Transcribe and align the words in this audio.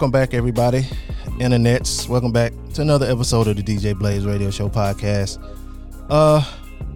Welcome 0.00 0.12
back, 0.12 0.32
everybody. 0.32 0.80
Internets. 1.40 2.08
Welcome 2.08 2.32
back 2.32 2.54
to 2.72 2.80
another 2.80 3.04
episode 3.04 3.48
of 3.48 3.56
the 3.56 3.62
DJ 3.62 3.94
Blaze 3.94 4.24
Radio 4.24 4.50
Show 4.50 4.70
podcast. 4.70 5.36
Uh, 6.08 6.42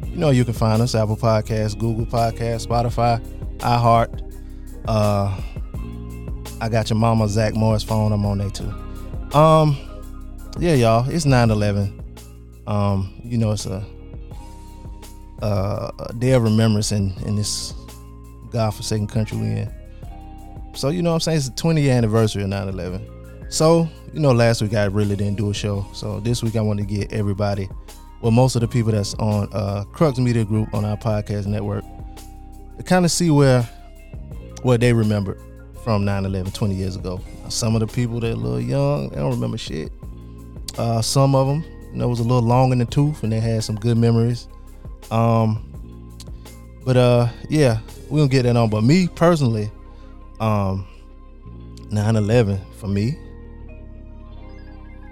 you 0.07 0.17
know 0.17 0.31
you 0.31 0.43
can 0.43 0.55
find 0.55 0.81
us 0.81 0.95
Apple 0.95 1.19
Podcasts, 1.19 1.79
Google 1.79 2.07
Podcasts, 2.07 2.67
Spotify, 2.67 3.23
iHeart. 3.59 4.09
Uh, 4.89 5.39
I 6.63 6.71
got 6.71 6.89
your 6.89 6.99
mama 6.99 7.29
Zach 7.29 7.55
Morris 7.55 7.83
phone. 7.83 8.11
I'm 8.11 8.25
on 8.25 8.39
there 8.39 8.49
too. 8.49 8.73
Um, 9.37 9.77
yeah, 10.59 10.73
y'all. 10.73 11.07
It's 11.07 11.27
9/11. 11.27 11.93
Um, 12.67 13.13
you 13.23 13.37
know 13.37 13.53
it's 13.53 13.67
a, 13.67 13.85
a, 15.43 16.11
day 16.19 16.33
of 16.33 16.43
remembrance 16.43 16.91
in 16.91 17.13
in 17.27 17.37
this 17.37 17.75
godforsaken 18.51 19.09
country 19.09 19.37
we're 19.37 19.57
in. 19.59 19.84
So, 20.75 20.89
you 20.89 21.03
know 21.03 21.11
what 21.11 21.15
I'm 21.15 21.21
saying? 21.21 21.39
It's 21.39 21.49
the 21.49 21.57
20 21.57 21.83
year 21.83 21.95
anniversary 21.95 22.43
of 22.43 22.49
9 22.49 22.69
11. 22.69 23.09
So, 23.49 23.89
you 24.13 24.21
know, 24.21 24.33
last 24.33 24.63
week 24.63 24.75
I 24.75 24.85
really 24.85 25.17
didn't 25.17 25.37
do 25.37 25.51
a 25.51 25.55
show. 25.55 25.87
So 25.93 26.21
this 26.21 26.43
week 26.43 26.57
I 26.57 26.61
want 26.61 26.81
to 26.81 26.85
get 26.85 27.13
everybody, 27.13 27.69
well, 28.21 28.33
most 28.33 28.57
of 28.57 28.61
the 28.61 28.69
people 28.69 28.93
that's 28.93 29.15
on 29.15 29.49
uh, 29.53 29.85
Crux 29.93 30.19
Media 30.19 30.45
Group 30.45 30.73
on 30.75 30.85
our 30.85 30.97
podcast 30.97 31.47
network, 31.47 31.85
to 32.77 32.83
kind 32.83 33.05
of 33.05 33.11
see 33.11 33.31
where 33.31 33.63
what 34.63 34.81
they 34.81 34.93
remember 34.93 35.39
from 35.85 36.05
9 36.05 36.25
11 36.25 36.53
20 36.53 36.75
years 36.75 36.97
ago. 36.97 37.21
Some 37.49 37.77
of 37.77 37.81
the 37.81 37.87
people 37.87 38.19
that 38.21 38.31
are 38.31 38.33
a 38.33 38.37
little 38.37 38.61
young, 38.61 39.11
they 39.11 39.17
don't 39.17 39.31
remember 39.31 39.59
shit. 39.59 39.93
Uh, 40.79 41.03
some 41.03 41.35
of 41.35 41.47
them, 41.47 41.63
you 41.93 41.99
know, 41.99 42.09
was 42.09 42.19
a 42.21 42.25
little 42.25 42.43
long 42.43 42.73
in 42.73 42.79
the 42.79 42.87
tooth 42.87 43.23
and 43.23 43.31
they 43.31 43.41
had 43.41 43.63
some 43.63 43.77
good 43.77 43.97
memories. 43.97 44.49
Um, 45.11 45.71
but 46.85 46.97
uh, 46.97 47.29
yeah, 47.49 47.79
we 48.11 48.19
gonna 48.19 48.29
get 48.29 48.43
that 48.45 48.57
on. 48.57 48.71
But 48.71 48.83
me 48.83 49.09
personally, 49.09 49.71
um 50.45 50.87
9-11 51.91 52.61
for 52.75 52.87
me 52.87 53.17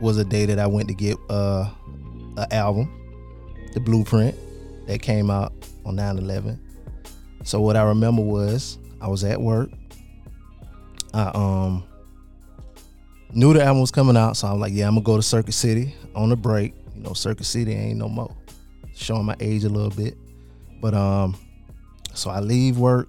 was 0.01 0.19
a 0.19 0.25
day 0.25 0.47
that 0.47 0.59
I 0.59 0.67
went 0.67 0.89
to 0.89 0.95
get 0.95 1.17
uh 1.31 1.71
an 2.37 2.47
album, 2.51 2.91
the 3.73 3.81
blueprint 3.81 4.37
that 4.87 5.01
came 5.01 5.31
out 5.31 5.53
on 5.85 5.97
9-11. 5.97 6.59
So 7.45 7.61
what 7.61 7.77
I 7.77 7.83
remember 7.83 8.23
was 8.23 8.79
I 9.01 9.09
was 9.09 9.25
at 9.25 9.41
work. 9.41 9.71
I 11.15 11.31
um 11.35 11.85
knew 13.33 13.55
the 13.55 13.63
album 13.63 13.81
was 13.81 13.91
coming 13.91 14.17
out, 14.17 14.37
so 14.37 14.49
I'm 14.49 14.61
like, 14.61 14.73
yeah, 14.75 14.87
I'm 14.87 14.95
gonna 14.95 15.05
go 15.05 15.17
to 15.17 15.23
Circuit 15.23 15.53
City 15.53 15.95
on 16.15 16.31
a 16.33 16.37
break. 16.37 16.75
You 16.95 17.03
know, 17.03 17.15
Circuit 17.15 17.45
City 17.45 17.73
ain't 17.73 17.99
no 17.99 18.09
more. 18.09 18.35
Showing 18.95 19.25
my 19.25 19.37
age 19.41 19.65
a 19.65 19.69
little 19.71 19.91
bit. 19.91 20.15
But 20.81 20.95
um 20.95 21.37
so 22.15 22.29
I 22.29 22.41
leave 22.41 22.79
work, 22.79 23.09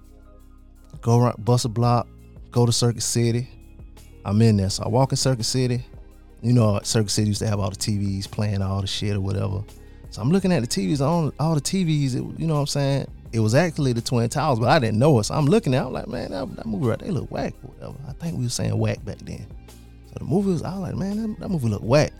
go 1.02 1.20
around, 1.20 1.44
bust 1.44 1.66
a 1.66 1.68
block, 1.68 2.08
go 2.54 2.64
to 2.64 2.72
Circuit 2.72 3.02
City. 3.02 3.48
I'm 4.24 4.40
in 4.40 4.56
there. 4.56 4.70
So 4.70 4.84
I 4.84 4.88
walk 4.88 5.10
in 5.10 5.16
Circuit 5.16 5.44
City. 5.44 5.84
You 6.40 6.52
know, 6.52 6.78
Circuit 6.84 7.10
City 7.10 7.28
used 7.28 7.40
to 7.40 7.48
have 7.48 7.58
all 7.58 7.70
the 7.70 7.76
TVs 7.76 8.30
playing 8.30 8.62
all 8.62 8.80
the 8.80 8.86
shit 8.86 9.16
or 9.16 9.20
whatever. 9.20 9.64
So 10.10 10.22
I'm 10.22 10.30
looking 10.30 10.52
at 10.52 10.60
the 10.60 10.68
TVs 10.68 11.00
on 11.00 11.32
all 11.40 11.56
the 11.56 11.60
TVs. 11.60 12.14
It, 12.14 12.40
you 12.40 12.46
know 12.46 12.54
what 12.54 12.60
I'm 12.60 12.66
saying? 12.68 13.10
It 13.32 13.40
was 13.40 13.56
actually 13.56 13.92
the 13.92 14.00
Twin 14.00 14.28
Towers, 14.28 14.60
but 14.60 14.68
I 14.68 14.78
didn't 14.78 15.00
know 15.00 15.18
it. 15.18 15.24
So 15.24 15.34
I'm 15.34 15.46
looking 15.46 15.74
at. 15.74 15.82
it. 15.82 15.86
I'm 15.86 15.92
like, 15.92 16.06
man, 16.06 16.30
that, 16.30 16.54
that 16.54 16.66
movie 16.66 16.86
right, 16.86 16.98
there 17.00 17.10
look 17.10 17.28
whack 17.32 17.54
or 17.64 17.70
whatever. 17.70 17.96
I 18.08 18.12
think 18.12 18.38
we 18.38 18.44
were 18.44 18.50
saying 18.50 18.78
whack 18.78 19.04
back 19.04 19.18
then. 19.18 19.44
So 20.06 20.14
the 20.18 20.24
movie 20.24 20.52
was. 20.52 20.62
I 20.62 20.78
was 20.78 20.82
like, 20.82 20.94
man, 20.94 21.16
that, 21.16 21.40
that 21.40 21.48
movie 21.48 21.68
look 21.68 21.82
whack. 21.82 22.12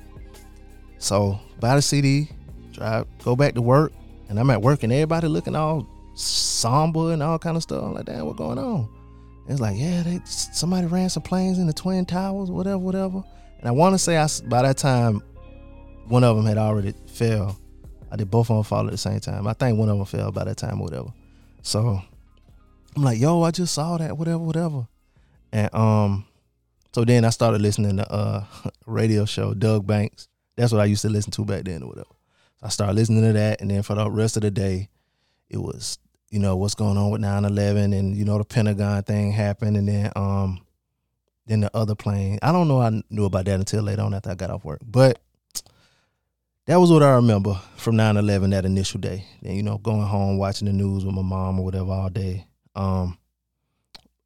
So 0.99 1.39
buy 1.61 1.77
the 1.77 1.83
CD, 1.83 2.29
drive, 2.73 3.07
go 3.23 3.37
back 3.37 3.55
to 3.55 3.63
work, 3.63 3.93
and 4.29 4.41
I'm 4.41 4.51
at 4.51 4.61
work, 4.61 4.83
and 4.83 4.93
everybody 4.93 5.29
looking 5.29 5.55
all 5.55 5.87
somber 6.15 7.13
and 7.13 7.23
all 7.23 7.39
kind 7.39 7.57
of 7.57 7.63
stuff. 7.63 7.85
I'm 7.85 7.95
like, 7.95 8.07
damn, 8.07 8.27
what 8.27 8.37
going 8.37 8.59
on? 8.59 8.89
It's 9.49 9.61
like, 9.61 9.77
yeah, 9.77 10.03
they 10.03 10.21
somebody 10.25 10.87
ran 10.87 11.11
some 11.11 11.23
planes 11.23 11.59
in 11.59 11.67
the 11.67 11.73
twin 11.73 12.07
towers, 12.07 12.51
whatever, 12.51 12.79
whatever. 12.79 13.23
And 13.59 13.69
I 13.69 13.73
want 13.73 13.95
to 13.95 13.99
say, 13.99 14.17
I 14.17 14.27
by 14.47 14.63
that 14.63 14.79
time, 14.79 15.23
one 16.09 16.25
of 16.25 16.37
them 16.37 16.47
had 16.47 16.59
already 16.59 16.95
fell. 17.07 17.59
I 18.11 18.17
did 18.17 18.31
both 18.31 18.49
of 18.51 18.57
them 18.57 18.65
fall 18.65 18.87
at 18.87 18.93
the 18.93 18.99
same 18.99 19.21
time. 19.21 19.47
I 19.47 19.53
think 19.53 19.79
one 19.79 19.89
of 19.89 19.97
them 19.97 20.07
fell 20.07 20.33
by 20.33 20.45
that 20.45 20.57
time, 20.57 20.79
whatever. 20.79 21.13
So 21.63 22.01
I'm 22.97 23.03
like, 23.03 23.19
yo, 23.19 23.43
I 23.43 23.51
just 23.51 23.75
saw 23.75 23.99
that, 23.99 24.17
whatever, 24.17 24.39
whatever. 24.39 24.87
And 25.53 25.75
um, 25.75 26.27
so 26.93 27.05
then 27.05 27.25
I 27.25 27.31
started 27.31 27.61
listening 27.61 27.97
to 27.99 28.13
uh 28.13 28.45
radio 28.87 29.25
show 29.25 29.53
Doug 29.53 29.87
Banks. 29.87 30.29
That's 30.57 30.73
what 30.73 30.81
I 30.81 30.85
used 30.87 31.03
to 31.03 31.09
listen 31.09 31.33
to 31.33 31.45
back 31.45 31.65
then, 31.65 31.83
or 31.83 31.89
whatever. 31.89 32.15
So 32.61 32.67
I 32.67 32.69
started 32.71 32.95
listening 32.97 33.23
to 33.23 33.33
that, 33.33 33.61
and 33.61 33.71
then 33.71 33.83
for 33.83 33.95
the 33.95 34.09
rest 34.11 34.37
of 34.37 34.43
the 34.43 34.51
day, 34.51 34.89
it 35.51 35.59
was 35.59 35.99
you 36.35 36.41
know 36.41 36.57
what's 36.57 36.75
going 36.75 36.97
on 36.97 37.13
with 37.13 37.23
9-11 37.23 37.97
and 37.97 38.17
you 38.17 38.25
know 38.25 38.39
the 38.39 38.45
pentagon 38.45 39.05
thing 39.05 39.31
happened 39.31 39.77
and 39.77 39.87
then 39.87 40.11
um 40.17 40.61
then 41.47 41.61
the 41.61 41.71
other 41.77 41.95
plane. 41.95 42.41
I 42.43 42.51
don't 42.51 42.67
know 42.67 42.81
i 42.81 42.91
knew 43.09 43.27
about 43.27 43.45
that 43.45 43.61
until 43.61 43.85
later 43.85 44.03
on 44.03 44.15
after 44.15 44.31
i 44.31 44.35
got 44.35 44.51
off 44.51 44.65
work 44.65 44.81
but 44.85 45.21
that 46.67 46.81
was 46.81 46.91
what 46.91 47.05
i 47.05 47.11
remember 47.11 47.55
from 47.77 47.95
9-11 47.95 48.51
that 48.51 48.65
initial 48.65 48.99
day. 48.99 49.25
And 49.45 49.57
you 49.57 49.63
know 49.63 49.79
going 49.79 50.03
home 50.03 50.37
watching 50.37 50.67
the 50.67 50.73
news 50.73 51.05
with 51.05 51.15
my 51.15 51.23
mom 51.23 51.61
or 51.61 51.67
whatever 51.67 51.93
all 51.93 52.09
day 52.11 52.49
um 52.75 53.17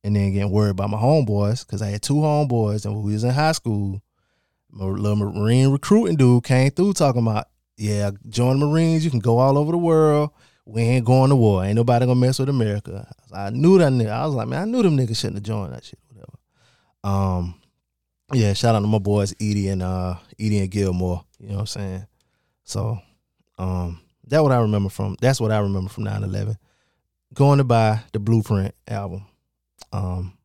and 0.03 0.17
then 0.17 0.33
getting 0.33 0.51
worried 0.51 0.71
about 0.71 0.89
my 0.89 0.97
homeboys 0.97 1.67
because 1.67 1.83
i 1.83 1.89
had 1.89 2.01
two 2.01 2.15
homeboys 2.15 2.87
and 2.87 2.95
when 2.95 3.05
we 3.05 3.13
was 3.13 3.25
in 3.25 3.33
high 3.33 3.53
school 3.53 4.01
my 4.71 4.87
little 4.87 5.31
marine 5.31 5.71
recruiting 5.71 6.17
dude 6.17 6.43
came 6.43 6.71
through 6.71 6.95
talking 6.95 7.21
about 7.21 7.49
yeah 7.77 8.13
join 8.31 8.59
the 8.59 8.67
marines 8.67 9.05
you 9.05 9.11
can 9.11 9.21
go 9.21 9.39
all 9.39 9.59
over 9.59 9.73
the 9.73 9.77
world 9.77 10.31
we 10.69 10.83
ain't 10.83 11.07
going 11.07 11.31
to 11.31 11.37
war. 11.37 11.65
Ain't 11.65 11.77
nobody 11.77 12.05
gonna 12.05 12.21
mess 12.21 12.39
with 12.39 12.51
America. 12.51 13.11
I 13.33 13.49
knew 13.49 13.79
that 13.79 13.91
nigga. 13.91 14.11
I 14.11 14.27
was 14.27 14.35
like, 14.35 14.49
man, 14.49 14.63
I 14.63 14.65
knew 14.67 14.83
them 14.83 14.99
niggas 14.99 15.17
shouldn't 15.17 15.37
have 15.37 15.43
joined 15.43 15.73
that 15.73 15.83
shit. 15.83 15.99
Whatever. 16.09 16.39
Um, 17.03 17.55
yeah. 18.35 18.53
Shout 18.53 18.75
out 18.75 18.81
to 18.81 18.87
my 18.87 18.99
boys 18.99 19.33
Edie 19.41 19.69
and 19.69 19.83
uh 19.83 20.17
Edie 20.39 20.59
and 20.59 20.71
Gilmore. 20.71 21.25
You 21.41 21.49
know 21.49 21.55
what 21.55 21.61
I'm 21.61 21.67
saying? 21.69 22.07
So, 22.65 22.99
um, 23.57 24.03
that 24.27 24.43
what 24.43 24.53
I 24.53 24.61
remember 24.61 24.91
from. 24.91 25.17
That's 25.23 25.41
what 25.41 25.53
I 25.53 25.59
remember 25.61 25.89
from 25.89 26.05
9/11. 26.05 26.57
Going 27.33 27.59
to 27.59 27.65
buy 27.65 28.01
the 28.13 28.19
Blueprint 28.19 28.75
album. 28.87 29.25
Um, 29.91 30.37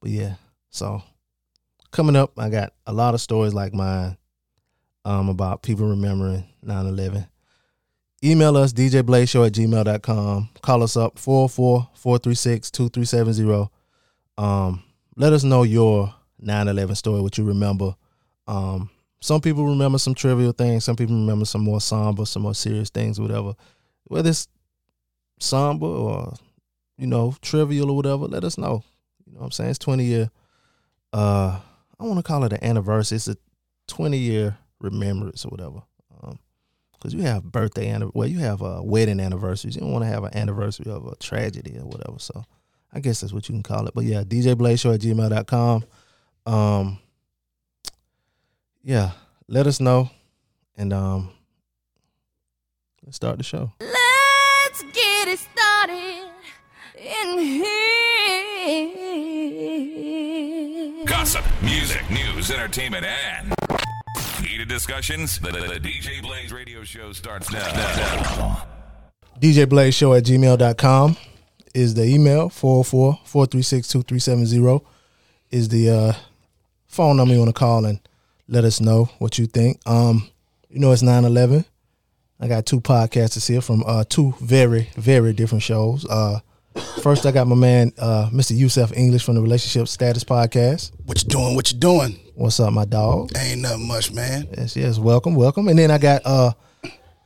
but 0.00 0.10
yeah. 0.10 0.34
So 0.70 1.02
coming 1.90 2.14
up, 2.14 2.38
I 2.38 2.48
got 2.48 2.74
a 2.86 2.92
lot 2.92 3.14
of 3.14 3.20
stories 3.20 3.54
like 3.54 3.74
mine. 3.74 4.16
Um, 5.04 5.28
about 5.30 5.62
people 5.62 5.88
remembering 5.88 6.44
9/11 6.64 7.26
email 8.24 8.56
us 8.56 8.72
djblazeshow 8.72 9.46
at 9.46 9.52
gmail.com 9.52 10.48
call 10.60 10.82
us 10.82 10.96
up 10.96 11.14
404-436-2370 11.16 13.68
um, 14.38 14.82
let 15.16 15.32
us 15.32 15.42
know 15.42 15.64
your 15.64 16.14
9-11 16.42 16.96
story 16.96 17.20
what 17.20 17.36
you 17.36 17.44
remember. 17.44 17.94
Um, 18.46 18.88
some 19.20 19.40
people 19.40 19.66
remember 19.66 19.98
some 19.98 20.14
trivial 20.14 20.52
things 20.52 20.84
some 20.84 20.96
people 20.96 21.16
remember 21.16 21.44
some 21.44 21.62
more 21.62 21.80
somber 21.80 22.24
some 22.24 22.42
more 22.42 22.54
serious 22.54 22.88
things 22.88 23.20
whatever. 23.20 23.54
Whether 24.04 24.30
it's 24.30 24.48
somber 25.40 25.86
or 25.86 26.34
you 26.96 27.08
know 27.08 27.34
trivial 27.42 27.90
or 27.90 27.96
whatever 27.96 28.26
let 28.26 28.44
us 28.44 28.56
know. 28.56 28.84
You 29.26 29.34
know 29.34 29.40
what 29.40 29.46
i'm 29.46 29.50
saying? 29.50 29.70
It's 29.70 29.78
20 29.80 30.04
year 30.04 30.30
uh 31.12 31.58
i 31.98 32.04
want 32.04 32.18
to 32.18 32.22
call 32.22 32.44
it 32.44 32.52
an 32.52 32.62
anniversary. 32.62 33.16
It's 33.16 33.28
a 33.28 33.36
20 33.88 34.16
year 34.16 34.56
remembrance 34.78 35.44
or 35.44 35.48
whatever 35.48 35.82
because 36.98 37.14
you 37.14 37.22
have 37.22 37.44
birthday 37.44 37.96
well 38.14 38.26
you 38.28 38.38
have 38.38 38.62
uh, 38.62 38.80
wedding 38.82 39.20
anniversaries. 39.20 39.76
You 39.76 39.82
don't 39.82 39.92
want 39.92 40.04
to 40.04 40.08
have 40.10 40.24
an 40.24 40.36
anniversary 40.36 40.90
of 40.90 41.06
a 41.06 41.14
tragedy 41.16 41.78
or 41.78 41.86
whatever 41.86 42.18
so 42.18 42.44
i 42.92 43.00
guess 43.00 43.20
that's 43.20 43.32
what 43.32 43.48
you 43.48 43.54
can 43.54 43.62
call 43.62 43.86
it. 43.86 43.94
But 43.94 44.04
yeah 44.04 44.22
dj 44.22 44.56
blaze 44.56 44.80
show 44.80 44.92
at 44.92 45.00
gmail.com 45.00 45.84
um 46.46 46.98
yeah 48.82 49.12
let 49.48 49.66
us 49.66 49.80
know 49.80 50.10
and 50.76 50.92
um 50.92 51.30
let's 53.04 53.16
start 53.16 53.38
the 53.38 53.44
show. 53.44 53.72
Let's 53.80 54.82
get 54.92 55.28
it 55.28 55.38
started 55.38 56.28
in 56.96 57.38
here. 57.38 57.74
Gossip 61.06 61.44
music 61.62 62.08
news 62.10 62.50
entertainment 62.50 63.04
and 63.04 63.57
Heated 64.58 64.70
discussions? 64.70 65.38
The, 65.38 65.52
the, 65.52 65.60
the, 65.60 65.78
DJ 65.78 66.20
Blaze 66.20 66.52
radio 66.52 66.82
show 66.82 67.12
starts 67.12 67.52
now. 67.52 68.66
DJ 69.38 69.68
Blaze 69.68 69.94
Show 69.94 70.14
at 70.14 70.24
gmail.com 70.24 71.16
is 71.76 71.94
the 71.94 72.02
email. 72.02 72.48
404 72.48 73.20
436 73.22 73.86
2370 73.86 74.84
is 75.52 75.68
the 75.68 75.90
uh, 75.90 76.12
phone 76.88 77.18
number 77.18 77.34
you 77.34 77.38
want 77.38 77.50
to 77.50 77.56
call 77.56 77.84
and 77.84 78.00
let 78.48 78.64
us 78.64 78.80
know 78.80 79.04
what 79.20 79.38
you 79.38 79.46
think. 79.46 79.78
Um, 79.86 80.28
You 80.68 80.80
know, 80.80 80.90
it's 80.90 81.02
9 81.02 81.24
11. 81.24 81.64
I 82.40 82.48
got 82.48 82.66
two 82.66 82.80
podcasters 82.80 83.46
here 83.46 83.60
from 83.60 83.84
uh, 83.86 84.02
two 84.08 84.34
very, 84.40 84.90
very 84.96 85.32
different 85.32 85.62
shows. 85.62 86.04
Uh, 86.04 86.40
First, 86.78 87.26
I 87.26 87.30
got 87.32 87.46
my 87.46 87.54
man, 87.56 87.92
uh, 87.98 88.28
Mr. 88.32 88.56
Yusef 88.56 88.92
English 88.96 89.24
from 89.24 89.34
the 89.36 89.40
Relationship 89.42 89.88
Status 89.88 90.24
Podcast. 90.24 90.92
What 91.06 91.22
you 91.22 91.28
doing? 91.28 91.54
What 91.54 91.72
you 91.72 91.78
doing? 91.78 92.18
What's 92.34 92.60
up, 92.60 92.72
my 92.72 92.84
dog? 92.84 93.30
Ain't 93.36 93.62
nothing 93.62 93.86
much, 93.88 94.12
man. 94.12 94.48
Yes, 94.56 94.76
yes. 94.76 94.98
Welcome, 94.98 95.34
welcome. 95.34 95.68
And 95.68 95.78
then 95.78 95.90
I 95.90 95.98
got, 95.98 96.22
uh, 96.24 96.52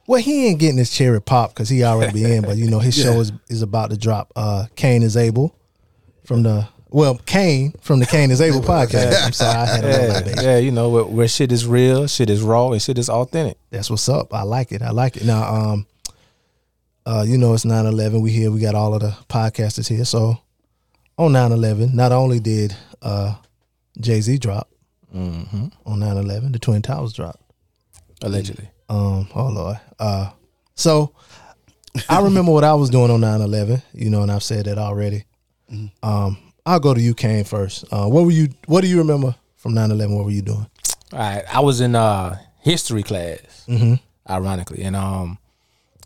well, 0.07 0.21
he 0.21 0.47
ain't 0.49 0.59
getting 0.61 0.79
his 0.79 0.91
cherry 0.91 1.21
pop 1.21 1.51
because 1.51 1.69
he 1.69 1.85
already 1.85 2.13
be 2.13 2.25
in, 2.25 2.43
but 2.43 2.57
you 2.57 2.71
know 2.71 2.79
his 2.79 2.97
yeah. 3.05 3.05
show 3.13 3.21
is, 3.21 3.33
is 3.49 3.63
about 3.63 3.91
to 3.91 3.97
drop. 3.97 4.33
Uh, 4.37 4.67
Kane 4.77 5.03
is 5.03 5.17
able 5.17 5.55
from 6.25 6.43
the 6.43 6.67
Well, 6.91 7.19
Kane 7.27 7.73
from 7.81 7.99
the 7.99 8.07
Kane 8.07 8.31
is 8.31 8.41
Able 8.41 8.61
podcast. 8.63 9.25
I'm 9.27 9.33
sorry, 9.33 9.59
I 9.59 9.67
had 9.67 9.85
a 9.85 9.87
little 9.89 10.07
Yeah, 10.07 10.21
bit. 10.23 10.43
yeah, 10.43 10.57
you 10.59 10.71
know 10.71 10.89
where, 10.91 11.05
where 11.05 11.29
shit 11.29 11.51
is 11.53 11.67
real, 11.67 12.07
shit 12.07 12.31
is 12.31 12.41
raw, 12.43 12.71
and 12.73 12.81
shit 12.81 12.99
is 12.99 13.09
authentic. 13.11 13.59
That's 13.71 13.91
what's 13.91 14.09
up. 14.09 14.33
I 14.33 14.43
like 14.43 14.73
it. 14.73 14.83
I 14.83 14.91
like 14.91 15.17
it. 15.17 15.25
Now, 15.25 15.43
um, 15.55 15.87
uh, 17.07 17.25
you 17.27 17.37
know, 17.39 17.55
it's 17.55 17.65
9-11. 17.65 18.23
We 18.23 18.31
here. 18.31 18.51
We 18.51 18.61
got 18.61 18.75
all 18.75 18.95
of 18.95 19.01
the 19.01 19.15
podcasters 19.29 19.89
here. 19.89 20.05
So 20.05 20.39
on 21.19 21.33
9-11, 21.33 21.93
not 21.95 22.13
only 22.13 22.41
did 22.41 22.75
uh, 23.03 23.35
Jay 24.01 24.21
Z 24.21 24.39
drop 24.39 24.69
Mm-hmm. 25.15 25.67
on 25.85 26.01
9-11, 26.01 26.53
the 26.55 26.59
Twin 26.59 26.81
Towers 26.81 27.13
dropped. 27.13 27.43
Allegedly. 28.23 28.67
Um, 28.89 29.29
oh 29.35 29.49
Lord. 29.49 29.79
Uh, 29.99 30.31
so 30.75 31.15
I 32.09 32.23
remember 32.23 32.51
what 32.51 32.65
I 32.65 32.73
was 32.73 32.89
doing 32.89 33.11
on 33.11 33.21
9-11, 33.21 33.83
you 33.93 34.09
know, 34.09 34.23
and 34.23 34.33
I've 34.33 34.43
said 34.43 34.65
that 34.65 34.79
already. 34.79 35.25
Um, 36.03 36.39
I'll 36.65 36.81
go 36.81 36.95
to 36.95 37.01
you, 37.01 37.13
Kane, 37.15 37.45
first. 37.45 37.85
Uh, 37.93 38.07
what 38.07 38.25
were 38.25 38.31
you? 38.31 38.49
What 38.67 38.81
do 38.83 38.89
you 38.89 38.99
remember 38.99 39.35
from 39.57 39.75
9-11? 39.75 40.17
What 40.17 40.25
were 40.25 40.31
you 40.31 40.41
doing? 40.43 40.67
All 41.13 41.19
right, 41.19 41.45
I 41.53 41.61
was 41.61 41.81
in 41.83 41.95
uh 41.95 42.39
history 42.61 43.03
class, 43.03 43.67
Mm-hmm. 43.69 43.95
ironically, 44.33 44.83
and 44.83 44.97
um, 44.97 45.37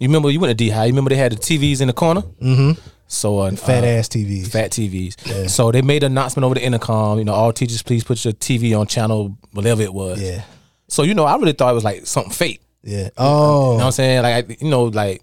you 0.01 0.09
remember 0.09 0.31
you 0.31 0.41
went 0.41 0.51
to 0.51 0.55
D 0.55 0.71
High. 0.71 0.85
You 0.87 0.93
remember 0.93 1.11
they 1.11 1.17
had 1.17 1.33
the 1.33 1.37
TVs 1.37 1.81
in 1.81 1.87
the 1.89 1.93
corner. 1.95 2.23
Mm-hmm. 2.23 2.81
So 3.09 3.39
uh, 3.39 3.51
Fat 3.53 3.85
uh, 3.85 3.87
ass 3.87 4.09
TVs. 4.09 4.49
fat 4.51 4.73
TVs. 4.73 5.49
So 5.49 5.71
they 5.71 5.81
made 5.83 6.03
an 6.03 6.13
announcement 6.13 6.45
over 6.45 6.55
the 6.57 6.65
intercom. 6.65 7.19
You 7.19 7.25
know, 7.25 7.35
all 7.35 7.53
teachers, 7.53 7.83
please 7.83 8.03
put 8.05 8.25
your 8.25 8.33
TV 8.35 8.79
on 8.79 8.87
channel 8.89 9.37
whatever 9.53 9.83
it 9.83 9.95
was. 9.95 10.21
Yeah. 10.21 10.43
So 10.89 11.03
you 11.05 11.15
know, 11.15 11.25
I 11.25 11.37
really 11.37 11.53
thought 11.53 11.71
it 11.71 11.75
was 11.75 11.85
like 11.85 12.07
something 12.07 12.33
fake. 12.33 12.61
Yeah. 12.83 13.11
Oh. 13.17 13.73
You 13.73 13.79
know 13.79 13.79
what 13.79 13.85
I'm 13.87 13.93
saying? 13.93 14.23
Like, 14.23 14.51
I, 14.51 14.57
you 14.61 14.71
know, 14.71 14.85
like 14.85 15.23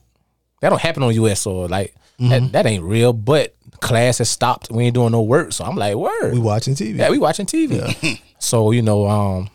that 0.61 0.69
don't 0.69 0.81
happen 0.81 1.03
on 1.03 1.13
US 1.13 1.45
or 1.45 1.67
like 1.67 1.93
Mm-hmm. 2.19 2.29
that, 2.29 2.51
that 2.51 2.65
ain't 2.67 2.83
real. 2.83 3.11
But 3.11 3.55
class 3.81 4.19
has 4.19 4.29
stopped. 4.29 4.69
We 4.71 4.83
ain't 4.85 4.93
doing 4.93 5.11
no 5.11 5.23
work. 5.23 5.51
So 5.51 5.65
I'm 5.65 5.75
like, 5.75 5.95
word. 5.95 6.31
we 6.31 6.39
watching 6.39 6.75
TV. 6.75 6.97
Yeah, 6.99 7.09
we 7.09 7.17
watching 7.17 7.47
TV. 7.47 8.21
so 8.39 8.69
you 8.69 8.83
know, 8.83 9.07
um, 9.07 9.49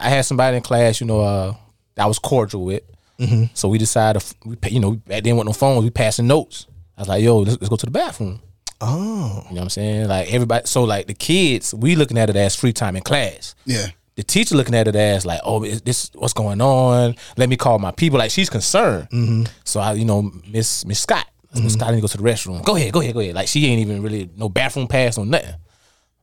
I 0.00 0.08
had 0.08 0.22
somebody 0.22 0.56
in 0.56 0.62
class, 0.64 1.00
you 1.00 1.06
know, 1.06 1.20
uh, 1.20 1.54
I 1.96 2.06
was 2.06 2.18
cordial 2.18 2.64
with. 2.64 2.82
Mm-hmm. 3.22 3.44
So 3.54 3.68
we 3.68 3.78
decided, 3.78 4.22
we, 4.44 4.56
you 4.68 4.80
know, 4.80 4.92
back 4.92 5.22
then 5.22 5.36
with 5.36 5.46
no 5.46 5.52
phones, 5.52 5.84
we 5.84 5.90
passing 5.90 6.26
notes. 6.26 6.66
I 6.96 7.02
was 7.02 7.08
like, 7.08 7.22
yo, 7.22 7.38
let's, 7.38 7.60
let's 7.60 7.68
go 7.68 7.76
to 7.76 7.86
the 7.86 7.92
bathroom. 7.92 8.40
Oh. 8.80 9.44
You 9.48 9.54
know 9.54 9.60
what 9.60 9.62
I'm 9.62 9.68
saying? 9.70 10.08
Like 10.08 10.32
everybody, 10.32 10.66
so 10.66 10.84
like 10.84 11.06
the 11.06 11.14
kids, 11.14 11.72
we 11.72 11.94
looking 11.94 12.18
at 12.18 12.28
it 12.30 12.36
as 12.36 12.56
free 12.56 12.72
time 12.72 12.96
in 12.96 13.02
class. 13.02 13.54
Yeah. 13.64 13.86
The 14.16 14.22
teacher 14.22 14.56
looking 14.56 14.74
at 14.74 14.88
it 14.88 14.96
as 14.96 15.24
like, 15.24 15.40
oh, 15.44 15.62
is 15.62 15.80
this 15.82 16.10
what's 16.14 16.34
going 16.34 16.60
on? 16.60 17.14
Let 17.36 17.48
me 17.48 17.56
call 17.56 17.78
my 17.78 17.92
people. 17.92 18.18
Like 18.18 18.30
she's 18.30 18.50
concerned. 18.50 19.08
Mm-hmm. 19.10 19.44
So 19.64 19.80
I, 19.80 19.92
you 19.94 20.04
know, 20.04 20.30
Miss 20.50 20.84
Miss 20.84 21.00
Scott, 21.00 21.26
Miss 21.54 21.74
Scott, 21.74 21.88
I 21.88 21.90
need 21.92 21.98
to 21.98 22.02
go 22.02 22.08
to 22.08 22.16
the 22.18 22.22
restroom. 22.22 22.62
Go 22.64 22.76
ahead, 22.76 22.92
go 22.92 23.00
ahead, 23.00 23.14
go 23.14 23.20
ahead. 23.20 23.34
Like 23.34 23.48
she 23.48 23.64
ain't 23.66 23.80
even 23.80 24.02
really 24.02 24.28
no 24.36 24.48
bathroom 24.50 24.86
pass 24.86 25.16
or 25.16 25.24
nothing. 25.24 25.54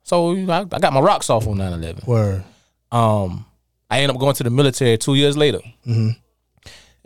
So 0.03 0.33
you 0.33 0.45
know, 0.45 0.53
I, 0.53 0.59
I 0.75 0.79
got 0.79 0.93
my 0.93 0.99
rocks 0.99 1.29
off 1.29 1.47
on 1.47 1.57
9/11. 1.57 2.05
Word. 2.05 2.43
Um, 2.91 3.45
I 3.89 4.01
ended 4.01 4.15
up 4.15 4.19
going 4.19 4.35
to 4.35 4.43
the 4.43 4.49
military 4.49 4.97
two 4.97 5.15
years 5.15 5.35
later. 5.35 5.59
Mm-hmm. 5.87 6.09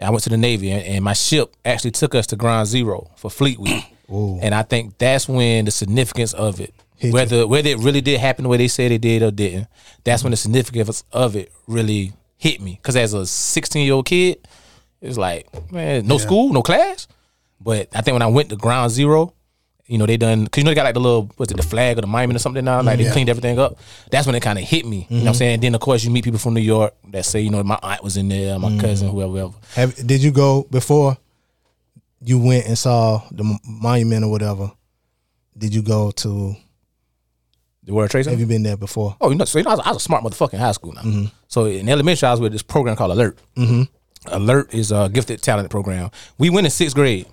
I 0.01 0.09
went 0.09 0.23
to 0.23 0.29
the 0.29 0.37
Navy, 0.37 0.71
and, 0.71 0.83
and 0.83 1.03
my 1.03 1.13
ship 1.13 1.55
actually 1.65 1.91
took 1.91 2.15
us 2.15 2.27
to 2.27 2.35
Ground 2.35 2.67
Zero 2.67 3.11
for 3.15 3.29
Fleet 3.31 3.59
Week. 3.59 3.83
And 4.09 4.53
I 4.53 4.61
think 4.61 4.97
that's 4.99 5.27
when 5.27 5.65
the 5.65 5.71
significance 5.71 6.33
of 6.33 6.59
it, 6.59 6.71
Hit 6.97 7.07
you. 7.07 7.13
whether 7.13 7.47
whether 7.47 7.69
it 7.69 7.79
really 7.79 8.01
did 8.01 8.19
happen 8.19 8.43
the 8.43 8.49
way 8.49 8.57
they 8.57 8.67
said 8.67 8.91
it 8.91 9.01
did 9.01 9.23
or 9.23 9.31
didn't, 9.31 9.67
that's 10.03 10.23
when 10.23 10.29
the 10.31 10.37
significance 10.37 11.03
of 11.11 11.35
it 11.35 11.51
really 11.65 12.13
hit 12.37 12.61
me. 12.61 12.73
Because 12.79 12.95
as 12.95 13.13
a 13.13 13.25
16 13.25 13.83
year 13.83 13.93
old 13.95 14.05
kid, 14.05 14.37
it 15.01 15.07
was 15.07 15.17
like, 15.17 15.47
man, 15.71 16.05
no 16.05 16.19
school, 16.19 16.53
no 16.53 16.61
class. 16.61 17.07
But 17.59 17.87
I 17.95 18.01
think 18.01 18.13
when 18.13 18.21
I 18.21 18.27
went 18.27 18.49
to 18.49 18.55
Ground 18.55 18.91
Zero, 18.91 19.33
you 19.85 19.97
know, 19.97 20.06
they 20.06 20.18
done 20.18 20.45
because 20.45 20.62
you 20.62 20.63
know 20.63 20.71
they 20.71 20.75
got 20.75 20.83
like 20.83 20.94
the 20.94 21.00
little 21.00 21.30
what's 21.35 21.51
it, 21.51 21.57
the 21.57 21.63
flag 21.63 21.97
or 21.97 22.01
the 22.01 22.07
monument 22.07 22.38
or 22.38 22.39
something 22.39 22.63
now. 22.63 22.81
Like 22.81 23.00
they 23.00 23.12
cleaned 23.12 23.30
everything 23.30 23.59
up. 23.59 23.77
That's 24.12 24.25
when 24.25 24.35
it 24.35 24.41
kind 24.41 24.57
of 24.57 24.65
hit 24.65 24.85
me. 24.85 25.07
You 25.09 25.18
know 25.18 25.24
what 25.24 25.30
I'm 25.30 25.35
saying? 25.35 25.59
Then 25.59 25.75
of 25.75 25.81
course 25.81 26.03
you 26.03 26.12
meet 26.12 26.24
people 26.24 26.39
from 26.39 26.53
New 26.53 26.62
York 26.62 26.94
that 27.12 27.25
say, 27.25 27.41
you 27.41 27.50
know, 27.50 27.62
my 27.63 27.77
aunt 27.83 28.03
was 28.03 28.15
in 28.18 28.30
there, 28.30 28.57
my 28.59 28.77
cousin, 28.80 29.09
whoever, 29.09 29.31
whoever. 29.31 29.53
Have 29.75 29.95
did 30.07 30.24
you 30.24 30.31
go 30.31 30.65
before 30.71 31.18
you 32.21 32.39
went 32.39 32.65
and 32.68 32.77
saw 32.77 33.21
the 33.31 33.59
monument 33.65 34.24
or 34.24 34.31
whatever? 34.31 34.71
Did 35.57 35.75
you 35.75 35.81
go 35.81 36.12
to? 36.12 36.56
The 37.86 37.94
World 37.94 38.09
Trade 38.09 38.24
Center. 38.24 38.36
Have 38.36 38.39
you 38.39 38.45
been 38.45 38.63
there 38.63 38.77
before? 38.77 39.18
Oh, 39.19 39.29
you 39.29 39.36
know, 39.36 39.44
so 39.44 39.57
you 39.57 39.65
know, 39.65 39.71
I 39.71 39.75
was, 39.75 39.86
I 39.86 39.89
was 39.89 39.97
a 39.97 40.00
smart 40.00 40.24
motherfucker 40.24 40.53
in 40.53 40.59
high 40.59 40.71
school 40.71 40.94
now. 40.94 41.29
So 41.50 41.65
in 41.65 41.89
elementary, 41.89 42.25
I 42.25 42.31
was 42.31 42.39
with 42.39 42.53
this 42.53 42.63
program 42.63 42.95
called 42.95 43.12
Alert. 43.12 43.38
Mm-hmm. 43.57 43.83
Alert 44.33 44.74
is 44.74 44.94
a 44.94 45.09
gifted 45.12 45.41
talent 45.41 45.69
program. 45.69 46.09
We 46.38 46.50
went 46.50 46.65
in 46.65 46.71
sixth 46.71 46.95
grade. 46.95 47.27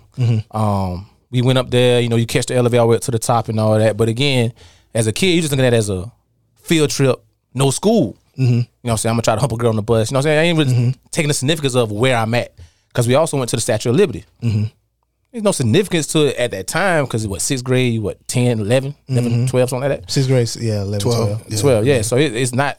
Um, 0.51 1.07
we 1.31 1.41
went 1.41 1.57
up 1.57 1.71
there. 1.71 1.99
You 2.01 2.09
know, 2.09 2.17
you 2.17 2.25
catch 2.27 2.45
the 2.45 2.55
elevator 2.55 2.81
all 2.81 2.87
the 2.87 2.91
way 2.91 2.95
up 2.97 3.03
to 3.03 3.11
the 3.11 3.19
top 3.19 3.49
and 3.49 3.59
all 3.59 3.77
that. 3.77 3.97
But 3.97 4.09
again, 4.09 4.53
as 4.93 5.07
a 5.07 5.13
kid, 5.13 5.27
you 5.27 5.41
just 5.41 5.51
looking 5.51 5.65
at 5.65 5.73
it 5.73 5.77
as 5.77 5.89
a 5.89 6.11
field 6.55 6.89
trip, 6.89 7.23
no 7.53 7.71
school. 7.71 8.17
Mm-hmm. 8.37 8.53
You 8.53 8.57
know, 8.57 8.65
what 8.81 8.91
I'm 8.91 8.97
saying 8.97 9.11
I'm 9.11 9.15
gonna 9.15 9.23
try 9.23 9.35
to 9.35 9.39
hump 9.39 9.51
a 9.53 9.57
girl 9.57 9.69
on 9.69 9.75
the 9.75 9.81
bus. 9.81 10.11
You 10.11 10.15
know, 10.15 10.19
what 10.19 10.21
I'm 10.21 10.23
saying 10.23 10.39
I 10.39 10.43
ain't 10.43 10.57
really 10.57 10.73
mm-hmm. 10.73 11.05
taking 11.11 11.27
the 11.27 11.33
significance 11.33 11.75
of 11.75 11.91
where 11.91 12.15
I'm 12.15 12.33
at 12.33 12.53
because 12.87 13.07
we 13.07 13.15
also 13.15 13.37
went 13.37 13.49
to 13.49 13.57
the 13.57 13.61
Statue 13.61 13.89
of 13.89 13.95
Liberty. 13.95 14.25
Mm-hmm. 14.41 14.65
There's 15.31 15.43
no 15.43 15.51
significance 15.51 16.07
to 16.07 16.27
it 16.27 16.35
at 16.35 16.51
that 16.51 16.67
time 16.67 17.05
because 17.05 17.25
what 17.25 17.41
sixth 17.41 17.63
grade, 17.63 17.93
you 17.93 18.01
what 18.01 18.27
10, 18.27 18.59
11, 18.59 18.95
11 19.07 19.31
mm-hmm. 19.31 19.45
12, 19.45 19.69
something 19.69 19.89
like 19.89 20.01
that. 20.01 20.11
Sixth 20.11 20.29
grade, 20.29 20.49
yeah, 20.59 20.81
11, 20.81 20.99
12. 20.99 21.27
12. 21.27 21.51
Yeah. 21.51 21.61
12 21.61 21.85
yeah 21.85 22.01
so 22.01 22.17
it, 22.17 22.35
it's 22.35 22.53
not 22.53 22.77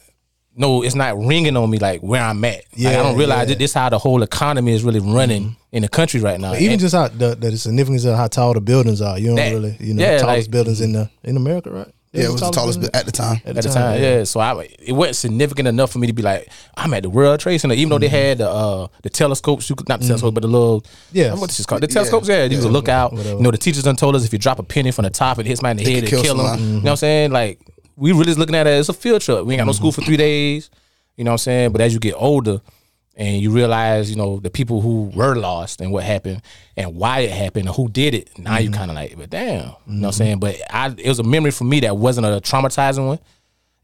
no 0.57 0.83
it's 0.83 0.95
not 0.95 1.17
ringing 1.19 1.57
on 1.57 1.71
me 1.71 1.79
like 1.79 2.01
where 2.03 2.23
i'm 2.23 2.45
at 2.45 2.65
yeah 2.75 2.91
Yeah, 2.91 3.01
i 3.01 3.03
don't 3.03 3.17
realize 3.17 3.41
yeah. 3.41 3.55
that 3.55 3.59
this 3.59 3.73
how 3.75 3.89
the 3.89 3.99
whole 3.99 4.23
economy 4.23 4.73
is 4.73 4.85
really 4.85 5.01
running 5.01 5.43
mm-hmm. 5.45 5.77
in 5.77 5.83
the 5.83 5.89
country 5.89 6.21
right 6.21 6.39
now 6.41 6.55
Even 6.55 6.73
And- 6.73 6.81
just 6.81 6.95
how 6.95 7.09
the, 7.09 7.35
the 7.35 7.57
significance 7.57 8.05
of 8.05 8.17
how 8.17 8.27
tall 8.27 8.55
the 8.55 8.61
buildings 8.61 9.01
are. 9.01 9.19
You 9.19 9.29
don't 9.29 9.37
That- 9.37 9.53
really, 9.53 9.77
you 9.81 9.95
know, 9.95 10.03
yeah, 10.03 10.19
tallest 10.19 10.49
like- 10.49 10.51
buildings 10.51 10.81
in 10.81 10.93
the 10.93 11.11
in 11.25 11.37
America, 11.37 11.71
right? 11.71 11.89
Yeah, 12.13 12.25
it 12.25 12.33
was 12.33 12.43
the 12.43 12.51
tallest 12.51 12.79
building? 12.79 12.91
bit 12.93 13.01
at 13.01 13.07
the 13.07 13.13
time. 13.13 13.41
at 13.47 13.55
the 13.55 13.63
time, 13.63 14.03
yeah. 14.03 14.25
So 14.25 14.39
I, 14.41 14.69
it 14.79 14.93
wasn't 14.93 15.17
significant 15.17 15.67
enough 15.67 15.93
for 15.93 15.99
me 15.99 16.07
to 16.09 16.13
be 16.13 16.21
like, 16.21 16.47
I'm 16.77 16.93
at 16.93 17.05
the 17.05 17.09
World 17.09 17.41
Trade 17.41 17.57
Center, 17.57 17.75
even 17.75 17.89
though 17.89 17.99
they 17.99 18.09
mm-hmm. 18.09 18.15
had 18.17 18.39
the 18.39 18.51
uh, 18.51 18.89
the 19.03 19.09
telescopes. 19.09 19.71
You 19.71 19.77
could 19.77 19.89
not 19.89 20.01
the 20.01 20.09
telescope, 20.09 20.29
mm-hmm. 20.29 20.35
but 20.35 20.43
the 20.43 20.49
little, 20.49 20.85
Yeah. 21.13 21.33
what 21.33 21.47
this 21.47 21.59
is 21.59 21.65
called, 21.65 21.83
the 21.83 21.87
telescopes. 21.87 22.29
Yeah, 22.29 22.44
you 22.44 22.61
could 22.61 22.71
look 22.71 22.91
out. 22.91 23.13
You 23.15 23.41
know, 23.41 23.51
the 23.51 23.56
teachers 23.56 23.85
done 23.85 23.97
told 23.97 24.15
us 24.15 24.27
if 24.27 24.32
you 24.35 24.39
drop 24.39 24.59
a 24.59 24.63
penny 24.63 24.91
from 24.91 25.05
the 25.05 25.11
top, 25.11 25.39
it 25.39 25.47
hits 25.47 25.63
my 25.63 25.71
in 25.71 25.79
the 25.79 25.85
head, 25.85 25.94
could 25.94 26.05
it 26.05 26.11
kill 26.11 26.23
kill 26.23 26.37
them. 26.37 26.47
someone. 26.49 26.61
You 26.61 26.75
know 26.75 26.81
what 26.82 26.91
I'm 26.91 26.97
saying? 26.97 27.31
Like 27.31 27.61
we 27.96 28.13
really 28.13 28.27
just 28.27 28.39
looking 28.39 28.56
at 28.56 28.67
it 28.67 28.70
as 28.70 28.89
a 28.89 28.93
field 28.93 29.22
trip. 29.22 29.44
We 29.44 29.55
ain't 29.55 29.61
got 29.61 29.67
no 29.67 29.72
school 29.72 29.93
for 29.93 30.03
three 30.03 30.17
days. 30.17 30.70
You 31.17 31.25
know 31.25 31.31
what 31.31 31.34
I'm 31.34 31.39
saying? 31.39 31.72
But 31.72 31.81
as 31.81 31.94
you 31.94 32.01
get 32.01 32.15
older. 32.15 32.61
And 33.15 33.43
you 33.43 33.51
realize, 33.51 34.08
you 34.08 34.17
know, 34.17 34.41
the 34.41 34.49
people 34.49 34.81
who 34.81 35.13
were 35.15 35.34
lost 35.34 35.82
and 35.82 35.93
what 35.93 36.03
happened 36.03 36.41
and 36.79 36.96
why 36.96 37.19
it 37.20 37.31
happened 37.31 37.67
and 37.67 37.77
who 37.77 37.91
did 37.91 38.15
it. 38.15 38.39
Now 38.39 38.56
you 38.56 38.70
kind 38.70 38.91
of 38.91 38.94
like, 38.94 39.19
but 39.19 39.29
damn, 39.29 39.67
you 39.67 39.67
know 39.67 39.75
what 39.87 40.06
I'm 40.06 40.13
saying? 40.13 40.41
But 40.41 40.56
I, 40.70 40.94
it 40.96 41.08
was 41.08 41.19
a 41.19 41.22
memory 41.22 41.51
for 41.51 41.65
me 41.65 41.81
that 41.81 41.94
wasn't 41.94 42.27
a 42.27 42.41
traumatizing 42.41 43.06
one. 43.06 43.19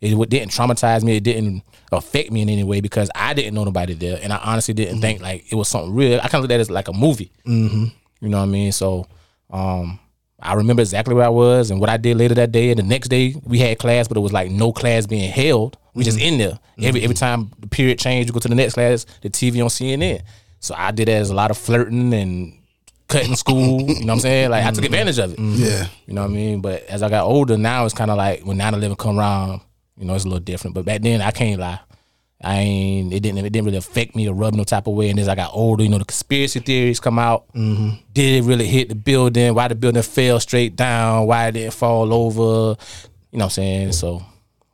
It 0.00 0.30
didn't 0.30 0.50
traumatize 0.50 1.02
me. 1.02 1.16
It 1.16 1.24
didn't 1.24 1.62
affect 1.92 2.30
me 2.30 2.40
in 2.40 2.48
any 2.48 2.64
way 2.64 2.80
because 2.80 3.10
I 3.14 3.34
didn't 3.34 3.54
know 3.54 3.64
nobody 3.64 3.92
there, 3.92 4.18
and 4.22 4.32
I 4.32 4.38
honestly 4.38 4.72
didn't 4.72 5.02
think 5.02 5.20
like 5.20 5.44
it 5.52 5.56
was 5.56 5.68
something 5.68 5.94
real. 5.94 6.20
I 6.20 6.28
kind 6.28 6.36
of 6.36 6.42
looked 6.42 6.52
at 6.52 6.60
it 6.60 6.62
as 6.62 6.70
like 6.70 6.88
a 6.88 6.94
movie. 6.94 7.30
Mm-hmm. 7.46 7.84
You 8.20 8.28
know 8.30 8.38
what 8.38 8.44
I 8.44 8.46
mean? 8.46 8.72
So, 8.72 9.08
um, 9.50 9.98
I 10.40 10.54
remember 10.54 10.82
exactly 10.82 11.14
where 11.14 11.24
I 11.26 11.30
was 11.30 11.70
and 11.70 11.80
what 11.80 11.90
I 11.90 11.96
did 11.96 12.16
later 12.16 12.34
that 12.34 12.52
day. 12.52 12.70
And 12.70 12.78
the 12.78 12.84
next 12.84 13.08
day 13.08 13.34
we 13.44 13.58
had 13.58 13.78
class, 13.78 14.06
but 14.06 14.16
it 14.16 14.20
was 14.20 14.32
like 14.32 14.50
no 14.50 14.72
class 14.72 15.06
being 15.06 15.30
held. 15.30 15.76
We 15.94 16.04
just 16.04 16.18
mm-hmm. 16.18 16.34
in 16.34 16.38
there. 16.38 16.58
Every 16.78 17.00
mm-hmm. 17.00 17.04
every 17.04 17.16
time 17.16 17.50
the 17.58 17.66
period 17.66 17.98
changed, 17.98 18.28
you 18.28 18.32
go 18.32 18.38
to 18.40 18.48
the 18.48 18.54
next 18.54 18.74
class, 18.74 19.04
the 19.22 19.30
TV 19.30 19.62
on 19.62 19.68
CNN. 19.68 20.22
So 20.60 20.74
I 20.76 20.92
did 20.92 21.08
that 21.08 21.14
as 21.14 21.30
a 21.30 21.34
lot 21.34 21.50
of 21.50 21.58
flirting 21.58 22.12
and 22.14 22.54
cutting 23.08 23.34
school. 23.34 23.80
you 23.80 24.00
know 24.00 24.06
what 24.06 24.12
I'm 24.12 24.20
saying? 24.20 24.50
Like 24.50 24.64
I 24.64 24.70
took 24.70 24.84
mm-hmm. 24.84 24.94
advantage 24.94 25.18
of 25.18 25.32
it. 25.32 25.38
Yeah. 25.38 25.86
You 26.06 26.14
know 26.14 26.22
what 26.22 26.30
I 26.30 26.34
mean? 26.34 26.60
But 26.60 26.84
as 26.84 27.02
I 27.02 27.08
got 27.08 27.24
older, 27.24 27.56
now 27.56 27.84
it's 27.84 27.94
kind 27.94 28.10
of 28.10 28.16
like 28.16 28.42
when 28.42 28.58
9/11 28.58 28.96
come 28.96 29.18
around, 29.18 29.60
you 29.96 30.04
know, 30.04 30.14
it's 30.14 30.24
a 30.24 30.28
little 30.28 30.44
different. 30.44 30.74
But 30.74 30.84
back 30.84 31.02
then, 31.02 31.20
I 31.20 31.32
can't 31.32 31.60
lie. 31.60 31.80
I 32.40 32.58
ain't. 32.58 33.12
It 33.12 33.20
didn't. 33.20 33.38
It 33.38 33.50
didn't 33.50 33.66
really 33.66 33.78
affect 33.78 34.14
me 34.14 34.28
or 34.28 34.34
rub 34.34 34.54
no 34.54 34.62
type 34.62 34.86
of 34.86 34.94
way. 34.94 35.10
And 35.10 35.18
as 35.18 35.26
I 35.26 35.34
got 35.34 35.50
older, 35.52 35.82
you 35.82 35.88
know, 35.88 35.98
the 35.98 36.04
conspiracy 36.04 36.60
theories 36.60 37.00
come 37.00 37.18
out. 37.18 37.52
Mm-hmm. 37.52 37.96
Did 38.12 38.44
it 38.44 38.46
really 38.46 38.66
hit 38.66 38.88
the 38.88 38.94
building? 38.94 39.54
Why 39.54 39.66
the 39.66 39.74
building 39.74 40.02
fell 40.02 40.38
straight 40.38 40.76
down? 40.76 41.26
Why 41.26 41.48
it 41.48 41.52
didn't 41.52 41.74
fall 41.74 42.12
over? 42.14 42.76
You 43.32 43.38
know 43.38 43.44
what 43.44 43.44
I'm 43.44 43.50
saying? 43.50 43.92
So 43.92 44.22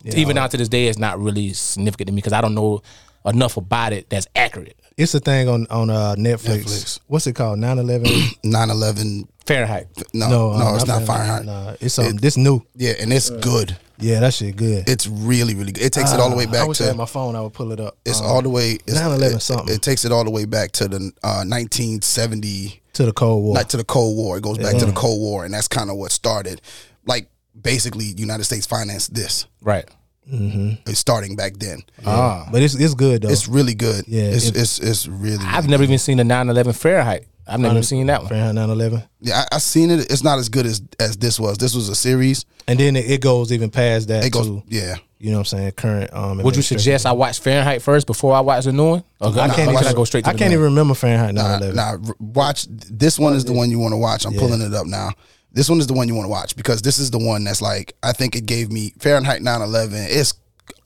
even 0.05 0.37
now 0.37 0.47
to 0.47 0.57
this 0.57 0.69
day, 0.69 0.89
it's 0.89 0.99
not 0.99 1.19
really 1.19 1.55
significant 1.55 2.09
to 2.09 2.13
me 2.13 2.17
because 2.17 2.35
I 2.35 2.43
don't 2.43 2.55
know 2.55 2.83
enough 3.25 3.57
about 3.57 3.95
it 3.95 4.11
that's 4.11 4.27
accurate. 4.37 4.79
It's 4.97 5.15
a 5.15 5.21
thing 5.21 5.49
on 5.49 5.67
on 5.71 5.91
uh, 5.91 6.15
Netflix. 6.17 6.65
Netflix. 6.65 7.01
What's 7.09 7.27
it 7.27 7.35
called? 7.35 7.59
9-11? 7.59 8.05
9/11. 8.45 9.29
Fahrenheit. 9.47 9.89
No, 10.15 10.29
no, 10.29 10.59
no, 10.59 10.67
uh, 10.69 10.75
it's 10.77 10.87
not 10.87 11.03
Fahrenheit. 11.03 11.45
Nah, 11.45 11.75
it's 11.81 11.95
something. 11.95 12.17
this 12.17 12.37
new. 12.37 12.65
Yeah, 12.77 12.93
and 13.01 13.13
it's 13.13 13.29
good. 13.31 13.77
Yeah, 13.99 14.21
that 14.21 14.35
shit 14.35 14.57
good. 14.57 14.89
It's 14.89 15.07
really, 15.07 15.55
really 15.55 15.71
good. 15.73 15.85
It 15.85 15.93
takes 15.93 16.13
it 16.13 16.19
all 16.21 16.31
the 16.31 16.37
way 16.37 16.47
Ah, 16.47 16.51
I 16.51 16.53
back 16.53 16.69
wish 16.69 16.81
I 16.81 16.85
had 16.85 16.91
to. 16.93 16.97
my 16.97 17.07
phone. 17.07 17.37
I 17.37 17.41
would 17.43 17.53
pull 17.53 17.71
it 17.73 17.79
up. 17.81 17.97
It's 18.05 18.21
Um, 18.21 18.27
all 18.27 18.43
the 18.43 18.49
way. 18.49 18.79
It's, 18.87 18.97
9/11 18.99 19.37
it, 19.37 19.41
something. 19.41 19.75
It, 19.75 19.83
takes 19.83 20.05
it 20.05 20.13
all 20.13 20.25
the 20.25 20.31
way 20.31 20.47
back 20.47 20.73
to 20.73 20.89
the 20.89 21.13
uh, 21.23 21.45
1970, 21.47 22.81
to 22.95 23.05
the 23.07 23.13
Cold 23.13 23.43
War. 23.45 23.55
like 23.55 23.69
to 23.69 23.77
the 23.77 23.85
Cold 23.85 24.17
War. 24.17 24.37
It 24.37 24.43
goes 24.43 24.59
back 24.59 24.77
to 24.79 24.87
the 24.87 24.93
Cold 24.93 25.21
War, 25.21 25.45
and 25.45 25.53
that's 25.55 25.69
kind 25.69 25.91
of 25.91 25.97
what 25.97 26.11
started. 26.13 26.61
Like 27.07 27.29
basically, 27.61 28.07
United 28.17 28.45
States 28.45 28.67
financed 28.67 29.15
this. 29.15 29.47
Right. 29.61 29.89
It's 30.27 30.99
starting 30.99 31.37
back 31.37 31.55
then. 31.59 31.83
Ah. 32.07 32.49
but 32.51 32.63
it's 32.63 32.75
it's 32.75 32.95
good 32.95 33.23
though. 33.23 33.29
It's 33.29 33.49
really 33.49 33.75
good. 33.75 34.05
Yeah, 34.07 34.23
it's 34.25 34.49
it- 34.49 34.57
it's, 34.57 34.79
it's 34.79 35.07
really. 35.07 35.45
I've 35.45 35.69
never 35.69 35.83
even 35.83 35.99
seen 35.99 36.19
a 36.21 36.25
9/11 36.25 36.75
Fahrenheit. 36.77 37.27
I've 37.47 37.61
never 37.61 37.83
seen 37.83 38.07
that 38.07 38.21
one. 38.23 38.29
Fahrenheit 38.31 38.69
9/11. 38.69 39.07
Yeah, 39.21 39.45
I, 39.53 39.57
I 39.57 39.59
seen 39.59 39.91
it. 39.91 40.11
It's 40.11 40.23
not 40.25 40.39
as 40.39 40.49
good 40.49 40.65
as 40.67 40.81
as 40.99 41.17
this 41.19 41.39
was. 41.39 41.59
This 41.59 41.75
was 41.75 41.89
a 41.91 41.95
series. 41.95 42.47
And 42.67 42.79
then 42.81 42.97
it, 42.97 43.11
it 43.11 43.21
goes 43.21 43.53
even 43.53 43.69
past 43.71 44.09
that 44.09 44.25
It 44.25 44.33
goes, 44.33 44.47
to 44.47 44.63
yeah. 44.69 44.95
you 45.19 45.31
know 45.31 45.37
what 45.37 45.53
I'm 45.53 45.59
saying 45.59 45.73
current. 45.73 46.11
Um, 46.15 46.39
Would 46.43 46.57
you 46.57 46.63
suggest 46.63 47.05
I 47.05 47.13
watch 47.13 47.41
Fahrenheit 47.41 47.83
first 47.83 48.07
before 48.07 48.35
I 48.35 48.41
watch 48.41 48.65
the 48.65 48.73
new 48.73 48.89
one? 48.89 49.05
Or 49.21 49.29
I 49.39 49.49
can't. 49.55 49.69
or 49.69 49.75
Even, 49.75 49.87
I 49.87 49.93
go 49.93 50.05
straight 50.05 50.25
to 50.25 50.31
I 50.31 50.33
the 50.33 50.39
can't 50.39 50.49
new 50.53 50.55
even 50.57 50.63
one? 50.65 50.73
remember 50.73 50.95
Fahrenheit 50.95 51.35
Nah, 51.35 51.59
nah, 51.59 51.99
watch 52.19 52.67
this 52.71 53.19
one 53.19 53.35
is 53.35 53.45
the 53.45 53.53
one 53.53 53.71
you 53.71 53.79
want 53.79 53.93
to 53.93 53.99
watch. 53.99 54.25
I'm 54.25 54.33
pulling 54.33 54.63
it 54.63 54.73
up 54.73 54.87
now. 54.87 55.11
This 55.55 55.69
one 55.69 55.79
is 55.79 55.87
the 55.87 55.95
one 55.95 56.09
you 56.09 56.15
want 56.15 56.27
to 56.27 56.31
watch 56.31 56.57
because 56.57 56.83
this 56.83 56.99
is 56.99 57.11
the 57.11 57.19
one 57.19 57.45
that's 57.45 57.63
like 57.63 57.95
I 58.03 58.13
think 58.13 58.37
it 58.37 58.45
gave 58.45 58.71
me 58.71 58.93
Fahrenheit 58.99 59.41
9/11. 59.41 60.07
It's 60.11 60.35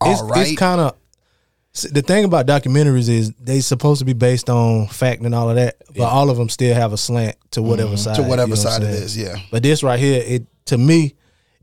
all 0.00 0.12
it's, 0.12 0.22
right. 0.22 0.46
it's 0.46 0.58
kind 0.58 0.80
of 0.80 0.94
the 1.92 2.02
thing 2.02 2.24
about 2.24 2.46
documentaries 2.46 3.08
is 3.08 3.32
they 3.34 3.60
supposed 3.60 4.00
to 4.00 4.04
be 4.04 4.12
based 4.12 4.50
on 4.50 4.86
fact 4.88 5.22
and 5.22 5.34
all 5.34 5.48
of 5.48 5.56
that, 5.56 5.76
but 5.96 6.04
all 6.04 6.28
of 6.30 6.36
them 6.36 6.48
still 6.48 6.74
have 6.74 6.92
a 6.92 6.96
slant 6.96 7.36
to 7.52 7.62
whatever 7.62 7.96
side 7.96 8.14
Mm-hmm. 8.14 8.22
to 8.24 8.28
whatever 8.28 8.48
you 8.50 8.56
know 8.56 8.60
side 8.62 8.82
it 8.82 8.90
is. 8.90 9.16
Yeah. 9.16 9.36
But 9.50 9.62
this 9.62 9.82
right 9.82 9.98
here, 9.98 10.22
it 10.24 10.46
to 10.66 10.78
me, 10.78 11.14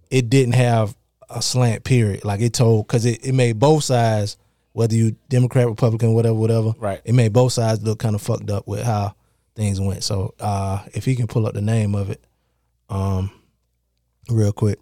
it 0.10 0.30
didn't 0.30 0.54
have 0.54 0.96
a 1.30 1.42
slant. 1.42 1.84
Period. 1.84 2.24
Like 2.24 2.42
it 2.42 2.54
told 2.54 2.88
because 2.88 3.06
it, 3.06 3.26
it 3.26 3.34
made 3.34 3.60
both 3.60 3.84
sides, 3.84 4.38
whether 4.74 4.96
you 4.96 5.16
Democrat, 5.30 5.68
Republican, 5.68 6.14
whatever, 6.14 6.36
whatever. 6.36 6.74
Right. 6.80 7.02
It 7.04 7.14
made 7.14 7.34
both 7.34 7.54
sides 7.54 7.84
look 7.84 8.00
kind 8.00 8.16
of 8.16 8.22
fucked 8.22 8.50
up 8.50 8.68
with 8.68 8.84
how 8.84 9.16
things 9.56 9.80
went. 9.82 10.04
So 10.04 10.34
uh 10.40 10.84
if 10.94 11.06
he 11.06 11.16
can 11.16 11.28
pull 11.28 11.46
up 11.46 11.54
the 11.54 11.62
name 11.62 11.94
of 11.96 12.10
it, 12.10 12.24
um, 12.90 13.32
real 14.30 14.52
quick. 14.54 14.80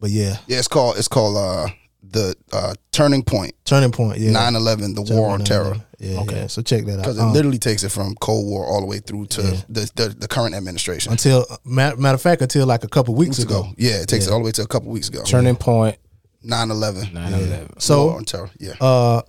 But 0.00 0.10
yeah, 0.10 0.38
Yeah, 0.46 0.58
it's 0.58 0.68
called 0.68 0.96
it's 0.96 1.08
called 1.08 1.36
uh 1.36 1.68
the 2.02 2.34
uh 2.52 2.74
turning 2.92 3.22
point 3.22 3.54
turning 3.64 3.92
point. 3.92 4.18
Yeah, 4.18 4.30
9/11 4.32 4.94
the 4.94 5.14
war 5.14 5.30
on 5.30 5.44
terror. 5.44 5.76
Yeah, 5.98 6.20
okay. 6.20 6.48
So 6.48 6.62
check 6.62 6.86
that 6.86 6.92
out. 6.94 6.98
Because 7.02 7.18
it 7.18 7.22
Um, 7.22 7.32
literally 7.34 7.58
takes 7.58 7.82
it 7.84 7.90
from 7.90 8.14
Cold 8.16 8.46
War 8.46 8.64
all 8.64 8.80
the 8.80 8.86
way 8.86 9.00
through 9.00 9.26
to 9.26 9.42
Yeah. 9.42 9.60
the, 9.68 9.90
the 9.94 10.08
the 10.20 10.26
current 10.28 10.54
administration. 10.54 11.12
until 11.12 11.44
matter, 11.64 11.96
matter 11.98 12.14
of 12.14 12.22
fact, 12.22 12.40
until 12.40 12.66
like 12.66 12.82
a 12.84 12.88
couple 12.88 13.14
weeks, 13.14 13.36
Weeks 13.38 13.50
ago. 13.50 13.60
ago. 13.64 13.74
Yeah, 13.76 14.00
it 14.00 14.08
takes 14.08 14.26
it 14.26 14.32
all 14.32 14.38
the 14.38 14.44
way 14.46 14.52
to 14.52 14.62
a 14.62 14.66
couple 14.66 14.90
weeks 14.90 15.08
ago. 15.10 15.22
Turning 15.24 15.56
point 15.56 15.98
9/11. 16.42 17.12
9 17.12 17.32
11. 17.34 17.80
So 17.80 18.06
war 18.06 18.16
on 18.16 18.24
terror. 18.24 18.50
Yeah. 18.58 18.72
uh 18.80 19.20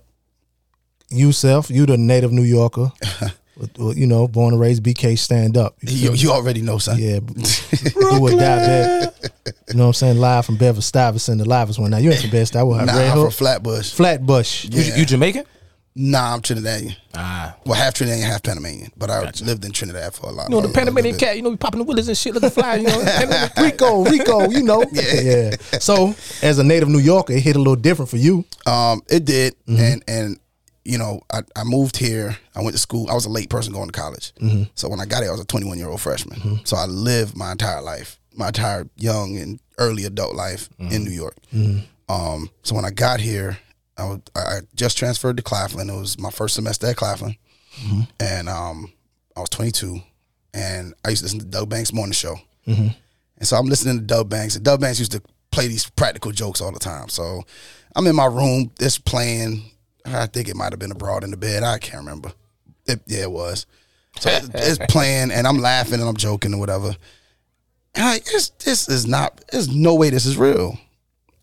you 1.10 1.32
self, 1.32 1.68
you 1.70 1.84
the 1.84 1.98
native 1.98 2.32
New 2.32 2.42
Yorker, 2.44 2.90
with- 2.90 3.20
with, 3.20 3.32
you 3.94 4.06
know, 4.06 4.28
born 4.28 4.52
and 4.54 4.60
raised 4.60 4.82
BK 4.82 5.18
stand 5.18 5.56
up. 5.56 5.76
You 5.80 6.10
you, 6.10 6.12
you 6.14 6.30
already 6.32 6.62
know, 6.62 6.78
son. 6.78 6.98
Yeah, 6.98 7.20
do 7.90 8.18
or 8.20 8.30
die 8.30 8.36
bet. 8.38 9.32
You 9.68 9.74
know 9.74 9.84
what 9.84 9.88
I'm 9.88 9.92
saying? 9.94 10.18
Live 10.18 10.46
from 10.46 10.56
Bedford 10.56 10.82
Stuyvesant, 10.84 11.38
the 11.38 11.48
livest 11.48 11.78
one. 11.78 11.90
Now 11.90 11.98
you 11.98 12.10
ain't 12.10 12.20
from 12.20 12.30
Best. 12.30 12.56
I 12.56 12.62
was 12.62 12.84
Nah, 12.86 12.92
Red 12.96 13.10
I'm 13.10 13.18
from 13.22 13.30
Flatbush. 13.30 13.92
Flatbush. 13.92 14.64
You, 14.64 14.82
Yeah. 14.82 14.96
you 14.96 15.04
Jamaican? 15.06 15.44
Nah, 15.94 16.32
I'm 16.32 16.40
Trinidadian. 16.40 16.96
Ah. 17.14 17.54
Well, 17.66 17.74
half 17.74 17.92
Trinidadian, 17.92 18.22
half 18.22 18.42
Panamanian. 18.42 18.90
But 18.96 19.10
I 19.10 19.30
lived 19.44 19.62
in 19.66 19.72
Trinidad 19.72 20.14
for 20.14 20.28
a 20.30 20.32
lot. 20.32 20.48
You 20.48 20.54
know, 20.54 20.60
the 20.62 20.68
a- 20.68 20.70
a 20.70 20.74
Panamanian 20.74 21.18
cat, 21.18 21.36
you 21.36 21.42
know, 21.42 21.50
we 21.50 21.56
popping 21.58 21.80
the 21.80 21.84
willies 21.84 22.08
and 22.08 22.16
shit 22.16 22.32
looking 22.32 22.48
fly, 22.48 22.76
you 22.76 22.84
know. 22.86 23.48
Rico, 23.62 24.02
Rico, 24.04 24.48
you 24.50 24.62
know. 24.62 24.82
Yeah. 24.92 25.54
So 25.80 26.14
as 26.42 26.58
a 26.58 26.64
native 26.64 26.88
New 26.88 26.98
Yorker, 26.98 27.34
it 27.34 27.40
hit 27.40 27.56
a 27.56 27.58
little 27.58 27.76
different 27.76 28.08
for 28.10 28.16
you. 28.16 28.44
Um, 28.66 29.02
it 29.08 29.26
did, 29.26 29.54
Mm-hmm. 29.66 29.80
and 29.82 30.04
and 30.08 30.38
you 30.84 30.98
know, 30.98 31.20
I, 31.32 31.42
I 31.56 31.64
moved 31.64 31.96
here. 31.96 32.36
I 32.56 32.60
went 32.62 32.72
to 32.74 32.78
school. 32.80 33.08
I 33.10 33.14
was 33.14 33.24
a 33.24 33.30
late 33.30 33.50
person 33.50 33.72
going 33.72 33.88
to 33.88 33.98
college. 33.98 34.32
Mm-hmm. 34.40 34.64
So 34.74 34.88
when 34.88 35.00
I 35.00 35.06
got 35.06 35.20
here, 35.22 35.28
I 35.28 35.32
was 35.32 35.40
a 35.40 35.44
21 35.46 35.78
year 35.78 35.88
old 35.88 36.00
freshman. 36.00 36.60
So 36.64 36.76
I 36.76 36.86
lived 36.86 37.36
my 37.36 37.52
entire 37.52 37.80
life, 37.82 38.18
my 38.34 38.48
entire 38.48 38.88
young 38.96 39.36
and 39.38 39.60
early 39.78 40.04
adult 40.04 40.34
life 40.34 40.68
Mm-hmm. 40.80 40.92
in 40.92 41.04
New 41.04 41.10
York. 41.12 41.36
Um, 42.08 42.50
so 42.62 42.74
when 42.74 42.84
I 42.84 42.90
got 42.90 43.20
here, 43.20 43.58
I, 43.96 44.04
was, 44.04 44.20
I 44.34 44.60
just 44.74 44.98
transferred 44.98 45.36
to 45.36 45.42
Claflin. 45.42 45.88
It 45.88 45.94
was 45.98 46.18
my 46.18 46.30
first 46.30 46.54
semester 46.54 46.86
at 46.88 46.96
Claflin, 46.96 47.36
Mm-hmm. 47.80 48.00
and 48.20 48.48
um, 48.48 48.92
I 49.36 49.40
was 49.40 49.48
22, 49.50 50.00
and 50.52 50.92
I 51.04 51.10
used 51.10 51.20
to 51.20 51.24
listen 51.26 51.38
to 51.40 51.44
Doug 51.46 51.68
Banks' 51.70 51.92
morning 51.92 52.12
show. 52.12 52.34
Mm-hmm. 52.66 52.88
And 53.38 53.48
so 53.48 53.56
I'm 53.56 53.66
listening 53.66 53.98
to 53.98 54.04
Doug 54.04 54.28
Banks, 54.28 54.56
and 54.56 54.64
Doug 54.64 54.80
Banks 54.80 54.98
used 54.98 55.12
to 55.12 55.22
play 55.50 55.68
these 55.68 55.88
practical 55.90 56.32
jokes 56.32 56.60
all 56.60 56.72
the 56.72 56.78
time. 56.78 57.08
So 57.08 57.42
I'm 57.96 58.06
in 58.06 58.16
my 58.16 58.26
room, 58.26 58.70
it's 58.80 58.98
playing. 58.98 59.62
I 60.04 60.26
think 60.26 60.48
it 60.48 60.56
might 60.56 60.72
have 60.72 60.78
been 60.78 60.90
abroad 60.92 61.24
in 61.24 61.30
the 61.30 61.36
bed. 61.36 61.62
I 61.62 61.78
can't 61.78 61.98
remember. 62.04 62.32
It, 62.86 63.00
yeah, 63.06 63.22
it 63.22 63.30
was. 63.30 63.66
So 64.18 64.30
it- 64.30 64.50
it's 64.54 64.92
playing, 64.92 65.30
and 65.30 65.46
I'm 65.46 65.58
laughing 65.58 66.00
and 66.00 66.08
I'm 66.08 66.16
joking 66.16 66.54
or 66.54 66.58
whatever. 66.60 66.96
And 67.94 68.04
I, 68.04 68.16
it's, 68.16 68.50
this 68.64 68.88
is 68.88 69.06
not. 69.06 69.42
There's 69.52 69.68
no 69.68 69.94
way 69.94 70.10
this 70.10 70.26
is 70.26 70.36
real. 70.36 70.78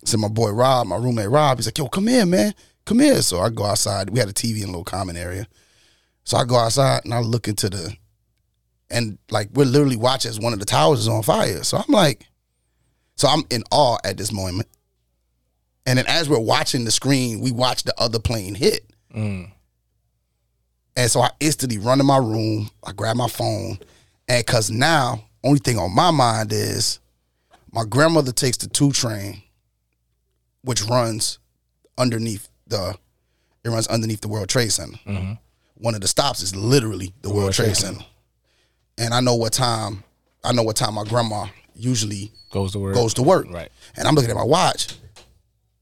So 0.04 0.16
my 0.18 0.28
boy 0.28 0.50
Rob, 0.50 0.86
my 0.86 0.96
roommate 0.96 1.28
Rob, 1.30 1.58
he's 1.58 1.66
like, 1.66 1.78
"Yo, 1.78 1.88
come 1.88 2.06
here, 2.06 2.26
man, 2.26 2.54
come 2.84 2.98
here." 2.98 3.22
So 3.22 3.40
I 3.40 3.50
go 3.50 3.64
outside. 3.64 4.10
We 4.10 4.18
had 4.18 4.28
a 4.28 4.32
TV 4.32 4.58
in 4.58 4.64
a 4.64 4.66
little 4.68 4.84
common 4.84 5.16
area. 5.16 5.46
So 6.24 6.36
I 6.36 6.44
go 6.44 6.56
outside 6.56 7.04
and 7.04 7.14
I 7.14 7.20
look 7.20 7.48
into 7.48 7.68
the, 7.70 7.94
and 8.90 9.18
like 9.30 9.48
we're 9.52 9.64
literally 9.64 9.96
watching 9.96 10.28
as 10.30 10.38
one 10.40 10.52
of 10.52 10.58
the 10.58 10.64
towers 10.64 11.00
is 11.00 11.08
on 11.08 11.22
fire. 11.22 11.62
So 11.64 11.76
I'm 11.78 11.92
like, 11.92 12.26
so 13.16 13.28
I'm 13.28 13.44
in 13.50 13.62
awe 13.70 13.98
at 14.04 14.16
this 14.16 14.32
moment. 14.32 14.68
And 15.86 15.98
then 15.98 16.06
as 16.06 16.28
we're 16.28 16.38
watching 16.38 16.84
the 16.84 16.90
screen, 16.90 17.40
we 17.40 17.52
watch 17.52 17.84
the 17.84 17.94
other 17.98 18.18
plane 18.18 18.54
hit. 18.54 18.84
Mm. 19.14 19.50
And 20.96 21.10
so 21.10 21.20
I 21.20 21.30
instantly 21.40 21.78
run 21.78 21.98
to 21.98 22.04
my 22.04 22.18
room. 22.18 22.70
I 22.84 22.92
grab 22.92 23.16
my 23.16 23.28
phone, 23.28 23.78
and 24.28 24.46
cause 24.46 24.70
now 24.70 25.24
only 25.42 25.58
thing 25.60 25.78
on 25.78 25.94
my 25.94 26.10
mind 26.10 26.52
is 26.52 27.00
my 27.72 27.84
grandmother 27.84 28.32
takes 28.32 28.58
the 28.58 28.68
two 28.68 28.92
train, 28.92 29.42
which 30.62 30.82
runs 30.82 31.38
underneath 31.96 32.48
the 32.66 32.96
it 33.64 33.68
runs 33.68 33.86
underneath 33.88 34.20
the 34.20 34.28
World 34.28 34.48
Trade 34.48 34.72
Center. 34.72 34.98
Mm-hmm. 35.06 35.32
One 35.74 35.94
of 35.94 36.00
the 36.00 36.08
stops 36.08 36.42
is 36.42 36.54
literally 36.54 37.12
the 37.22 37.32
World, 37.32 37.52
Trade, 37.52 37.76
Center. 37.76 38.04
And 38.98 39.14
I 39.14 39.20
know 39.20 39.34
what 39.34 39.52
time 39.52 40.04
I 40.44 40.52
know 40.52 40.62
what 40.62 40.76
time 40.76 40.94
my 40.94 41.04
grandma 41.04 41.46
usually 41.74 42.32
Goes 42.50 42.72
to 42.72 42.78
work. 42.78 42.94
goes 42.94 43.14
to 43.14 43.22
work. 43.22 43.46
Right. 43.50 43.70
And 43.96 44.06
I'm 44.06 44.14
looking 44.14 44.30
at 44.30 44.36
my 44.36 44.44
watch. 44.44 44.94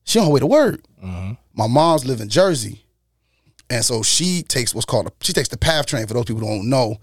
She 0.09 0.19
on 0.19 0.25
her 0.25 0.33
way 0.33 0.41
to 0.41 0.47
work. 0.47 0.81
Mm-hmm. 1.05 1.33
My 1.53 1.67
mom's 1.67 2.07
live 2.07 2.23
in 2.23 2.31
Jersey. 2.31 2.83
And 3.69 3.85
so 3.85 4.03
she 4.03 4.43
takes 4.43 4.75
what's 4.75 4.87
called 4.87 5.07
a, 5.07 5.13
she 5.21 5.35
takes 5.35 5.49
the 5.49 5.59
PATH 5.59 5.85
train 5.85 6.07
for 6.07 6.15
those 6.15 6.25
people 6.25 6.41
who 6.41 6.47
don't 6.47 6.71
know. 6.71 6.97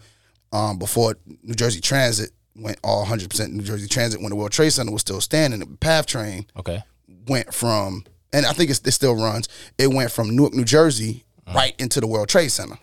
Um, 0.52 0.80
before 0.80 1.16
New 1.44 1.54
Jersey 1.54 1.82
Transit 1.82 2.32
went 2.56 2.80
all 2.84 3.06
100% 3.06 3.52
New 3.52 3.62
Jersey 3.62 3.88
Transit 3.88 4.22
when 4.22 4.32
the 4.32 4.36
World 4.36 4.52
Trade 4.52 4.72
Center 4.72 4.92
was 4.92 5.02
still 5.02 5.22
standing, 5.22 5.60
the 5.60 5.68
PATH 5.78 6.08
train 6.08 6.48
Okay. 6.58 6.84
went 7.28 7.54
from, 7.54 8.06
and 8.34 8.46
I 8.46 8.54
think 8.54 8.72
it's, 8.72 8.80
it 8.80 8.94
still 8.94 9.16
runs. 9.16 9.50
It 9.78 9.88
went 9.88 10.12
from 10.12 10.36
Newark, 10.36 10.54
New 10.54 10.64
Jersey, 10.64 11.26
mm. 11.48 11.54
right 11.54 11.76
into 11.78 12.00
the 12.00 12.08
World 12.08 12.30
Trade 12.30 12.50
Center, 12.50 12.80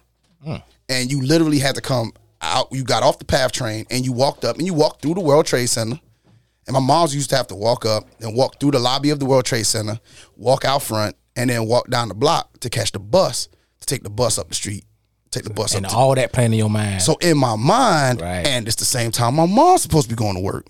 mm. 0.46 0.62
and 0.88 1.10
you 1.10 1.20
literally 1.22 1.58
had 1.58 1.74
to 1.76 1.80
come 1.80 2.12
out. 2.42 2.68
You 2.70 2.84
got 2.84 3.02
off 3.02 3.18
the 3.18 3.24
PATH 3.24 3.52
train 3.52 3.86
and 3.90 4.04
you 4.04 4.12
walked 4.12 4.44
up 4.44 4.58
and 4.58 4.66
you 4.66 4.74
walked 4.74 5.02
through 5.02 5.14
the 5.14 5.20
World 5.20 5.46
Trade 5.46 5.68
Center. 5.68 5.98
And 6.66 6.74
my 6.74 6.80
mom's 6.80 7.14
used 7.14 7.30
to 7.30 7.36
have 7.36 7.48
to 7.48 7.54
walk 7.56 7.84
up 7.84 8.06
and 8.20 8.34
walk 8.36 8.60
through 8.60 8.70
the 8.72 8.78
lobby 8.78 9.10
of 9.10 9.18
the 9.18 9.26
World 9.26 9.44
Trade 9.44 9.66
Center, 9.66 9.98
walk 10.36 10.64
out 10.64 10.82
front, 10.82 11.16
and 11.34 11.50
then 11.50 11.66
walk 11.66 11.88
down 11.88 12.08
the 12.08 12.14
block 12.14 12.60
to 12.60 12.70
catch 12.70 12.92
the 12.92 12.98
bus 13.00 13.48
to 13.80 13.86
take 13.86 14.02
the 14.04 14.10
bus 14.10 14.38
up 14.38 14.48
the 14.48 14.54
street, 14.54 14.84
take 15.30 15.42
the 15.44 15.50
bus 15.50 15.74
And 15.74 15.84
up. 15.86 15.92
To, 15.92 15.98
all 15.98 16.14
that 16.14 16.32
playing 16.32 16.52
in 16.52 16.58
your 16.58 16.70
mind. 16.70 17.02
so 17.02 17.16
in 17.20 17.36
my 17.36 17.56
mind, 17.56 18.20
Right. 18.20 18.46
and 18.46 18.66
it's 18.68 18.76
the 18.76 18.84
same 18.84 19.10
time 19.10 19.34
my 19.34 19.46
mom's 19.46 19.82
supposed 19.82 20.08
to 20.08 20.14
be 20.14 20.18
going 20.18 20.34
to 20.34 20.40
work. 20.40 20.66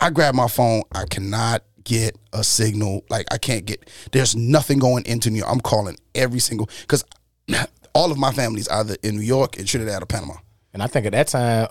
I 0.00 0.10
grab 0.10 0.34
my 0.34 0.48
phone. 0.48 0.82
I 0.92 1.04
cannot 1.06 1.64
get 1.84 2.16
a 2.32 2.44
signal. 2.44 3.04
Like 3.10 3.26
I 3.32 3.38
can't 3.38 3.66
get. 3.66 3.90
There's 4.12 4.36
nothing 4.36 4.78
going 4.78 5.04
into 5.06 5.28
New 5.28 5.38
York. 5.38 5.50
I'm 5.50 5.60
calling 5.60 5.96
every 6.14 6.38
single 6.38 6.68
because 6.82 7.04
all 7.94 8.10
of 8.12 8.16
my 8.18 8.32
family's 8.32 8.68
either 8.68 8.96
in 9.02 9.16
New 9.16 9.22
York, 9.22 9.56
in 9.58 9.66
Trinidad, 9.66 10.02
or 10.02 10.06
Panama. 10.06 10.34
and 10.72 10.82
I 10.82 10.86
think 10.86 11.04
at 11.06 11.12
that 11.12 11.26
time, 11.28 11.68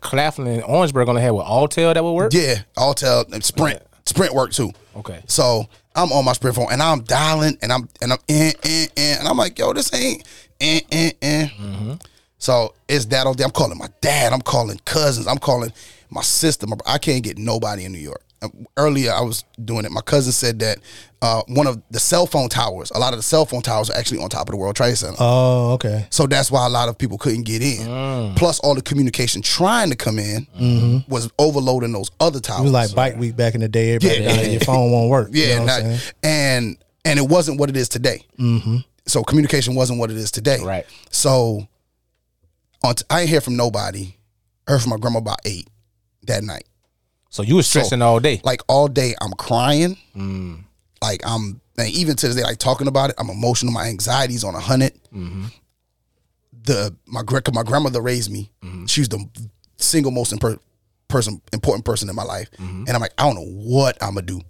Claflin 0.00 0.46
and 0.48 0.62
Orangeburg 0.64 1.08
only 1.08 1.22
had 1.22 1.30
what 1.30 1.46
Alltel 1.46 1.94
that 1.94 2.02
would 2.02 2.12
work. 2.12 2.32
Yeah, 2.32 2.62
Alltel 2.76 3.42
Sprint. 3.42 3.82
Sprint 4.04 4.34
work 4.34 4.52
too. 4.52 4.70
Okay. 4.96 5.20
So 5.26 5.66
I'm 5.94 6.12
on 6.12 6.24
my 6.24 6.32
Sprint 6.32 6.56
phone 6.56 6.68
and 6.70 6.82
I'm 6.82 7.02
dialing 7.02 7.58
and 7.62 7.72
I'm 7.72 7.88
and 8.00 8.12
I'm 8.12 8.18
in 8.28 8.52
in 8.62 8.88
in 8.96 9.18
and 9.18 9.28
I'm 9.28 9.36
like, 9.36 9.58
yo, 9.58 9.72
this 9.72 9.92
ain't 9.94 10.24
in 10.60 10.80
in 10.90 11.12
in. 11.20 11.98
So 12.38 12.74
it's 12.88 13.06
that 13.06 13.26
all 13.26 13.34
day. 13.34 13.44
I'm 13.44 13.50
calling 13.50 13.78
my 13.78 13.88
dad. 14.00 14.32
I'm 14.32 14.42
calling 14.42 14.78
cousins. 14.84 15.26
I'm 15.26 15.38
calling 15.38 15.72
my 16.10 16.22
sister. 16.22 16.66
My, 16.66 16.76
I 16.86 16.98
can't 16.98 17.24
get 17.24 17.38
nobody 17.38 17.84
in 17.84 17.92
New 17.92 17.98
York. 17.98 18.22
Um, 18.42 18.66
Earlier, 18.76 19.12
I 19.12 19.22
was 19.22 19.44
doing 19.64 19.84
it. 19.86 19.90
My 19.90 20.02
cousin 20.02 20.30
said 20.32 20.58
that 20.58 20.78
uh, 21.22 21.42
one 21.48 21.66
of 21.66 21.80
the 21.90 21.98
cell 21.98 22.26
phone 22.26 22.48
towers, 22.50 22.90
a 22.94 22.98
lot 22.98 23.14
of 23.14 23.18
the 23.18 23.22
cell 23.22 23.46
phone 23.46 23.62
towers 23.62 23.88
are 23.88 23.96
actually 23.96 24.22
on 24.22 24.28
top 24.28 24.48
of 24.48 24.52
the 24.52 24.58
World 24.58 24.76
Trade 24.76 24.96
Center. 24.98 25.16
Oh, 25.18 25.72
okay. 25.72 26.06
So 26.10 26.26
that's 26.26 26.50
why 26.50 26.66
a 26.66 26.68
lot 26.68 26.88
of 26.90 26.98
people 26.98 27.16
couldn't 27.16 27.44
get 27.44 27.62
in. 27.62 28.34
Plus, 28.34 28.60
all 28.60 28.74
the 28.74 28.82
communication 28.82 29.40
trying 29.40 29.88
to 29.90 29.96
come 29.96 30.18
in 30.18 30.46
was 31.08 31.30
overloading 31.38 31.92
those 31.92 32.10
other 32.20 32.38
towers. 32.40 32.60
It 32.60 32.64
was 32.64 32.72
like 32.72 32.94
bike 32.94 33.16
week 33.16 33.36
back 33.36 33.54
in 33.54 33.62
the 33.62 33.68
day. 33.68 33.94
Everybody 33.94 34.22
Yeah. 34.22 34.36
down 34.42 34.50
your 34.50 34.60
phone 34.60 34.92
won't 34.92 35.08
work. 35.10 35.30
you 35.32 35.42
Yeah, 35.44 35.56
know 35.58 35.64
what 35.64 35.70
I'm 35.84 35.90
not- 35.92 36.12
and 36.22 36.76
and 37.06 37.18
it 37.18 37.26
wasn't 37.28 37.58
what 37.58 37.70
it 37.70 37.76
is 37.76 37.88
today. 37.88 38.24
Mm-hmm. 38.38 38.78
So 39.06 39.22
communication 39.22 39.74
wasn't 39.76 39.98
what 40.00 40.10
it 40.10 40.16
is 40.18 40.30
today. 40.30 40.58
Right. 40.62 40.84
So 41.10 41.66
on 42.82 42.96
t- 42.96 43.04
I 43.08 43.20
ain't 43.22 43.30
hear 43.30 43.40
from 43.40 43.56
nobody. 43.56 44.14
Heard 44.66 44.82
from 44.82 44.90
my 44.90 44.96
grandma 44.96 45.20
about 45.20 45.38
eight 45.44 45.68
that 46.26 46.42
night. 46.42 46.64
So 47.36 47.42
you 47.42 47.56
was 47.56 47.66
stressing 47.66 48.00
all 48.00 48.18
day. 48.18 48.40
Like 48.44 48.62
all 48.66 48.88
day, 48.88 49.14
I'm 49.20 49.32
crying. 49.32 49.98
Mm. 50.16 50.64
Like 51.02 51.20
I'm, 51.22 51.60
and 51.76 51.90
even 51.90 52.16
to 52.16 52.28
this 52.28 52.34
day, 52.34 52.42
like 52.42 52.56
talking 52.56 52.86
about 52.86 53.10
it, 53.10 53.16
I'm 53.18 53.28
emotional. 53.28 53.74
My 53.74 53.88
anxiety's 53.88 54.42
on 54.42 54.54
a 54.54 54.56
100 54.56 54.94
mm-hmm. 55.12 55.44
the 56.62 56.96
my 57.04 57.20
my 57.52 57.62
grandmother 57.62 58.00
raised 58.00 58.32
me. 58.32 58.50
Mm-hmm. 58.64 58.86
She 58.86 59.02
was 59.02 59.10
the 59.10 59.28
single 59.76 60.12
most 60.12 60.32
impor- 60.32 60.58
person 61.08 61.42
important 61.52 61.84
person 61.84 62.08
in 62.08 62.16
my 62.16 62.22
life, 62.22 62.50
mm-hmm. 62.52 62.84
and 62.86 62.90
I'm 62.90 63.02
like, 63.02 63.12
I 63.18 63.24
don't 63.24 63.34
know 63.34 63.52
what 63.52 64.02
I'm 64.02 64.14
gonna 64.14 64.22
do 64.22 64.40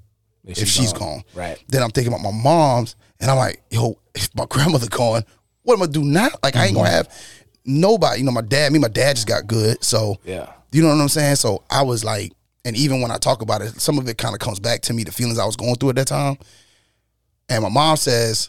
if, 0.45 0.57
she's 0.59 0.71
she's 0.71 0.93
gone. 0.93 1.01
gone. 1.01 1.25
Right. 1.35 1.65
Then 1.67 1.83
I'm 1.83 1.91
thinking 1.91 2.13
about 2.13 2.23
my 2.23 2.31
mom's, 2.31 2.95
and 3.19 3.29
I'm 3.29 3.37
like, 3.37 3.65
yo, 3.69 3.99
if 4.15 4.33
my 4.37 4.47
grandmother 4.49 4.87
gone, 4.87 5.25
what 5.65 5.75
am 5.75 5.83
I 5.83 5.87
gonna 5.87 5.93
do 5.93 6.05
now? 6.05 6.29
Like, 6.41 6.55
I 6.55 6.67
ain't 6.67 6.77
gonna 6.77 6.89
have 6.89 7.13
nobody. 7.65 8.21
You 8.21 8.27
know, 8.27 8.31
my 8.31 8.43
dad. 8.43 8.73
Me, 8.73 8.79
my 8.79 8.87
dad 8.87 9.17
just 9.17 9.27
got 9.27 9.49
good, 9.49 9.83
so 9.83 10.19
Yeah. 10.25 10.53
you 10.71 10.83
know 10.83 10.89
what 10.91 11.01
I'm 11.01 11.09
saying. 11.09 11.35
So 11.35 11.65
I 11.69 11.83
was 11.83 12.05
like, 12.05 12.31
and 12.67 12.77
even 12.77 13.01
when 13.01 13.13
I 13.13 13.17
talk 13.17 13.43
about 13.43 13.63
it, 13.63 13.81
some 13.81 13.97
of 13.97 14.09
it 14.09 14.19
kind 14.19 14.35
of 14.35 14.41
comes 14.41 14.59
back 14.59 14.81
to 14.83 14.93
me, 14.93 15.05
the 15.05 15.13
feelings 15.13 15.39
I 15.39 15.47
was 15.47 15.55
going 15.55 15.77
through 15.77 15.91
at 15.91 15.97
that 15.97 16.09
time. 16.09 16.37
And 17.49 17.63
my 17.63 17.69
mom 17.69 17.97
says 17.97 18.49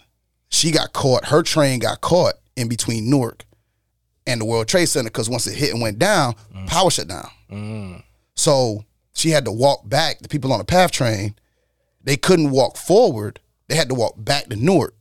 she 0.49 0.71
got 0.71 0.91
caught. 0.91 1.25
Her 1.25 1.43
train 1.43 1.77
got 1.77 2.01
caught 2.01 2.33
in 2.55 2.67
between 2.67 3.11
Newark 3.11 3.45
and 4.25 4.41
the 4.41 4.45
World 4.45 4.67
Trade 4.67 4.87
Center 4.87 5.11
because 5.11 5.29
once 5.29 5.45
it 5.45 5.53
hit 5.53 5.71
and 5.71 5.83
went 5.83 5.99
down, 5.99 6.33
mm. 6.51 6.65
power 6.65 6.89
shut 6.89 7.07
down. 7.07 7.29
Mm. 7.51 8.03
So 8.33 8.85
she 9.13 9.29
had 9.29 9.45
to 9.45 9.51
walk 9.51 9.87
back. 9.87 10.17
The 10.17 10.29
people 10.29 10.51
on 10.51 10.57
the 10.57 10.65
PATH 10.65 10.91
train, 10.93 11.35
they 12.03 12.17
couldn't 12.17 12.49
walk 12.49 12.75
forward. 12.75 13.39
They 13.67 13.75
had 13.75 13.89
to 13.89 13.95
walk 13.95 14.15
back 14.17 14.47
to 14.47 14.55
Newark. 14.55 14.95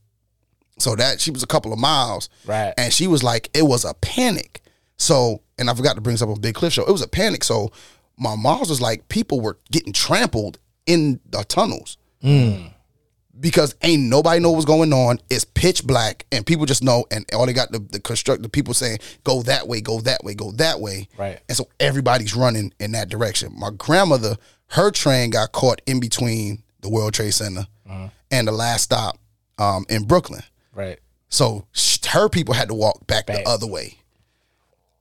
So 0.78 0.94
that 0.94 1.23
she 1.23 1.30
was 1.30 1.42
a 1.42 1.46
couple 1.46 1.73
of 1.73 1.78
miles. 1.78 2.28
Right. 2.44 2.75
And 2.76 2.92
she 2.92 3.06
was 3.06 3.23
like, 3.23 3.49
it 3.54 3.62
was 3.62 3.87
a 3.87 3.94
panic. 3.94 4.61
So, 4.99 5.40
and 5.58 5.70
I 5.70 5.75
forgot 5.75 5.94
to 5.94 6.02
bring 6.02 6.14
this 6.14 6.23
up 6.23 6.28
on 6.28 6.38
Big 6.38 6.54
Cliff 6.54 6.75
Show. 6.75 6.85
It 6.85 6.92
was 6.92 7.00
a 7.00 7.08
panic. 7.08 7.44
So 7.44 7.73
my 8.18 8.35
mom's 8.37 8.68
was 8.70 8.80
like, 8.80 9.08
people 9.08 9.40
were 9.40 9.58
getting 9.70 9.92
trampled 9.92 10.58
in 10.87 11.20
the 11.30 11.44
tunnels 11.44 11.96
because 13.38 13.75
ain't 13.82 14.02
nobody 14.04 14.40
know 14.40 14.50
what's 14.52 14.64
going 14.64 14.92
on. 14.92 15.18
It's 15.30 15.44
pitch 15.44 15.85
black, 15.87 16.25
and 16.32 16.44
people 16.46 16.66
just 16.66 16.82
know, 16.82 17.04
and 17.11 17.25
all 17.35 17.46
they 17.46 17.52
got 17.52 17.70
the, 17.70 17.78
the 17.78 18.00
construct 18.00 18.42
the 18.42 18.49
people 18.49 18.73
saying, 18.75 18.99
"Go 19.25 19.42
that 19.42 19.68
way, 19.68 19.80
go 19.80 20.00
that 20.00 20.25
way, 20.25 20.35
go 20.35 20.52
that 20.52 20.80
way." 20.80 21.08
Right. 21.18 21.40
And 21.49 21.56
so 21.56 21.68
everybody's 21.78 22.35
running 22.35 22.73
in 22.80 22.92
that 22.92 23.08
direction. 23.08 23.52
My 23.56 23.70
grandmother, 23.76 24.37
her 24.68 24.90
train 24.90 25.30
got 25.30 25.52
caught 25.52 25.80
in 25.87 26.00
between 26.00 26.62
the 26.80 26.88
World 26.88 27.14
Trade 27.14 27.32
Center 27.35 27.66
Uh-huh. 27.88 28.08
and 28.30 28.49
the 28.49 28.52
last 28.52 28.82
stop 28.82 29.18
um, 29.58 29.85
in 29.88 30.04
Brooklyn. 30.04 30.42
Right. 30.75 30.99
So 31.28 31.66
her 32.08 32.28
people 32.28 32.54
had 32.54 32.68
to 32.68 32.75
walk 32.75 33.06
back, 33.06 33.26
Back. 33.26 33.44
the 33.44 33.50
other 33.50 33.66
way. 33.66 33.99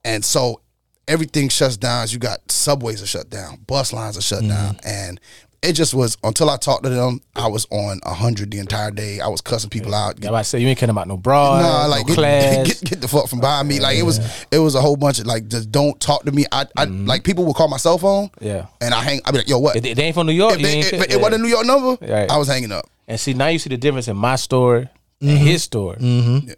And 0.04 0.24
so 0.24 0.60
everything 1.08 1.48
shuts 1.48 1.76
down. 1.76 2.06
You 2.10 2.18
got 2.18 2.50
subways 2.50 3.02
are 3.02 3.06
shut 3.06 3.30
down, 3.30 3.58
bus 3.66 3.92
lines 3.92 4.16
are 4.18 4.22
shut 4.22 4.40
Mm-hmm. 4.40 4.48
down. 4.48 4.76
And 4.84 5.20
it 5.62 5.72
just 5.72 5.94
was 5.94 6.16
until 6.22 6.48
I 6.50 6.58
talked 6.58 6.84
to 6.84 6.90
them, 6.90 7.20
I 7.34 7.48
was 7.48 7.66
on 7.70 7.98
a 8.04 8.12
hundred 8.14 8.50
the 8.52 8.58
entire 8.58 8.90
day. 8.90 9.20
I 9.20 9.26
was 9.28 9.40
cussing 9.40 9.70
people 9.70 9.94
out. 9.94 10.22
Yeah, 10.22 10.30
I 10.32 10.42
say 10.42 10.60
you 10.60 10.68
ain't 10.68 10.78
caring 10.78 10.90
about 10.90 11.08
no 11.08 11.16
bra, 11.16 11.60
Nah, 11.60 11.82
no 11.84 11.88
like 11.88 12.06
get, 12.06 12.14
class. 12.14 12.66
get, 12.80 12.90
get 12.90 13.00
the 13.00 13.08
fuck 13.08 13.26
from 13.28 13.40
behind 13.40 13.66
me. 13.66 13.80
Like 13.80 13.96
it 13.96 14.02
was 14.04 14.20
it 14.52 14.58
was 14.58 14.74
a 14.74 14.80
whole 14.80 14.96
bunch 14.96 15.18
of 15.18 15.26
like 15.26 15.48
just 15.48 15.72
don't 15.72 15.98
talk 15.98 16.22
to 16.24 16.30
me. 16.32 16.44
I, 16.52 16.66
I 16.76 16.84
like 16.84 17.24
people 17.24 17.44
would 17.46 17.56
call 17.56 17.68
my 17.68 17.78
cell 17.78 17.98
phone. 17.98 18.28
Mm-hmm. 18.28 18.46
Yeah. 18.46 18.66
And 18.80 18.94
I 18.94 19.02
hang 19.02 19.20
I'd 19.24 19.32
be 19.32 19.38
like, 19.38 19.48
yo, 19.48 19.58
what? 19.58 19.76
If 19.76 19.82
they, 19.96 20.02
ain't 20.04 20.14
from 20.14 20.26
New 20.26 20.34
York. 20.34 20.56
If 20.56 20.62
they- 20.62 20.78
if 20.80 20.90
fit- 20.90 21.00
it, 21.04 21.10
yeah. 21.12 21.16
wasn't 21.16 21.36
a 21.36 21.38
New 21.38 21.48
York 21.48 21.66
number, 21.66 21.96
Right. 22.06 22.30
I 22.30 22.36
was 22.36 22.46
hanging 22.48 22.70
up. 22.70 22.88
And 23.08 23.18
see, 23.18 23.34
now 23.34 23.46
you 23.48 23.58
see 23.58 23.70
the 23.70 23.76
difference 23.76 24.08
in 24.08 24.16
my 24.16 24.36
story 24.36 24.88
Mm-hmm. 25.22 25.28
and 25.30 25.38
his 25.38 25.62
story. 25.62 25.96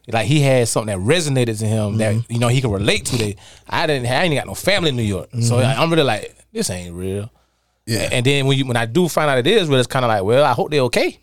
Like 0.08 0.26
he 0.26 0.40
had 0.40 0.66
something 0.66 0.98
that 0.98 1.06
resonated 1.06 1.60
to 1.60 1.66
him 1.66 1.98
that 1.98 2.28
you 2.28 2.40
know 2.40 2.48
he 2.48 2.60
can 2.60 2.72
relate 2.72 3.04
to. 3.06 3.16
That 3.18 3.34
I 3.68 3.86
didn't. 3.86 4.06
I 4.08 4.24
ain't 4.24 4.34
got 4.34 4.46
no 4.48 4.54
family 4.54 4.88
in 4.90 4.96
New 4.96 5.02
York, 5.04 5.28
so 5.42 5.58
I, 5.58 5.74
I'm 5.74 5.90
really 5.90 6.02
like, 6.02 6.34
this 6.52 6.68
ain't 6.70 6.94
real. 6.94 7.22
Mm-hmm. 7.24 7.34
Yeah. 7.92 8.08
And 8.12 8.26
then 8.26 8.46
when 8.46 8.58
you 8.58 8.66
when 8.66 8.76
I 8.76 8.84
do 8.86 9.08
find 9.08 9.30
out 9.30 9.38
it 9.38 9.46
is 9.46 9.68
real, 9.68 9.78
it's 9.78 9.86
kind 9.86 10.04
of 10.04 10.08
like, 10.08 10.22
well, 10.24 10.44
I 10.44 10.52
hope 10.54 10.70
they're 10.70 10.80
okay. 10.82 11.06
You 11.06 11.10
know 11.12 11.18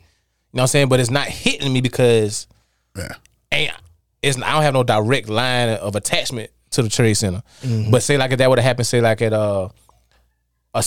what 0.53 0.61
I'm 0.61 0.67
saying? 0.67 0.87
But 0.89 0.99
it's 1.01 1.09
not 1.11 1.27
hitting 1.27 1.71
me 1.73 1.81
because 1.81 2.47
Yeah. 2.97 3.15
ain't 3.51 3.71
it's 4.21 4.37
I 4.41 4.53
don't 4.53 4.63
have 4.63 4.73
no 4.73 4.83
direct 4.83 5.27
line 5.29 5.69
of 5.69 5.95
attachment 5.95 6.51
to 6.71 6.81
the 6.81 6.89
trade 6.89 7.15
center. 7.15 7.43
Mm-hmm. 7.61 7.91
But 7.91 8.01
say 8.01 8.17
like 8.17 8.31
if 8.31 8.37
that 8.37 8.49
would 8.49 8.59
have 8.59 8.65
happened, 8.65 8.87
say 8.87 9.01
like 9.01 9.21
at 9.21 9.33
uh, 9.33 9.67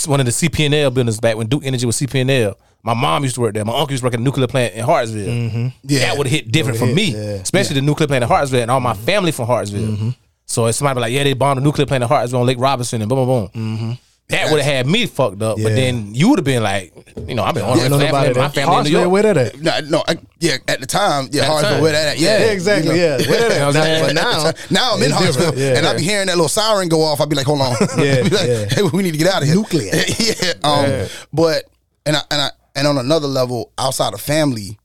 one 0.06 0.20
of 0.20 0.26
the 0.26 0.32
CP&L 0.32 0.90
buildings 0.90 1.20
back 1.20 1.36
when 1.36 1.46
Duke 1.46 1.64
Energy 1.64 1.86
was 1.86 1.96
CP&L. 1.96 2.58
My 2.82 2.94
mom 2.94 3.22
used 3.24 3.34
to 3.34 3.40
work 3.40 3.54
there. 3.54 3.64
My 3.64 3.72
uncle 3.72 3.92
used 3.92 4.02
to 4.02 4.06
work 4.06 4.14
at 4.14 4.20
a 4.20 4.22
nuclear 4.22 4.46
plant 4.46 4.74
in 4.74 4.84
Hartsville. 4.84 5.28
Mm-hmm. 5.28 5.68
Yeah. 5.82 6.00
That 6.00 6.18
would 6.18 6.26
have 6.26 6.32
hit 6.32 6.52
different 6.52 6.78
for 6.78 6.86
me, 6.86 7.14
especially 7.14 7.74
the 7.74 7.82
nuclear 7.82 8.06
plant 8.06 8.22
in 8.22 8.28
Hartsville 8.28 8.62
and 8.62 8.70
all 8.70 8.80
my 8.80 8.94
family 8.94 9.32
from 9.32 9.46
Hartsville. 9.46 9.88
Mm-hmm. 9.88 10.10
So 10.46 10.66
if 10.66 10.76
somebody 10.76 11.00
like, 11.00 11.12
yeah, 11.12 11.24
they 11.24 11.32
bombed 11.32 11.60
a 11.60 11.62
nuclear 11.62 11.86
plant 11.86 12.04
in 12.04 12.08
Hartsville 12.08 12.40
on 12.40 12.46
Lake 12.46 12.58
Robinson 12.58 13.02
and 13.02 13.08
boom, 13.08 13.26
boom, 13.26 13.50
boom. 13.52 13.76
Mm-hmm. 13.76 13.92
That 14.30 14.50
would 14.50 14.60
have 14.60 14.72
had 14.72 14.86
me 14.86 15.06
fucked 15.06 15.40
up. 15.40 15.56
But 15.56 15.74
then 15.74 16.14
you 16.14 16.28
would 16.28 16.38
have 16.38 16.44
been 16.44 16.62
like, 16.62 16.92
you 17.26 17.34
know, 17.34 17.42
I've 17.44 17.54
been 17.54 17.64
on 17.64 17.78
I 17.78 17.82
yeah, 17.82 17.88
know 17.88 17.98
family, 17.98 18.34
my 18.34 18.48
family 18.50 18.60
in 18.60 18.66
New 18.68 18.72
Hartsville, 18.74 19.00
York. 19.00 19.10
where 19.12 19.22
that 19.22 19.36
at? 19.38 19.58
No, 19.60 19.80
no, 19.88 20.04
I, 20.06 20.18
yeah. 20.38 20.56
At 20.68 20.80
the 20.80 20.86
time, 20.86 21.28
yeah, 21.32 21.42
At 21.44 21.48
Hartsville, 21.48 21.80
where 21.82 21.92
that 21.92 22.08
at? 22.08 22.18
Yeah, 22.18 22.38
Yeah, 22.38 22.44
exactly. 22.52 22.90
you 22.94 23.00
know. 23.00 23.16
Yeah, 23.18 23.28
where 23.30 23.48
that 23.48 23.52
at? 23.58 23.66
what 23.66 23.76
I'm 23.76 23.82
saying? 23.82 24.04
But 24.04 24.14
now, 24.14 24.52
now 24.70 24.94
I'm 24.94 25.02
in 25.02 25.10
It's 25.10 25.14
Hartsville. 25.14 25.54
Yeah. 25.58 25.78
and 25.78 25.86
I 25.86 25.96
be 25.96 26.02
hearing 26.02 26.26
that 26.26 26.34
little 26.36 26.48
siren 26.48 26.88
go 26.90 27.00
off. 27.02 27.22
I 27.22 27.24
be 27.24 27.36
like, 27.36 27.46
hold 27.46 27.62
on, 27.62 27.72
Yeah, 27.98 28.20
like, 28.22 28.32
yeah. 28.32 28.64
hey, 28.66 28.82
we 28.92 29.02
need 29.02 29.12
to 29.12 29.18
get 29.18 29.32
out 29.32 29.40
of 29.40 29.48
here. 29.48 29.56
Nuclear. 29.56 29.92
yeah. 30.18 30.52
Um, 30.62 31.08
but 31.32 31.64
and 32.04 32.16
I, 32.16 32.20
and 32.30 32.42
I 32.42 32.50
and 32.76 32.86
on 32.86 32.98
another 32.98 33.28
level, 33.28 33.72
outside 33.78 34.12
of 34.12 34.20
family, 34.20 34.78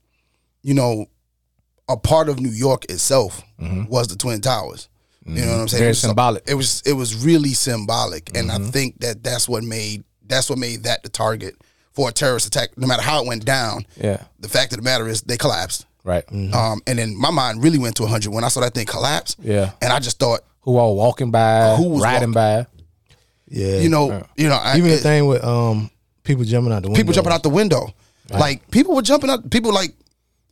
you 0.62 0.72
know, 0.72 1.04
a 1.88 1.98
part 1.98 2.30
of 2.30 2.40
New 2.40 2.48
York 2.50 2.86
itself 2.86 3.42
was 3.58 4.08
the 4.08 4.16
Twin 4.16 4.40
Towers. 4.40 4.88
You 5.26 5.44
know 5.44 5.52
what 5.52 5.60
I'm 5.60 5.68
saying? 5.68 5.68
Mm-hmm. 5.68 5.76
Very 5.78 5.86
it 5.86 5.88
was 5.90 5.98
some- 6.00 6.08
symbolic. 6.10 6.42
It 6.46 6.54
was 6.54 6.82
it 6.84 6.92
was 6.92 7.24
really 7.24 7.54
symbolic, 7.54 8.36
and 8.36 8.50
Mm-hmm. 8.50 8.66
I 8.68 8.70
think 8.70 9.00
that 9.00 9.22
that's 9.22 9.48
what 9.48 9.64
made 9.64 10.04
that's 10.26 10.48
what 10.50 10.58
made 10.58 10.84
that 10.84 11.02
the 11.02 11.08
target 11.08 11.54
for 11.92 12.08
a 12.08 12.12
terrorist 12.12 12.46
attack. 12.46 12.76
No 12.76 12.86
matter 12.86 13.02
how 13.02 13.22
it 13.22 13.26
went 13.26 13.44
down, 13.44 13.86
Yeah. 13.96 14.22
the 14.40 14.48
fact 14.48 14.72
of 14.72 14.78
the 14.78 14.82
matter 14.82 15.06
is 15.08 15.22
they 15.22 15.36
collapsed. 15.36 15.86
Right. 16.02 16.24
Um, 16.30 16.80
and 16.86 16.98
then 16.98 17.16
my 17.16 17.30
mind 17.30 17.62
really 17.64 17.78
went 17.78 17.96
to 17.96 18.02
100 18.02 18.30
when 18.32 18.44
I 18.44 18.48
saw 18.48 18.60
that 18.60 18.74
thing 18.74 18.84
collapse. 18.84 19.36
Yeah. 19.40 19.70
And 19.80 19.90
I 19.92 20.00
just 20.00 20.18
thought, 20.18 20.40
Who 20.62 20.76
all 20.76 20.96
walking 20.96 21.30
by, 21.30 21.76
Who 21.76 21.88
was 21.90 22.02
riding 22.02 22.32
by. 22.32 22.66
Yeah. 23.48 23.78
you 23.78 23.88
know, 23.88 24.26
you 24.36 24.48
know, 24.48 24.56
I, 24.56 24.76
even 24.78 24.90
the 24.90 24.96
thing 24.98 25.26
with 25.26 25.42
um 25.44 25.90
people 26.24 26.44
jumping 26.44 26.72
out 26.72 26.82
the 26.82 26.88
window. 26.88 27.00
people 27.00 27.14
jumping 27.14 27.32
out 27.32 27.42
the 27.42 27.48
window, 27.50 27.94
like 28.30 28.70
people 28.70 28.94
were 28.94 29.02
jumping 29.02 29.30
out, 29.30 29.48
people 29.50 29.72
like, 29.72 29.94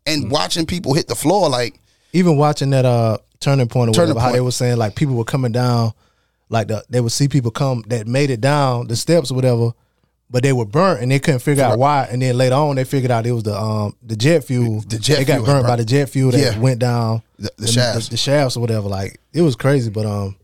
and 0.07 0.31
watching 0.31 0.65
people 0.67 0.95
hit 0.95 1.09
the 1.09 1.15
floor, 1.15 1.49
like, 1.49 1.79
even 2.13 2.37
watching 2.37 2.71
that 2.71 2.85
uh 2.85 3.19
turning 3.41 3.69
point 3.69 3.91
or 3.91 3.93
Turning 3.95 4.15
whatever, 4.15 4.21
how 4.27 4.33
they 4.33 4.41
were 4.41 4.51
saying 4.53 4.77
like 4.77 4.95
people 4.95 5.15
were 5.17 5.25
coming 5.25 5.53
down, 5.53 5.93
like 6.49 6.69
the, 6.69 6.85
they 6.91 7.01
would 7.01 7.13
see 7.13 7.29
people 7.29 7.51
come 7.51 7.83
that 7.89 8.07
made 8.07 8.31
it 8.31 8.41
down 8.41 8.87
the 8.87 8.97
steps 8.97 9.31
or 9.31 9.35
whatever, 9.35 9.73
but 10.31 10.43
they 10.43 10.53
were 10.53 10.65
burnt 10.65 11.01
and 11.03 11.11
they 11.11 11.19
couldn't 11.19 11.41
figure 11.41 11.65
out 11.65 11.79
why. 11.79 12.07
And 12.11 12.23
then 12.23 12.37
later 12.39 12.55
on 12.55 12.77
they 12.77 12.85
figured 12.85 13.11
out 13.11 13.27
it 13.27 13.33
was 13.33 13.43
the 13.43 13.59
um 13.59 13.97
the 14.03 14.17
jet 14.17 14.45
fuel. 14.45 14.81
The 14.83 14.99
jet 14.99 15.17
they 15.19 15.25
got 15.25 15.35
fuel 15.37 15.47
burnt 15.47 15.65
had 15.67 15.73
by 15.73 15.77
the 15.77 15.85
jet 15.85 16.09
fuel 16.09 16.31
that 16.33 16.39
Yeah. 16.41 16.59
went 16.59 16.79
down 16.79 17.23
The- 17.39 17.53
the 17.59 17.67
shafts. 17.67 18.09
the, 18.09 18.17
shafts 18.17 18.57
or 18.57 18.61
whatever. 18.61 18.89
Like 18.89 19.19
it 19.33 19.43
was 19.43 19.57
crazy, 19.57 19.91
but 19.91 20.07
um 20.07 20.37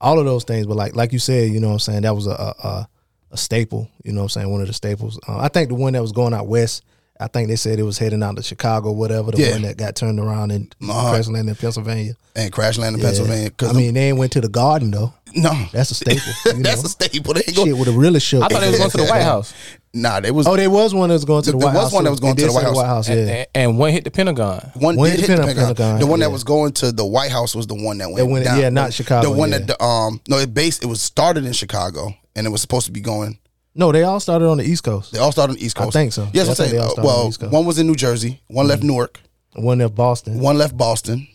all 0.00 0.18
of 0.18 0.24
those 0.26 0.44
things. 0.44 0.66
But 0.66 0.76
like 0.76 0.94
like 0.94 1.12
you 1.12 1.18
said, 1.18 1.50
you 1.50 1.58
know 1.60 1.68
what 1.68 1.72
I'm 1.74 1.78
saying 1.80 2.02
that 2.02 2.14
was 2.14 2.26
a 2.26 2.30
a, 2.32 2.54
a, 2.68 2.88
a 3.32 3.36
staple. 3.36 3.88
You 4.04 4.12
know 4.12 4.20
what 4.20 4.24
I'm 4.24 4.28
saying 4.42 4.50
one 4.52 4.60
of 4.60 4.66
the 4.68 4.72
staples. 4.74 5.18
Uh, 5.26 5.38
I 5.38 5.48
think 5.48 5.68
the 5.70 5.74
one 5.74 5.94
that 5.94 6.02
was 6.02 6.12
going 6.12 6.32
out 6.34 6.46
west. 6.46 6.84
I 7.18 7.28
think 7.28 7.48
they 7.48 7.56
said 7.56 7.78
it 7.78 7.82
was 7.84 7.96
heading 7.98 8.22
out 8.22 8.36
to 8.36 8.42
Chicago, 8.42 8.92
whatever. 8.92 9.30
The 9.30 9.40
Yeah. 9.42 9.52
one 9.52 9.62
that 9.62 9.76
got 9.76 9.96
turned 9.96 10.20
around 10.20 10.50
in 10.50 10.68
Uh-huh. 10.82 11.10
crash 11.12 11.26
landed 11.28 11.50
in 11.52 11.56
Pennsylvania. 11.56 12.14
and 12.34 12.52
crash 12.52 12.76
land 12.76 12.96
in 12.96 13.00
Yeah. 13.00 13.06
Pennsylvania. 13.08 13.50
Cause 13.50 13.70
I 13.70 13.72
mean, 13.72 13.94
they 13.94 14.08
ain't 14.10 14.18
went 14.18 14.32
to 14.32 14.40
the 14.42 14.48
garden 14.48 14.90
though. 14.90 15.12
no, 15.34 15.50
That's 15.72 15.90
a 15.90 15.94
staple. 15.94 16.20
You 16.46 16.62
that's 16.62 16.82
know? 16.82 16.86
a 16.86 16.88
staple. 16.90 17.32
They 17.34 17.42
ain't 17.46 17.56
go, 17.56 17.64
shit 17.64 17.76
would 17.76 17.86
have 17.86 17.96
really 17.96 18.20
shook. 18.20 18.42
I 18.42 18.48
thought 18.48 18.60
they 18.60 18.68
was 18.70 18.78
going 18.78 18.90
to 18.90 18.96
the 18.98 19.04
White 19.04 19.22
House. 19.22 19.54
nah, 19.94 20.20
they 20.20 20.30
was, 20.30 20.46
Oh, 20.46 20.54
there 20.56 20.68
was 20.68 20.92
one 20.92 21.08
that 21.08 21.14
was 21.14 21.24
going 21.24 21.42
to 21.44 21.52
the 21.52 21.56
White 21.56 21.72
House. 21.72 21.74
There 21.74 21.82
was 21.84 21.92
one 21.94 22.04
that 22.04 22.10
was 22.10 22.20
going 22.20 22.34
They 22.36 22.42
to 22.42 22.48
did 22.48 22.54
the 22.56 22.60
say 22.60 22.70
White 22.72 22.86
House. 22.86 23.08
Yeah. 23.08 23.14
And, 23.16 23.30
and- 23.30 23.46
and 23.54 23.78
one 23.78 23.90
hit 23.92 24.04
the 24.04 24.10
Pentagon. 24.10 24.70
One 24.74 24.96
One 24.96 25.10
hit 25.10 25.20
hit 25.20 25.26
the 25.28 25.36
the 25.36 25.42
Pentagon. 25.42 25.64
Pentagon, 25.74 26.00
The 26.00 26.06
one 26.06 26.20
yeah. 26.20 26.26
that 26.26 26.32
was 26.32 26.44
going 26.44 26.72
to 26.72 26.92
the 26.92 27.06
White 27.06 27.30
House 27.32 27.54
was 27.54 27.66
the 27.66 27.74
one 27.74 27.96
that 27.98 28.10
went, 28.10 28.28
went- 28.30 28.44
down. 28.44 28.60
yeah, 28.60 28.68
not 28.68 28.92
Chicago, 28.92 29.30
The 29.30 29.34
one 29.36 29.50
yeah. 29.52 29.58
that 29.58 29.66
the, 29.78 29.82
um 29.82 30.20
no, 30.28 30.36
it 30.38 30.52
based 30.52 30.82
it 30.82 30.86
was 30.86 31.00
started 31.00 31.46
in 31.46 31.54
Chicago 31.54 32.14
and 32.34 32.46
it 32.46 32.50
was 32.50 32.60
supposed 32.60 32.84
to 32.86 32.92
be 32.92 33.00
going. 33.00 33.38
No, 33.76 33.92
they 33.92 34.02
all 34.04 34.20
started 34.20 34.46
on 34.48 34.56
the 34.58 34.64
East 34.64 34.82
Coast. 34.84 35.12
They 35.12 35.18
all 35.18 35.32
started 35.32 35.52
on 35.52 35.58
the 35.58 35.64
East 35.64 35.76
Coast. 35.76 35.94
I 35.96 36.00
think 36.00 36.12
so. 36.12 36.28
Yes, 36.32 36.34
Yeah, 36.34 36.42
I 36.42 36.46
I'm 36.48 36.54
think 36.56 36.68
saying. 36.70 36.82
uh, 36.82 36.88
started 36.88 37.08
on 37.10 37.50
well, 37.50 37.50
one 37.50 37.64
was 37.66 37.78
in 37.78 37.86
New 37.86 37.94
Jersey, 37.94 38.40
one 38.48 38.66
left 38.68 38.82
Newark, 38.82 39.20
One 39.54 39.78
left 39.78 39.94
Boston. 39.94 40.40
one 40.40 40.56
left 40.58 40.76
Boston, 40.76 41.28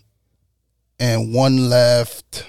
and 1.00 1.34
one 1.34 1.70
left 1.70 2.46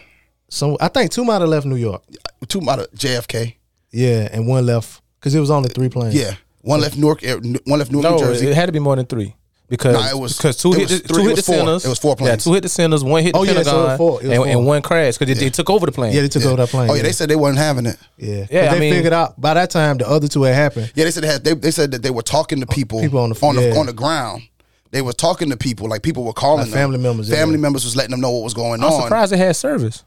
So 0.48 0.76
I 0.80 0.88
think 0.88 1.10
two 1.12 1.24
might 1.24 1.40
have 1.40 1.48
left 1.48 1.66
New 1.66 1.76
York. 1.76 2.02
two 2.48 2.60
might 2.60 2.78
of 2.78 2.90
JFK. 2.92 3.54
Yeah, 3.90 4.28
and 4.32 4.46
one 4.46 4.64
left 4.66 5.00
because 5.20 5.34
it 5.34 5.40
was 5.40 5.50
only 5.50 5.68
three 5.68 5.88
planes. 5.88 6.14
Yeah, 6.14 6.34
one 6.62 6.80
left 6.80 6.96
Newark, 6.96 7.22
one 7.22 7.78
left 7.78 7.90
Newark, 7.92 8.04
No, 8.04 8.12
New 8.16 8.18
Jersey. 8.24 8.48
it 8.48 8.54
had 8.54 8.66
to 8.66 8.72
be 8.72 8.78
more 8.78 8.96
than 8.96 9.06
three. 9.06 9.34
Because 9.68 10.12
it 10.12 10.18
was- 10.18 10.36
because 10.36 10.56
two 10.58 10.72
it 10.74 10.80
hit 10.80 10.88
the, 10.88 10.98
three- 10.98 11.22
two 11.22 11.22
it 11.22 11.28
hit 11.28 11.36
the 11.36 11.42
four. 11.42 11.54
centers. 11.56 11.84
It 11.84 11.88
was 11.88 11.98
four 11.98 12.10
Yeah, 12.18 12.24
planes. 12.26 12.44
two 12.44 12.52
hit 12.52 12.62
the 12.62 12.68
centers. 12.68 13.02
One 13.02 13.22
hit 13.22 13.32
the 13.32 13.38
Oh, 13.38 13.42
yeah, 13.42 13.52
so 13.52 13.54
it 13.54 13.58
was 13.58 13.66
Pentagon, 13.68 13.96
four. 13.96 14.20
And, 14.22 14.32
and 14.50 14.66
one 14.66 14.82
crashed 14.82 15.18
because 15.18 15.34
they, 15.38 15.44
they 15.44 15.50
took 15.50 15.70
over 15.70 15.86
the 15.86 15.92
plane. 15.92 16.12
yeah, 16.14 16.20
they 16.20 16.28
took 16.28 16.44
over 16.44 16.56
that 16.56 16.68
plane. 16.68 16.90
oh 16.90 16.94
yeah, 16.94 17.02
they 17.02 17.12
said 17.12 17.30
they 17.30 17.36
weren't 17.36 17.56
having 17.56 17.86
it. 17.86 17.96
yeah, 18.18 18.46
Yeah, 18.50 18.70
I 18.70 18.74
they 18.74 18.80
mean- 18.80 18.92
figured 18.94 19.14
out 19.14 19.40
by 19.40 19.54
that 19.54 19.70
time 19.70 19.96
the 19.96 20.06
other 20.08 20.28
two 20.28 20.42
had 20.42 20.54
happened. 20.54 20.92
Yeah, 20.94 21.04
they 21.04 21.10
said 21.10 21.22
they, 21.22 21.28
had, 21.28 21.44
they, 21.44 21.54
they 21.54 21.70
said 21.70 21.90
that 21.92 22.02
they 22.02 22.10
were 22.10 22.22
talking 22.22 22.60
to 22.60 22.66
oh, 22.68 22.74
people, 22.74 23.00
people 23.00 23.20
on 23.20 23.30
the- 23.30 23.46
on 23.46 23.56
the 23.56 23.68
yeah. 23.68 23.78
on 23.78 23.86
the 23.86 23.92
ground. 23.94 24.42
They 24.90 25.00
were 25.00 25.14
talking 25.14 25.48
to 25.48 25.56
people, 25.56 25.88
like 25.88 26.02
people 26.02 26.22
were 26.24 26.34
calling 26.34 26.58
Like 26.64 26.70
them. 26.70 26.78
family 26.78 26.98
members, 26.98 27.30
yeah. 27.30 27.36
Family 27.36 27.56
members 27.56 27.82
was 27.84 27.96
letting 27.96 28.10
them 28.10 28.20
know 28.20 28.30
what 28.30 28.42
was 28.44 28.52
going 28.52 28.82
I'm 28.82 28.92
on. 28.92 29.02
surprised 29.04 29.32
they 29.32 29.38
had 29.38 29.56
service 29.56 30.04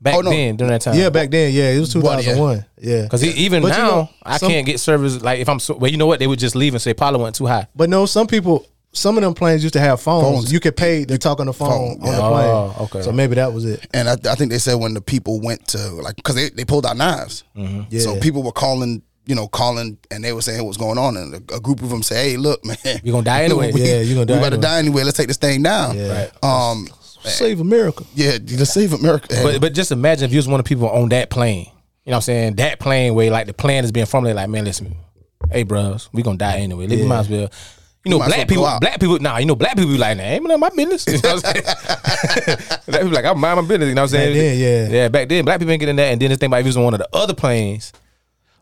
back 0.00 0.16
Oh, 0.16 0.22
no. 0.22 0.30
then 0.30 0.56
during 0.56 0.72
that 0.72 0.80
time. 0.80 0.96
Yeah, 0.98 1.08
back 1.10 1.30
then, 1.30 1.52
yeah, 1.54 1.70
it 1.70 1.78
was 1.78 1.92
two 1.92 2.00
What, 2.00 2.18
yeah. 2.18 2.24
thousand 2.30 2.38
one. 2.42 2.66
Yeah, 2.80 3.02
Because 3.02 3.22
even 3.24 3.62
But 3.62 3.68
you 3.76 3.78
now, 3.78 3.88
know, 3.88 4.08
I 4.24 4.38
some- 4.38 4.50
can't 4.50 4.66
get 4.66 4.80
service. 4.80 5.22
Like 5.22 5.38
if 5.38 5.48
I'm, 5.48 5.60
so, 5.60 5.76
well, 5.76 5.88
you 5.88 5.98
know 5.98 6.06
what? 6.06 6.18
They 6.18 6.26
would 6.26 6.40
just 6.40 6.56
leave 6.56 6.74
and 6.74 6.82
say 6.82 6.90
Apollo 6.90 7.20
went 7.22 7.36
too 7.36 7.46
high. 7.46 7.68
But 7.76 7.88
no, 7.90 8.06
some 8.06 8.26
people 8.26 8.66
some 8.94 9.16
of 9.18 9.22
them 9.22 9.34
planes 9.34 9.62
used 9.62 9.74
to 9.74 9.80
have 9.80 10.00
phones. 10.00 10.24
Phones. 10.24 10.52
You 10.52 10.60
could 10.60 10.76
pay 10.76 11.04
to 11.04 11.18
talk 11.18 11.40
on 11.40 11.46
the 11.46 11.52
phone, 11.52 11.98
Phone, 12.00 12.00
on 12.00 12.06
yeah. 12.06 12.12
the 12.16 12.28
plane. 12.30 12.48
Oh, 12.48 12.76
okay. 12.84 13.02
So 13.02 13.12
maybe 13.12 13.34
that 13.34 13.52
was 13.52 13.64
it. 13.64 13.86
And 13.92 14.08
I, 14.08 14.12
I 14.30 14.34
think 14.36 14.50
they 14.50 14.58
said 14.58 14.74
when 14.76 14.94
the 14.94 15.00
people 15.02 15.40
went 15.40 15.66
to 15.68 15.78
like 15.78 16.16
because 16.16 16.36
they, 16.36 16.48
they 16.50 16.64
pulled 16.64 16.86
out 16.86 16.96
knives, 16.96 17.44
Yeah. 17.54 18.00
so 18.00 18.18
people 18.20 18.42
were 18.42 18.52
calling, 18.52 19.02
you 19.26 19.34
know, 19.34 19.48
calling, 19.48 19.98
and 20.10 20.22
they 20.24 20.32
were 20.32 20.42
saying 20.42 20.64
what's 20.64 20.76
going 20.78 20.96
on, 20.98 21.16
and 21.16 21.34
a, 21.34 21.56
a 21.56 21.60
group 21.60 21.82
of 21.82 21.90
them 21.90 22.02
say, 22.02 22.30
"Hey, 22.30 22.36
look, 22.36 22.64
man, 22.64 22.76
you're 23.02 23.12
gonna 23.12 23.24
die 23.24 23.44
anyway. 23.48 23.72
we, 23.72 23.82
Yeah, 23.82 24.00
you're 24.00 24.14
gonna 24.14 24.26
die 24.26 24.34
we 24.34 24.38
about 24.38 24.50
to 24.50 24.54
anyway. 24.56 24.62
die 24.62 24.78
anyway. 24.78 25.02
Let's 25.04 25.16
take 25.16 25.28
this 25.28 25.36
thing 25.38 25.62
down." 25.62 25.96
Yeah. 25.98 26.30
Um. 26.42 26.88
Save 27.24 27.60
America. 27.60 28.04
Yeah. 28.14 28.36
To 28.38 28.66
save 28.66 28.92
America. 28.92 29.28
But 29.42 29.60
but 29.60 29.72
just 29.72 29.90
imagine 29.92 30.26
if 30.26 30.32
you 30.32 30.36
was 30.38 30.46
one 30.46 30.60
of 30.60 30.64
the 30.64 30.68
people 30.68 30.88
on 30.90 31.08
that 31.08 31.30
plane. 31.30 31.66
You 32.04 32.10
know 32.10 32.16
what 32.16 32.16
I'm 32.16 32.20
saying? 32.22 32.56
That 32.56 32.80
plane 32.80 33.14
where 33.14 33.30
like 33.30 33.46
the 33.46 33.54
plan 33.54 33.82
is 33.82 33.90
being 33.92 34.04
formulated. 34.04 34.36
Like 34.36 34.50
man, 34.50 34.64
listen, 34.66 34.94
hey 35.50 35.62
bros, 35.62 36.10
we 36.12 36.22
gonna 36.22 36.36
die 36.36 36.58
anyway. 36.58 36.86
Yeah. 36.86 36.96
We 36.98 37.04
might 37.06 37.20
as 37.20 37.28
well. 37.30 37.50
You 38.04 38.10
know, 38.10 38.18
might 38.18 38.26
as 38.26 38.28
black 38.28 38.38
well 38.38 38.46
people, 38.46 38.66
out. 38.66 38.80
black 38.80 39.00
people, 39.00 39.18
nah, 39.18 39.38
you 39.38 39.46
know, 39.46 39.56
black 39.56 39.76
people 39.76 39.92
be 39.92 39.98
like, 39.98 40.16
nah, 40.16 40.24
ain't 40.24 40.42
none 40.44 40.52
of 40.52 40.60
my 40.60 40.70
business. 40.70 41.06
You 41.06 41.20
know 41.22 41.36
what 41.36 41.46
I'm 41.46 41.54
saying? 41.54 42.78
black 42.86 43.00
people 43.02 43.14
like, 43.14 43.24
I 43.24 43.32
mind 43.32 43.60
my 43.60 43.66
business. 43.66 43.88
You 43.88 43.94
know 43.94 44.02
what 44.02 44.14
I'm 44.14 44.20
saying? 44.20 44.36
then, 44.36 44.58
yeah. 44.58 44.96
yeah. 44.96 45.08
Back 45.08 45.28
then, 45.28 45.44
black 45.44 45.58
people 45.58 45.72
ain't 45.72 45.80
getting 45.80 45.96
that. 45.96 46.12
And 46.12 46.20
then 46.20 46.30
this 46.30 46.38
thing 46.38 46.48
about 46.48 46.60
if 46.60 46.66
you 46.66 46.68
was 46.68 46.76
on 46.76 46.84
one 46.84 46.94
of 46.94 47.00
the 47.00 47.08
other 47.12 47.34
planes, 47.34 47.92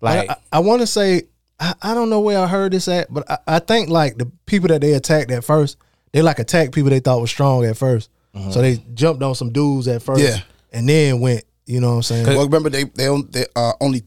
like, 0.01 0.31
I, 0.31 0.37
I 0.53 0.59
want 0.61 0.81
to 0.81 0.87
say 0.87 1.23
I, 1.63 1.75
I 1.81 1.95
don't 1.95 2.11
know 2.11 2.21
where 2.21 2.39
I 2.41 2.49
heard 2.49 2.73
this 2.73 2.89
at, 2.89 3.13
but 3.13 3.31
I, 3.31 3.39
I 3.47 3.59
think 3.61 3.89
like 3.89 4.19
the 4.19 4.31
people 4.47 4.69
that 4.69 4.81
they 4.81 4.95
attacked 4.95 5.31
at 5.31 5.45
first, 5.45 5.77
they 6.13 6.21
like 6.21 6.41
attacked 6.41 6.73
people 6.73 6.91
they 6.91 6.99
thought 6.99 7.21
was 7.21 7.31
strong 7.31 7.65
at 7.65 7.77
1st 7.77 8.09
So 8.51 8.61
they 8.61 8.85
jumped 8.95 9.23
on 9.23 9.37
some 9.37 9.53
dudes 9.53 9.87
at 9.87 10.03
first, 10.03 10.23
Yeah. 10.23 10.41
and 10.73 10.89
then 10.89 11.21
went. 11.21 11.45
You 11.65 11.81
know 11.81 11.91
what 11.91 11.97
I'm 11.97 12.03
saying? 12.03 12.27
Well, 12.27 12.45
remember 12.45 12.69
they 12.69 12.85
they, 12.85 13.09
they 13.31 13.47
uh, 13.55 13.73
only 13.81 14.03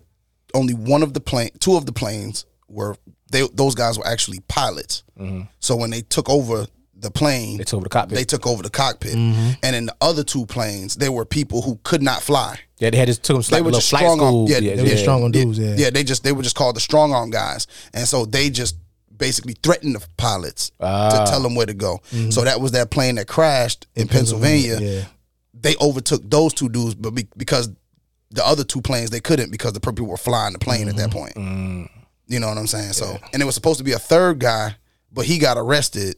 only 0.53 0.73
one 0.73 1.01
of 1.01 1.13
the 1.13 1.21
plane, 1.21 1.51
two 1.59 1.77
of 1.77 1.85
the 1.85 1.93
planes 1.93 2.45
were 2.67 2.97
they 3.35 3.47
those 3.53 3.75
guys 3.75 3.97
were 3.97 4.07
actually 4.07 4.39
pilots. 4.47 5.03
Mm-hmm. 5.19 5.41
So 5.59 5.75
when 5.75 5.89
they 5.89 6.01
took 6.01 6.29
over 6.29 6.67
the 6.95 7.11
plane, 7.11 7.57
they 7.57 7.63
took 7.63 7.77
over 7.77 7.83
the 7.83 7.89
cockpit. 7.89 8.17
they 8.17 8.23
took 8.23 8.47
over 8.47 8.63
the 8.63 8.69
cockpit, 8.69 9.15
mm-hmm. 9.15 9.51
and 9.61 9.75
in 9.75 9.85
the 9.87 9.95
other 10.01 10.23
two 10.23 10.45
planes, 10.45 10.95
there 10.95 11.11
were 11.11 11.25
people 11.25 11.61
who 11.61 11.79
could 11.83 12.01
not 12.01 12.21
fly. 12.21 12.57
yeah, 12.77 12.89
they 12.89 12.97
had 12.97 13.07
just 13.07 13.23
took 13.23 13.35
them 13.35 13.43
They 13.49 13.57
like 13.57 13.65
were 13.65 13.71
just 13.71 13.87
strong 13.87 14.21
arm. 14.21 14.45
Yeah, 14.47 14.59
yeah, 14.59 14.75
They 14.75 14.83
were 14.83 14.97
strong 14.97 15.23
on 15.23 15.31
dudes. 15.31 15.59
Yeah, 15.59 15.75
yeah. 15.77 15.89
They 15.89 16.03
just 16.03 16.23
they 16.23 16.31
were 16.31 16.43
just 16.43 16.55
called 16.55 16.75
the 16.75 16.79
strong 16.79 17.13
arm 17.13 17.29
guys, 17.29 17.67
and 17.93 18.07
so 18.07 18.25
they 18.25 18.49
just 18.49 18.77
basically 19.17 19.55
threatened 19.63 19.95
the 19.95 20.05
pilots 20.17 20.69
to 20.69 20.85
ah. 20.85 21.25
tell 21.29 21.41
them 21.41 21.55
where 21.55 21.65
to 21.65 21.73
go. 21.73 21.99
Mm-hmm. 22.11 22.31
So 22.31 22.43
that 22.43 22.59
was 22.59 22.71
that 22.71 22.91
plane 22.91 23.15
that 23.15 23.27
crashed 23.27 23.87
in, 23.95 24.07
Pennsylvania. 24.07 24.79
Yeah. 24.79 25.05
They 25.53 25.75
overtook 25.81 26.29
those 26.29 26.53
two 26.53 26.69
dudes, 26.69 26.95
but 26.95 27.11
be, 27.11 27.27
because 27.37 27.69
the 28.31 28.45
other 28.45 28.63
two 28.63 28.81
planes 28.81 29.09
they 29.09 29.21
couldn't 29.21 29.51
because 29.51 29.73
the 29.73 29.79
people 29.79 30.07
were 30.07 30.17
flying 30.17 30.53
the 30.53 30.59
plane 30.59 30.89
at 30.89 30.95
that 30.97 31.11
point. 31.11 31.35
Mm. 31.35 31.89
You 32.27 32.39
know 32.39 32.47
what 32.47 32.57
I'm 32.57 32.67
saying? 32.67 32.93
So 32.93 33.17
and 33.33 33.41
it 33.41 33.45
was 33.45 33.55
supposed 33.55 33.77
to 33.79 33.83
be 33.83 33.91
a 33.93 33.99
third 33.99 34.39
guy, 34.39 34.75
but 35.11 35.25
he 35.25 35.37
got 35.37 35.57
arrested. 35.57 36.15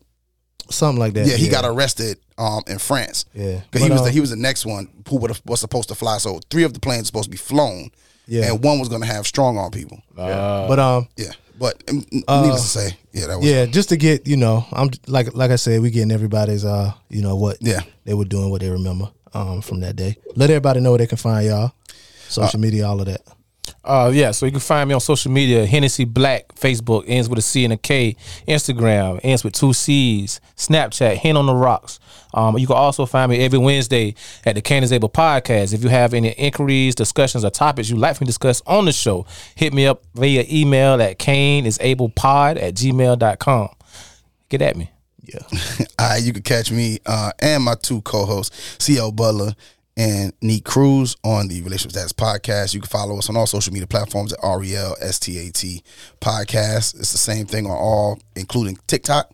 something 0.69 0.99
like 0.99 1.13
that. 1.13 1.27
Yeah, 1.27 1.35
he 1.37 1.49
got 1.49 1.65
arrested 1.65 2.17
um, 2.37 2.61
in 2.67 2.77
France. 2.79 3.25
Yeah. 3.33 3.61
because 3.71 3.81
he 3.83 3.89
But, 3.89 3.93
was 3.95 4.01
the, 4.03 4.07
um, 4.07 4.13
he 4.13 4.19
was 4.19 4.29
the 4.29 4.35
next 4.35 4.65
one 4.65 4.89
who 5.09 5.17
was 5.45 5.59
supposed 5.59 5.89
to 5.89 5.95
fly. 5.95 6.17
So 6.17 6.39
three 6.49 6.63
of 6.63 6.73
the 6.73 6.79
planes 6.79 7.03
were 7.03 7.05
supposed 7.07 7.25
to 7.25 7.31
be 7.31 7.37
flown. 7.37 7.89
Yeah. 8.29 8.51
and 8.51 8.63
one 8.63 8.77
was 8.79 8.89
going 8.89 9.01
to 9.01 9.07
have 9.07 9.25
strong 9.25 9.57
arm 9.57 9.71
people. 9.71 10.01
But 10.15 10.79
um, 10.79 11.07
Yeah, 11.15 11.31
but 11.57 11.81
um, 11.89 12.03
needless 12.11 12.61
to 12.73 12.79
say, 12.79 12.97
yeah, 13.13 13.27
that 13.27 13.37
was 13.39 13.45
yeah, 13.47 13.65
just 13.65 13.89
to 13.89 13.97
get 13.97 14.27
you 14.27 14.35
know, 14.37 14.65
I'm 14.73 14.89
like 15.07 15.33
like 15.33 15.49
I 15.51 15.55
said, 15.55 15.81
we 15.81 15.91
getting 15.91 16.11
everybody's 16.11 16.65
uh, 16.65 16.91
you 17.09 17.21
know 17.21 17.35
what 17.37 17.57
Yeah. 17.61 17.79
they 18.03 18.13
were 18.13 18.25
doing, 18.25 18.49
what 18.49 18.59
they 18.61 18.69
remember 18.69 19.09
um 19.33 19.61
from 19.61 19.79
that 19.81 19.95
day. 19.95 20.17
Let 20.35 20.49
everybody 20.49 20.81
know 20.81 20.91
where 20.91 20.97
they 20.99 21.07
can 21.07 21.17
find 21.17 21.45
y'all, 21.47 21.71
social 22.27 22.59
media, 22.59 22.85
all 22.87 22.99
of 22.99 23.05
that. 23.07 23.21
Uh, 23.87 24.11
yeah, 24.13 24.31
so 24.31 24.45
you 24.45 24.51
can 24.51 24.59
find 24.59 24.89
me 24.89 24.93
on 24.93 24.99
social 24.99 25.31
media, 25.31 25.65
Hennessy 25.65 26.03
Black, 26.03 26.53
Facebook, 26.55 27.05
ends 27.07 27.29
with 27.29 27.39
a 27.39 27.41
C 27.41 27.63
and 27.63 27.71
a 27.71 27.77
K, 27.77 28.17
Instagram, 28.45 29.21
ends 29.23 29.45
with 29.45 29.53
two 29.53 29.71
C's, 29.71 30.41
Snapchat, 30.57 31.15
Hen 31.15 31.37
on 31.37 31.45
the 31.45 31.55
Rocks. 31.55 31.97
Um, 32.33 32.57
you 32.57 32.67
can 32.67 32.75
also 32.75 33.05
find 33.05 33.31
me 33.31 33.39
every 33.39 33.57
Wednesday 33.57 34.13
at 34.45 34.55
the 34.55 34.75
is 34.75 34.91
Able 34.91 35.07
podcast. 35.07 35.73
If 35.73 35.83
you 35.83 35.89
have 35.89 36.13
any 36.13 36.31
inquiries, 36.31 36.95
discussions, 36.95 37.45
or 37.45 37.49
topics 37.49 37.89
you'd 37.89 37.99
like 37.99 38.19
me 38.19 38.25
to 38.25 38.29
discuss 38.29 38.61
on 38.67 38.83
the 38.83 38.91
show, 38.91 39.25
hit 39.55 39.73
me 39.73 39.87
up 39.87 40.03
via 40.15 40.43
email 40.51 41.01
at 41.01 41.17
kaneisablepod 41.17 42.61
at 42.61 42.73
gmail.com. 42.75 43.69
Get 44.49 44.61
at 44.61 44.75
me. 44.75 44.91
Yeah, 45.23 45.39
All 45.99 46.09
right, 46.09 46.23
you 46.23 46.33
can 46.33 46.43
catch 46.43 46.71
me 46.71 46.99
uh, 47.05 47.31
and 47.39 47.63
my 47.63 47.75
two 47.75 48.01
co-hosts, 48.01 48.83
CL 48.83 49.13
Butler 49.13 49.53
and 49.97 50.31
Neat 50.41 50.63
Cruz 50.63 51.17
on 51.23 51.47
the 51.47 51.61
Relationship 51.63 51.91
Status 51.91 52.13
Podcast. 52.13 52.73
You 52.75 52.79
can 52.81 52.87
follow 52.87 53.17
us 53.17 53.29
on 53.29 53.35
all 53.35 53.47
social 53.47 53.73
media 53.73 53.87
platforms 53.87 54.31
at 54.31 54.39
REL 54.43 54.95
STAT 55.01 55.81
Podcast. 56.21 56.97
It's 56.99 57.11
the 57.11 57.17
same 57.17 57.47
thing 57.47 57.65
on 57.65 57.71
all, 57.71 58.19
including 58.35 58.77
TikTok. 58.85 59.31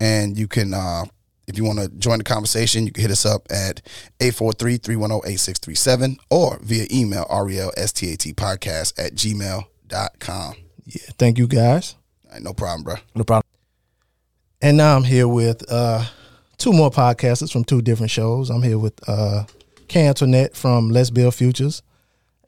And 0.00 0.38
you 0.38 0.48
can, 0.48 0.72
uh, 0.72 1.04
if 1.46 1.58
you 1.58 1.64
want 1.64 1.78
to 1.80 1.88
join 1.90 2.16
the 2.18 2.24
conversation, 2.24 2.86
you 2.86 2.92
can 2.92 3.02
hit 3.02 3.10
us 3.10 3.26
up 3.26 3.42
at 3.50 3.82
843-310-8637 4.20 6.16
or 6.30 6.58
via 6.62 6.86
email 6.90 7.26
REL 7.30 7.70
STAT 7.76 8.34
Podcast 8.34 8.94
at 8.98 9.14
gmail.com. 9.14 10.54
yeah. 10.86 11.02
Thank 11.18 11.38
you 11.38 11.46
guys. 11.46 11.94
Right, 12.32 12.42
no 12.42 12.54
problem, 12.54 12.84
bro. 12.84 12.94
No 13.14 13.22
problem. 13.24 13.42
And 14.62 14.78
now 14.78 14.96
I'm 14.96 15.04
here 15.04 15.28
with 15.28 15.70
uh 15.70 16.06
two 16.56 16.72
more 16.72 16.90
podcasters 16.90 17.52
from 17.52 17.64
two 17.64 17.82
different 17.82 18.10
shows. 18.10 18.48
I'm 18.48 18.62
here 18.62 18.78
with 18.78 18.94
uh 19.06 19.44
Kay 19.88 20.08
Antoinette 20.08 20.56
from 20.56 20.90
Let's 20.90 21.10
Build 21.10 21.34
Futures. 21.34 21.82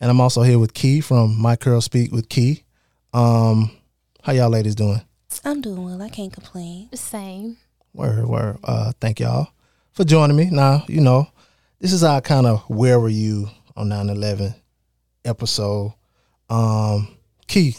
And 0.00 0.10
I'm 0.10 0.20
also 0.20 0.42
here 0.42 0.58
with 0.58 0.74
Key 0.74 1.00
from 1.00 1.40
My 1.40 1.56
Curl 1.56 1.80
Speak 1.80 2.12
with 2.12 2.28
Key. 2.28 2.62
Um, 3.12 3.70
how 4.22 4.32
y'all 4.32 4.50
ladies 4.50 4.74
doing? 4.74 5.00
I'm 5.44 5.60
doing 5.60 5.84
well. 5.84 6.02
I 6.02 6.08
can't 6.08 6.32
complain. 6.32 6.88
Same. 6.94 7.56
Word, 7.94 8.26
word. 8.26 8.58
Uh, 8.62 8.92
thank 9.00 9.20
y'all 9.20 9.48
for 9.92 10.04
joining 10.04 10.36
me. 10.36 10.50
Now, 10.50 10.84
you 10.88 11.00
know, 11.00 11.28
this 11.80 11.92
is 11.92 12.04
our 12.04 12.20
kind 12.20 12.46
of 12.46 12.68
where 12.68 13.00
were 13.00 13.08
you 13.08 13.48
on 13.76 13.88
9-11 13.88 14.54
episode. 15.24 15.94
Um, 16.50 17.08
Key, 17.46 17.76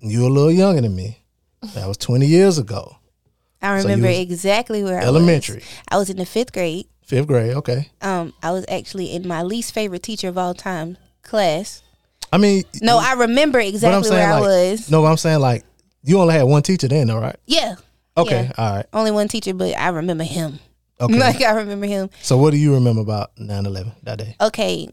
you 0.00 0.26
a 0.26 0.28
little 0.28 0.52
younger 0.52 0.80
than 0.80 0.94
me. 0.94 1.18
That 1.74 1.88
was 1.88 1.96
20 1.96 2.26
years 2.26 2.58
ago. 2.58 2.96
I 3.62 3.78
remember 3.78 4.08
was 4.08 4.18
exactly 4.18 4.84
where 4.84 5.00
elementary. 5.00 5.56
I 5.56 5.58
was. 5.58 5.78
I 5.88 5.96
was 5.96 6.10
in 6.10 6.16
the 6.18 6.26
fifth 6.26 6.52
grade. 6.52 6.86
Fifth 7.06 7.26
grade, 7.26 7.54
okay. 7.56 7.90
Um, 8.00 8.32
I 8.42 8.50
was 8.50 8.64
actually 8.68 9.12
in 9.14 9.28
my 9.28 9.42
least 9.42 9.74
favorite 9.74 10.02
teacher 10.02 10.28
of 10.28 10.38
all 10.38 10.54
time 10.54 10.96
class. 11.22 11.82
I 12.32 12.38
mean, 12.38 12.64
No, 12.82 12.98
I 12.98 13.12
remember 13.12 13.60
exactly 13.60 14.10
where 14.10 14.32
I 14.32 14.40
was. 14.40 14.90
No, 14.90 15.04
I'm 15.04 15.16
saying 15.16 15.40
like 15.40 15.64
you 16.02 16.18
only 16.20 16.34
had 16.34 16.44
one 16.44 16.62
teacher 16.62 16.88
then, 16.88 17.10
all 17.10 17.20
right? 17.20 17.36
Yeah. 17.46 17.76
Okay, 18.16 18.44
Yeah. 18.44 18.52
all 18.56 18.76
right. 18.76 18.86
Only 18.92 19.10
one 19.10 19.28
teacher, 19.28 19.54
but 19.54 19.76
I 19.78 19.88
remember 19.88 20.24
him. 20.24 20.58
Okay. 21.00 21.18
Like 21.18 21.42
I 21.42 21.52
remember 21.52 21.86
him. 21.86 22.08
so 22.22 22.38
what 22.38 22.52
do 22.52 22.56
you 22.56 22.74
remember 22.74 23.02
about 23.02 23.34
9-11 23.36 23.92
that 24.04 24.18
day? 24.18 24.36
Okay. 24.40 24.88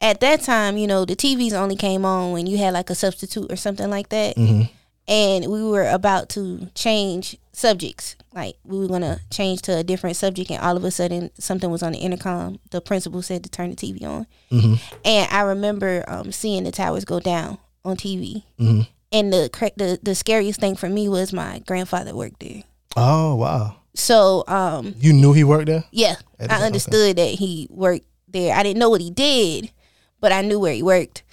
At 0.00 0.20
that 0.20 0.42
time, 0.42 0.76
you 0.76 0.86
know, 0.86 1.04
the 1.04 1.14
TVs 1.14 1.52
only 1.52 1.76
came 1.76 2.04
on 2.04 2.32
when 2.32 2.46
you 2.46 2.56
had 2.58 2.72
like 2.74 2.90
a 2.90 2.94
substitute 2.94 3.50
or 3.52 3.56
something 3.56 3.88
like 3.90 4.08
that. 4.10 4.36
Mm-hmm. 4.36 4.62
And 5.08 5.46
we 5.50 5.62
were 5.62 5.88
about 5.88 6.28
to 6.30 6.68
change 6.74 7.36
subjects. 7.52 8.16
Like 8.34 8.56
we 8.64 8.78
were 8.78 8.86
gonna 8.88 9.20
change 9.30 9.62
to 9.62 9.76
a 9.76 9.82
different 9.82 10.16
subject, 10.16 10.50
and 10.50 10.60
all 10.62 10.76
of 10.76 10.84
a 10.84 10.90
sudden 10.90 11.30
something 11.38 11.70
was 11.70 11.82
on 11.82 11.92
the 11.92 11.98
intercom. 11.98 12.58
The 12.70 12.80
principal 12.80 13.22
said 13.22 13.42
to 13.44 13.50
turn 13.50 13.70
the 13.70 13.76
TV 13.76 14.04
on, 14.04 14.26
Mm-hmm. 14.52 14.74
and 15.04 15.28
I 15.32 15.40
remember 15.42 16.04
um, 16.08 16.30
seeing 16.32 16.64
the 16.64 16.70
towers 16.72 17.04
go 17.04 17.18
down 17.20 17.58
on 17.84 17.96
TV. 17.96 18.44
Mhm. 18.58 18.86
And 19.12 19.32
the, 19.32 19.50
the 19.76 19.98
the 20.02 20.14
scariest 20.14 20.60
thing 20.60 20.76
for 20.76 20.88
me 20.88 21.08
was 21.08 21.32
my 21.32 21.58
grandfather 21.66 22.14
worked 22.14 22.38
there. 22.40 22.62
Oh 22.96 23.34
wow. 23.34 23.76
So 23.94 24.44
um, 24.46 24.94
You 25.00 25.12
knew 25.12 25.32
he 25.32 25.42
worked 25.42 25.66
there? 25.66 25.82
yeah, 25.90 26.14
That 26.38 26.52
I 26.52 26.56
okay. 26.58 26.66
understood 26.66 27.16
that 27.16 27.34
he 27.34 27.66
worked 27.70 28.06
there. 28.28 28.54
I 28.54 28.62
didn't 28.62 28.78
know 28.78 28.88
what 28.90 29.00
he 29.00 29.10
did, 29.10 29.72
but 30.20 30.30
I 30.30 30.42
knew 30.42 30.60
where 30.60 30.72
he 30.72 30.82
worked. 30.84 31.24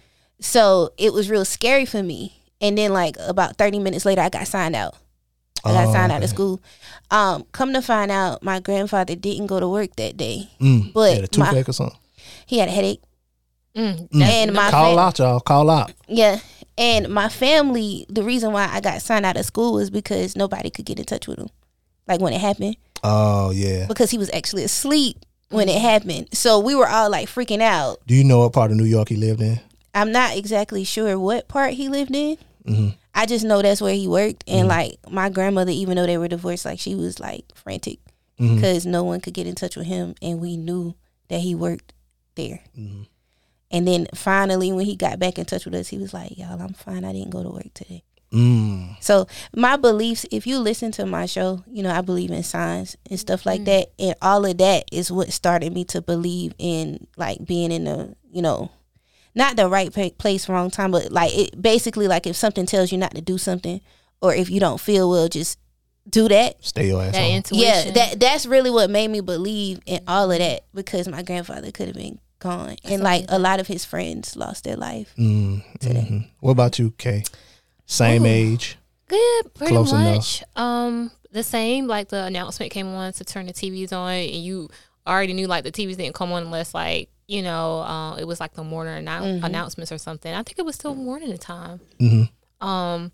So 0.42 0.92
it 0.98 1.14
was 1.14 1.30
real 1.30 1.46
scary 1.46 1.86
for 1.86 2.02
me. 2.02 2.37
And 2.62 2.78
then 2.78 2.92
like 2.94 3.16
about 3.20 3.58
30 3.58 3.80
minutes 3.80 4.06
later 4.06 4.22
I 4.22 4.30
got 4.30 4.48
signed 4.48 4.76
out. 4.76 4.96
I 5.66 5.72
got 5.74 5.88
Oh, 5.88 5.94
signed 5.94 6.12
out 6.12 6.24
of 6.24 6.30
school. 6.30 6.62
Um, 7.12 7.46
come 7.52 7.74
to 7.74 7.82
find 7.82 8.12
out 8.12 8.42
my 8.44 8.60
grandfather 8.60 9.16
didn't 9.16 9.48
go 9.48 9.60
to 9.60 9.68
work 9.68 9.96
that 9.98 10.16
day. 10.18 10.50
Mm. 10.62 10.94
But 10.94 11.16
Had 11.16 11.36
a 11.36 11.40
my- 11.40 11.46
toothache 11.48 11.70
or 11.70 11.74
something. 11.74 11.98
He 12.46 12.60
had 12.60 12.70
a 12.70 12.72
headache. 12.72 13.02
Mm, 13.76 14.08
And 14.22 14.54
my 14.54 14.72
Call 14.72 14.96
fam- 14.96 15.00
out, 15.00 15.20
y'all. 15.20 15.40
Call 15.40 15.70
out. 15.70 15.92
Yeah. 16.08 16.40
And 16.80 17.10
my 17.10 17.30
family, 17.30 18.06
the 18.10 18.24
reason 18.24 18.52
why 18.52 18.68
I 18.72 18.82
got 18.82 19.02
signed 19.02 19.26
out 19.26 19.38
of 19.38 19.46
school 19.46 19.74
was 19.74 19.90
because 19.90 20.36
nobody 20.36 20.70
could 20.70 20.86
get 20.86 21.00
in 21.00 21.06
touch 21.06 21.28
with 21.28 21.38
him. 21.40 21.50
Like 22.08 22.22
when 22.22 22.34
it 22.34 22.42
happened. 22.42 22.76
Oh 23.04 23.52
yeah. 23.52 23.86
Because 23.88 24.10
he 24.10 24.18
was 24.18 24.32
actually 24.34 24.64
asleep 24.64 25.18
when 25.50 25.70
it 25.70 25.80
happened. 25.82 26.30
So 26.34 26.60
we 26.60 26.74
were 26.76 26.88
all 26.88 27.10
like 27.10 27.28
freaking 27.30 27.62
out. 27.62 27.98
Do 28.08 28.16
you 28.16 28.24
know 28.24 28.40
what 28.40 28.54
part 28.54 28.72
of 28.72 28.78
New 28.78 28.86
York 28.86 29.10
he 29.10 29.16
lived 29.16 29.42
in? 29.42 29.60
I'm 29.98 30.12
not 30.12 30.38
exactly 30.38 30.84
sure 30.84 31.18
what 31.18 31.48
part 31.48 31.74
he 31.74 31.90
lived 31.90 32.16
in. 32.16 32.38
Mhm. 32.66 32.96
I 33.16 33.26
just 33.26 33.44
know 33.44 33.62
that's 33.62 33.82
where 33.82 33.94
he 33.96 34.08
worked. 34.08 34.44
And 34.48 34.68
like 34.68 34.98
my 35.10 35.30
grandmother, 35.30 35.72
even 35.72 35.96
though 35.98 36.06
they 36.06 36.18
were 36.18 36.28
divorced, 36.28 36.66
like 36.66 36.80
she 36.80 36.94
was 36.94 37.20
like 37.20 37.46
frantic 37.56 38.00
because 38.38 38.86
no 38.86 39.04
one 39.04 39.20
could 39.22 39.34
get 39.34 39.48
in 39.48 39.56
touch 39.56 39.76
with 39.76 39.88
him. 39.88 40.14
And 40.22 40.40
we 40.40 40.56
knew 40.58 40.94
that 41.30 41.40
he 41.40 41.56
worked 41.56 41.94
there. 42.36 42.62
Mhm. 42.78 43.08
And 43.72 43.88
then 43.88 44.08
finally, 44.14 44.72
when 44.72 44.86
he 44.86 44.96
got 44.96 45.18
back 45.20 45.40
in 45.40 45.46
touch 45.46 45.66
with 45.66 45.74
us, 45.74 45.88
he 45.88 45.98
was 45.98 46.14
like, 46.14 46.38
Y'all, 46.38 46.62
I'm 46.62 46.74
fine. 46.74 47.04
I 47.04 47.12
didn't 47.12 47.32
go 47.32 47.42
to 47.42 47.50
work 47.50 47.74
today. 47.74 48.04
Mm. 48.32 48.98
So 49.02 49.26
my 49.56 49.78
beliefs, 49.78 50.26
if 50.32 50.46
you 50.46 50.60
listen 50.60 50.92
to 50.94 51.06
my 51.06 51.26
show, 51.26 51.64
you 51.72 51.82
know 51.82 51.92
I 51.92 52.02
believe 52.02 52.30
in 52.30 52.44
signs 52.44 52.98
and 53.10 53.18
stuff 53.20 53.46
like 53.46 53.64
that, 53.66 53.88
and 53.98 54.16
all 54.22 54.46
of 54.46 54.58
that 54.58 54.84
is 54.92 55.10
what 55.12 55.32
started 55.32 55.74
me 55.74 55.86
to 55.86 56.02
believe 56.02 56.54
in 56.60 57.08
like 57.16 57.44
being 57.46 57.72
in 57.72 57.86
the 57.86 58.16
you 58.32 58.42
know, 58.42 58.70
not 59.38 59.56
the 59.56 59.70
right 59.70 59.94
place, 60.18 60.50
wrong 60.50 60.70
time, 60.72 60.92
but 60.92 61.12
like 61.12 61.32
it 61.38 61.62
basically 61.62 62.08
like 62.10 62.26
if 62.28 62.36
something 62.36 62.66
tells 62.66 62.92
you 62.92 62.98
not 62.98 63.14
to 63.16 63.22
do 63.22 63.38
something, 63.38 63.80
or 64.22 64.34
if 64.34 64.50
you 64.50 64.60
don't 64.60 64.82
feel 64.82 65.10
well, 65.10 65.30
just 65.30 65.58
do 66.10 66.28
that. 66.28 66.56
Stay 66.66 66.88
your 66.88 67.04
ass 67.04 67.14
That 67.14 67.22
home. 67.24 67.36
intuition. 67.36 67.66
Yeah, 67.68 67.92
that 67.92 68.20
that's 68.20 68.46
really 68.46 68.72
what 68.72 68.90
made 68.90 69.10
me 69.10 69.22
believe 69.22 69.80
in 69.86 70.02
all 70.08 70.32
of 70.32 70.40
that 70.40 70.66
because 70.74 71.08
my 71.08 71.22
grandfather 71.22 71.72
could 71.72 71.88
have 71.88 71.96
been 71.96 72.20
gone, 72.40 72.76
and 72.84 73.04
like 73.04 73.26
a 73.30 73.38
lot 73.40 73.60
of 73.60 73.68
his 73.68 73.86
friends 73.86 74.36
lost 74.36 74.64
their 74.64 74.76
life. 74.76 75.14
Mm, 75.18 75.64
mhm. 75.80 76.28
What 76.40 76.52
about 76.52 76.80
you, 76.80 76.92
Kay? 76.98 77.24
Same 77.86 78.24
Ooh. 78.24 78.30
age. 78.30 78.78
Good, 79.08 79.54
pretty 79.54 79.72
Close 79.74 79.92
enough. 79.92 80.16
much. 80.16 80.44
Um, 80.56 81.12
the 81.32 81.44
same. 81.44 81.88
Like 81.88 82.10
the 82.10 82.24
announcement 82.24 82.72
came 82.72 82.88
on 82.88 83.14
to 83.14 83.24
turn 83.24 83.46
the 83.46 83.54
TVs 83.54 83.94
on, 83.94 84.12
and 84.14 84.44
you 84.44 84.70
already 85.06 85.34
knew 85.34 85.48
like 85.48 85.64
the 85.64 85.72
TVs 85.72 85.96
didn't 85.98 86.16
come 86.16 86.32
on 86.34 86.44
unless 86.44 86.74
like 86.74 87.10
you 87.28 87.42
know 87.42 87.80
uh, 87.80 88.16
it 88.16 88.26
was 88.26 88.40
like 88.40 88.54
the 88.54 88.64
morning 88.64 89.06
annou- 89.06 89.44
announcements 89.44 89.92
or 89.92 89.98
something. 89.98 90.34
I 90.34 90.44
think 90.44 90.60
it 90.60 90.66
was 90.66 90.76
still 90.76 90.96
morning 90.96 91.38
time. 91.38 91.80
Mm-hmm. 92.00 92.68
Um, 92.68 93.12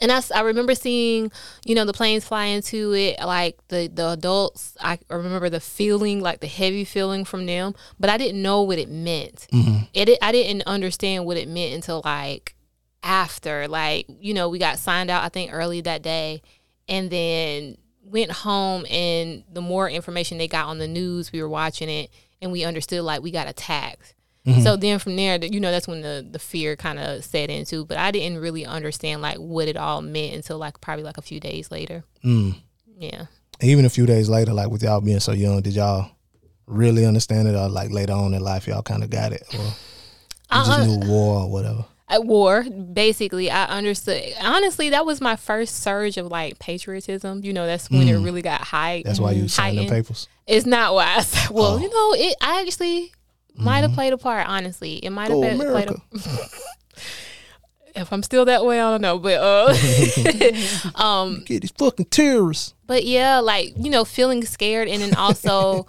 and 0.00 0.10
I, 0.10 0.22
I 0.34 0.40
remember 0.40 0.74
seeing, 0.74 1.30
you 1.64 1.74
know, 1.74 1.84
the 1.84 1.92
planes 1.92 2.24
fly 2.24 2.46
into 2.46 2.94
it, 2.94 3.18
like 3.20 3.58
the, 3.68 3.90
the 3.92 4.10
adults. 4.10 4.74
I 4.80 4.98
remember 5.10 5.50
the 5.50 5.60
feeling, 5.60 6.20
like 6.20 6.40
the 6.40 6.46
heavy 6.46 6.84
feeling 6.84 7.24
from 7.24 7.44
them, 7.46 7.74
but 7.98 8.08
I 8.08 8.16
didn't 8.16 8.40
know 8.40 8.62
what 8.62 8.78
it 8.78 8.88
meant. 8.88 9.46
It, 9.92 10.18
I 10.22 10.32
didn't 10.32 10.62
understand 10.66 11.26
what 11.26 11.36
it 11.36 11.48
meant 11.48 11.74
until 11.74 12.00
like 12.04 12.54
after, 13.02 13.68
like, 13.68 14.06
you 14.08 14.32
know, 14.32 14.48
we 14.48 14.58
got 14.58 14.78
signed 14.78 15.10
out, 15.10 15.22
I 15.22 15.28
think 15.28 15.52
early 15.52 15.82
that 15.82 16.02
day, 16.02 16.40
and 16.88 17.10
then 17.10 17.76
went 18.02 18.30
home. 18.32 18.86
And 18.90 19.44
the 19.52 19.60
more 19.60 19.88
information 19.88 20.38
they 20.38 20.48
got 20.48 20.66
on 20.68 20.78
the 20.78 20.88
news, 20.88 21.30
we 21.30 21.42
were 21.42 21.48
watching 21.48 21.90
it 21.90 22.10
and 22.42 22.52
we 22.52 22.64
understood 22.64 23.02
like 23.02 23.22
we 23.22 23.30
got 23.30 23.48
attacked. 23.48 24.14
So 24.64 24.74
then 24.74 24.98
from 24.98 25.14
there, 25.14 25.38
you 25.44 25.60
know, 25.60 25.70
that's 25.70 25.86
when 25.86 26.00
the, 26.00 26.26
the 26.28 26.40
fear 26.40 26.74
kind 26.74 26.98
of 26.98 27.24
set 27.24 27.50
into. 27.50 27.84
But 27.84 27.98
I 27.98 28.10
didn't 28.10 28.38
really 28.38 28.66
understand 28.66 29.22
like 29.22 29.36
what 29.36 29.68
it 29.68 29.76
all 29.76 30.02
meant 30.02 30.34
until 30.34 30.58
like 30.58 30.80
probably 30.80 31.04
like 31.04 31.18
a 31.18 31.22
few 31.22 31.38
days 31.38 31.70
later. 31.70 32.02
Mm. 32.24 32.56
Yeah. 32.98 33.26
Even 33.60 33.84
a 33.84 33.90
few 33.90 34.06
days 34.06 34.28
later, 34.28 34.52
like 34.52 34.68
with 34.68 34.82
y'all 34.82 35.02
being 35.02 35.20
so 35.20 35.32
young, 35.32 35.60
did 35.60 35.74
y'all 35.74 36.10
really 36.66 37.06
understand 37.06 37.46
it, 37.46 37.54
or 37.54 37.68
like 37.68 37.92
later 37.92 38.14
on 38.14 38.34
in 38.34 38.42
life, 38.42 38.66
y'all 38.66 38.82
kind 38.82 39.04
of 39.04 39.10
got 39.10 39.32
it, 39.32 39.42
or 39.52 39.62
you 39.62 39.70
just 40.50 40.70
Uh-uh. 40.70 40.84
knew 40.84 41.08
war 41.08 41.42
or 41.42 41.50
whatever? 41.50 41.84
At 42.10 42.24
war, 42.26 42.64
basically, 42.64 43.50
I 43.52 43.64
understood. 43.66 44.20
Honestly, 44.42 44.90
that 44.90 45.06
was 45.06 45.20
my 45.20 45.36
first 45.36 45.76
surge 45.80 46.16
of 46.16 46.26
like 46.26 46.58
patriotism. 46.58 47.44
You 47.44 47.52
know, 47.52 47.66
that's 47.66 47.88
when 47.88 48.08
it 48.08 48.16
really 48.18 48.42
got 48.42 48.60
high. 48.60 49.02
That's 49.04 49.20
why 49.20 49.30
you 49.32 49.46
signed 49.46 49.78
the 49.78 49.88
papers. 49.88 50.26
It's 50.46 50.66
not 50.66 50.92
why 50.92 51.14
I 51.16 51.20
said, 51.20 51.50
well, 51.50 51.74
Oh. 51.74 51.78
you 51.78 51.88
know, 51.88 52.14
it 52.26 52.34
I 52.40 52.60
actually 52.62 53.12
might 53.54 53.82
have 53.82 53.92
played 53.92 54.12
a 54.12 54.18
part, 54.18 54.48
honestly. 54.48 54.94
It 54.96 55.10
might 55.10 55.30
have 55.30 55.40
been 55.40 55.58
played 55.58 55.88
a 55.90 55.94
if 57.94 58.12
I'm 58.12 58.22
still 58.22 58.44
that 58.46 58.64
way, 58.64 58.80
I 58.80 58.90
don't 58.90 59.02
know. 59.02 59.18
But 59.18 59.34
uh 59.40 59.74
um 60.96 61.42
Get 61.46 61.62
these 61.62 61.70
fucking 61.72 62.06
terrorists. 62.06 62.74
but 62.86 63.04
yeah, 63.04 63.38
like, 63.40 63.72
you 63.76 63.90
know, 63.90 64.04
feeling 64.04 64.44
scared 64.44 64.88
and 64.88 65.02
then 65.02 65.14
also, 65.14 65.86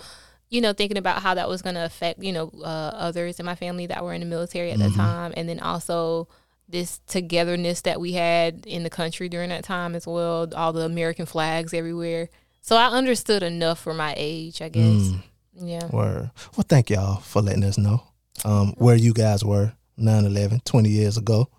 you 0.51 0.61
know, 0.61 0.73
thinking 0.73 0.97
about 0.97 1.23
how 1.23 1.33
that 1.33 1.49
was 1.49 1.63
gonna 1.63 1.83
affect, 1.85 2.21
you 2.21 2.31
know, 2.31 2.51
uh, 2.61 2.91
others 2.93 3.39
in 3.39 3.45
my 3.47 3.55
family 3.55 3.87
that 3.87 4.03
were 4.03 4.13
in 4.13 4.19
the 4.21 4.27
military 4.27 4.69
at 4.71 4.77
Mm-hmm. 4.77 4.89
the 4.91 4.95
time. 4.95 5.33
And 5.35 5.49
then 5.49 5.59
also 5.59 6.27
this 6.69 6.99
togetherness 7.07 7.81
that 7.81 7.99
we 7.99 8.11
had 8.13 8.65
in 8.67 8.83
the 8.83 8.89
country 8.89 9.27
during 9.29 9.49
that 9.49 9.63
time 9.63 9.95
as 9.95 10.05
well, 10.05 10.47
all 10.55 10.71
the 10.73 10.81
American 10.85 11.25
flags 11.25 11.73
everywhere. 11.73 12.29
So 12.61 12.75
I 12.75 12.87
understood 12.89 13.41
enough 13.43 13.79
for 13.79 13.93
my 13.93 14.13
age, 14.15 14.61
I 14.61 14.69
guess. 14.69 14.83
Mm. 14.83 15.23
Yeah. 15.55 15.87
Word. 15.91 16.29
Well, 16.55 16.65
thank 16.67 16.89
y'all 16.89 17.17
for 17.21 17.41
letting 17.41 17.63
us 17.63 17.77
know 17.77 18.03
um, 18.45 18.73
where 18.77 18.95
you 18.95 19.13
guys 19.13 19.43
were 19.43 19.73
9-11, 19.99 20.63
20 20.63 20.89
years 20.89 21.17
ago. 21.17 21.49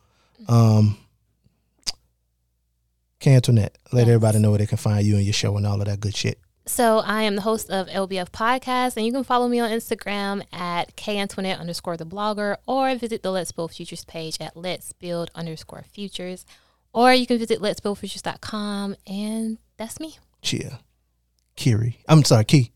Um, 0.48 0.96
Kay 3.20 3.34
Antoinette, 3.36 3.76
let 3.92 4.00
Yes. 4.06 4.08
everybody 4.08 4.38
know 4.38 4.50
where 4.50 4.58
they 4.58 4.66
can 4.66 4.78
find 4.78 5.06
you 5.06 5.16
and 5.16 5.24
your 5.24 5.32
show 5.32 5.56
and 5.56 5.66
all 5.66 5.80
of 5.80 5.86
that 5.86 6.00
good 6.00 6.16
shit. 6.16 6.38
So 6.64 6.98
I 6.98 7.22
am 7.22 7.34
the 7.34 7.42
host 7.42 7.70
of 7.70 7.88
LBF 7.88 8.30
Podcast, 8.30 8.96
and 8.96 9.04
you 9.04 9.12
can 9.12 9.24
follow 9.24 9.48
me 9.48 9.58
on 9.58 9.70
Instagram 9.70 10.44
at 10.52 10.94
kantoinette 10.94 11.58
underscore 11.58 11.96
the 11.96 12.06
blogger, 12.06 12.56
or 12.66 12.94
visit 12.94 13.22
the 13.22 13.32
Let's 13.32 13.50
Build 13.50 13.72
Futures 13.72 14.04
page 14.04 14.36
at 14.40 14.56
Let's 14.56 14.92
Build 14.92 15.30
underscore 15.34 15.84
Futures, 15.92 16.46
or 16.92 17.12
you 17.12 17.26
can 17.26 17.38
visit 17.38 17.60
let'sbuildfutures.com, 17.60 18.96
and 19.06 19.58
that's 19.76 19.98
me. 19.98 20.18
Cheer. 20.40 20.78
Kiri. 21.56 21.98
I'm 22.08 22.24
sorry, 22.24 22.44
Key. 22.44 22.70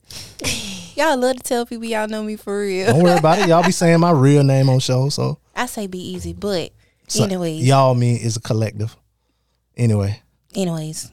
Y'all 0.97 1.17
love 1.17 1.37
to 1.37 1.43
tell 1.43 1.67
people 1.67 1.85
y'all 1.85 2.09
know 2.09 2.23
me 2.23 2.37
for 2.37 2.61
real. 2.61 2.87
Don't 2.87 3.03
worry 3.03 3.19
about 3.19 3.39
it. 3.39 3.49
Y'all 3.49 3.63
be 3.63 3.71
saying 3.71 4.01
my 4.01 4.11
real 4.11 4.43
name 4.43 4.71
on 4.71 4.79
show, 4.79 5.11
so, 5.11 5.39
I 5.55 5.67
say 5.67 5.87
be 5.87 5.99
easy, 5.99 6.33
but 6.33 6.73
so 7.07 7.25
anyways, 7.25 7.67
y'all 7.67 7.95
mean 7.95 8.17
is 8.17 8.39
a 8.39 8.41
collective. 8.41 8.97
Anyway, 9.77 10.23
anyways, 10.55 11.13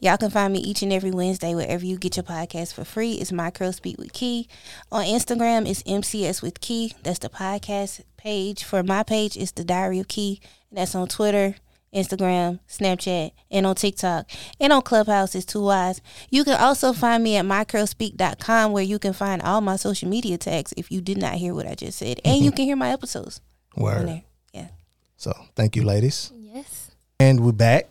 y'all 0.00 0.16
can 0.16 0.30
find 0.30 0.52
me 0.52 0.58
each 0.58 0.82
and 0.82 0.92
every 0.92 1.10
Wednesday 1.10 1.54
wherever 1.54 1.84
you 1.84 1.98
get 1.98 2.16
your 2.16 2.24
podcast 2.24 2.72
for 2.74 2.84
free. 2.84 3.12
It's 3.12 3.30
My 3.30 3.50
Curl 3.50 3.72
Speak 3.72 3.98
with 3.98 4.12
Key. 4.12 4.48
On 4.90 5.04
Instagram, 5.04 5.68
it's 5.68 5.82
MCS 5.82 6.42
with 6.42 6.60
Key. 6.60 6.94
That's 7.02 7.18
the 7.18 7.28
podcast 7.28 8.02
page. 8.16 8.64
For 8.64 8.82
my 8.82 9.02
page, 9.02 9.36
it's 9.36 9.52
the 9.52 9.64
Diary 9.64 10.00
of 10.00 10.08
Key. 10.08 10.40
And 10.70 10.78
that's 10.78 10.94
on 10.94 11.08
Twitter, 11.08 11.56
Instagram, 11.94 12.60
Snapchat, 12.68 13.32
and 13.50 13.66
on 13.66 13.74
TikTok. 13.74 14.28
And 14.58 14.72
on 14.72 14.82
Clubhouse, 14.82 15.34
it's 15.34 15.44
Two 15.44 15.64
Wise. 15.64 16.00
You 16.30 16.44
can 16.44 16.58
also 16.58 16.92
find 16.92 17.22
me 17.22 17.36
at 17.36 17.44
microspeak.com 17.44 18.72
where 18.72 18.84
you 18.84 18.98
can 18.98 19.12
find 19.12 19.42
all 19.42 19.60
my 19.60 19.76
social 19.76 20.08
media 20.08 20.38
tags 20.38 20.72
if 20.76 20.90
you 20.90 21.00
did 21.00 21.18
not 21.18 21.34
hear 21.34 21.54
what 21.54 21.66
I 21.66 21.74
just 21.74 21.98
said. 21.98 22.20
And 22.24 22.38
you 22.38 22.50
mm-hmm. 22.50 22.56
can 22.56 22.64
hear 22.64 22.76
my 22.76 22.90
episodes 22.90 23.40
on 23.76 23.84
word. 23.84 24.22
Yeah. 24.54 24.68
So 25.16 25.32
thank 25.54 25.76
you, 25.76 25.84
ladies. 25.84 26.32
Yes. 26.34 26.90
And 27.18 27.44
we're 27.44 27.52
back 27.52 27.90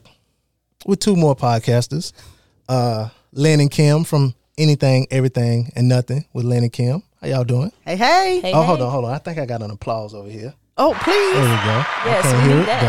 with 0.89 0.99
two 0.99 1.15
more 1.15 1.35
podcasters. 1.35 2.11
Uh 2.67 3.09
Lynn 3.31 3.59
and 3.59 3.69
Kim 3.71 4.03
from 4.03 4.33
Anything, 4.57 5.07
Everything, 5.11 5.71
and 5.75 5.87
Nothing 5.87 6.25
with 6.33 6.45
Lynn 6.45 6.63
and 6.63 6.73
Kim. 6.73 7.03
How 7.21 7.27
y'all 7.27 7.43
doing? 7.43 7.71
Hey, 7.85 7.95
hey. 7.95 8.39
Hey, 8.41 8.51
oh, 8.53 8.61
hey. 8.61 8.67
hold 8.67 8.81
on, 8.81 8.91
hold 8.91 9.05
on. 9.05 9.13
I 9.13 9.19
think 9.19 9.37
I 9.37 9.45
got 9.45 9.61
an 9.61 9.71
applause 9.71 10.13
over 10.13 10.29
here. 10.29 10.53
Oh, 10.77 10.93
please. 11.03 11.33
There 11.33 11.43
please. 11.43 11.49
we 11.49 11.55
go. 11.55 11.83
I 11.85 12.03
Yes, 12.05 12.21
can't 12.23 12.37
we 12.37 12.43
hear 12.43 12.55
need 12.55 12.61
it, 12.63 12.65
that. 12.65 12.81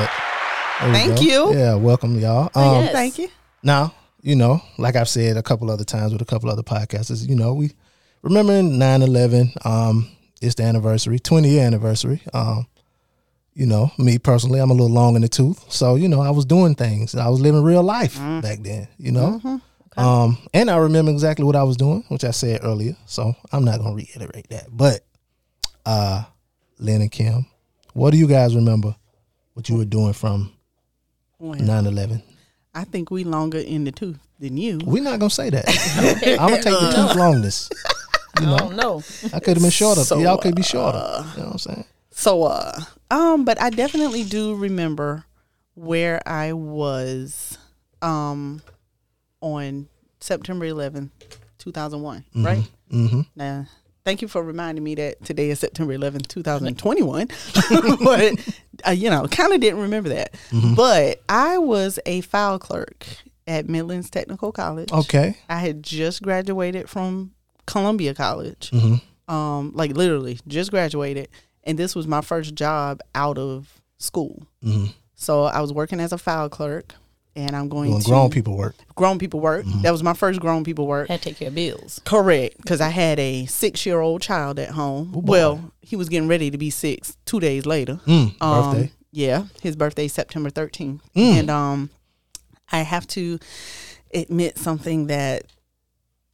but 0.80 0.92
Thank 0.92 1.20
you. 1.22 1.54
Yeah, 1.54 1.74
welcome 1.74 2.18
y'all. 2.18 2.44
Um, 2.44 2.50
Oh, 2.54 2.80
yes. 2.80 2.92
Thank 2.92 3.18
you. 3.18 3.28
Now, 3.62 3.94
you 4.22 4.34
know, 4.34 4.62
like 4.78 4.96
I've 4.96 5.08
said 5.08 5.36
a 5.36 5.42
couple 5.42 5.70
other 5.70 5.84
times 5.84 6.12
with 6.12 6.22
a 6.22 6.24
couple 6.24 6.48
other 6.50 6.62
podcasters, 6.62 7.28
you 7.28 7.34
know, 7.36 7.52
we 7.54 7.72
remembering 8.22 8.72
9-11, 8.78 9.66
um, 9.66 10.08
it's 10.40 10.54
the 10.54 10.62
anniversary, 10.62 11.18
20 11.18 11.48
year 11.50 11.66
anniversary. 11.66 12.22
Um, 12.32 12.66
you 13.60 13.66
know, 13.66 13.90
me 13.98 14.16
personally, 14.18 14.58
I'm 14.58 14.70
a 14.70 14.72
little 14.72 14.88
long 14.88 15.16
in 15.16 15.20
the 15.20 15.28
tooth. 15.28 15.70
So, 15.70 15.96
you 15.96 16.08
know, 16.08 16.22
I 16.22 16.30
was 16.30 16.46
doing 16.46 16.74
things. 16.74 17.14
I 17.14 17.28
was 17.28 17.40
living 17.42 17.62
real 17.62 17.82
life 17.82 18.16
back 18.16 18.60
then, 18.62 18.88
you 18.96 19.12
know. 19.12 19.60
Um, 19.98 20.38
and 20.54 20.70
I 20.70 20.78
remember 20.78 21.10
exactly 21.10 21.44
what 21.44 21.56
I 21.56 21.62
was 21.62 21.76
doing, 21.76 22.02
which 22.08 22.24
I 22.24 22.30
said 22.30 22.60
earlier. 22.64 22.96
So 23.04 23.34
I'm 23.52 23.66
not 23.66 23.80
gonna 23.80 23.94
reiterate 23.94 24.48
that. 24.48 24.68
But 24.72 25.00
uh 25.84 26.22
Lynn 26.78 27.02
and 27.02 27.12
Kim, 27.12 27.44
what 27.92 28.12
do 28.12 28.16
you 28.16 28.26
guys 28.26 28.54
remember 28.56 28.96
what 29.52 29.68
you 29.68 29.76
were 29.76 29.84
doing 29.84 30.14
from 30.14 30.54
Well, 31.38 31.58
9-11? 31.60 32.22
I 32.74 32.84
think 32.84 33.10
we 33.10 33.24
longer 33.24 33.58
in 33.58 33.84
the 33.84 33.92
tooth 33.92 34.20
than 34.38 34.56
you. 34.56 34.80
We're 34.86 35.02
not 35.02 35.18
gonna 35.20 35.28
say 35.28 35.50
that. 35.50 35.68
I'm 36.40 36.48
gonna 36.48 36.62
take 36.62 36.72
the 36.72 36.92
tooth 36.96 37.16
longness. 37.18 37.70
You 38.40 38.46
know, 38.46 38.70
no. 38.70 39.02
I 39.34 39.40
could 39.40 39.58
have 39.58 39.62
been 39.62 39.70
shorter. 39.70 40.00
So, 40.00 40.18
Y'all 40.18 40.38
could 40.38 40.54
be 40.54 40.62
shorter. 40.62 40.96
you 41.36 41.42
know 41.42 41.46
what 41.48 41.52
I'm 41.52 41.58
saying? 41.58 41.84
So, 42.20 42.42
uh, 42.42 42.78
um, 43.10 43.46
but 43.46 43.58
I 43.62 43.70
definitely 43.70 44.24
do 44.24 44.54
remember 44.54 45.24
where 45.72 46.20
I 46.28 46.52
was, 46.52 47.56
um, 48.02 48.60
on 49.40 49.88
September 50.20 50.66
11th, 50.66 51.08
2001, 51.56 52.26
right? 52.34 52.68
Mm-hmm. 52.92 53.22
Now, 53.36 53.64
thank 54.04 54.20
you 54.20 54.28
for 54.28 54.42
reminding 54.42 54.84
me 54.84 54.94
that 54.96 55.24
today 55.24 55.48
is 55.48 55.60
September 55.60 55.96
11th, 55.96 56.26
2021. 56.26 57.28
but, 58.04 58.54
uh, 58.86 58.90
you 58.90 59.08
know, 59.08 59.26
kind 59.26 59.54
of 59.54 59.60
didn't 59.60 59.80
remember 59.80 60.10
that. 60.10 60.34
Mm-hmm. 60.50 60.74
But 60.74 61.22
I 61.26 61.56
was 61.56 61.98
a 62.04 62.20
file 62.20 62.58
clerk 62.58 63.06
at 63.46 63.66
Midlands 63.66 64.10
Technical 64.10 64.52
College. 64.52 64.92
Okay. 64.92 65.38
I 65.48 65.56
had 65.56 65.82
just 65.82 66.20
graduated 66.20 66.90
from 66.90 67.32
Columbia 67.64 68.12
College. 68.12 68.70
Mm-hmm. 68.72 69.34
Um, 69.34 69.70
like 69.74 69.92
literally 69.92 70.38
just 70.46 70.70
graduated, 70.70 71.28
and 71.64 71.78
this 71.78 71.94
was 71.94 72.06
my 72.06 72.20
first 72.20 72.54
job 72.54 73.00
out 73.14 73.38
of 73.38 73.80
school. 73.98 74.46
Mm-hmm. 74.64 74.86
So 75.14 75.44
I 75.44 75.60
was 75.60 75.72
working 75.72 76.00
as 76.00 76.12
a 76.12 76.18
file 76.18 76.48
clerk, 76.48 76.94
and 77.36 77.54
I'm 77.54 77.68
going 77.68 77.90
Doing 77.90 78.02
to 78.02 78.08
grown 78.08 78.30
people 78.30 78.56
work. 78.56 78.74
grown 78.94 79.18
people 79.18 79.40
work. 79.40 79.66
Mm-hmm. 79.66 79.82
That 79.82 79.90
was 79.92 80.02
my 80.02 80.14
first 80.14 80.40
grown 80.40 80.64
people 80.64 80.86
work. 80.86 81.08
Had 81.08 81.20
to 81.22 81.28
take 81.30 81.36
care 81.38 81.48
of 81.48 81.54
bills. 81.54 82.00
Correct, 82.04 82.56
because 82.58 82.80
I 82.80 82.88
had 82.88 83.18
a 83.18 83.44
six 83.46 83.84
year 83.84 84.00
old 84.00 84.22
child 84.22 84.58
at 84.58 84.70
home. 84.70 85.12
Oh, 85.14 85.20
boy. 85.22 85.30
well, 85.30 85.72
he 85.82 85.96
was 85.96 86.08
getting 86.08 86.28
ready 86.28 86.50
to 86.50 86.58
be 86.58 86.70
six 86.70 87.16
two 87.26 87.40
days 87.40 87.66
later. 87.66 88.00
Mm, 88.06 88.34
Um, 88.42 88.72
birthday. 88.76 88.92
Yeah, 89.12 89.44
his 89.60 89.74
birthday 89.76 90.06
September 90.08 90.50
13th. 90.50 91.00
Mm. 91.16 91.38
And 91.40 91.50
um 91.50 91.90
I 92.72 92.82
have 92.82 93.06
to 93.08 93.38
admit 94.14 94.56
something 94.56 95.08
that 95.08 95.44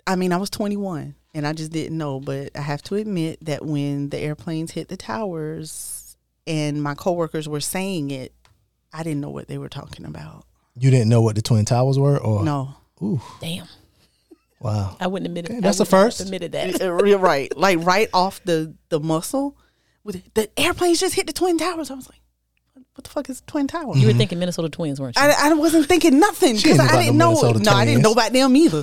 I 0.06 0.14
mean, 0.14 0.32
I 0.32 0.36
was 0.36 0.50
21 0.50 1.14
and 1.36 1.46
I 1.46 1.52
just 1.52 1.70
didn't 1.70 1.98
know, 1.98 2.18
but 2.18 2.50
I 2.56 2.62
have 2.62 2.82
to 2.84 2.94
admit 2.94 3.44
that 3.44 3.62
when 3.62 4.08
the 4.08 4.18
airplanes 4.18 4.70
hit 4.72 4.88
the 4.88 4.96
towers 4.96 6.16
and 6.46 6.82
my 6.82 6.94
coworkers 6.94 7.46
were 7.46 7.60
saying 7.60 8.10
it, 8.10 8.32
I 8.90 9.02
didn't 9.02 9.20
know 9.20 9.28
what 9.28 9.46
they 9.46 9.58
were 9.58 9.68
talking 9.68 10.06
about. 10.06 10.46
You 10.78 10.90
didn't 10.90 11.10
know 11.10 11.20
what 11.20 11.36
the 11.36 11.42
Twin 11.42 11.66
Towers 11.66 11.98
were, 11.98 12.16
or 12.16 12.42
No. 12.42 12.74
Damn. 13.42 13.68
Wow. 14.60 14.96
I 14.98 15.08
wouldn't 15.08 15.26
admit 15.26 15.44
it. 15.44 15.50
Okay, 15.50 15.60
that's 15.60 15.76
the 15.76 15.84
first. 15.84 16.20
Admitted 16.20 16.52
that. 16.52 16.80
You're 16.80 17.18
right. 17.18 17.54
Like 17.54 17.84
right 17.84 18.08
off 18.14 18.42
the 18.44 18.74
the 18.88 18.98
muscle 18.98 19.58
with 20.04 20.22
the 20.32 20.48
airplanes 20.58 21.00
just 21.00 21.14
hit 21.14 21.26
the 21.26 21.34
twin 21.34 21.58
towers. 21.58 21.90
I 21.90 21.94
was 21.94 22.08
like, 22.08 22.20
what 22.96 23.04
the 23.04 23.10
fuck 23.10 23.28
is 23.28 23.42
twin 23.46 23.66
towers? 23.66 23.98
You 23.98 24.06
were 24.06 24.10
mm-hmm. 24.12 24.18
thinking 24.18 24.38
Minnesota 24.38 24.70
Twins, 24.70 24.98
weren't 24.98 25.16
you? 25.16 25.22
I, 25.22 25.50
I 25.50 25.52
wasn't 25.52 25.86
thinking 25.86 26.18
nothing 26.18 26.56
She 26.56 26.64
because 26.64 26.80
ain't 26.80 26.90
I 26.90 26.94
about 26.94 27.02
didn't 27.02 27.18
no 27.18 27.32
know. 27.32 27.42
Minnesota 27.42 27.64
No, 27.64 27.72
I 27.72 27.84
didn't 27.84 28.02
know 28.02 28.12
about 28.12 28.32
them 28.32 28.56
either. 28.56 28.82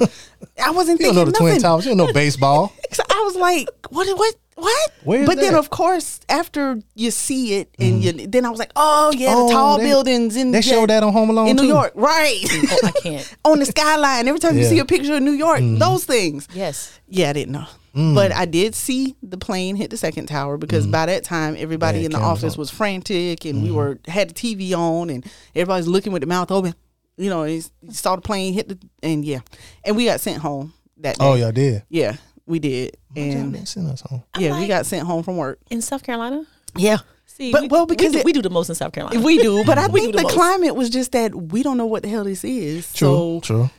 I 0.64 0.70
wasn't 0.70 1.00
You 1.00 1.08
don't 1.08 1.16
thinking 1.16 1.16
know 1.16 1.26
the 1.26 1.32
nothing. 1.32 1.48
Twin 1.48 1.62
Towers. 1.62 1.86
You 1.86 1.92
don't 1.96 1.98
know 1.98 2.14
baseball. 2.14 2.74
So 2.94 3.02
I 3.10 3.24
was 3.26 3.36
like, 3.36 3.68
what? 3.90 4.08
What? 4.16 4.36
What? 4.54 4.92
Where 5.04 5.22
is 5.22 5.26
but 5.28 5.38
then, 5.38 5.54
that? 5.54 5.60
of 5.60 5.72
course, 5.72 6.20
after 6.30 6.80
you 6.94 7.10
see 7.10 7.56
it, 7.56 7.70
and 7.80 8.04
mm-hmm. 8.04 8.20
you, 8.20 8.28
then 8.28 8.46
I 8.46 8.52
was 8.52 8.60
like, 8.60 8.72
oh 8.76 9.12
yeah, 9.18 9.34
Oh, 9.36 9.48
the 9.48 9.54
tall 9.54 9.78
they- 9.80 9.86
buildings 9.86 10.36
in 10.36 10.52
They 10.52 10.60
yeah, 10.60 10.62
showed 10.62 10.92
that 10.92 11.02
on 11.02 11.12
Home 11.12 11.32
Alone 11.32 11.48
in 11.48 11.56
New 11.56 11.64
too. 11.64 11.68
York, 11.70 11.94
right? 11.96 12.40
oh, 12.46 12.80
I 12.84 12.92
can't. 12.92 13.36
on 13.46 13.58
the 13.58 13.66
skyline. 13.66 14.28
Every 14.28 14.40
time 14.40 14.56
you 14.56 14.62
Yeah. 14.62 14.70
see 14.70 14.78
a 14.80 14.86
picture 14.86 15.16
of 15.16 15.24
New 15.24 15.32
York, 15.32 15.62
mm-hmm. 15.62 15.80
those 15.80 16.06
things. 16.06 16.48
Yes. 16.54 17.00
Yeah, 17.08 17.32
I 17.32 17.34
didn't 17.34 17.54
know. 17.54 17.66
Mm. 17.96 18.16
But 18.16 18.32
I 18.32 18.46
did 18.46 18.74
see 18.74 19.16
the 19.22 19.38
plane 19.38 19.76
hit 19.76 19.92
the 19.92 19.98
second 19.98 20.26
tower 20.26 20.58
because 20.58 20.88
by 20.88 21.06
that 21.06 21.24
time 21.24 21.56
everybody 21.60 22.00
Yeah, 22.00 22.06
in 22.06 22.12
the 22.12 22.18
office 22.20 22.54
on. 22.56 22.60
was 22.60 22.70
frantic 22.72 23.46
and 23.46 23.62
we 23.62 23.68
Mm-hmm. 23.70 23.78
were 23.78 24.00
had 24.08 24.30
the 24.30 24.34
TV 24.34 24.74
on 24.76 25.10
and 25.12 25.24
everybody's 25.56 25.88
looking 25.88 26.12
with 26.12 26.22
the 26.22 26.28
mouth 26.28 26.50
open. 26.50 26.74
You 27.18 27.30
know, 27.30 27.44
he 27.44 27.62
saw 27.92 28.16
the 28.16 28.22
plane 28.24 28.54
hit 28.56 28.68
the 28.70 28.80
and 29.04 29.24
yeah, 29.24 29.42
and 29.86 29.96
we 29.96 30.06
got 30.06 30.20
sent 30.22 30.42
home 30.42 30.74
that 30.98 31.20
day. 31.20 31.24
Oh, 31.26 31.36
y'all 31.36 31.52
did. 31.52 31.84
yeah, 31.90 32.16
we 32.48 32.58
did, 32.58 32.98
Y'all 33.16 33.26
and 33.26 33.54
didn't 33.54 33.68
send 33.68 33.88
us 33.92 34.02
home. 34.02 34.24
yeah, 34.40 34.60
we 34.60 34.66
got 34.68 34.88
sent 34.88 35.06
home 35.06 35.22
from 35.22 35.38
work. 35.38 35.60
In 35.70 35.80
South 35.82 36.02
Carolina? 36.02 36.44
Yeah, 36.76 36.98
See, 37.28 37.52
But- 37.52 37.62
we, 37.64 37.68
well, 37.68 37.86
we 37.86 37.96
because 37.96 38.14
do, 38.14 38.18
it- 38.20 38.26
we 38.26 38.34
do 38.34 38.42
the 38.42 38.50
most 38.50 38.70
in 38.70 38.76
South 38.76 38.92
Carolina. 38.94 39.22
we 39.22 39.38
do, 39.38 39.64
but 39.66 39.78
I 39.78 39.88
think 39.90 40.16
the 40.16 40.24
the 40.24 40.30
climate 40.30 40.76
was 40.76 40.90
just 40.90 41.12
that 41.12 41.36
we 41.36 41.62
don't 41.62 41.78
know 41.78 41.86
what 41.86 42.02
the 42.02 42.10
hell 42.10 42.24
this 42.24 42.44
is. 42.44 42.92
True. 42.94 43.08
So 43.08 43.40
True. 43.42 43.70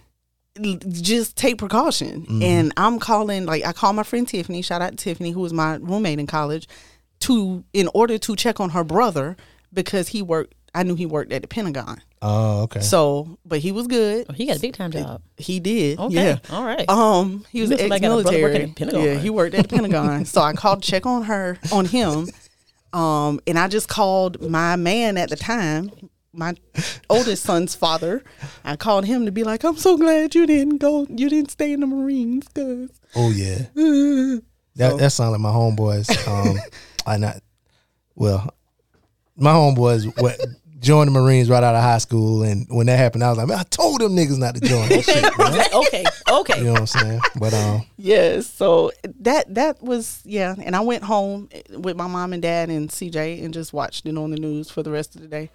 L- 0.62 0.78
just 0.90 1.36
take 1.36 1.58
precaution. 1.58 2.22
Mm-hmm. 2.22 2.42
And 2.42 2.72
I'm 2.76 2.98
calling, 2.98 3.46
like, 3.46 3.64
I 3.64 3.72
called 3.72 3.96
my 3.96 4.02
friend 4.02 4.26
Tiffany, 4.28 4.62
shout 4.62 4.82
out 4.82 4.90
to 4.90 4.96
Tiffany, 4.96 5.30
who 5.30 5.40
was 5.40 5.52
my 5.52 5.76
roommate 5.76 6.18
in 6.18 6.26
college, 6.26 6.68
to 7.20 7.64
in 7.72 7.88
order 7.94 8.18
to 8.18 8.36
check 8.36 8.60
on 8.60 8.70
her 8.70 8.84
brother 8.84 9.36
because 9.72 10.08
he 10.08 10.22
worked. 10.22 10.54
I 10.76 10.82
knew 10.82 10.96
he 10.96 11.06
worked 11.06 11.32
at 11.32 11.42
the 11.42 11.46
Pentagon. 11.48 12.02
Oh, 12.20 12.62
okay. 12.62 12.80
So, 12.80 13.38
but 13.46 13.60
he 13.60 13.70
was 13.70 13.86
good. 13.86 14.26
Oh, 14.28 14.32
he 14.32 14.46
got 14.46 14.56
a 14.56 14.60
big 14.60 14.74
time 14.74 14.90
job. 14.90 15.22
He 15.36 15.60
did. 15.60 16.00
Okay. 16.00 16.14
Yeah. 16.14 16.38
All 16.50 16.64
right. 16.64 16.88
Um, 16.88 17.44
he 17.52 17.60
was 17.60 17.70
You 17.70 17.76
know 17.76 17.80
somebody 17.82 18.00
got 18.00 18.06
a 18.18 18.22
brother 18.22 18.28
ex-military. 18.38 18.42
working 18.42 18.62
at 18.62 18.68
the 18.68 18.74
Pentagon. 18.74 19.04
Yeah, 19.04 19.14
he 19.18 19.30
worked 19.30 19.54
at 19.54 19.68
the 19.68 19.68
Pentagon. 19.68 20.24
so 20.24 20.40
I 20.40 20.52
called 20.54 20.82
to 20.82 20.90
check 20.90 21.06
on 21.06 21.22
her, 21.24 21.58
on 21.72 21.84
him. 21.86 22.28
Um, 22.92 23.40
and 23.48 23.58
I 23.58 23.66
just 23.66 23.88
called 23.88 24.40
my 24.40 24.76
man 24.76 25.16
at 25.16 25.28
the 25.28 25.34
time, 25.34 25.90
my 26.34 26.54
oldest 27.08 27.42
son's 27.44 27.74
father. 27.74 28.22
I 28.64 28.76
called 28.76 29.04
him 29.04 29.26
to 29.26 29.32
be 29.32 29.44
like, 29.44 29.64
"I'm 29.64 29.76
so 29.76 29.96
glad 29.96 30.34
you 30.34 30.46
didn't 30.46 30.78
go, 30.78 31.06
you 31.08 31.28
didn't 31.28 31.50
stay 31.50 31.72
in 31.72 31.80
the 31.80 31.86
Marines, 31.86 32.46
cause 32.54 32.90
Oh 33.14 33.30
yeah. 33.30 33.66
That 34.76 34.98
that 34.98 35.10
sounds 35.10 35.30
like 35.30 35.40
my 35.40 35.50
homeboys. 35.50 36.10
Um, 36.26 36.58
I 37.06 37.16
not 37.16 37.40
well. 38.16 38.52
My 39.36 39.52
homeboys 39.52 40.20
what 40.20 40.36
joined 40.80 41.08
the 41.08 41.12
Marines 41.12 41.48
right 41.48 41.62
out 41.62 41.74
of 41.74 41.82
high 41.82 41.98
school, 41.98 42.42
and 42.42 42.66
when 42.68 42.86
that 42.86 42.98
happened, 42.98 43.24
I 43.24 43.30
was 43.30 43.38
like, 43.38 43.48
man, 43.48 43.58
I 43.58 43.62
told 43.64 44.00
them 44.00 44.16
niggas 44.16 44.38
not 44.38 44.54
to 44.56 44.60
join. 44.60 44.88
That 44.88 45.04
shit, 45.04 45.38
man. 45.38 45.66
okay. 45.86 46.04
Okay. 46.30 46.58
You 46.58 46.64
know 46.64 46.72
what 46.72 46.80
I'm 46.80 46.86
saying? 46.86 47.20
But 47.38 47.54
um, 47.54 47.86
Yes. 47.96 48.46
So 48.48 48.92
that 49.20 49.54
that 49.54 49.82
was 49.82 50.20
yeah. 50.24 50.54
And 50.62 50.76
I 50.76 50.80
went 50.80 51.04
home 51.04 51.48
with 51.70 51.96
my 51.96 52.06
mom 52.06 52.32
and 52.32 52.42
dad 52.42 52.68
and 52.68 52.88
CJ 52.88 53.44
and 53.44 53.54
just 53.54 53.72
watched 53.72 54.06
it 54.06 54.16
on 54.16 54.30
the 54.30 54.36
news 54.36 54.70
for 54.70 54.82
the 54.82 54.90
rest 54.90 55.14
of 55.16 55.22
the 55.22 55.28
day, 55.28 55.50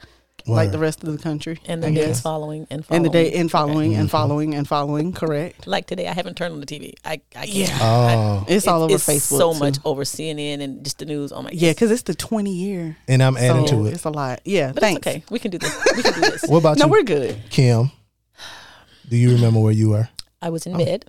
like 0.47 0.71
the 0.71 0.79
rest 0.79 1.03
of 1.03 1.11
the 1.11 1.17
country. 1.21 1.59
And 1.65 1.81
the 1.83 1.87
I 1.87 1.93
days 1.93 2.05
guess. 2.07 2.21
following 2.21 2.67
and 2.69 2.85
following. 2.85 2.97
And 2.97 3.05
the 3.05 3.09
day 3.09 3.33
and 3.33 3.49
following 3.51 3.91
Mm-hmm. 3.91 3.99
and 4.01 4.09
following 4.11 4.55
and 4.55 4.67
following. 4.67 5.13
Correct. 5.13 5.67
Like 5.67 5.87
today, 5.87 6.07
I 6.07 6.13
haven't 6.13 6.35
turned 6.37 6.53
on 6.53 6.59
the 6.59 6.65
TV. 6.65 6.93
I, 7.05 7.13
I 7.35 7.45
can't. 7.45 7.49
Yeah. 7.49 7.77
oh, 7.81 8.45
It's 8.47 8.67
all 8.67 8.83
over 8.83 8.95
it's 8.95 9.05
Facebook. 9.07 9.37
so 9.37 9.53
too. 9.53 9.59
much 9.59 9.77
over 9.85 10.03
CNN 10.03 10.61
and 10.61 10.83
just 10.83 10.99
the 10.99 11.05
news. 11.05 11.31
Oh 11.31 11.41
my 11.41 11.49
Yeah, 11.51 11.71
because 11.71 11.91
it's 11.91 12.03
the 12.03 12.15
twenty 12.15 12.53
year. 12.53 12.97
and 13.07 13.21
I'm 13.23 13.37
adding 13.37 13.67
so 13.67 13.77
to 13.77 13.85
it. 13.87 13.93
It's 13.93 14.05
a 14.05 14.09
lot. 14.09 14.41
Yeah. 14.45 14.71
But 14.71 14.81
thanks. 14.81 14.97
it's 14.99 15.07
okay. 15.07 15.23
We 15.29 15.39
can 15.39 15.51
do 15.51 15.57
this. 15.57 15.75
We 15.95 16.03
can 16.03 16.13
do 16.13 16.21
this. 16.21 16.43
What 16.47 16.59
about 16.59 16.77
No, 16.77 16.85
you, 16.85 16.91
we're 16.91 17.03
good. 17.03 17.37
Kim? 17.49 17.91
Do 19.09 19.17
you 19.17 19.31
remember 19.33 19.59
where 19.59 19.73
you 19.73 19.89
were? 19.89 20.09
I 20.41 20.49
was 20.49 20.65
in 20.65 20.75
Oh. 20.75 20.77
bed. 20.77 21.05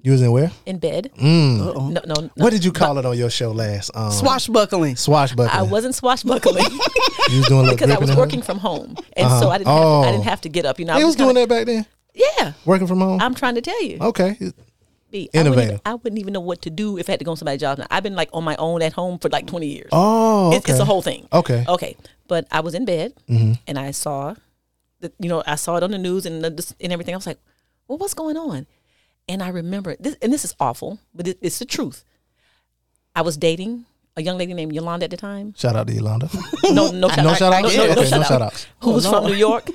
You 0.00 0.12
was 0.12 0.22
in 0.22 0.32
where? 0.32 0.50
In 0.64 0.78
bed. 0.78 1.10
Mm. 1.18 1.58
No, 1.58 2.00
no. 2.06 2.14
no. 2.22 2.30
What 2.36 2.50
did 2.50 2.64
you 2.64 2.72
call 2.72 2.96
it 2.98 3.04
on 3.04 3.16
your 3.16 3.28
show 3.28 3.50
last? 3.52 3.90
Um, 3.94 4.10
Swashbuckling. 4.10 4.96
Swashbuckling. 4.96 5.50
I 5.50 5.62
wasn't 5.62 5.94
swashbuckling 5.94 6.64
You 7.30 7.38
was 7.38 7.46
doing 7.46 7.60
a 7.60 7.62
little 7.64 7.74
because 7.76 7.90
I 7.90 7.98
was 7.98 8.08
gripping 8.08 8.10
and 8.10 8.18
working 8.18 8.42
from 8.42 8.58
home, 8.58 8.96
and 9.16 9.28
so 9.28 9.34
Uh-huh. 9.36 9.48
I 9.50 9.58
didn't. 9.58 9.68
Have 9.68 9.76
to, 9.76 9.82
I 9.82 10.08
Oh. 10.08 10.12
didn't 10.12 10.24
have 10.24 10.40
to 10.40 10.48
get 10.48 10.64
up. 10.64 10.78
You 10.78 10.86
know, 10.86 10.94
I 10.94 10.98
They 10.98 11.04
was 11.04 11.14
just 11.14 11.18
kinda- 11.18 11.34
doing 11.34 11.48
that 11.48 11.54
back 11.54 11.66
then, 11.66 11.86
Yeah, 12.14 12.52
working 12.64 12.86
from 12.86 13.00
home. 13.00 13.20
I'm 13.20 13.34
trying 13.34 13.54
to 13.56 13.60
tell 13.60 13.82
you. 13.82 13.98
okay. 14.00 14.36
B, 14.40 14.44
I 14.44 14.50
wouldn't, 14.50 15.34
Innovative. 15.34 15.64
even, 15.72 15.80
I 15.84 15.94
wouldn't 15.94 16.18
even 16.18 16.32
know 16.32 16.40
what 16.40 16.62
to 16.62 16.70
do 16.70 16.96
if 16.96 17.06
I 17.10 17.12
had 17.12 17.18
to 17.18 17.24
go 17.26 17.32
on 17.32 17.36
somebody's 17.36 17.60
job. 17.60 17.76
Now, 17.76 17.86
I've 17.90 18.02
been 18.02 18.16
like 18.16 18.30
on 18.32 18.44
my 18.44 18.56
own 18.58 18.80
at 18.80 18.94
home 18.94 19.18
for 19.18 19.28
like 19.28 19.46
20 19.46 19.66
years. 19.66 19.90
Oh, 19.92 20.48
okay. 20.48 20.56
It's, 20.56 20.70
it's 20.70 20.78
a 20.78 20.86
whole 20.86 21.02
thing. 21.02 21.28
Okay. 21.34 21.66
Okay. 21.68 21.96
But 22.28 22.46
I 22.50 22.60
was 22.60 22.74
in 22.74 22.86
bed 22.86 23.12
Mm-hmm. 23.28 23.52
and 23.66 23.78
I 23.78 23.90
saw, 23.90 24.34
the, 25.00 25.12
you 25.18 25.28
know, 25.28 25.42
I 25.46 25.56
saw 25.56 25.76
it 25.76 25.82
on 25.82 25.90
the 25.90 25.98
news 25.98 26.24
and 26.24 26.42
the, 26.42 26.74
and 26.80 26.92
everything. 26.94 27.12
I 27.14 27.18
was 27.18 27.26
like, 27.26 27.38
well, 27.88 27.98
what's 27.98 28.14
going 28.14 28.38
on? 28.38 28.66
And 29.32 29.42
I 29.42 29.48
remember 29.48 29.96
this, 29.98 30.14
and 30.20 30.30
this 30.30 30.44
is 30.44 30.54
awful, 30.60 30.98
but 31.14 31.26
it, 31.26 31.38
it's 31.40 31.58
the 31.58 31.64
truth. 31.64 32.04
I 33.16 33.22
was 33.22 33.38
dating 33.38 33.86
a 34.14 34.20
young 34.22 34.36
lady 34.36 34.52
named 34.52 34.74
Yolanda 34.74 35.04
at 35.04 35.10
the 35.10 35.16
time. 35.16 35.54
Shout 35.56 35.74
out 35.74 35.86
to 35.86 35.94
Yolanda. 35.94 36.28
No, 36.64 36.90
no 36.90 37.08
shout 37.08 37.24
No 37.24 37.30
out. 37.30 37.38
shout 37.38 37.52
outs? 37.54 37.74
No, 37.74 37.86
no, 37.86 37.92
Okay, 37.92 37.94
no 37.94 38.02
no 38.02 38.04
shout 38.04 38.26
shout 38.26 38.42
out. 38.42 38.52
outs. 38.52 38.66
Who 38.82 38.90
was 38.92 39.06
from 39.08 39.24
New 39.24 39.32
York. 39.32 39.70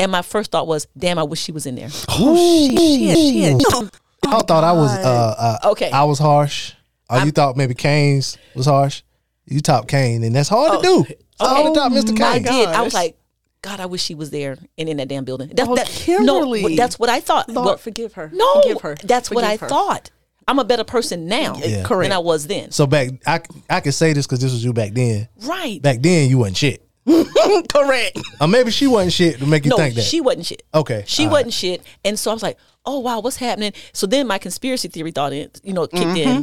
And 0.00 0.10
my 0.10 0.22
first 0.22 0.50
thought 0.50 0.66
was, 0.66 0.88
damn, 0.98 1.16
I 1.16 1.22
wish 1.22 1.40
she 1.40 1.52
was 1.52 1.64
in 1.64 1.76
there. 1.76 1.90
Oh 2.08 2.68
shit! 2.68 3.60
Shit! 3.62 3.92
I 4.26 4.40
thought 4.40 4.64
I 4.64 4.72
was 4.72 4.90
uh, 4.90 5.58
uh 5.62 5.68
Okay. 5.70 5.90
I 5.92 6.02
was 6.02 6.18
harsh. 6.18 6.72
Or 7.08 7.20
you 7.20 7.30
thought 7.30 7.56
maybe 7.56 7.74
Kane's 7.74 8.36
was 8.56 8.66
harsh. 8.66 9.02
You 9.46 9.60
top 9.60 9.86
Kane, 9.86 10.24
and 10.24 10.34
that's 10.34 10.48
hard 10.48 10.82
to 10.82 10.86
do. 10.86 11.04
It's 11.08 11.22
hard 11.40 11.72
to 11.72 11.80
top 11.80 11.92
Mr. 11.92 12.18
my 12.18 12.40
Kane. 12.40 12.46
I 12.46 12.50
did. 12.50 12.68
I 12.68 12.82
was 12.82 12.92
gosh. 12.92 13.00
like, 13.00 13.18
God, 13.62 13.80
I 13.80 13.86
wish 13.86 14.02
she 14.02 14.14
was 14.14 14.30
there 14.30 14.56
and 14.78 14.88
in 14.88 14.98
that 14.98 15.08
damn 15.08 15.24
building. 15.24 15.48
That, 15.48 15.68
Oh, 15.68 15.74
that, 15.74 15.86
Kimberly. 15.86 16.62
No, 16.62 16.76
that's 16.76 16.98
what 16.98 17.08
I 17.10 17.20
thought. 17.20 17.48
Lord, 17.48 17.66
Well, 17.66 17.76
forgive 17.76 18.12
her. 18.14 18.30
No, 18.32 18.60
Forgive 18.62 18.80
her. 18.82 18.96
that's 19.02 19.30
what 19.30 19.42
I 19.44 19.56
her. 19.56 19.68
thought. 19.68 20.10
I'm 20.46 20.58
a 20.58 20.64
better 20.64 20.84
person 20.84 21.26
now 21.26 21.56
Yeah. 21.56 21.82
than 21.86 22.12
I 22.12 22.18
was 22.18 22.46
then. 22.46 22.70
So 22.70 22.86
back, 22.86 23.10
I 23.26 23.40
I 23.68 23.80
can 23.80 23.92
say 23.92 24.12
this 24.14 24.26
because 24.26 24.40
this 24.40 24.52
was 24.52 24.64
you 24.64 24.72
back 24.72 24.92
then. 24.92 25.28
Right. 25.42 25.82
Back 25.82 26.00
then, 26.00 26.30
you 26.30 26.38
wasn't 26.38 26.56
shit. 26.56 26.84
Correct. 27.72 28.18
Or 28.40 28.48
maybe 28.48 28.70
she 28.70 28.86
wasn't 28.86 29.12
shit 29.12 29.38
to 29.38 29.46
make 29.46 29.64
you 29.64 29.70
no, 29.70 29.76
think 29.76 29.94
that. 29.96 30.02
she 30.04 30.20
wasn't 30.20 30.46
shit. 30.46 30.62
Okay, 30.74 31.04
She 31.06 31.24
all 31.26 31.32
wasn't 31.32 31.52
shit. 31.54 31.82
And 32.04 32.18
so 32.18 32.30
I 32.30 32.34
was 32.34 32.42
like, 32.42 32.58
oh, 32.86 32.98
wow, 33.00 33.20
what's 33.20 33.36
happening? 33.36 33.72
So 33.92 34.06
then 34.06 34.26
my 34.26 34.38
conspiracy 34.38 34.88
theory 34.88 35.10
thought, 35.10 35.32
in, 35.32 35.50
you 35.62 35.72
know, 35.72 35.86
kicked 35.86 36.02
in. 36.16 36.28
Mm-hmm. 36.28 36.42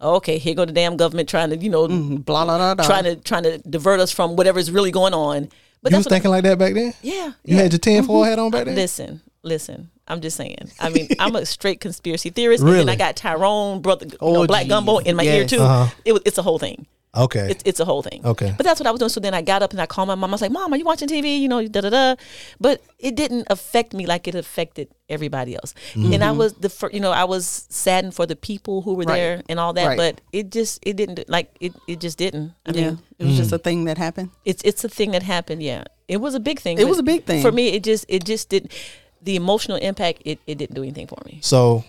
Oh, 0.00 0.16
okay, 0.16 0.38
here 0.38 0.54
go 0.54 0.64
the 0.64 0.72
damn 0.72 0.96
government 0.96 1.28
trying 1.28 1.50
to, 1.50 1.56
you 1.56 1.70
know, 1.70 1.86
mm-hmm. 1.86 2.16
Blah 2.16 2.44
blah 2.44 2.58
blah. 2.58 2.74
blah. 2.74 2.84
trying 2.86 3.04
to 3.04 3.16
trying 3.16 3.44
to 3.44 3.58
divert 3.58 4.00
us 4.00 4.10
from 4.10 4.34
whatever 4.36 4.58
is 4.58 4.70
really 4.70 4.90
going 4.90 5.14
on. 5.14 5.48
But 5.82 5.92
you 5.92 5.98
was 5.98 6.06
what 6.06 6.12
I- 6.12 6.16
thinking 6.16 6.30
like 6.30 6.44
that 6.44 6.58
back 6.58 6.74
then. 6.74 6.94
yeah. 7.02 7.26
You 7.44 7.56
yeah. 7.56 7.62
had 7.62 7.72
your 7.72 7.78
tinfoil 7.78 8.22
hat 8.24 8.38
on 8.38 8.50
back 8.50 8.66
then. 8.66 8.74
Listen, 8.76 9.20
listen. 9.42 9.90
I'm 10.08 10.20
just 10.20 10.36
saying. 10.36 10.70
I 10.80 10.90
mean, 10.90 11.08
I'm 11.18 11.34
a 11.36 11.44
straight 11.56 11.80
conspiracy 11.80 12.30
theorist, 12.30 12.62
and 12.62 12.70
Really? 12.70 12.84
then 12.84 12.88
I 12.92 12.96
got 12.96 13.16
Tyrone, 13.16 13.80
brother, 13.82 14.06
you 14.06 14.16
Oh, 14.20 14.32
know, 14.34 14.46
Black 14.46 14.62
geez. 14.62 14.68
Gumbo 14.70 14.98
in 14.98 15.16
my 15.16 15.22
ear 15.24 15.46
too. 15.46 15.60
Uh-huh. 15.60 15.92
It 16.04 16.12
was, 16.12 16.22
it's 16.24 16.38
a 16.38 16.42
whole 16.42 16.58
thing. 16.58 16.86
Okay. 17.14 17.50
It's, 17.50 17.62
it's 17.66 17.78
a 17.80 17.84
whole 17.84 18.00
thing. 18.02 18.24
Okay. 18.24 18.54
But 18.56 18.64
that's 18.64 18.80
what 18.80 18.86
I 18.86 18.90
was 18.90 18.98
doing. 18.98 19.10
So 19.10 19.20
then 19.20 19.34
I 19.34 19.42
got 19.42 19.62
up 19.62 19.72
and 19.72 19.80
I 19.82 19.84
called 19.86 20.08
my 20.08 20.14
mom. 20.14 20.30
I 20.30 20.32
was 20.32 20.40
like, 20.40 20.50
"Mom, 20.50 20.72
are 20.72 20.76
you 20.78 20.84
watching 20.84 21.08
TV? 21.08 21.38
You 21.40 21.48
know, 21.48 21.66
da 21.68 21.82
da 21.82 21.90
da." 21.90 22.14
But 22.58 22.80
it 22.98 23.14
didn't 23.16 23.46
affect 23.50 23.92
me 23.92 24.06
like 24.06 24.26
it 24.26 24.34
affected 24.34 24.88
everybody 25.10 25.54
else. 25.54 25.74
And 25.94 26.24
I 26.24 26.30
was 26.32 26.54
the 26.54 26.70
fir- 26.70 26.88
you 26.90 27.00
know 27.00 27.10
I 27.10 27.24
was 27.24 27.66
saddened 27.68 28.14
for 28.14 28.24
the 28.24 28.34
people 28.34 28.80
who 28.80 28.94
were 28.94 29.04
Right. 29.04 29.16
there 29.16 29.42
and 29.50 29.60
all 29.60 29.74
that. 29.74 29.88
Right. 29.88 29.96
But 29.98 30.20
it 30.32 30.50
just 30.50 30.78
it 30.86 30.96
didn't 30.96 31.28
like 31.28 31.54
it. 31.60 31.74
It 31.86 32.00
just 32.00 32.16
didn't. 32.16 32.54
I 32.64 32.70
yeah, 32.72 32.80
mean, 32.92 32.98
it 33.18 33.24
was 33.26 33.36
just 33.36 33.52
a 33.52 33.58
thing 33.58 33.84
that 33.84 33.98
happened. 33.98 34.30
it's 34.46 34.62
it's 34.64 34.82
a 34.82 34.88
thing 34.88 35.10
that 35.10 35.22
happened. 35.22 35.62
Yeah, 35.62 35.84
it 36.08 36.16
was 36.16 36.34
a 36.34 36.40
big 36.40 36.60
thing. 36.60 36.78
It 36.78 36.88
was 36.88 36.98
a 36.98 37.02
big 37.02 37.24
thing. 37.24 37.42
for 37.42 37.52
me. 37.52 37.68
It 37.74 37.84
just 37.84 38.06
it 38.08 38.24
just 38.24 38.48
did 38.48 38.72
the 39.20 39.36
emotional 39.36 39.76
impact. 39.76 40.22
It 40.24 40.38
it 40.46 40.56
didn't 40.56 40.76
do 40.76 40.82
anything 40.82 41.08
for 41.08 41.18
me. 41.26 41.40
So, 41.42 41.84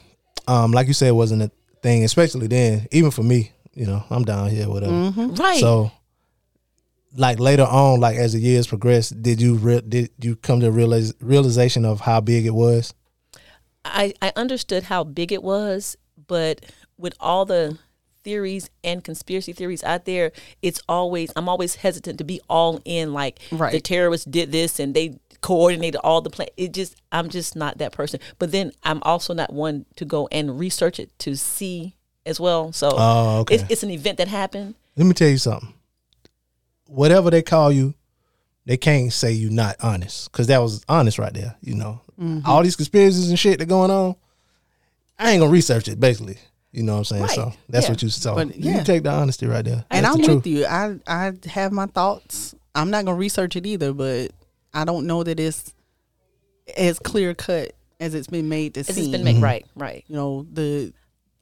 um, 0.49 0.74
like 0.74 0.88
you 0.88 0.93
said, 0.93 1.07
it 1.07 1.15
wasn't 1.15 1.43
a 1.43 1.51
thing, 1.82 2.03
especially 2.03 2.47
then. 2.47 2.88
Even 2.91 3.09
for 3.09 3.24
me, 3.24 3.53
you 3.74 3.86
know, 3.86 4.03
I'm 4.09 4.24
down 4.24 4.49
here, 4.49 4.69
whatever. 4.69 4.91
Mm-hmm. 4.91 5.36
Right. 5.36 5.59
So, 5.59 5.91
like 7.15 7.39
later 7.39 7.63
on, 7.63 7.99
like 7.99 8.17
as 8.17 8.34
the 8.34 8.39
years 8.39 8.67
progressed, 8.67 9.21
did 9.21 9.41
you 9.41 9.55
re- 9.55 9.82
did 9.88 10.11
you 10.19 10.36
come 10.36 10.59
to 10.61 10.71
realize 10.71 11.13
realization 11.19 11.86
of 11.86 12.01
how 12.01 12.21
big 12.21 12.45
it 12.45 12.53
was? 12.53 12.93
I 13.86 14.13
I 14.21 14.32
understood 14.36 14.84
how 14.84 15.03
big 15.03 15.32
it 15.32 15.43
was, 15.43 15.97
but 16.28 16.65
with 16.97 17.13
all 17.19 17.45
the 17.45 17.78
theories 18.24 18.69
and 18.84 19.03
conspiracy 19.03 19.53
theories 19.53 19.84
out 19.84 20.05
there, 20.05 20.32
it's 20.61 20.82
always 20.88 21.32
I'm 21.36 21.49
always 21.49 21.76
hesitant 21.76 22.17
to 22.19 22.24
be 22.24 22.41
all 22.49 22.80
in 22.86 23.13
like 23.13 23.39
the 23.49 23.82
terrorists 23.82 24.26
did 24.26 24.51
this 24.51 24.80
and 24.80 24.93
they 24.93 25.19
coordinated 25.41 25.99
all 26.03 26.21
the 26.21 26.30
plan. 26.30 26.47
It 26.57 26.74
just 26.74 26.95
I'm 27.11 27.30
just 27.30 27.55
not 27.55 27.78
that 27.78 27.91
person. 27.91 28.19
But 28.39 28.51
then 28.51 28.71
I'm 28.84 29.03
also 29.03 29.34
not 29.34 29.53
one 29.53 29.86
to 29.97 30.05
go 30.05 30.28
and 30.32 30.59
research 30.59 30.99
it 30.99 31.17
to 31.19 31.36
see 31.36 31.95
as 32.26 32.39
well. 32.39 32.71
So 32.71 32.91
Oh, 32.95 33.39
okay. 33.41 33.55
it's, 33.55 33.63
it's 33.69 33.84
an 33.84 33.91
event 33.91 34.17
that 34.17 34.28
happened. 34.28 34.76
Let 34.95 35.05
me 35.07 35.13
tell 35.13 35.30
you 35.30 35.38
something. 35.38 35.74
Whatever 36.88 37.30
they 37.32 37.41
call 37.41 37.71
you, 37.71 37.93
they 38.65 38.78
can't 38.78 39.11
say 39.11 39.32
you're 39.32 39.51
not 39.51 39.76
honest 39.82 40.32
because 40.32 40.47
that 40.47 40.59
was 40.61 40.84
honest 40.88 41.17
right 41.19 41.34
there. 41.34 41.55
You 41.61 41.76
know, 41.76 42.01
Mm-hmm. 42.19 42.47
all 42.47 42.61
these 42.61 42.76
conspiracies 42.76 43.30
and 43.30 43.39
shit 43.39 43.57
that 43.57 43.65
going 43.67 43.89
on. 43.89 44.15
I 45.17 45.32
ain't 45.32 45.39
gonna 45.41 45.51
research 45.51 45.88
it. 45.88 45.99
Basically, 45.99 46.38
you 46.71 46.84
know 46.84 46.93
what 46.93 46.97
I'm 46.99 47.05
saying. 47.05 47.21
Right. 47.24 47.32
So 47.32 47.53
that's 47.67 47.86
Yeah. 47.88 47.91
what 47.91 48.03
you 48.03 48.09
saw. 48.09 48.36
But, 48.36 48.55
You 48.55 48.69
yeah. 48.69 48.76
can 48.78 48.86
take 48.86 49.03
the 49.03 49.09
honesty 49.11 49.47
right 49.47 49.65
there. 49.65 49.84
And 49.89 50.05
That's 50.05 50.15
I'm 50.15 50.21
the 50.21 50.36
with 50.36 50.45
you. 50.47 50.65
I 50.67 50.95
I 51.07 51.32
have 51.47 51.71
my 51.71 51.88
thoughts. 51.88 52.53
I'm 52.76 52.91
not 52.91 53.05
gonna 53.05 53.17
research 53.17 53.55
it 53.55 53.65
either, 53.65 53.93
but 53.93 54.32
I 54.76 54.86
don't 54.86 55.07
know 55.07 55.24
that 55.24 55.39
it's 55.39 55.74
as 56.78 56.99
clear 56.99 57.34
cut 57.34 57.71
as 57.99 58.13
it's 58.13 58.28
been 58.28 58.47
made 58.47 58.76
to 58.76 58.82
It's 58.82 58.93
seem. 58.93 59.11
just 59.11 59.11
been 59.11 59.21
Mm-hmm. 59.24 59.41
made 59.41 59.43
right, 59.43 59.65
right. 59.76 60.03
You 60.07 60.15
know 60.15 60.47
the. 60.53 60.93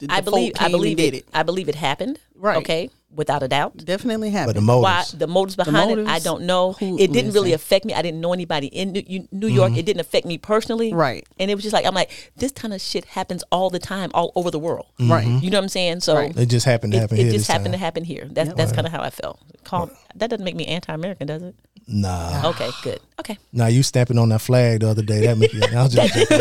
The 0.08 0.14
I 0.14 0.22
the 0.22 0.26
folk 0.32 0.34
believe 0.34 0.54
I 0.60 0.70
believe 0.70 0.99
and 0.99 1.12
did 1.12 1.14
it, 1.20 1.26
I 1.34 1.43
believe 1.43 1.70
it 1.70 1.76
happened. 1.76 2.20
Right. 2.36 2.58
Okay. 2.58 2.89
Without 3.14 3.43
a 3.43 3.47
doubt. 3.49 3.76
Definitely 3.78 4.30
happened. 4.30 4.56
But 4.56 4.62
happened. 4.62 4.70
the 4.70 4.78
Why 4.82 4.93
motives. 4.99 5.12
the 5.12 5.28
motives 5.28 5.56
behind 5.58 5.99
it, 5.99 6.08
I 6.08 6.20
don't 6.20 6.43
know. 6.43 6.74
who- 6.74 6.97
it 6.97 7.12
didn't 7.12 7.34
really 7.34 7.52
listen. 7.52 7.56
affect 7.56 7.86
me. 7.86 7.93
I 7.93 8.02
didn't 8.02 8.22
know 8.22 8.32
anybody 8.32 8.68
in 8.68 8.93
New, 8.93 9.28
New 9.34 9.47
York. 9.47 9.72
Mm-hmm. 9.72 9.80
It 9.80 9.86
didn't 9.86 9.99
affect 9.99 10.26
me 10.26 10.38
personally. 10.38 10.93
Right. 10.93 11.28
And 11.38 11.52
it 11.52 11.56
was 11.56 11.64
just 11.64 11.74
like 11.74 11.86
I'm 11.86 11.93
like 11.93 12.32
this 12.38 12.52
kind 12.54 12.74
of 12.74 12.80
shit 12.80 13.04
happens 13.06 13.43
all 13.52 13.70
the 13.70 13.80
time, 13.80 14.12
all 14.14 14.32
over 14.36 14.49
the 14.49 14.60
world. 14.60 14.88
Mm-hmm. 14.99 15.12
Right. 15.12 15.28
You 15.43 15.49
know 15.49 15.58
what 15.58 15.64
I'm 15.66 15.70
saying? 15.70 15.99
So 15.99 16.16
Right. 16.16 16.36
It 16.38 16.45
just 16.47 16.66
happened 16.66 16.93
to 16.93 16.99
happen 16.99 17.18
it 17.18 17.24
here. 17.24 17.32
just 17.34 17.47
this 17.47 17.54
happened 17.56 17.74
to 17.74 17.78
happen 17.80 18.04
here. 18.06 18.28
That's 18.32 18.54
that's 18.54 18.72
kind 18.72 18.88
of 18.88 18.93
how 18.93 19.02
I 19.02 19.10
felt. 19.10 19.39
Call, 19.66 19.91
that 20.16 20.30
doesn't 20.30 20.43
make 20.45 20.56
me 20.56 20.66
anti-American, 20.66 21.28
does 21.28 21.43
it? 21.43 21.56
Nah, 21.91 22.49
Okay, 22.49 22.69
good. 22.83 22.99
Okay. 23.19 23.37
nah. 23.51 23.67
You 23.67 23.83
stamping 23.83 24.17
on 24.17 24.29
that 24.29 24.39
flag 24.41 24.79
the 24.79 24.89
other 24.89 25.01
day. 25.03 25.25
That 25.25 25.37
make 25.37 25.53
you. 25.53 25.61
I 25.61 25.83
was 25.83 25.93
just 25.93 26.13
joking. 26.29 26.37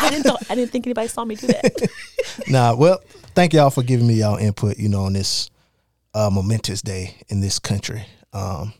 I 0.00 0.10
didn't 0.10 0.24
thought, 0.24 0.42
I 0.50 0.54
didn't 0.54 0.70
think 0.70 0.86
anybody 0.86 1.08
saw 1.08 1.24
me 1.24 1.34
do 1.34 1.48
that. 1.48 1.90
nah. 2.48 2.74
Well, 2.74 2.98
thank 3.34 3.52
y'all 3.52 3.70
for 3.70 3.82
giving 3.82 4.06
me 4.06 4.14
y'all 4.14 4.36
input. 4.36 4.78
You 4.78 4.88
know, 4.88 5.02
on 5.02 5.12
this 5.12 5.50
uh, 6.14 6.30
momentous 6.32 6.80
day 6.82 7.16
in 7.28 7.40
this 7.40 7.58
country. 7.58 8.06
Um, 8.32 8.72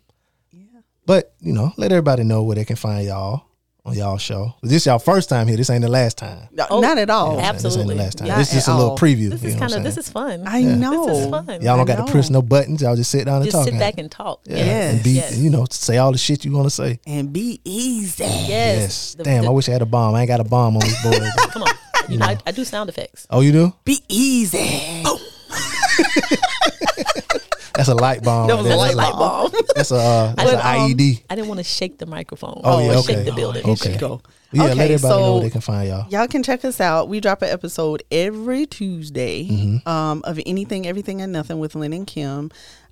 yeah. 0.50 0.80
But 1.04 1.34
you 1.40 1.52
know, 1.52 1.72
let 1.76 1.92
everybody 1.92 2.24
know 2.24 2.42
where 2.44 2.56
they 2.56 2.64
can 2.64 2.76
find 2.76 3.06
y'all 3.06 3.44
on 3.88 3.94
y'all 3.96 4.18
show. 4.18 4.54
This 4.62 4.86
y'all 4.86 4.98
first 4.98 5.28
time 5.28 5.46
here. 5.48 5.56
This 5.56 5.70
ain't 5.70 5.82
the 5.82 5.88
last 5.88 6.18
time. 6.18 6.48
Oh, 6.70 6.80
not 6.80 6.98
at 6.98 7.10
all. 7.10 7.32
You 7.32 7.36
know 7.38 7.42
what 7.44 7.54
This 7.54 7.64
ain't 7.64 7.64
Absolutely. 7.66 7.94
the 7.96 8.02
last 8.02 8.18
time. 8.18 8.28
Not 8.28 8.38
this 8.38 8.48
is 8.48 8.54
just 8.54 8.68
a 8.68 8.74
little 8.74 8.90
all. 8.90 8.98
preview. 8.98 9.30
This 9.30 9.44
is 9.44 9.54
kind 9.56 9.72
of 9.74 9.82
this 9.82 9.96
is 9.96 10.08
fun. 10.08 10.44
I 10.46 10.62
know. 10.62 11.06
This 11.06 11.18
is 11.18 11.30
fun. 11.30 11.46
Y'all 11.62 11.76
don't 11.76 11.86
got 11.86 12.04
to 12.06 12.10
press 12.12 12.30
no 12.30 12.42
buttons. 12.42 12.82
Y'all 12.82 12.96
just 12.96 13.10
sit 13.10 13.24
down 13.26 13.36
and 13.36 13.44
Just 13.44 13.56
talk. 13.56 13.64
sit 13.68 13.78
back 13.78 13.94
and 13.98 14.10
talk. 14.10 14.40
Yeah. 14.44 14.56
Yes. 14.56 14.94
And 14.94 15.02
be, 15.04 15.10
Yes. 15.10 15.36
you 15.38 15.50
know, 15.50 15.66
say 15.70 15.96
all 15.98 16.12
the 16.12 16.18
shit 16.18 16.44
you 16.44 16.52
want 16.52 16.66
to 16.66 16.70
say. 16.70 17.00
and 17.06 17.32
be 17.32 17.60
easy. 17.64 18.24
Yes. 18.24 18.48
Yes. 18.48 19.14
The- 19.14 19.24
Damn, 19.24 19.42
the- 19.42 19.48
I 19.48 19.52
wish 19.52 19.68
I 19.68 19.72
had 19.72 19.82
a 19.82 19.86
bomb. 19.86 20.14
I 20.14 20.20
ain't 20.22 20.28
got 20.28 20.40
a 20.40 20.44
bomb 20.44 20.76
on 20.76 20.80
this 20.80 21.02
board. 21.02 21.22
Come 21.50 21.62
on. 21.62 21.68
You 22.08 22.18
know, 22.18 22.26
I, 22.26 22.38
I 22.46 22.52
do 22.52 22.64
sound 22.64 22.88
effects. 22.88 23.26
oh, 23.30 23.40
you 23.40 23.52
do? 23.52 23.74
Be 23.84 24.02
easy. 24.08 25.02
Oh. 25.04 25.18
That's 27.78 27.88
a 27.88 27.94
light 27.94 28.22
bomb. 28.22 28.48
That 28.48 28.54
right 28.54 28.62
was 28.62 28.66
a 28.66 28.68
there. 28.68 28.76
light 28.76 28.96
That's 28.96 29.16
bulb. 29.16 29.52
That's 29.74 29.90
a 29.90 29.96
uh, 29.96 30.34
that's 30.34 30.50
But, 30.52 30.54
an 30.64 30.80
um, 30.82 30.90
IED. 30.90 31.22
I 31.30 31.34
didn't 31.36 31.48
want 31.48 31.58
to 31.58 31.64
shake 31.64 31.96
the 31.98 32.06
microphone. 32.06 32.60
Oh, 32.64 32.80
yeah, 32.80 32.90
or 32.90 32.98
okay. 32.98 33.14
Shake 33.14 33.24
the 33.24 33.32
building. 33.32 33.64
Okay. 33.64 33.96
Go. 33.96 34.20
Yeah, 34.52 34.62
let 34.64 34.72
Okay, 34.72 34.80
everybody 34.94 35.02
know 35.02 35.08
so- 35.08 35.32
where 35.34 35.42
they 35.44 35.50
can 35.50 35.60
find 35.60 35.88
y'all. 35.88 36.06
Y'all 36.10 36.26
can 36.26 36.42
check 36.42 36.64
us 36.64 36.80
out. 36.80 37.08
We 37.08 37.20
drop 37.20 37.40
an 37.42 37.48
episode 37.50 38.02
every 38.10 38.66
Tuesday 38.66 39.46
Mm-hmm. 39.48 39.88
um, 39.88 40.22
of 40.24 40.38
anything, 40.44 40.86
everything, 40.86 41.20
and 41.22 41.32
nothing 41.32 41.58
with 41.58 41.74
Lynn 41.74 41.92
and 41.92 42.06
Kim. 42.06 42.50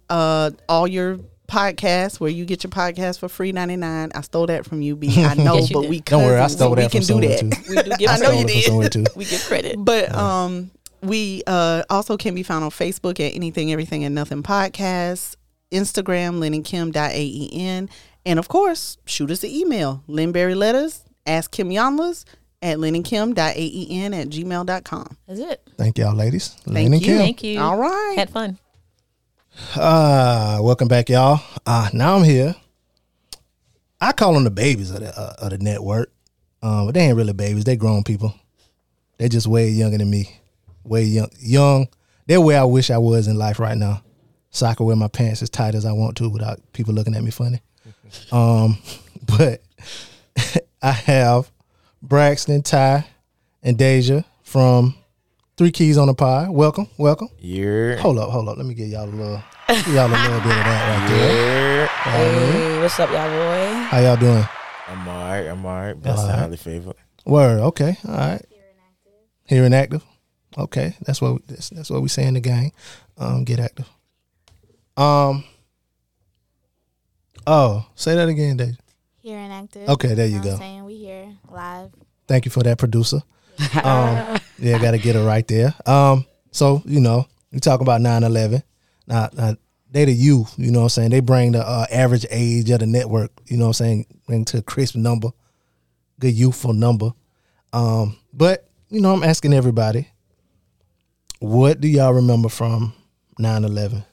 Uh, 0.09 0.51
all 0.69 0.87
your 0.87 1.19
podcasts 1.49 2.19
where 2.21 2.31
you 2.31 2.45
get 2.45 2.65
your 2.65 2.71
podcast 2.73 3.19
for 3.21 3.29
free 3.29 3.53
ninety 3.53 3.77
nine. 3.77 4.11
I 4.15 4.21
stole 4.21 4.47
that 4.47 4.65
from 4.67 4.83
you, 4.83 4.97
B. 4.97 5.25
I 5.25 5.35
know, 5.37 5.55
Yes, 5.57 5.71
you 5.71 5.75
but 5.75 5.83
did. 5.83 5.91
we 5.91 6.01
Don't 6.01 6.23
worry, 6.25 6.39
I 6.41 6.47
stole 6.49 6.75
that 6.75 6.93
we 6.93 7.01
from 7.01 7.07
can 7.07 7.21
do 7.21 7.29
that. 7.29 7.41
too. 7.41 7.71
We 7.75 7.83
do 7.83 7.91
give 7.99 8.11
I 8.11 8.19
know 8.19 8.31
you 8.33 8.49
stole 8.63 8.83
it 8.83 8.93
from 8.93 9.05
did. 9.05 9.17
We 9.17 9.25
give 9.25 9.43
credit. 9.45 9.77
But 9.79 10.13
um, 10.15 10.71
we 11.07 11.43
uh, 11.47 11.83
also 11.91 12.17
can 12.17 12.35
be 12.35 12.43
found 12.43 12.65
on 12.65 12.71
Facebook 12.71 13.21
at 13.21 13.35
Anything, 13.35 13.73
Everything, 13.73 14.05
and 14.05 14.15
Nothing 14.15 14.43
Podcast, 14.43 15.37
Instagram, 15.73 16.39
lynnandkim.aen, 16.39 17.89
and 18.25 18.39
of 18.39 18.49
course, 18.49 18.99
shoot 19.07 19.31
us 19.31 19.45
an 19.45 19.51
email, 19.51 20.03
Linberry 20.07 20.55
Letters, 20.55 21.05
Ask 21.27 21.51
Kim 21.51 21.71
Yonlas 21.71 22.25
at 22.63 22.79
lynnandkim.aen 22.79 24.15
at 24.15 24.29
gmail.com. 24.29 25.17
That's 25.27 25.41
it. 25.41 25.69
Thank 25.77 25.99
y'all, 25.99 26.15
ladies. 26.15 26.49
Thank 26.49 26.75
Lynn 26.75 26.93
and 26.95 27.03
you. 27.03 27.07
Kim. 27.07 27.19
Thank 27.19 27.43
you. 27.43 27.61
All 27.61 27.77
right. 27.77 28.15
Had 28.17 28.31
fun. 28.31 28.59
Uh, 29.75 30.59
welcome 30.61 30.89
back, 30.89 31.09
y'all. 31.09 31.41
Uh, 31.65 31.89
now 31.93 32.17
I'm 32.17 32.25
here. 32.25 32.55
I 34.01 34.13
call 34.13 34.35
them 34.35 34.45
the 34.45 34.51
babies 34.51 34.91
of 34.91 35.01
the 35.01 35.19
uh, 35.19 35.35
of 35.39 35.51
the 35.51 35.59
network, 35.59 36.13
um, 36.63 36.87
but 36.87 36.95
they 36.95 37.01
ain't 37.01 37.17
really 37.17 37.33
babies. 37.33 37.65
They 37.65 37.77
grown 37.77 38.05
people. 38.05 38.35
They 39.19 39.29
just 39.29 39.47
way 39.47 39.69
younger 39.71 39.97
than 39.97 40.11
me, 40.11 40.39
way 40.87 41.03
young. 41.03 41.31
Young. 41.39 41.89
They're 42.27 42.41
where 42.41 42.61
I 42.61 42.65
wish 42.65 42.91
I 42.91 42.99
was 42.99 43.29
in 43.29 43.37
life 43.37 43.59
right 43.61 43.77
now, 43.79 44.03
so 44.51 44.67
I 44.67 44.75
can 44.75 44.87
wear 44.87 44.97
my 44.97 45.09
pants 45.09 45.43
as 45.43 45.51
tight 45.51 45.75
as 45.75 45.85
I 45.85 45.93
want 45.93 46.17
to 46.19 46.29
without 46.29 46.61
people 46.73 46.93
looking 46.95 47.15
at 47.15 47.23
me 47.23 47.31
funny. 47.31 47.61
Um, 48.33 48.79
but 49.37 49.63
I 50.83 50.93
have 50.93 51.51
Braxton, 52.03 52.63
Ty, 52.63 53.05
and 53.65 53.77
Deja 53.77 54.23
from 54.45 54.95
Three 55.57 55.73
Keys 55.73 55.99
on 55.99 56.07
the 56.07 56.15
Pod. 56.15 56.51
Welcome, 56.51 56.87
welcome. 56.99 57.29
Yeah. 57.39 57.97
Hold 57.97 58.19
up, 58.19 58.31
hold 58.31 58.49
up. 58.49 58.57
Let 58.59 58.67
me 58.67 58.75
get 58.75 58.89
y'all 58.89 59.05
a 59.05 59.11
little, 59.11 59.43
y'all 59.93 60.07
a 60.07 60.09
little 60.09 60.41
bit 60.41 60.53
of 60.53 60.65
that 60.65 61.01
right 61.01 61.09
there. 61.11 61.81
Yeah. 61.81 61.87
Hey, 61.87 62.81
what's 62.81 63.01
up, 63.01 63.11
y'all 63.11 63.29
boy? 63.29 63.75
How 63.89 63.99
y'all 64.01 64.17
doing? 64.17 64.45
I'm 64.89 65.09
alright. 65.09 65.47
I'm 65.47 65.67
alright. 65.67 66.01
Best 66.01 66.21
Alright. 66.21 66.39
highly 66.39 66.57
favored. 66.57 66.95
Word. 67.25 67.59
Okay. 67.61 67.97
All 68.07 68.15
right. 68.15 68.45
Here 69.47 69.65
and 69.65 69.75
active. 69.75 70.05
Okay. 70.57 70.95
That's 71.03 71.21
what 71.21 71.47
that's, 71.47 71.71
that's 71.71 71.91
what 71.91 72.03
we 72.03 72.09
say 72.09 72.25
in 72.25 72.35
the 72.35 72.41
gang. 72.41 72.73
Um, 73.19 73.45
get 73.45 73.61
active. 73.61 73.89
Um. 74.97 75.45
Oh, 77.47 77.87
say 77.95 78.15
that 78.17 78.29
again, 78.29 78.57
Dave. 78.57 78.77
Here 79.21 79.39
and 79.39 79.53
active. 79.53 79.89
Okay, 79.89 80.15
there 80.15 80.27
you 80.27 80.39
know 80.39 80.45
go. 80.45 80.57
saying 80.57 80.85
we 80.85 80.97
here 80.97 81.29
live. 81.49 81.91
Thank 82.27 82.45
you 82.45 82.51
for 82.51 82.63
that, 82.63 82.79
producer. 82.79 83.23
Um, 83.83 84.39
yeah, 84.59 84.79
got 84.79 84.91
to 84.93 84.99
get 84.99 85.17
it 85.17 85.25
right 85.25 85.47
there. 85.49 85.75
Um, 85.87 86.27
so 86.51 86.83
you 86.85 87.01
know, 87.01 87.27
we 87.53 87.61
talk 87.61 87.81
about 87.81 88.01
9-11. 88.01 88.63
Now, 89.07 89.29
now 89.33 89.57
they 89.91 90.05
the 90.05 90.13
youth. 90.13 90.55
You 90.59 90.71
know 90.71 90.81
what 90.81 90.85
I'm 90.85 90.89
saying? 90.91 91.11
They 91.11 91.21
bring 91.21 91.53
the 91.53 91.67
uh, 91.67 91.87
average 91.91 92.27
age 92.31 92.71
of 92.71 92.81
the 92.81 92.87
network. 92.87 93.31
You 93.47 93.57
know 93.57 93.65
what 93.65 93.81
I'm 93.81 93.85
saying? 93.85 94.07
Bring 94.27 94.45
to 94.47 94.59
a 94.59 94.63
crisp 94.63 94.95
number, 94.95 95.31
good 96.19 96.35
youthful 96.35 96.73
number. 96.73 97.13
Um, 97.73 98.17
but 98.33 98.69
you 98.89 99.01
know, 99.01 99.13
I'm 99.13 99.23
asking 99.23 99.55
everybody, 99.55 100.09
what 101.39 101.81
do 101.81 101.89
y'all 101.89 102.13
remember 102.13 102.49
from 102.49 102.93
9-11? 103.39 104.05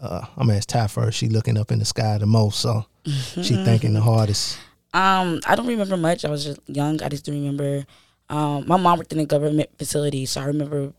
Uh, 0.00 0.20
I'm 0.36 0.46
gonna 0.46 0.58
ask 0.58 0.68
Ty 0.68 0.86
first. 0.86 1.18
She 1.18 1.28
looking 1.28 1.56
up 1.56 1.72
in 1.72 1.80
the 1.80 1.84
sky 1.84 2.18
the 2.18 2.26
most, 2.26 2.60
so 2.60 2.86
she 3.04 3.56
thinking 3.64 3.94
the 3.94 4.00
hardest. 4.00 4.58
Um, 4.94 5.40
I 5.46 5.56
don't 5.56 5.66
remember 5.66 5.96
much. 5.96 6.24
I 6.24 6.30
was 6.30 6.44
just 6.44 6.60
young. 6.66 7.02
I 7.02 7.08
just 7.08 7.24
do 7.24 7.32
remember. 7.32 7.84
Um, 8.28 8.66
my 8.66 8.76
mom 8.76 8.98
worked 8.98 9.12
in 9.12 9.18
a 9.18 9.26
government 9.26 9.70
facility, 9.78 10.24
so 10.26 10.40
I 10.40 10.44
remember 10.44 10.92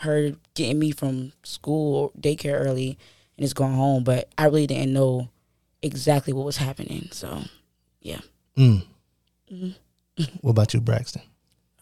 her 0.00 0.32
getting 0.54 0.78
me 0.78 0.90
from 0.92 1.32
school 1.42 1.96
or 1.96 2.10
daycare 2.20 2.60
early 2.60 2.98
and 3.36 3.44
just 3.44 3.56
going 3.56 3.74
home. 3.74 4.04
But 4.04 4.28
I 4.38 4.44
really 4.44 4.66
didn't 4.66 4.92
know 4.92 5.28
exactly 5.82 6.32
what 6.32 6.46
was 6.46 6.58
happening. 6.58 7.08
So, 7.12 7.42
yeah. 8.00 8.20
Mm. 8.56 8.84
Mm-hmm. 9.52 10.22
What 10.40 10.50
about 10.52 10.72
you, 10.74 10.80
Braxton? 10.80 11.22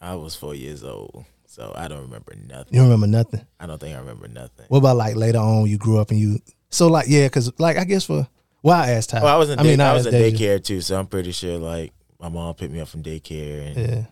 I 0.01 0.15
was 0.15 0.35
four 0.35 0.55
years 0.55 0.83
old, 0.83 1.25
so 1.55 1.71
I 1.73 1.87
don't 1.87 2.01
remember 2.01 2.33
nothing. 2.35 2.73
You 2.73 2.79
don't 2.81 2.89
remember 2.89 3.07
nothing. 3.07 3.45
I 3.59 3.65
don't 3.65 3.79
think 3.79 3.95
I 3.95 3.99
remember 3.99 4.27
nothing. 4.27 4.65
What 4.67 4.79
about 4.79 4.97
like 4.97 5.15
later 5.15 5.37
on 5.39 5.67
you 5.67 5.77
grew 5.77 5.99
up 5.99 6.11
and 6.11 6.19
you 6.19 6.39
so 6.69 6.87
like 6.87 7.05
yeah, 7.07 7.29
cause 7.29 7.49
like 7.59 7.77
I 7.77 7.85
guess 7.85 8.03
for 8.05 8.27
well 8.61 8.77
I 8.81 8.91
asked 8.91 9.11
Ty. 9.11 9.23
Well, 9.23 9.33
I 9.33 9.37
was 9.37 9.49
in, 9.49 9.59
I 9.59 9.63
day, 9.63 9.69
mean 9.69 9.79
I 9.81 9.93
was 9.93 10.05
in 10.05 10.13
daycare 10.13 10.61
too, 10.61 10.81
so 10.81 10.99
I'm 10.99 11.07
pretty 11.07 11.31
sure 11.31 11.57
like 11.57 11.93
my 12.19 12.27
mom 12.29 12.53
picked 12.55 12.73
me 12.73 12.81
up 12.81 12.87
from 12.89 13.03
daycare 13.03 13.67
and 13.67 13.77
Yeah. 13.77 14.05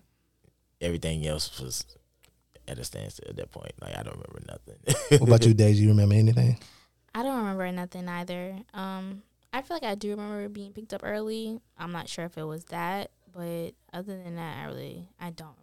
everything 0.82 1.26
else 1.28 1.60
was 1.60 1.86
at 2.68 2.78
a 2.80 2.84
standstill 2.86 3.30
at 3.30 3.36
that 3.36 3.52
point. 3.52 3.74
Like 3.82 3.98
I 3.98 4.04
don't 4.04 4.16
remember 4.16 4.42
nothing. 4.48 5.20
What 5.20 5.28
about 5.28 5.46
you, 5.46 5.54
Deja? 5.62 5.82
You 5.82 5.90
remember 5.90 6.16
anything? 6.16 6.58
I 7.14 7.24
don't 7.24 7.38
remember 7.38 7.70
nothing 7.72 8.08
either. 8.08 8.58
Um, 8.74 9.22
I 9.52 9.62
feel 9.62 9.76
like 9.76 9.84
I 9.84 9.96
do 9.96 10.12
remember 10.12 10.48
being 10.50 10.72
picked 10.72 10.94
up 10.94 11.02
early. 11.04 11.60
I'm 11.78 11.92
not 11.92 12.08
sure 12.10 12.26
if 12.26 12.38
it 12.38 12.44
was 12.44 12.64
that, 12.66 13.12
but 13.34 13.74
other 13.94 14.18
than 14.24 14.36
that, 14.38 14.58
I 14.64 14.66
really 14.68 15.08
I 15.20 15.30
don't 15.30 15.50
remember 15.50 15.63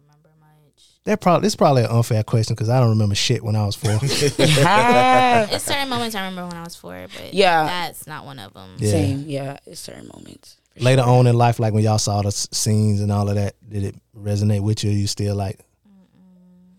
That 1.05 1.19
probably 1.19 1.47
it's 1.47 1.55
probably 1.55 1.83
an 1.83 1.89
unfair 1.89 2.23
question 2.23 2.53
because 2.53 2.69
I 2.69 2.79
don't 2.79 2.89
remember 2.89 3.15
shit 3.15 3.43
when 3.43 3.55
I 3.55 3.65
was 3.65 3.75
four. 3.75 3.91
It's 4.01 5.63
certain 5.63 5.89
moments 5.89 6.15
I 6.15 6.25
remember 6.27 6.47
when 6.49 6.57
I 6.57 6.63
was 6.63 6.75
four, 6.75 7.07
but 7.15 7.33
Yeah. 7.33 7.63
that's 7.65 8.05
not 8.07 8.25
one 8.25 8.37
of 8.39 8.53
them. 8.53 8.75
Yeah. 8.77 8.91
Same. 8.91 9.23
Yeah. 9.27 9.57
It's 9.65 9.79
certain 9.81 10.07
moments. 10.13 10.57
later 10.79 11.01
sure. 11.01 11.11
on 11.11 11.27
in 11.27 11.35
life, 11.35 11.59
like 11.59 11.73
when 11.73 11.83
y'all 11.83 11.97
saw 11.97 12.21
the 12.21 12.27
s- 12.27 12.47
scenes 12.51 13.01
and 13.01 13.11
all 13.11 13.27
of 13.29 13.35
that, 13.35 13.55
did 13.67 13.83
it 13.83 13.95
resonate 14.17 14.61
with 14.61 14.83
you? 14.83 14.91
You 14.91 15.07
still 15.07 15.35
like 15.35 15.59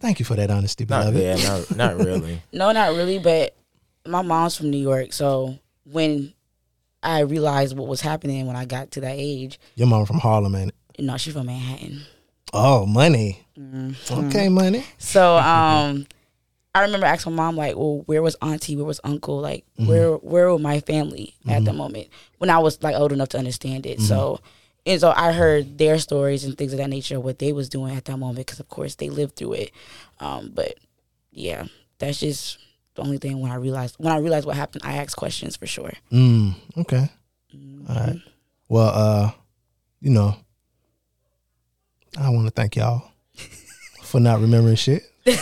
Thank 0.01 0.19
you 0.19 0.25
for 0.25 0.35
that 0.35 0.51
honesty, 0.51 0.85
Not, 0.85 1.13
beloved. 1.13 1.21
yeah, 1.23 1.37
not, 1.37 1.77
not 1.77 1.97
really. 2.05 2.43
No, 2.53 2.73
not 2.73 2.91
really, 2.97 3.19
but 3.21 3.55
my 4.05 4.23
mom's 4.23 4.57
from 4.57 4.71
New 4.71 4.79
York, 4.81 5.13
so 5.13 5.59
when 5.85 6.33
I 7.05 7.21
realized 7.21 7.77
what 7.77 7.87
was 7.87 8.01
happening 8.01 8.47
when 8.49 8.57
I 8.57 8.65
got 8.65 8.91
to 8.93 9.01
that 9.03 9.15
age, 9.17 9.61
Your 9.77 9.87
mom 9.87 10.07
from 10.07 10.19
Harlem, 10.19 10.57
ain't 10.57 10.71
it? 10.71 10.75
you 11.05 11.19
she's 11.19 11.33
from 11.35 11.47
Manhattan. 11.47 12.03
Oh, 12.53 12.87
money. 12.87 13.45
Mm-hmm. 13.59 14.27
Okay, 14.27 14.49
money. 14.49 14.85
So 14.99 15.37
um 15.39 16.07
I 16.75 16.83
remember 16.83 17.07
asking 17.07 17.35
my 17.35 17.45
mom 17.45 17.57
like, 17.57 17.77
"Well, 17.77 18.03
where 18.07 18.23
was 18.23 18.35
auntie? 18.41 18.77
Where 18.77 18.87
was 18.87 19.01
uncle? 19.05 19.41
Like, 19.41 19.65
where 19.77 20.15
where 20.15 20.51
were 20.51 20.59
my 20.59 20.81
family 20.81 21.35
at 21.47 21.65
the 21.65 21.73
moment?" 21.73 22.09
When 22.39 22.49
I 22.51 22.59
was 22.59 22.83
like 22.83 22.97
old 22.97 23.13
enough 23.13 23.29
to 23.31 23.39
understand 23.39 23.85
it. 23.87 24.01
So 24.01 24.41
and 24.87 25.01
so 25.01 25.13
I 25.15 25.33
heard 25.33 25.79
their 25.79 25.99
stories 25.99 26.45
and 26.45 26.57
things 26.57 26.73
of 26.73 26.79
that 26.79 26.89
nature, 26.89 27.21
what 27.21 27.39
they 27.39 27.53
was 27.53 27.69
doing 27.69 27.95
at 27.95 28.05
that 28.07 28.17
moment, 28.17 28.47
because 28.47 28.59
of 28.61 28.69
course 28.69 28.95
they 28.97 29.11
lived 29.11 29.37
through 29.37 29.53
it. 29.55 29.71
Um, 30.19 30.51
but 30.55 30.75
yeah, 31.31 31.67
that's 31.99 32.21
just 32.21 32.59
the 32.95 33.03
only 33.03 33.19
thing 33.19 33.39
when 33.41 33.53
I 33.53 33.57
realized 33.57 33.97
when 33.99 34.13
I 34.13 34.19
realized 34.19 34.47
what 34.47 34.57
happened, 34.57 34.83
I 34.85 34.95
asked 34.95 35.17
questions 35.17 35.57
for 35.57 35.67
sure. 35.67 35.93
Mm, 36.11 36.55
okay. 36.79 37.11
All 37.89 37.95
right. 37.95 38.21
Well, 38.69 38.91
uh, 38.95 39.31
you 40.01 40.11
know, 40.11 40.37
I 42.19 42.31
want 42.31 42.47
to 42.47 42.51
thank 42.51 42.77
y'all 42.77 43.11
for 44.03 44.21
not 44.21 44.41
remembering 44.41 44.77
shit. 44.77 45.03
but 45.25 45.39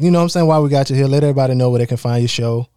you 0.00 0.10
know 0.10 0.18
what 0.18 0.22
I'm 0.24 0.28
saying? 0.28 0.46
While 0.46 0.62
we 0.62 0.68
got 0.70 0.90
you 0.90 0.96
here, 0.96 1.06
let 1.06 1.22
everybody 1.22 1.54
know 1.54 1.70
where 1.70 1.78
they 1.78 1.86
can 1.86 1.96
find 1.96 2.22
your 2.22 2.28
show, 2.28 2.68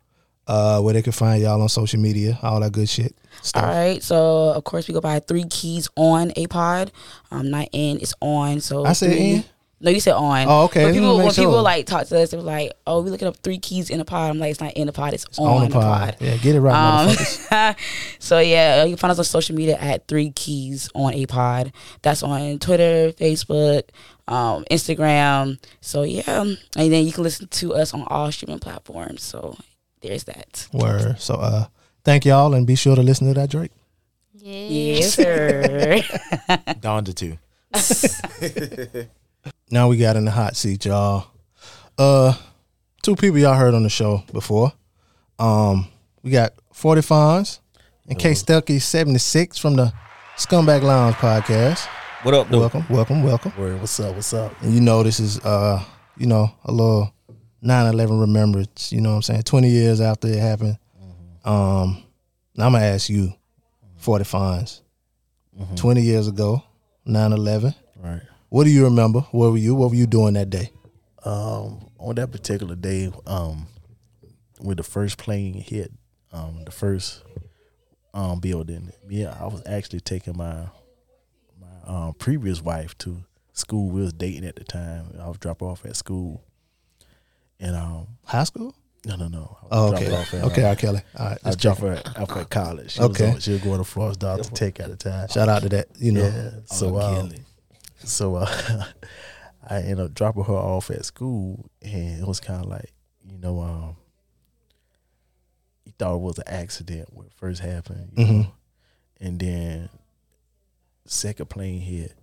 uh, 0.47 0.81
where 0.81 0.93
they 0.93 1.01
can 1.01 1.13
find 1.13 1.41
y'all 1.41 1.61
on 1.61 1.69
social 1.69 1.99
media, 1.99 2.37
all 2.43 2.59
that 2.59 2.71
good 2.71 2.89
shit. 2.89 3.15
Stuff. 3.41 3.63
All 3.63 3.69
right, 3.69 4.03
so 4.03 4.49
of 4.49 4.63
course 4.63 4.87
we 4.87 4.93
go 4.93 5.01
by 5.01 5.19
three 5.19 5.45
keys 5.45 5.87
on 5.95 6.31
a 6.35 6.47
pod. 6.47 6.91
Um, 7.31 7.49
not 7.49 7.69
in, 7.71 7.97
it's 7.97 8.13
on. 8.19 8.59
So 8.59 8.85
I 8.85 8.93
said 8.93 9.13
in? 9.13 9.45
No, 9.79 9.91
you 9.91 9.99
said 9.99 10.13
on. 10.13 10.47
Oh, 10.47 10.63
okay. 10.63 10.85
But 10.85 10.93
people, 10.93 11.17
make 11.17 11.25
when 11.27 11.35
people 11.35 11.61
like 11.61 11.85
talk 11.85 12.07
to 12.07 12.19
us, 12.19 12.31
they 12.31 12.37
were 12.37 12.43
like, 12.43 12.71
"Oh, 12.87 13.01
we 13.01 13.11
looking 13.11 13.27
up 13.27 13.37
three 13.37 13.59
keys 13.59 13.91
in 13.91 13.99
a 13.99 14.05
pod." 14.05 14.31
I'm 14.31 14.39
like, 14.39 14.49
"It's 14.51 14.59
not 14.59 14.73
in 14.73 14.89
a 14.89 14.91
pod. 14.91 15.13
It's, 15.13 15.25
on 15.37 15.47
on, 15.47 15.61
the 15.61 15.67
the 15.67 15.73
pod. 15.73 15.83
pod." 15.83 16.17
Yeah, 16.19 16.37
get 16.37 16.55
it 16.55 16.61
right, 16.61 17.07
Um, 17.51 17.75
so 18.19 18.39
yeah, 18.39 18.83
you 18.83 18.91
can 18.91 18.97
find 18.97 19.11
us 19.11 19.19
on 19.19 19.25
social 19.25 19.55
media 19.55 19.77
at 19.77 20.07
Three 20.07 20.31
Keys 20.31 20.89
on 20.95 21.13
a 21.13 21.25
Pod. 21.27 21.73
That's 22.01 22.23
on 22.23 22.57
Twitter, 22.57 23.11
Facebook, 23.13 23.83
um, 24.27 24.65
Instagram. 24.71 25.59
So 25.79 26.01
yeah, 26.01 26.41
and 26.41 26.57
then 26.75 27.05
you 27.05 27.11
can 27.11 27.23
listen 27.23 27.47
to 27.47 27.75
us 27.75 27.93
on 27.93 28.03
all 28.07 28.31
streaming 28.31 28.59
platforms. 28.59 29.21
So 29.21 29.57
there's 30.01 30.23
that. 30.23 30.67
Word. 30.73 31.19
So, 31.19 31.35
uh, 31.35 31.67
thank 32.03 32.25
y'all, 32.25 32.55
and 32.55 32.65
be 32.65 32.75
sure 32.75 32.95
to 32.95 33.03
listen 33.03 33.27
to 33.27 33.33
that 33.35 33.51
Drake. 33.51 33.71
Yes, 34.33 35.13
sir. 35.13 36.01
Down 36.79 37.05
to 37.05 37.13
two. 37.13 37.37
Now 39.69 39.89
we 39.89 39.97
got 39.97 40.15
in 40.15 40.25
the 40.25 40.31
hot 40.31 40.55
seat, 40.55 40.85
y'all. 40.85 41.27
Uh, 41.97 42.33
two 43.03 43.15
people 43.15 43.37
y'all 43.37 43.55
heard 43.55 43.73
on 43.73 43.83
the 43.83 43.89
show 43.89 44.23
before. 44.31 44.71
Um, 45.39 45.87
we 46.23 46.31
got 46.31 46.53
Forty 46.71 47.01
Fonz 47.01 47.59
and 48.07 48.17
K 48.17 48.33
Stucky 48.33 48.79
seventy 48.79 49.19
six 49.19 49.57
from 49.57 49.75
the 49.75 49.91
Scumbag 50.37 50.83
Lounge 50.83 51.15
podcast. 51.15 51.85
What 52.23 52.33
up, 52.33 52.49
dude? 52.49 52.59
Welcome, 52.59 52.85
welcome, 52.89 53.23
welcome. 53.23 53.51
Word, 53.57 53.79
what's 53.79 53.99
up? 53.99 54.15
What's 54.15 54.33
up? 54.33 54.53
And 54.61 54.73
you 54.73 54.79
know 54.81 55.03
this 55.03 55.19
is 55.19 55.39
uh, 55.41 55.83
you 56.17 56.27
know, 56.27 56.49
a 56.65 56.71
little 56.71 57.13
9-11 57.63 58.19
remembrance, 58.21 58.91
you 58.91 59.01
know 59.01 59.09
what 59.09 59.15
I'm 59.17 59.21
saying? 59.23 59.43
Twenty 59.43 59.69
years 59.69 59.99
after 59.99 60.27
it 60.27 60.39
happened. 60.39 60.77
Um, 61.43 62.03
now 62.55 62.67
I'm 62.67 62.71
gonna 62.71 62.85
ask 62.85 63.09
you, 63.09 63.33
Forty 63.97 64.23
Fonz. 64.23 64.81
Twenty 65.75 66.01
years 66.03 66.27
ago, 66.27 66.61
9-11. 67.07 67.73
Right. 67.97 68.21
What 68.49 68.63
do 68.63 68.69
you 68.69 68.85
remember? 68.85 69.21
Where 69.31 69.51
were 69.51 69.57
you? 69.57 69.75
What 69.75 69.89
were 69.89 69.95
you 69.95 70.07
doing 70.07 70.33
that 70.35 70.49
day? 70.49 70.71
Um, 71.23 71.89
on 71.99 72.15
that 72.15 72.31
particular 72.31 72.75
day, 72.75 73.11
um, 73.25 73.67
when 74.59 74.77
the 74.77 74.83
first 74.83 75.17
plane 75.17 75.53
hit, 75.55 75.91
um, 76.31 76.63
the 76.65 76.71
first 76.71 77.23
um 78.13 78.39
building, 78.39 78.91
yeah, 79.09 79.37
I 79.39 79.45
was 79.45 79.61
actually 79.65 79.99
taking 79.99 80.37
my 80.37 80.67
my 81.59 81.67
um 81.85 82.13
previous 82.13 82.61
wife 82.61 82.97
to 82.99 83.23
school. 83.53 83.89
We 83.89 84.01
was 84.01 84.13
dating 84.13 84.45
at 84.45 84.55
the 84.55 84.63
time. 84.63 85.13
I 85.21 85.27
was 85.27 85.37
drop 85.37 85.61
off 85.61 85.85
at 85.85 85.95
school, 85.97 86.43
and 87.59 87.75
um, 87.75 88.07
High 88.25 88.45
school? 88.45 88.73
no, 89.05 89.15
no, 89.17 89.27
no. 89.27 89.57
I 89.63 89.67
Oh, 89.71 89.93
okay. 89.93 90.13
off 90.15 90.33
at, 90.33 90.43
Okay, 90.45 90.63
uh, 90.63 90.69
R. 90.69 90.75
Kelly. 90.75 91.01
All 91.17 91.25
right. 91.25 91.31
I 91.31 91.31
was 91.33 91.39
let's 91.43 91.55
check 91.57 91.77
dropping 91.77 91.97
it. 91.97 92.07
her 92.07 92.21
off 92.23 92.37
at 92.37 92.49
college. 92.49 92.91
She 92.91 93.01
Okay. 93.01 93.25
was, 93.25 93.33
on, 93.35 93.39
she 93.41 93.51
was 93.51 93.61
going 93.61 93.77
to 93.77 93.83
Florence-Darlington 93.83 94.53
Tech 94.53 94.79
at 94.79 94.89
the 94.89 94.95
time. 94.97 95.27
Shout 95.29 95.47
out 95.49 95.61
to 95.63 95.69
that, 95.69 95.87
you 95.97 96.11
know. 96.13 96.23
Yeah. 96.25 96.49
So 96.65 96.97
R. 96.97 97.01
um, 97.19 97.29
Kelly. 97.29 97.43
So 98.07 98.35
uh, 98.35 98.85
I 99.69 99.79
ended 99.81 99.99
up 99.99 100.13
dropping 100.13 100.45
her 100.45 100.53
off 100.53 100.89
at 100.89 101.05
school, 101.05 101.69
and 101.81 102.21
it 102.21 102.27
was 102.27 102.39
kind 102.39 102.63
of 102.63 102.69
like 102.69 102.91
you 103.29 103.37
know, 103.37 103.59
um, 103.61 103.95
he 105.83 105.91
thought 105.97 106.15
it 106.15 106.21
was 106.21 106.37
an 106.37 106.45
accident 106.47 107.09
when 107.13 107.27
it 107.27 107.33
first 107.35 107.61
happened, 107.61 108.11
you 108.15 108.25
Mhm. 108.25 108.43
know, 108.43 108.53
and 109.19 109.39
then 109.39 109.89
second 111.05 111.49
plane 111.49 111.79
hit, 111.81 112.13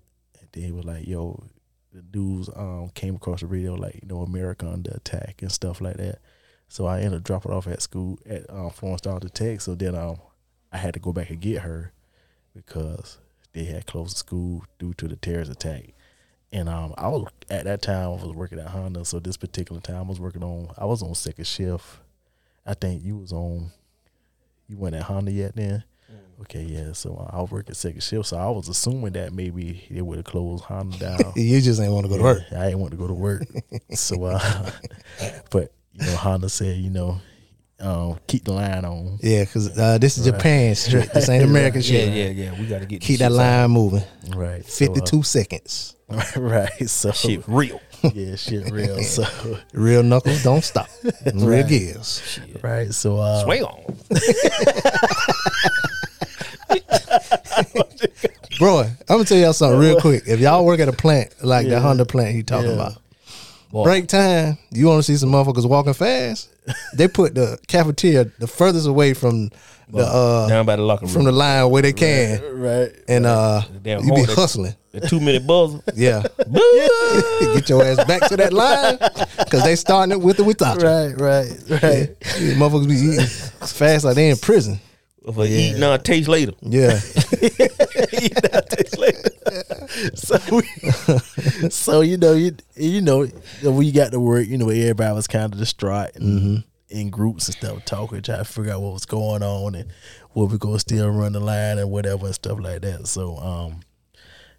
and 0.40 0.48
then 0.52 0.62
he 0.64 0.72
was 0.72 0.84
like, 0.84 1.06
"Yo." 1.06 1.44
The 1.92 2.02
news 2.12 2.50
um 2.56 2.90
came 2.94 3.14
across 3.14 3.42
the 3.42 3.46
radio 3.46 3.74
like 3.74 4.00
you 4.02 4.08
know 4.08 4.22
America 4.22 4.68
under 4.68 4.90
attack 4.90 5.42
and 5.42 5.52
stuff 5.52 5.80
like 5.80 5.96
that. 5.98 6.18
So 6.66 6.86
I 6.86 6.98
ended 6.98 7.18
up 7.18 7.22
dropping 7.22 7.52
off 7.52 7.68
at 7.68 7.82
school 7.82 8.18
at 8.26 8.50
um, 8.50 8.70
Florence-Darlington 8.70 9.30
Tech. 9.30 9.60
So 9.60 9.76
then 9.76 9.94
um 9.94 10.16
I 10.72 10.78
had 10.78 10.94
to 10.94 10.98
go 10.98 11.12
back 11.12 11.30
and 11.30 11.40
get 11.40 11.62
her 11.62 11.92
because 12.52 13.18
they 13.54 13.64
had 13.64 13.86
closed 13.86 14.14
the 14.14 14.18
school 14.18 14.64
due 14.78 14.92
to 14.94 15.08
the 15.08 15.16
terrorist 15.16 15.50
attack. 15.50 15.94
And 16.52 16.68
um, 16.68 16.94
I 16.96 17.08
was 17.08 17.26
at 17.50 17.64
that 17.64 17.82
time 17.82 18.04
I 18.04 18.08
was 18.08 18.24
working 18.34 18.58
at 18.60 18.68
Honda. 18.68 19.04
So 19.04 19.18
this 19.18 19.36
particular 19.36 19.80
time 19.80 19.96
I 19.96 20.02
was 20.02 20.20
working 20.20 20.44
on 20.44 20.68
I 20.76 20.84
was 20.84 21.02
on 21.02 21.14
second 21.14 21.46
shift. 21.46 21.84
I 22.66 22.74
think 22.74 23.02
you 23.02 23.16
was 23.16 23.32
on 23.32 23.72
you 24.68 24.76
went 24.76 24.94
at 24.94 25.02
Honda 25.02 25.32
yet 25.32 25.56
then. 25.56 25.84
Okay, 26.40 26.62
yeah. 26.62 26.92
So 26.92 27.14
uh, 27.16 27.36
I 27.36 27.40
was 27.40 27.50
working 27.50 27.74
second 27.74 28.02
shift. 28.02 28.26
So 28.26 28.36
I 28.36 28.48
was 28.50 28.68
assuming 28.68 29.12
that 29.12 29.32
maybe 29.32 29.86
they 29.90 30.02
would 30.02 30.16
have 30.16 30.24
closed 30.24 30.64
Honda 30.64 30.98
down. 30.98 31.32
You 31.36 31.60
just 31.60 31.80
ain't 31.80 31.92
want 31.92 32.06
to 32.06 32.10
go 32.10 32.18
to 32.18 32.22
work. 32.22 32.42
I 32.52 32.66
didn't 32.66 32.80
want 32.80 32.90
to 32.92 32.96
go 32.96 33.06
to 33.06 33.14
work. 33.14 33.42
so, 33.92 34.24
uh, 34.24 34.70
but 35.50 35.72
you 35.92 36.06
know, 36.06 36.16
Honda 36.16 36.48
said, 36.48 36.76
you 36.78 36.90
know, 36.90 37.20
um, 37.80 38.18
keep 38.26 38.44
the 38.44 38.52
line 38.52 38.84
on. 38.84 39.18
Yeah, 39.22 39.44
because 39.44 39.76
uh, 39.78 39.98
this 39.98 40.16
is 40.18 40.28
Right. 40.28 40.36
Japan 40.36 40.74
shit. 40.74 41.12
This 41.12 41.28
ain't 41.28 41.44
American 41.50 41.78
Right. 41.78 41.84
shit. 41.84 42.08
Yeah, 42.08 42.24
yeah, 42.28 42.50
yeah. 42.52 42.60
We 42.60 42.66
gotta 42.66 42.86
get 42.86 43.00
Keep 43.00 43.18
that 43.20 43.26
shit 43.30 43.32
line 43.32 43.70
moving. 43.70 44.02
Right. 44.34 44.64
So, 44.66 44.84
uh, 44.86 44.94
52 44.94 45.22
seconds. 45.22 45.96
right. 46.36 46.88
So 46.88 47.12
Shit 47.12 47.42
real. 47.46 47.80
Yeah, 48.12 48.36
shit 48.36 48.70
real. 48.70 49.02
So 49.02 49.24
Real 49.72 50.02
knuckles 50.02 50.42
don't 50.42 50.62
stop. 50.62 50.88
Real 51.32 51.46
Right. 51.48 51.66
gears. 51.68 52.38
right. 52.62 52.92
So 52.92 53.16
uh, 53.16 53.42
Swing 53.44 53.62
on. 53.64 53.96
Bro, 58.58 58.80
I'm 58.82 58.94
gonna 59.08 59.24
tell 59.24 59.38
y'all 59.38 59.52
something 59.52 59.78
real 59.80 60.00
quick. 60.00 60.24
If 60.26 60.38
y'all 60.40 60.64
work 60.64 60.80
at 60.80 60.88
a 60.88 60.92
plant 60.92 61.34
like 61.42 61.64
the 61.66 61.72
Yeah. 61.72 61.80
Honda 61.80 62.04
plant 62.04 62.34
he 62.36 62.42
talking 62.42 62.68
Yeah. 62.70 62.74
about, 62.74 62.92
Boy. 63.74 63.82
break 63.82 64.06
time, 64.06 64.56
you 64.70 64.86
want 64.86 65.00
to 65.00 65.02
see 65.02 65.16
some 65.16 65.30
motherfuckers 65.32 65.68
walking 65.68 65.94
fast? 65.94 66.48
They 66.94 67.08
put 67.08 67.34
the 67.34 67.58
cafeteria 67.66 68.30
the 68.38 68.46
furthest 68.46 68.86
away 68.86 69.14
from 69.14 69.50
the 69.88 70.04
uh 70.04 70.48
Down 70.48 70.64
by 70.64 70.76
the 70.76 70.82
locker 70.82 71.06
room. 71.06 71.12
from 71.12 71.24
the 71.24 71.32
line 71.32 71.68
where 71.70 71.82
they 71.82 71.92
can, 71.92 72.40
right. 72.56 72.92
and 73.08 73.26
uh 73.26 73.62
damn 73.82 74.04
you 74.04 74.14
be 74.14 74.22
horn, 74.22 74.28
hustling. 74.36 74.74
the 74.92 75.00
two 75.00 75.18
minute 75.18 75.44
buzzer. 75.44 75.80
Yeah, 75.96 76.22
get 77.54 77.68
your 77.68 77.82
ass 77.84 78.04
back 78.04 78.28
to 78.28 78.36
that 78.36 78.52
line 78.52 78.96
because 79.38 79.64
they 79.64 79.74
starting 79.74 80.12
it 80.12 80.20
with 80.20 80.36
the 80.36 80.44
without 80.44 80.80
you. 80.80 80.86
Right. 80.86 81.20
Right. 81.20 81.82
Right. 81.82 82.20
These 82.38 82.54
motherfuckers 82.54 82.88
be 82.88 82.94
eating 82.94 83.26
fast 83.26 84.04
like 84.04 84.14
they 84.14 84.30
in 84.30 84.36
prison. 84.36 84.78
For 85.32 85.46
eat 85.46 85.78
now, 85.78 85.96
taste 85.96 86.28
later. 86.28 86.52
Yeah, 86.60 86.98
so, 90.14 90.38
we, 90.50 90.62
so 91.70 92.00
you 92.02 92.18
know, 92.18 92.34
you 92.34 92.56
you 92.74 93.00
know, 93.00 93.26
you 93.62 93.92
got 93.92 94.12
to 94.12 94.20
work, 94.20 94.46
you 94.46 94.58
know, 94.58 94.68
everybody 94.68 95.14
was 95.14 95.26
kind 95.26 95.52
of 95.52 95.58
distraught 95.58 96.14
and 96.16 96.64
in 96.90 97.10
groups 97.10 97.48
and 97.48 97.56
stuff, 97.56 97.84
talking, 97.84 98.22
trying 98.22 98.38
to 98.38 98.44
figure 98.44 98.72
out 98.72 98.82
what 98.82 98.92
was 98.92 99.06
going 99.06 99.42
on 99.42 99.74
and 99.74 99.90
what 100.32 100.50
we 100.50 100.58
gonna 100.58 100.78
still 100.78 101.08
run 101.08 101.32
the 101.32 101.40
line 101.40 101.78
and 101.78 101.90
whatever 101.90 102.26
and 102.26 102.34
stuff 102.34 102.58
like 102.60 102.82
that. 102.82 103.06
So, 103.06 103.38
um, 103.38 103.80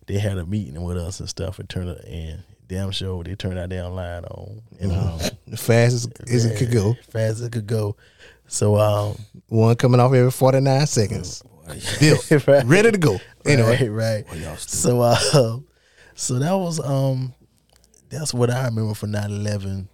they 0.07 0.17
had 0.17 0.37
a 0.37 0.45
meeting 0.45 0.81
with 0.83 0.97
us 0.97 1.19
and 1.19 1.29
stuff, 1.29 1.59
and 1.59 1.69
turned 1.69 1.89
it 1.89 2.03
and 2.05 2.43
damn 2.67 2.91
sure 2.91 3.23
they 3.23 3.35
turned 3.35 3.59
our 3.59 3.67
damn 3.67 3.93
line 3.93 4.25
on, 4.25 4.61
and 4.79 4.91
um, 4.91 5.19
the 5.47 5.57
fastest 5.57 6.09
as 6.27 6.45
it 6.45 6.57
could 6.57 6.71
go. 6.71 6.93
fast 7.09 7.35
as 7.35 7.41
it 7.41 7.51
could 7.51 7.67
go. 7.67 7.95
So, 8.47 8.75
um, 8.77 9.17
One 9.47 9.75
coming 9.75 9.99
off 9.99 10.13
every 10.13 10.31
49 10.31 10.87
seconds. 10.87 11.43
Built, 11.99 12.29
Right. 12.47 12.65
ready 12.65 12.91
to 12.91 12.97
go. 12.97 13.19
Anyway, 13.45 13.87
right, 13.89 14.25
right. 14.29 14.59
so 14.59 15.01
uh, 15.01 15.15
so 16.15 16.39
that 16.39 16.53
was 16.53 16.79
um, 16.79 17.33
that's 18.09 18.33
what 18.33 18.51
I 18.51 18.65
remember 18.65 18.93
for 18.93 19.07
9-11 19.07 19.87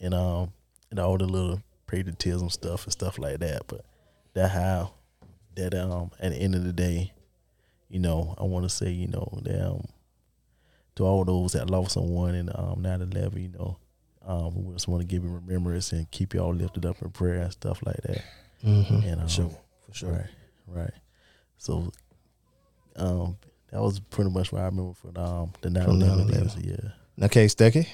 and 0.00 0.14
um, 0.14 0.52
and 0.90 0.98
all 1.00 1.18
the 1.18 1.26
little 1.26 1.62
patriotism 1.86 2.48
stuff 2.50 2.84
and 2.84 2.92
stuff 2.92 3.18
like 3.18 3.40
that. 3.40 3.62
But 3.66 3.84
that 4.32 4.50
how 4.50 4.94
that 5.56 5.74
um, 5.74 6.10
at 6.20 6.32
the 6.32 6.38
end 6.38 6.54
of 6.54 6.64
the 6.64 6.72
day, 6.72 7.12
you 7.90 8.00
know, 8.00 8.34
I 8.38 8.44
want 8.44 8.64
to 8.64 8.70
say, 8.70 8.90
you 8.90 9.08
know, 9.08 9.28
that 9.42 9.66
um, 9.66 9.84
to 10.96 11.04
all 11.04 11.24
those 11.24 11.52
that 11.52 11.68
lost 11.70 11.92
someone 11.92 12.34
in 12.34 12.48
um 12.48 12.76
9-11, 12.82 13.42
you 13.42 13.48
know. 13.58 13.76
Um, 14.26 14.64
we 14.64 14.72
just 14.72 14.88
want 14.88 15.02
to 15.02 15.06
give 15.06 15.22
you 15.22 15.30
remembrance 15.30 15.92
and 15.92 16.10
keep 16.10 16.32
you 16.34 16.40
all 16.40 16.54
lifted 16.54 16.86
up 16.86 17.00
in 17.02 17.10
prayer 17.10 17.42
and 17.42 17.52
stuff 17.52 17.80
like 17.84 18.00
that. 18.02 18.22
Mhm. 18.64 19.04
And 19.12 19.20
um, 19.22 19.28
sure, 19.28 19.50
for 19.86 19.94
sure. 19.94 20.10
Right, 20.12 20.26
right. 20.68 20.90
So, 21.58 21.92
um, 22.96 23.36
that 23.70 23.82
was 23.82 24.00
pretty 24.00 24.30
much 24.30 24.52
what 24.52 24.62
I 24.62 24.66
remember 24.66 24.94
for 24.94 25.08
um 25.18 25.52
the 25.60 25.68
9-11 25.68 26.32
days. 26.32 26.56
Yeah. 26.64 26.90
Now, 27.16 27.28
K 27.28 27.48
Stucky, 27.48 27.86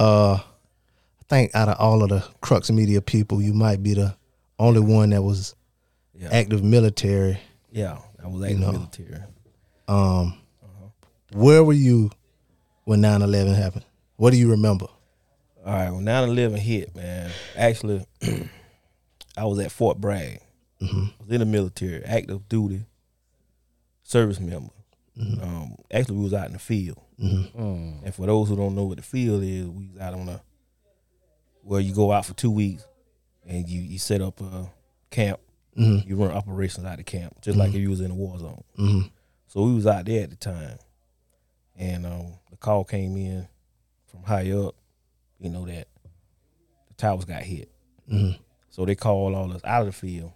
uh, 0.00 0.34
I 0.34 1.24
think 1.28 1.54
out 1.54 1.68
of 1.68 1.76
all 1.78 2.02
of 2.02 2.08
the 2.08 2.24
Crux 2.40 2.70
Media 2.70 3.00
people, 3.00 3.40
you 3.40 3.52
might 3.54 3.82
be 3.82 3.94
the 3.94 4.16
only 4.58 4.80
one 4.80 5.10
that 5.10 5.22
was 5.22 5.54
Yeah. 6.14 6.30
active 6.32 6.64
military. 6.64 7.38
Yeah, 7.70 7.98
I 8.22 8.26
was 8.26 8.40
you 8.40 8.44
active 8.46 8.60
know. 8.60 8.72
military. 8.72 9.20
Um, 9.86 10.38
where 11.32 11.62
were 11.62 11.72
you 11.74 12.10
when 12.84 13.00
9-11 13.02 13.54
happened? 13.54 13.84
What 14.16 14.30
do 14.30 14.36
you 14.36 14.50
remember? 14.50 14.86
All 15.68 15.74
right, 15.74 15.90
when 15.90 16.04
9 16.04 16.28
11 16.30 16.58
hit, 16.58 16.96
man, 16.96 17.30
actually, 17.54 18.06
I 19.36 19.44
was 19.44 19.58
at 19.58 19.70
Fort 19.70 20.00
Bragg. 20.00 20.40
Mm-hmm. 20.80 21.04
I 21.04 21.22
was 21.22 21.30
in 21.30 21.40
the 21.40 21.44
military, 21.44 22.02
active 22.04 22.48
duty, 22.48 22.86
service 24.02 24.40
member. 24.40 24.72
Mm-hmm. 25.20 25.42
Um, 25.42 25.76
actually, 25.92 26.16
we 26.16 26.24
was 26.24 26.32
out 26.32 26.46
in 26.46 26.54
the 26.54 26.58
field. 26.58 26.98
Mhm. 27.20 28.02
And 28.02 28.14
for 28.14 28.24
those 28.24 28.48
who 28.48 28.56
don't 28.56 28.74
know 28.76 28.84
what 28.84 28.96
the 28.96 29.02
field 29.02 29.42
is, 29.42 29.66
we 29.66 29.88
was 29.88 30.00
out 30.00 30.14
on 30.14 30.26
a 30.30 30.40
where 31.64 31.80
you 31.80 31.92
go 31.94 32.12
out 32.12 32.24
for 32.24 32.32
two 32.32 32.50
weeks 32.50 32.86
and 33.46 33.68
you, 33.68 33.82
you 33.82 33.98
set 33.98 34.22
up 34.22 34.40
a 34.40 34.70
camp. 35.10 35.38
Mhm. 35.76 36.06
You 36.06 36.16
run 36.16 36.30
operations 36.30 36.86
out 36.86 36.98
of 36.98 37.04
camp, 37.04 37.42
just 37.42 37.58
like 37.58 37.72
Mhm. 37.72 37.74
if 37.74 37.80
you 37.82 37.90
was 37.90 38.00
in 38.00 38.10
a 38.10 38.14
war 38.14 38.38
zone. 38.38 38.64
Mhm. 38.78 39.10
So 39.48 39.64
we 39.64 39.74
was 39.74 39.86
out 39.86 40.06
there 40.06 40.22
at 40.24 40.30
the 40.30 40.36
time, 40.36 40.78
and 41.76 42.06
um, 42.06 42.34
the 42.50 42.56
call 42.56 42.84
came 42.84 43.16
in 43.18 43.46
from 44.06 44.22
high 44.22 44.50
up, 44.52 44.74
you 45.38 45.50
know 45.50 45.64
that 45.66 45.88
the 46.88 46.94
towers 46.96 47.24
got 47.24 47.42
hit. 47.42 47.70
Mhm. 48.10 48.38
So 48.70 48.84
they 48.84 48.94
called 48.94 49.34
all 49.34 49.52
us 49.52 49.64
out 49.64 49.82
of 49.82 49.86
the 49.86 49.92
field. 49.92 50.32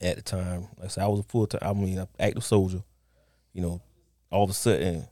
At 0.00 0.16
the 0.16 0.22
time, 0.22 0.62
like 0.78 0.86
I 0.86 0.88
said, 0.88 1.04
I 1.04 1.08
was 1.08 1.20
a 1.20 1.24
full 1.24 1.46
time, 1.46 1.60
I 1.62 1.72
mean, 1.74 2.06
active 2.18 2.44
soldier. 2.44 2.82
You 3.52 3.62
know, 3.62 3.82
all 4.30 4.44
of 4.44 4.50
a 4.50 4.54
sudden, 4.54 5.06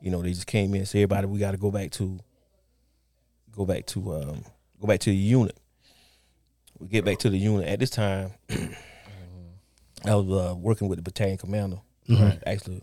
you 0.00 0.10
know, 0.10 0.22
they 0.22 0.30
just 0.30 0.46
came 0.46 0.72
in 0.74 0.80
and 0.80 0.88
said, 0.88 0.98
"Everybody, 0.98 1.26
we 1.26 1.38
got 1.38 1.50
to 1.50 1.56
go 1.58 1.70
back 1.70 1.90
to, 1.92 2.18
go 3.52 3.66
back 3.66 3.84
to, 3.86 4.14
um, 4.14 4.44
go 4.80 4.86
back 4.86 5.00
to 5.00 5.10
the 5.10 5.16
unit." 5.16 5.58
We 6.78 6.88
get 6.88 7.04
back 7.04 7.18
to 7.18 7.28
the 7.30 7.36
unit. 7.36 7.68
At 7.68 7.80
this 7.80 7.90
time, 7.90 8.32
I 10.06 10.14
was 10.14 10.30
uh, 10.30 10.54
working 10.56 10.88
with 10.88 10.96
the 10.98 11.02
battalion 11.02 11.36
commander. 11.36 11.80
Mhm. 12.08 12.42
Actually, 12.46 12.82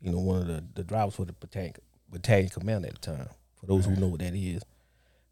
you 0.00 0.10
know, 0.10 0.20
one 0.20 0.40
of 0.40 0.46
the, 0.46 0.64
the 0.74 0.84
drivers 0.84 1.14
for 1.16 1.26
the 1.26 1.34
battalion 1.34 1.74
battalion 2.10 2.48
commander 2.48 2.88
at 2.88 2.94
the 2.94 3.00
time. 3.00 3.28
For 3.64 3.74
those 3.74 3.86
who 3.86 3.96
know 3.96 4.08
what 4.08 4.20
that 4.20 4.34
is, 4.34 4.62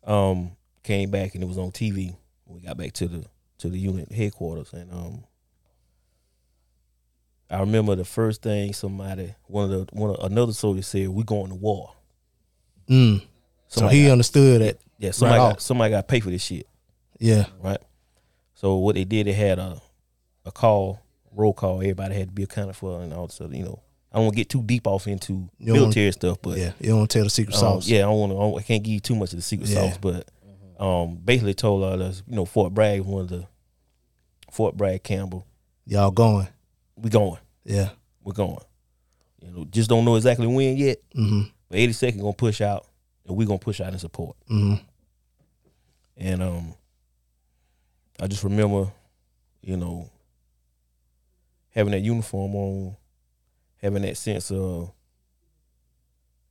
um, 0.04 0.52
came 0.82 1.10
back 1.10 1.34
and 1.34 1.42
it 1.44 1.46
was 1.46 1.58
on 1.58 1.70
TV. 1.70 2.16
When 2.44 2.56
we 2.56 2.66
got 2.66 2.76
back 2.76 2.92
to 2.94 3.08
the 3.08 3.24
to 3.58 3.68
the 3.68 3.78
unit 3.78 4.10
headquarters, 4.10 4.72
and 4.72 4.90
um, 4.92 5.24
I 7.50 7.60
remember 7.60 7.94
the 7.94 8.04
first 8.04 8.42
thing 8.42 8.72
somebody 8.72 9.34
one 9.46 9.64
of 9.64 9.70
the 9.70 9.94
one 9.94 10.10
of, 10.10 10.24
another 10.24 10.52
soldier 10.52 10.82
said, 10.82 11.08
"We 11.08 11.24
going 11.24 11.50
to 11.50 11.54
war." 11.54 11.92
Mm. 12.88 13.22
So 13.68 13.88
he 13.88 14.04
got- 14.06 14.12
understood 14.12 14.62
that. 14.62 14.78
Yeah, 14.98 15.10
somebody 15.10 15.40
right 15.40 15.50
got, 15.50 15.62
somebody 15.62 15.90
got 15.90 16.00
to 16.02 16.06
pay 16.06 16.20
for 16.20 16.30
this 16.30 16.44
shit. 16.44 16.66
Yeah. 17.18 17.46
Right. 17.60 17.80
So 18.54 18.76
what 18.76 18.94
they 18.94 19.04
did, 19.04 19.26
they 19.26 19.32
had 19.32 19.58
a 19.58 19.80
a 20.44 20.52
call, 20.52 21.00
roll 21.32 21.52
call. 21.52 21.80
Everybody 21.80 22.14
had 22.14 22.28
to 22.28 22.32
be 22.32 22.44
accounted 22.44 22.76
for, 22.76 23.02
and 23.02 23.12
all 23.12 23.26
this 23.26 23.40
other. 23.40 23.56
You 23.56 23.64
know, 23.64 23.82
I 24.12 24.16
don't 24.18 24.24
want 24.26 24.34
to 24.36 24.40
get 24.40 24.48
too 24.50 24.62
deep 24.62 24.86
off 24.86 25.06
into 25.06 25.48
You 25.58 25.72
military 25.72 26.06
wanna- 26.06 26.12
stuff, 26.12 26.38
but 26.42 26.58
yeah, 26.58 26.72
you 26.80 26.88
don't 26.88 26.96
wanna 26.98 27.06
tell 27.08 27.24
the 27.24 27.30
secret 27.30 27.54
um, 27.56 27.60
sauce. 27.60 27.88
Yeah, 27.88 28.00
I 28.00 28.02
don't 28.02 28.18
want 28.30 28.32
to. 28.56 28.58
I 28.58 28.62
can't 28.62 28.82
give 28.82 28.92
you 28.92 29.00
too 29.00 29.14
much 29.16 29.32
of 29.32 29.36
the 29.38 29.42
secret 29.42 29.70
Yeah. 29.70 29.88
sauce, 29.90 29.98
but 29.98 30.28
um, 30.78 31.16
basically 31.16 31.54
told 31.54 31.82
all 31.82 32.02
us, 32.02 32.22
you 32.26 32.36
know, 32.36 32.44
Fort 32.44 32.74
Bragg, 32.74 33.00
one 33.02 33.22
of 33.22 33.28
the 33.30 33.46
Fort 34.50 34.76
Bragg 34.76 35.02
Campbell. 35.02 35.46
Y'all 35.86 36.10
going. 36.10 36.46
We 36.96 37.08
going. 37.08 37.38
Yeah. 37.64 37.90
We're 38.22 38.32
going. 38.34 38.58
You 39.40 39.50
know, 39.50 39.64
just 39.64 39.88
don't 39.88 40.04
know 40.04 40.16
exactly 40.16 40.46
when 40.46 40.76
yet. 40.76 40.98
Mhm. 41.16 41.50
But 41.68 41.78
82nd 41.78 42.20
gonna 42.20 42.32
push 42.34 42.60
out, 42.60 42.86
and 43.26 43.36
we 43.36 43.46
gonna 43.46 43.58
push 43.58 43.80
out 43.80 43.92
in 43.92 43.98
support. 43.98 44.36
Mhm. 44.50 44.80
And 46.18 46.42
um, 46.42 46.74
I 48.20 48.26
just 48.26 48.44
remember, 48.44 48.92
you 49.62 49.76
know, 49.76 50.10
having 51.70 51.92
that 51.92 52.00
uniform 52.02 52.54
on, 52.54 52.96
having 53.82 54.02
that 54.02 54.16
sense 54.16 54.50
of 54.50 54.92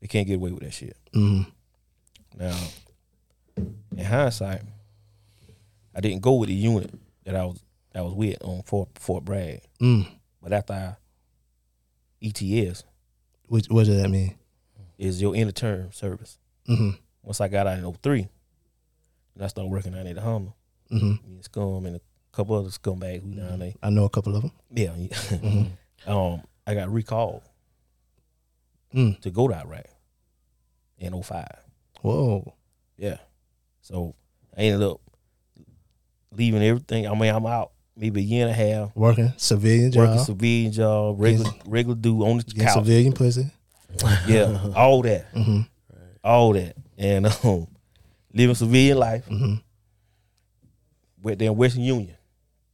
they 0.02 0.08
can't 0.08 0.28
get 0.28 0.36
away 0.36 0.52
with 0.52 0.64
that 0.64 0.74
shit. 0.74 0.98
Mhm. 1.14 1.52
Now, 2.38 2.58
in 3.58 4.06
hindsight, 4.06 4.62
I 5.94 6.02
didn't 6.02 6.22
go 6.22 6.36
with 6.36 6.50
the 6.50 6.56
unit 6.56 6.92
that 7.26 7.36
I 7.36 7.46
was 7.46 7.64
that 7.94 8.00
I 8.00 8.02
was 8.04 8.14
with 8.14 8.38
on 8.44 8.64
Fort 8.64 8.90
Fort 8.96 9.24
Bragg. 9.26 9.62
Mm. 9.80 10.08
But 10.42 10.54
after 10.54 10.74
I 10.74 10.96
ETS, 12.22 12.84
Which 13.48 13.68
what 13.68 13.86
does 13.86 14.02
that 14.02 14.10
mean? 14.10 14.36
is 14.98 15.22
your 15.22 15.36
inter 15.36 15.52
term 15.52 15.92
service. 15.92 16.38
Mhm. 16.68 16.98
Once 17.24 17.42
I 17.42 17.48
got 17.48 17.68
out 17.68 17.78
in 17.80 17.86
03, 17.86 18.28
and 19.36 19.44
I 19.44 19.48
started 19.48 19.72
working 19.72 19.94
out 19.96 20.06
at 20.08 20.16
the 20.16 20.22
Hummer. 20.22 20.54
Mhm. 20.92 21.24
Me 21.28 21.36
and 21.36 21.44
Scum 21.44 21.86
and 21.86 21.96
a 21.98 22.02
couple 22.32 22.56
other 22.56 22.70
scumbags 22.70 23.24
we 23.24 23.36
down 23.36 23.60
there. 23.60 23.74
I 23.82 23.90
know 23.90 24.06
a 24.06 24.10
couple 24.10 24.36
of 24.36 24.44
them. 24.44 24.52
Yeah. 24.74 24.96
Mhm. 24.96 25.72
um, 26.08 26.44
I 26.68 26.74
got 26.76 26.90
recalled 26.92 27.44
Mm. 28.94 29.20
to 29.22 29.32
go 29.32 29.48
to 29.48 29.56
Iraq 29.56 29.86
in 30.98 31.14
05. 31.14 31.48
Whoa. 32.02 32.54
Yeah. 32.98 33.18
So 33.82 34.16
I 34.58 34.62
ended 34.64 34.88
up 34.88 35.00
leaving 36.32 36.62
everything. 36.62 37.08
I 37.08 37.14
mean, 37.16 37.34
I'm 37.34 37.46
out 37.46 37.72
maybe 37.96 38.20
a 38.20 38.24
year 38.24 38.48
and 38.48 38.52
a 38.52 38.54
half. 38.54 38.96
Working 38.96 39.32
civilian 39.38 39.92
job. 39.92 40.10
Working 40.10 40.24
civilian 40.26 40.72
job, 40.74 41.20
regular 41.22 41.52
regular 41.66 41.96
dude 41.96 42.22
on 42.22 42.38
the 42.38 42.44
Getting 42.44 42.64
couch. 42.64 42.74
civilian 42.74 43.14
pussy. 43.14 43.50
yeah, 44.28 44.72
all 44.76 45.02
that, 45.04 45.32
Mhm. 45.36 45.68
all 46.24 46.54
that, 46.54 46.76
and 46.98 47.28
um, 47.44 47.68
living 48.34 48.56
civilian 48.56 48.98
life. 48.98 49.26
Mm-hmm. 49.28 49.56
Went 51.22 51.42
in 51.42 51.56
Western 51.56 51.84
Union, 51.84 52.16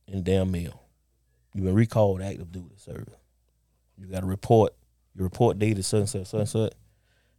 in 0.08 0.16
the 0.18 0.22
damn 0.22 0.50
mail. 0.52 0.82
You've 1.54 1.66
been 1.66 1.74
recalled 1.76 2.22
active 2.22 2.52
duty 2.52 2.76
service. 2.78 3.14
You 3.98 4.08
got 4.08 4.22
to 4.22 4.26
report. 4.26 4.74
Your 5.16 5.24
report 5.24 5.58
dated 5.60 5.76
date 5.76 5.80
is 5.80 5.88
sunset, 5.88 6.28
sunset. 6.28 6.76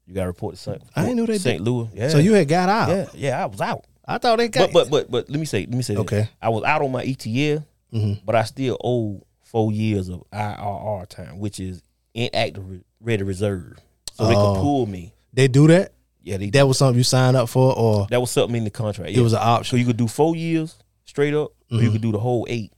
You 0.06 0.14
got 0.14 0.22
to 0.22 0.26
report 0.28 0.54
to 0.56 0.60
St. 0.60 0.82
I 0.96 1.02
didn't 1.02 1.16
know 1.16 1.26
they 1.26 1.34
did. 1.34 1.42
St. 1.42 1.62
Louis. 1.62 1.88
Yeah. 1.94 2.08
So 2.08 2.18
you 2.18 2.32
had 2.32 2.48
got 2.48 2.68
out. 2.68 2.88
Yeah, 2.88 3.06
yeah, 3.14 3.42
I 3.42 3.46
was 3.46 3.60
out. 3.60 3.84
I 4.06 4.18
thought 4.18 4.38
they 4.38 4.48
got. 4.48 4.72
But 4.72 4.88
but 4.88 4.90
but 4.90 5.10
but 5.10 5.30
let 5.30 5.38
me 5.38 5.44
say 5.46 5.60
let 5.60 5.70
me 5.74 5.82
say 5.82 5.94
this. 5.94 6.00
Okay. 6.00 6.28
I 6.40 6.48
was 6.48 6.64
out 6.64 6.80
on 6.82 6.90
my 6.90 7.02
ETS, 7.04 7.62
Mhm. 7.92 8.20
but 8.24 8.34
I 8.34 8.44
still 8.44 8.78
owe 8.82 9.22
four 9.42 9.70
years 9.70 10.08
of 10.08 10.24
IRR 10.32 11.06
time, 11.08 11.38
which 11.38 11.60
is 11.60 11.82
inactive 12.14 12.82
ready 13.00 13.22
reserve. 13.22 13.78
So 14.14 14.26
they 14.26 14.34
Oh. 14.34 14.54
could 14.54 14.60
pull 14.62 14.86
me. 14.86 15.12
They 15.34 15.46
do 15.46 15.66
that. 15.68 15.92
Yeah, 16.22 16.38
they 16.38 16.50
That 16.50 16.66
was 16.66 16.78
something 16.78 16.96
you 16.98 17.04
signed 17.04 17.36
up 17.36 17.48
for, 17.48 17.72
or 17.76 18.06
that 18.10 18.20
was 18.20 18.30
something 18.30 18.56
in 18.56 18.64
the 18.64 18.70
contract. 18.70 19.12
It 19.12 19.20
was 19.20 19.34
an 19.34 19.40
option. 19.42 19.70
So 19.70 19.76
you 19.76 19.86
could 19.86 19.96
do 19.98 20.08
four 20.08 20.34
years 20.34 20.74
straight 21.04 21.34
up, 21.34 21.52
or 21.70 21.80
you 21.82 21.90
Mhm. 21.90 21.92
could 21.92 22.02
do 22.02 22.12
the 22.12 22.18
whole 22.18 22.46
eight. 22.48 22.72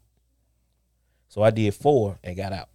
So 1.28 1.42
I 1.42 1.50
did 1.50 1.74
four 1.74 2.18
and 2.24 2.36
got 2.36 2.52
out. 2.52 2.68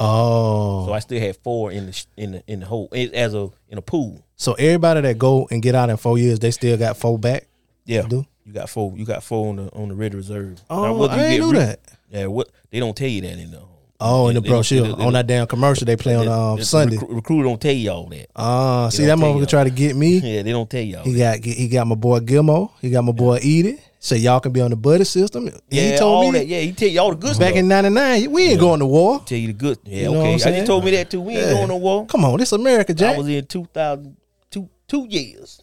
Oh. 0.00 0.86
So 0.86 0.92
I 0.92 0.98
still 1.00 1.20
had 1.20 1.36
four 1.36 1.70
in 1.72 1.86
the 1.86 2.04
in 2.16 2.32
the 2.32 2.42
in 2.46 2.60
the 2.60 2.66
whole 2.66 2.88
as 2.92 3.34
a 3.34 3.50
in 3.68 3.78
a 3.78 3.82
pool. 3.82 4.24
So 4.36 4.54
everybody 4.54 5.02
that 5.02 5.18
go 5.18 5.46
and 5.50 5.62
get 5.62 5.74
out 5.74 5.90
in 5.90 5.96
four 5.96 6.18
years, 6.18 6.38
they 6.38 6.50
still 6.50 6.76
got 6.76 6.96
four 6.96 7.18
back. 7.18 7.46
Yeah, 7.84 8.02
Do? 8.02 8.24
you 8.44 8.52
got 8.52 8.68
four. 8.70 8.92
You 8.96 9.04
got 9.04 9.22
four 9.22 9.48
on 9.50 9.56
the 9.56 9.68
on 9.72 9.88
the 9.88 9.94
red 9.94 10.14
reserve. 10.14 10.60
Oh, 10.70 10.84
you 10.96 11.04
I 11.08 11.18
ain't 11.26 11.30
get 11.30 11.40
knew 11.40 11.52
that. 11.58 11.80
Yeah, 12.10 12.26
what 12.26 12.48
they 12.70 12.80
don't 12.80 12.96
tell 12.96 13.08
you 13.08 13.20
that 13.22 13.38
in 13.38 13.50
the 13.50 13.62
Oh, 14.02 14.28
in 14.28 14.34
the 14.34 14.40
brochure 14.40 14.80
they- 14.82 14.94
they 14.94 15.04
on 15.04 15.12
that 15.12 15.26
damn 15.26 15.46
commercial 15.46 15.84
they 15.84 15.94
play 15.96 16.14
on 16.14 16.26
um, 16.26 16.62
Sunday. 16.64 16.96
recru- 16.96 17.16
recruiter 17.16 17.44
don't 17.44 17.60
tell 17.60 17.72
you 17.74 17.90
all 17.90 18.06
that. 18.06 18.30
Ah, 18.34 18.88
They 18.88 18.96
see 18.96 19.04
that 19.04 19.18
motherfucker 19.18 19.46
try 19.46 19.64
to 19.64 19.70
get 19.70 19.94
me. 19.94 20.18
Yeah, 20.24 20.40
they 20.42 20.52
don't 20.52 20.70
tell 20.70 20.80
y'all. 20.80 21.04
He 21.04 21.18
got 21.18 21.44
he 21.44 21.68
got 21.68 21.86
my 21.86 21.96
boy 21.96 22.20
Gilmo. 22.20 22.70
He 22.80 22.88
got 22.90 23.04
my 23.04 23.12
boy 23.12 23.36
Edie. 23.36 23.78
Say 24.02 24.16
y'all 24.16 24.40
can 24.40 24.50
be 24.52 24.62
on 24.62 24.70
the 24.70 24.76
buddy 24.76 25.04
system. 25.04 25.50
Yeah, 25.68 25.92
he 25.92 25.98
told 25.98 26.24
all 26.24 26.32
me 26.32 26.38
that. 26.38 26.46
Yeah, 26.46 26.60
he 26.60 26.72
tell 26.72 26.88
you 26.88 27.00
all 27.00 27.10
the 27.10 27.16
good 27.16 27.38
back 27.38 27.48
stuff. 27.50 27.56
in 27.56 27.68
'99 27.68 28.30
we 28.32 28.44
ain't 28.48 28.58
going 28.60 28.80
to 28.80 28.86
war. 28.86 29.20
Tell 29.26 29.36
you 29.36 29.48
the 29.48 29.52
good. 29.52 29.78
Yeah, 29.84 30.04
You 30.04 30.12
know 30.12 30.20
okay. 30.22 30.38
Saying? 30.38 30.56
just 30.56 30.66
told 30.68 30.84
me 30.86 30.90
that 30.92 31.10
too. 31.10 31.20
We 31.20 31.36
ain't 31.36 31.46
Yeah. 31.48 31.52
going 31.52 31.68
to 31.68 31.76
war. 31.76 32.06
Come 32.06 32.24
on, 32.24 32.38
this 32.38 32.50
America, 32.52 32.94
Jack. 32.94 33.16
I 33.16 33.18
was 33.18 33.28
in 33.28 33.44
2000, 33.44 34.16
two, 34.50 34.70
two 34.88 35.06
years. 35.06 35.60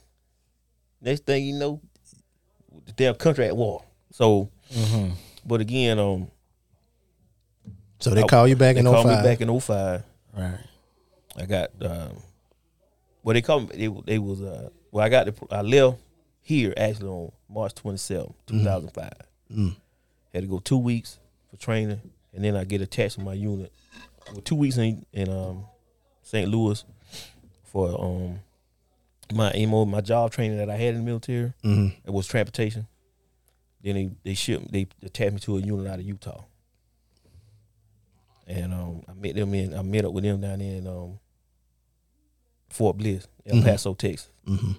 Next 1.01 1.25
thing 1.25 1.45
you 1.45 1.53
know, 1.57 1.81
the 2.85 2.91
damn 2.91 3.15
country 3.15 3.45
at 3.47 3.57
war. 3.57 3.83
So, 4.11 4.51
but 5.43 5.59
again, 5.61 5.97
um, 5.97 6.27
So 7.99 8.11
they 8.11 8.21
I- 8.21 8.27
call 8.27 8.47
you 8.47 8.55
back 8.55 8.75
they 8.75 8.81
in 8.81 8.85
called 8.85 9.07
me 9.07 9.15
back 9.15 9.41
in 9.41 9.59
05. 9.59 10.03
Right. 10.37 10.59
I 11.35 11.45
got 11.45 11.71
um, 11.81 12.17
well, 13.23 13.33
they 13.33 13.41
called 13.41 13.69
me. 13.71 13.87
They, 13.87 14.01
they 14.05 14.19
was 14.19 14.43
uh, 14.43 14.69
well, 14.91 15.03
I 15.03 15.09
got 15.09 15.25
the 15.25 15.33
I 15.55 15.61
left 15.63 15.97
here 16.41 16.73
actually 16.77 17.09
on 17.09 17.31
March 17.49 17.73
27, 17.75 18.33
2005. 18.47 19.11
Mm. 19.53 19.75
Had 20.33 20.41
to 20.43 20.47
go 20.47 20.59
two 20.59 20.77
weeks 20.77 21.17
for 21.49 21.57
training, 21.57 22.01
and 22.33 22.43
then 22.43 22.55
I 22.55 22.63
get 22.65 22.81
attached 22.81 23.15
to 23.15 23.21
my 23.21 23.33
unit. 23.33 23.71
Well, 24.31 24.41
two 24.41 24.55
weeks 24.55 24.77
in 24.77 25.05
in 25.13 25.29
um, 25.29 25.65
St. 26.23 26.49
Louis 26.49 26.83
for 27.63 27.99
um 28.03 28.39
my 29.33 29.53
emo 29.55 29.85
my 29.85 30.01
job 30.01 30.31
training 30.31 30.57
that 30.57 30.69
I 30.69 30.75
had 30.75 30.95
in 30.95 30.99
the 30.99 31.05
military. 31.05 31.53
Mhm. 31.63 31.93
It 32.05 32.11
was 32.11 32.27
transportation. 32.27 32.87
Then 33.83 33.95
they 33.95 34.09
they 34.23 34.33
shipped 34.33 34.71
they 34.71 34.87
attached 35.03 35.33
me 35.33 35.39
to 35.41 35.57
a 35.57 35.61
unit 35.61 35.87
out 35.87 35.99
of 35.99 36.05
Utah. 36.05 36.43
And 38.45 38.73
um 38.73 39.03
I 39.07 39.13
met 39.13 39.35
them 39.35 39.53
in 39.53 39.73
I 39.73 39.81
met 39.81 40.05
up 40.05 40.13
with 40.13 40.23
them 40.23 40.41
down 40.41 40.59
there 40.59 40.75
in 40.77 40.87
um 40.87 41.19
Fort 42.69 42.97
Bliss, 42.97 43.27
El 43.45 43.57
Mhm. 43.57 43.63
Paso, 43.63 43.93
Texas. 43.93 44.29
Mhm. 44.45 44.77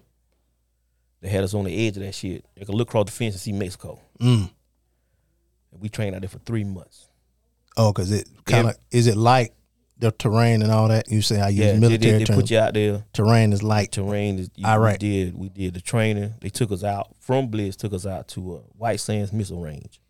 They 1.21 1.29
had 1.29 1.43
us 1.45 1.55
on 1.55 1.65
the 1.65 1.87
edge 1.87 1.97
of 1.97 2.03
that 2.05 2.15
shit. 2.15 2.45
You 2.57 2.67
could 2.67 2.75
look 2.75 2.89
across 2.89 3.07
the 3.07 3.13
fence 3.13 3.35
and 3.35 3.41
see 3.41 3.53
Mexico. 3.53 3.99
Mm. 4.21 4.51
And 5.73 5.81
we 5.81 5.89
trained 5.89 6.15
out 6.15 6.23
there 6.23 6.29
for 6.29 6.39
three 6.41 6.65
months. 6.65 7.09
Oh, 7.77 7.93
cause 7.93 8.11
it 8.11 8.29
kind 8.45 8.69
of 8.69 8.77
is 8.91 9.07
it 9.07 9.17
like 9.17 9.53
the 9.99 10.11
terrain 10.13 10.63
and 10.63 10.71
all 10.71 10.89
that? 10.89 11.11
You 11.11 11.23
say 11.23 11.41
I 11.41 11.49
use 11.49 11.59
Yeah, 11.59 11.77
military 11.79 12.13
they, 12.13 12.19
they 12.19 12.25
terms. 12.25 12.41
put 12.41 12.51
you 12.51 12.59
out 12.59 12.75
there. 12.75 13.05
Terrain 13.13 13.53
is 13.53 13.63
like 13.63 13.91
terrain 13.91 14.39
is. 14.39 14.51
You, 14.55 14.67
Iraq. 14.67 14.93
We 14.95 14.99
did 14.99 15.39
we 15.39 15.49
did 15.49 15.75
the 15.75 15.81
training. 15.81 16.35
They 16.41 16.51
took 16.51 16.71
us 16.73 16.83
out 16.85 17.15
from 17.21 17.49
Bliss. 17.49 17.77
Took 17.77 17.93
us 17.93 18.07
out 18.07 18.29
to 18.29 18.57
uh, 18.57 18.59
White 18.77 19.01
Sands 19.01 19.33
Missile 19.33 19.61
Range 19.61 20.01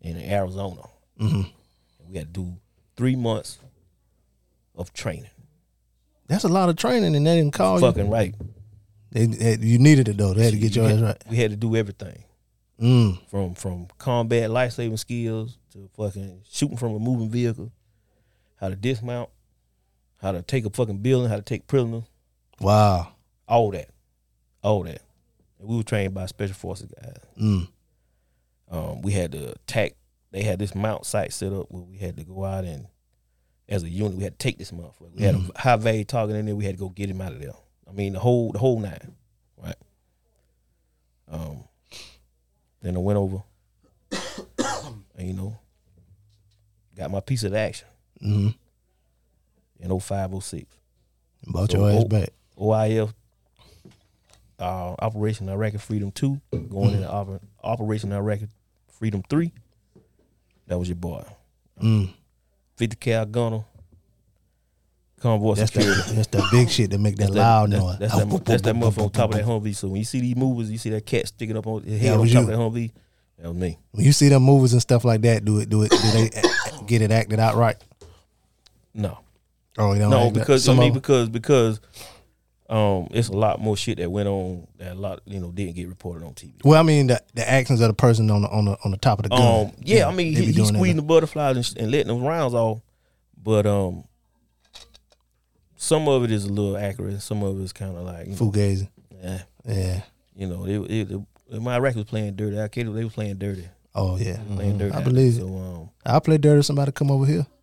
in 0.00 0.16
Arizona. 0.18 0.82
Mhm. 1.20 1.50
We 2.08 2.16
had 2.16 2.32
to 2.34 2.40
do 2.40 2.56
three 2.96 3.16
months 3.16 3.58
of 4.74 4.92
training. 4.92 5.30
That's 6.26 6.44
a 6.44 6.48
lot 6.48 6.68
of 6.68 6.76
training, 6.76 7.14
and 7.16 7.26
they 7.26 7.36
didn't 7.36 7.54
call 7.54 7.78
Fucking 7.80 8.06
you. 8.06 8.10
Fucking 8.10 8.10
right. 8.10 8.34
They, 9.10 9.26
they- 9.26 9.58
you 9.60 9.78
needed 9.78 10.08
it 10.08 10.16
though. 10.18 10.34
They 10.34 10.44
had 10.44 10.52
to 10.54 10.58
get 10.58 10.76
your 10.76 10.88
ass 10.88 11.00
right. 11.00 11.22
We 11.30 11.36
had 11.36 11.50
to 11.50 11.56
do 11.56 11.74
everything. 11.76 12.24
Mm. 12.80 13.18
From 13.28 13.54
from 13.54 13.88
combat 13.98 14.50
life 14.50 14.72
saving 14.74 14.96
skills 14.98 15.58
to 15.72 15.88
fucking 15.96 16.42
shooting 16.48 16.76
from 16.76 16.94
a 16.94 16.98
moving 17.00 17.28
vehicle, 17.28 17.72
how 18.56 18.68
to 18.68 18.76
dismount, 18.76 19.30
how 20.22 20.30
to 20.32 20.42
take 20.42 20.64
a 20.64 20.70
fucking 20.70 20.98
building, 20.98 21.28
how 21.28 21.36
to 21.36 21.42
take 21.42 21.66
prisoners, 21.66 22.04
Wow. 22.60 23.08
all 23.48 23.72
that, 23.72 23.90
all 24.62 24.84
that. 24.84 25.02
And 25.58 25.68
we 25.68 25.76
were 25.76 25.82
trained 25.82 26.14
by 26.14 26.26
special 26.26 26.54
forces 26.54 26.88
guys. 27.02 27.16
Mm. 27.40 27.68
Um, 28.70 29.02
we 29.02 29.10
had 29.12 29.32
to 29.32 29.52
attack. 29.52 29.94
They 30.30 30.42
had 30.42 30.58
this 30.60 30.74
mount 30.74 31.04
site 31.06 31.32
set 31.32 31.52
up 31.52 31.66
where 31.70 31.82
we 31.82 31.96
had 31.96 32.16
to 32.18 32.24
go 32.24 32.44
out 32.44 32.64
and, 32.64 32.86
as 33.68 33.82
a 33.82 33.88
unit, 33.88 34.16
we 34.18 34.22
had 34.24 34.38
to 34.38 34.44
take 34.44 34.58
this 34.58 34.70
motherfucker. 34.70 35.14
We 35.16 35.22
had 35.24 35.34
Mhm. 35.34 35.50
a 35.54 35.60
high 35.60 35.76
value 35.76 36.04
target 36.04 36.36
in 36.36 36.46
there. 36.46 36.54
We 36.54 36.64
had 36.66 36.74
to 36.76 36.78
go 36.78 36.90
get 36.90 37.10
him 37.10 37.20
out 37.20 37.32
of 37.32 37.40
there. 37.40 37.54
I 37.88 37.92
mean, 37.92 38.12
the 38.12 38.20
whole 38.20 38.52
the 38.52 38.58
whole 38.58 38.78
nine, 38.78 39.14
right? 39.56 39.76
Um, 41.30 41.64
then 42.82 42.96
I 42.96 43.00
went 43.00 43.16
over, 43.18 43.42
and 45.16 45.26
you 45.28 45.32
know, 45.34 45.58
got 46.96 47.10
my 47.10 47.20
piece 47.20 47.44
of 47.44 47.52
the 47.52 47.58
action 47.58 47.88
Mm-hmm. 48.22 48.48
in 49.92 50.00
05, 50.00 50.42
06. 50.42 50.64
Bought 51.46 51.72
your 51.72 51.88
ass 51.90 52.04
back. 52.04 52.30
OIF, 52.58 53.14
uh, 54.58 54.94
Operation 54.98 55.48
Iraqi 55.48 55.78
Freedom 55.78 56.10
2, 56.10 56.40
going 56.68 56.94
into 56.94 57.06
Oper- 57.08 57.40
Operation 57.62 58.12
Iraqi 58.12 58.48
Freedom 58.88 59.22
3. 59.30 59.52
That 60.66 60.78
was 60.78 60.88
your 60.88 60.96
boy. 60.96 61.24
Mm. 61.80 62.12
50 62.76 62.96
cal 62.96 63.24
gunner. 63.26 63.64
Convoy 65.20 65.54
That's 65.54 65.72
security. 65.72 66.00
that, 66.02 66.14
that's 66.16 66.26
that 66.28 66.48
big 66.52 66.70
shit 66.70 66.90
that 66.90 66.98
make 66.98 67.16
that 67.16 67.24
That's 67.24 67.36
loud 67.36 67.70
that's, 67.72 67.82
noise. 67.82 67.98
That's, 67.98 68.16
that, 68.16 68.44
that's 68.44 68.62
that 68.62 68.74
motherfucker 68.76 69.02
on 69.04 69.10
top 69.10 69.30
of 69.30 69.36
that 69.36 69.44
Humvee. 69.44 69.74
So 69.74 69.88
when 69.88 69.96
you 69.98 70.04
see 70.04 70.20
these 70.20 70.36
movies, 70.36 70.70
you 70.70 70.78
see 70.78 70.90
that 70.90 71.04
cat 71.06 71.26
sticking 71.28 71.56
up 71.56 71.66
on 71.66 71.82
his 71.82 72.00
head 72.00 72.12
on 72.12 72.26
top 72.26 72.28
you. 72.28 72.40
of 72.40 72.46
that 72.46 72.56
Humvee. 72.56 72.92
That 73.38 73.48
was 73.48 73.56
me. 73.56 73.78
When 73.92 74.04
you 74.04 74.12
see 74.12 74.28
them 74.28 74.42
movies 74.42 74.72
and 74.72 74.82
stuff 74.82 75.04
like 75.04 75.20
that, 75.22 75.44
do 75.44 75.58
it, 75.58 75.68
do 75.68 75.82
it, 75.82 75.90
do 75.90 75.96
they 76.12 76.30
get 76.86 77.02
it 77.02 77.10
acted 77.10 77.38
out 77.40 77.54
right? 77.56 77.76
No. 78.94 79.18
Oh, 79.76 79.92
you 79.92 80.00
don't 80.00 80.10
no, 80.10 80.24
that- 80.24 80.34
because 80.34 80.68
I 80.68 80.74
mean 80.74 80.92
because 80.92 81.28
because 81.28 81.80
um 82.68 83.06
it's 83.12 83.28
a 83.28 83.32
lot 83.32 83.60
more 83.60 83.76
shit 83.76 83.98
that 83.98 84.10
went 84.10 84.28
on 84.28 84.66
that 84.78 84.92
a 84.92 84.94
lot 84.94 85.20
you 85.24 85.40
know 85.40 85.50
didn't 85.52 85.74
get 85.74 85.88
reported 85.88 86.24
on 86.24 86.32
TV. 86.34 86.52
Well, 86.64 86.78
I 86.78 86.82
mean 86.82 87.06
the, 87.06 87.22
the 87.34 87.48
actions 87.48 87.80
of 87.80 87.88
the 87.88 87.94
person 87.94 88.30
on 88.30 88.42
the 88.42 88.48
on 88.48 88.64
the 88.64 88.76
on 88.84 88.90
the 88.90 88.96
top 88.96 89.20
of 89.20 89.22
the 89.24 89.28
gun. 89.30 89.66
Um, 89.66 89.72
yeah, 89.80 90.06
I 90.08 90.12
mean 90.12 90.32
he, 90.34 90.40
be 90.40 90.46
he 90.46 90.52
doing 90.52 90.66
that. 90.72 90.74
squeezing 90.74 90.96
the 90.96 91.02
butterflies 91.02 91.56
and, 91.56 91.78
and 91.78 91.90
letting 91.92 92.08
them 92.08 92.22
rounds 92.24 92.54
off, 92.54 92.80
but 93.42 93.66
um, 93.66 94.04
some 95.78 96.06
of 96.08 96.24
it 96.24 96.30
is 96.32 96.44
a 96.44 96.52
little 96.52 96.76
accurate. 96.76 97.22
Some 97.22 97.42
of 97.42 97.58
it 97.58 97.62
is 97.62 97.72
kind 97.72 97.96
of 97.96 98.02
like 98.04 98.26
you 98.26 98.32
know, 98.32 98.38
Fugazi. 98.38 98.88
Yeah, 99.22 99.42
Yeah. 99.64 100.00
You 100.36 100.46
know, 100.46 100.66
it, 100.66 100.90
it, 100.90 101.10
it, 101.50 101.60
my 101.62 101.78
record 101.78 101.96
was 101.98 102.04
playing 102.06 102.36
dirty. 102.36 102.58
Al 102.58 102.68
Qaeda 102.68 102.94
they 102.94 103.04
was 103.04 103.12
playing 103.14 103.36
dirty. 103.38 103.66
Oh 103.94 104.16
yeah, 104.18 104.38
playing 104.54 104.74
Mhm. 104.74 104.78
dirty. 104.80 104.94
I 104.94 105.02
believe 105.02 105.34
so, 105.34 105.46
it. 105.48 105.50
Um, 105.50 105.90
I 106.04 106.18
play 106.20 106.36
dirty. 106.38 106.62
Somebody 106.62 106.92
come 106.92 107.10
over 107.10 107.24
here. 107.24 107.46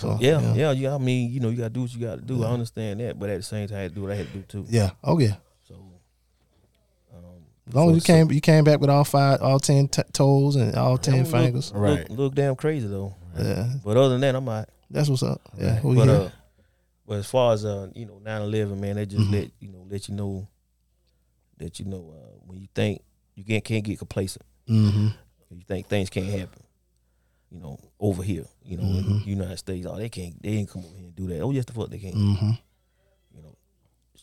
So, 0.00 0.18
yeah, 0.20 0.52
yeah, 0.54 0.72
yeah, 0.72 0.94
I 0.96 0.98
mean, 0.98 1.30
you 1.32 1.38
know, 1.38 1.48
you 1.48 1.56
gotta 1.58 1.70
do 1.70 1.82
what 1.82 1.94
you 1.94 2.00
gotta 2.00 2.20
do. 2.20 2.34
Yeah. 2.38 2.46
I 2.46 2.50
understand 2.50 2.98
that, 3.00 3.18
but 3.18 3.30
at 3.30 3.36
the 3.36 3.42
same 3.44 3.68
time, 3.68 3.78
I 3.78 3.82
had 3.82 3.90
to 3.92 3.94
do 3.94 4.02
what 4.02 4.10
I 4.10 4.16
had 4.16 4.26
to 4.26 4.32
do 4.32 4.42
too. 4.42 4.64
Yeah. 4.68 4.90
Oh 5.04 5.18
yeah. 5.20 5.36
So, 5.68 5.74
um, 7.14 7.22
As 7.68 7.74
long 7.74 7.86
so- 7.86 7.90
as 7.90 7.94
you 7.96 8.00
so- 8.00 8.06
came, 8.06 8.30
you 8.32 8.40
came 8.40 8.64
back 8.64 8.80
with 8.80 8.90
all 8.90 9.04
five, 9.04 9.40
all 9.42 9.58
ten 9.60 9.88
t- 9.88 10.02
toes 10.12 10.56
and 10.56 10.74
all 10.74 10.98
ten 10.98 11.22
Look- 11.22 11.28
fingers. 11.32 11.72
Look, 11.72 12.08
look 12.10 12.34
damn 12.34 12.56
crazy 12.56 12.86
though. 12.88 13.14
Yeah. 13.38 13.72
But 13.84 13.96
other 13.96 14.10
than 14.10 14.20
that, 14.22 14.34
I'm 14.34 14.48
alright. 14.48 14.68
That's 14.90 15.08
what's 15.08 15.22
up. 15.22 15.40
Yeah. 15.58 15.80
we 15.82 15.94
But 15.96 16.08
here. 16.08 16.16
uh, 16.16 16.30
but 17.10 17.18
as 17.18 17.26
far 17.26 17.52
as 17.54 17.64
uh, 17.64 17.88
you 17.92 18.06
know, 18.06 18.20
9-11, 18.24 18.78
man, 18.78 18.94
they 18.94 19.04
just 19.04 19.26
Mhm. 19.28 19.32
let 19.32 19.50
you 19.58 19.68
know, 19.72 19.84
let 19.90 20.08
you 20.08 20.14
know 20.14 20.46
that 21.58 21.80
you 21.80 21.86
know 21.86 22.14
uh, 22.16 22.36
when 22.46 22.60
you 22.60 22.68
think 22.72 23.02
you 23.34 23.42
can't 23.42 23.64
can't 23.64 23.82
get 23.82 23.98
complacent. 23.98 24.44
Mhm. 24.68 25.12
You 25.50 25.62
think 25.66 25.88
things 25.88 26.08
can't 26.08 26.26
happen. 26.26 26.62
You 27.50 27.58
know, 27.58 27.80
over 27.98 28.22
here, 28.22 28.44
you 28.64 28.76
know, 28.76 28.84
in 28.84 29.02
Mhm. 29.04 29.24
the 29.24 29.28
United 29.30 29.56
States, 29.56 29.84
oh, 29.90 29.96
they 29.96 30.08
can't, 30.08 30.40
they 30.40 30.50
ain't 30.50 30.68
come 30.70 30.84
over 30.84 30.96
here 30.96 31.06
and 31.06 31.16
do 31.16 31.26
that. 31.26 31.40
Oh, 31.40 31.50
yes, 31.50 31.64
the 31.64 31.72
fuck 31.72 31.90
they 31.90 31.98
can't. 31.98 32.14
Mhm. 32.14 32.58
You 33.34 33.42
know, 33.42 33.56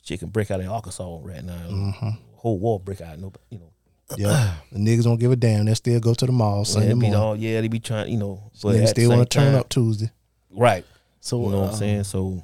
chicken 0.01 0.29
break 0.29 0.49
out 0.49 0.61
in 0.61 0.67
Arkansas 0.67 1.19
right 1.23 1.43
now. 1.43 1.67
Mhm. 1.69 2.17
Whole 2.38 2.57
war 2.57 2.79
break 2.79 3.01
out. 3.01 3.19
No, 3.19 3.33
you 3.49 3.59
know, 3.59 3.71
Yeah. 4.15 4.55
the 4.71 4.79
niggas 4.79 5.03
don't 5.03 5.19
give 5.19 5.33
a 5.33 5.35
damn. 5.35 5.65
They 5.65 5.73
still 5.73 5.99
go 5.99 6.13
to 6.13 6.25
the 6.25 6.31
mall 6.31 6.59
Yeah, 6.59 6.63
Sunday 6.63 6.88
be 6.93 6.93
morning. 6.93 7.15
all, 7.15 7.35
yeah, 7.35 7.59
they 7.59 7.67
be 7.67 7.81
trying, 7.81 8.09
you 8.13 8.17
know, 8.17 8.49
but 8.63 8.71
they 8.77 8.85
still 8.85 9.09
want 9.09 9.29
to 9.29 9.38
turn 9.38 9.55
up 9.55 9.67
Tuesday. 9.67 10.09
Right. 10.49 10.85
So, 11.19 11.43
you 11.43 11.51
know 11.51 11.59
what 11.59 11.67
uh, 11.67 11.71
I'm 11.73 11.77
saying? 11.77 12.03
So 12.05 12.43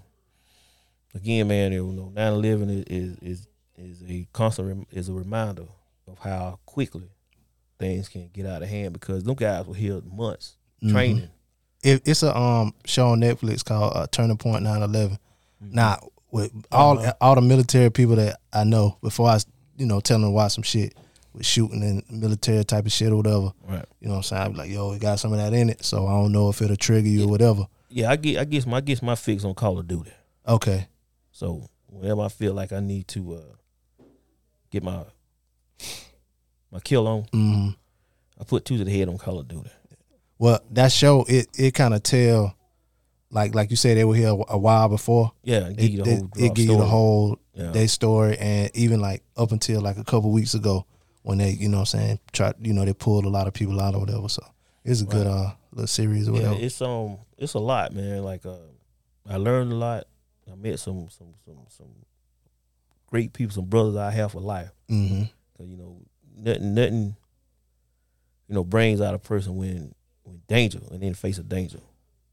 again, 1.14 1.48
man, 1.48 1.72
you 1.72 1.84
know, 1.92 2.12
9/11 2.14 2.70
is 2.70 3.18
is 3.18 3.48
is, 3.78 4.02
is 4.02 4.04
a 4.10 4.28
constant 4.34 4.88
is 4.92 5.10
a 5.10 5.14
reminder 5.14 5.66
of 6.08 6.20
how 6.20 6.60
quickly 6.66 7.10
things 7.80 8.08
can 8.10 8.30
get 8.34 8.46
out 8.46 8.62
of 8.64 8.70
hand 8.70 8.94
because 8.94 9.24
them 9.24 9.36
guys 9.36 9.66
were 9.66 9.74
here 9.76 10.02
months 10.02 10.56
Mhm. 10.84 10.92
training. 10.92 11.30
It, 11.82 12.02
it's 12.06 12.24
a 12.24 12.36
um 12.38 12.74
show 12.86 13.10
on 13.10 13.20
Netflix 13.22 13.64
called 13.64 13.94
uh, 13.96 14.08
Turning 14.12 14.38
Point 14.38 14.64
9/11. 14.64 15.18
Now 15.60 16.00
with 16.32 16.52
all 16.72 17.00
Uh-huh. 17.00 17.14
all 17.22 17.36
the 17.36 17.42
military 17.42 17.90
people 17.90 18.16
that 18.16 18.40
I 18.52 18.64
know 18.64 18.98
before 19.02 19.30
I 19.30 19.40
you 19.78 19.86
know 19.86 20.00
tell 20.00 20.20
them 20.20 20.30
to 20.30 20.32
watch 20.32 20.54
some 20.54 20.64
shit 20.64 20.94
with 21.34 21.46
shooting 21.46 21.82
and 21.84 22.04
military 22.10 22.64
type 22.64 22.86
of 22.86 22.92
shit 22.92 23.12
or 23.12 23.18
whatever. 23.18 23.52
Right. 23.68 23.86
You 24.00 24.08
know 24.08 24.14
what 24.16 24.18
I'm 24.18 24.24
saying? 24.24 24.42
I'm 24.44 24.54
like, 24.54 24.70
yo, 24.70 24.92
it 24.94 25.02
got 25.02 25.20
some 25.20 25.34
of 25.34 25.40
that 25.40 25.52
in 25.54 25.70
it, 25.70 25.84
so 25.84 26.06
I 26.06 26.12
don't 26.12 26.32
know 26.32 26.50
if 26.50 26.62
it'll 26.62 26.76
trigger 26.76 27.08
you 27.08 27.24
or 27.24 27.28
whatever. 27.28 27.68
Yeah, 27.90 28.12
I 28.12 28.16
get 28.18 28.38
I 28.40 28.46
guess 28.46 28.66
my 28.66 28.78
I 28.78 28.82
guess 28.82 29.02
my 29.02 29.16
fix 29.16 29.44
on 29.44 29.54
Call 29.56 29.80
of 29.80 29.88
Duty. 29.88 30.12
Okay. 30.48 30.88
So 31.34 31.68
whenever 31.88 32.22
I 32.22 32.30
feel 32.30 32.54
like 32.54 32.72
I 32.72 32.80
need 32.80 33.08
to 33.10 33.34
uh, 33.36 34.04
get 34.72 34.84
my 34.84 35.04
my 36.72 36.80
kill 36.80 37.08
on, 37.08 37.24
Mhm. 37.34 37.76
I 38.40 38.44
put 38.46 38.66
two 38.66 38.78
to 38.78 38.84
the 38.84 38.92
head 38.92 39.10
on 39.10 39.18
Call 39.18 39.40
of 39.40 39.48
Duty. 39.48 39.70
Well, 40.40 40.60
that 40.72 40.92
show 40.92 41.26
it 41.28 41.48
it 41.58 41.74
kind 41.74 41.94
of 41.94 42.04
tell, 42.04 42.56
like 43.32 43.54
like 43.56 43.70
you 43.72 43.76
said, 43.76 43.98
they 43.98 44.06
were 44.06 44.16
here 44.16 44.30
a, 44.48 44.58
while 44.58 44.90
before. 44.90 45.32
Yeah, 45.44 45.68
it 45.70 45.78
give 45.78 45.90
you 45.92 46.04
the 46.04 46.10
it, 46.12 46.20
whole 46.20 46.30
it 46.36 46.54
give 46.56 46.66
you 46.66 46.66
the 46.68 46.74
story. 46.78 46.90
whole 46.90 47.38
Yeah. 47.56 47.72
their 47.72 47.88
story, 47.88 48.38
and 48.38 48.72
even 48.76 49.00
like 49.02 49.24
up 49.38 49.52
until 49.52 49.82
like 49.82 49.98
a 49.98 50.04
couple 50.04 50.32
weeks 50.32 50.54
ago 50.56 50.86
when 51.22 51.38
they, 51.38 51.52
you 51.52 51.70
know, 51.70 51.78
what 51.78 51.94
I'm 51.94 52.00
saying, 52.00 52.20
tried, 52.34 52.56
you 52.62 52.74
know, 52.74 52.84
they 52.84 52.94
pulled 52.94 53.24
a 53.26 53.30
lot 53.30 53.48
of 53.48 53.54
people 53.54 53.80
out 53.80 53.96
or 53.96 54.00
whatever. 54.02 54.28
So 54.28 54.44
it's 54.84 55.02
a 55.02 55.06
good 55.06 55.26
uh 55.28 55.52
little 55.72 55.88
series 55.88 56.28
or 56.28 56.34
Yeah, 56.34 56.50
whatever. 56.50 56.66
it's 56.66 56.82
um, 56.82 57.18
it's 57.38 57.54
a 57.54 57.60
lot, 57.60 57.94
man. 57.94 58.24
Like 58.24 58.46
uh, 58.46 58.58
I 59.28 59.38
learned 59.38 59.72
a 59.72 59.76
lot. 59.76 60.06
I 60.52 60.56
met 60.56 60.80
some 60.80 61.08
some 61.10 61.34
some 61.46 61.58
some 61.70 61.88
great 63.08 63.34
people, 63.34 63.54
some 63.54 63.66
brothers 63.66 63.96
I 63.96 64.12
have 64.12 64.32
for 64.32 64.42
life. 64.42 64.72
Mhm. 64.90 65.30
'Cause, 65.58 65.68
you 65.68 65.78
know, 65.78 66.02
nothing 66.36 66.74
nothing, 66.74 67.16
you 68.48 68.56
know, 68.56 68.64
brings 68.64 69.02
out 69.02 69.14
a 69.14 69.20
person 69.20 69.56
when 69.56 69.94
when 70.24 70.42
danger 70.48 70.80
and 70.92 71.04
in 71.04 71.10
the 71.14 71.18
face 71.18 71.38
of 71.38 71.48
danger. 71.50 71.80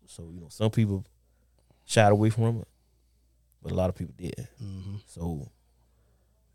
So 0.07 0.31
you 0.33 0.41
know, 0.41 0.49
some 0.49 0.71
people 0.71 1.05
shied 1.85 2.13
away 2.13 2.31
from 2.31 2.61
it, 2.61 2.69
but 3.63 3.73
a 3.73 3.75
lot 3.75 3.91
of 3.91 3.97
people 3.97 4.15
did. 4.17 4.49
Mhm. 4.63 5.01
So 5.07 5.51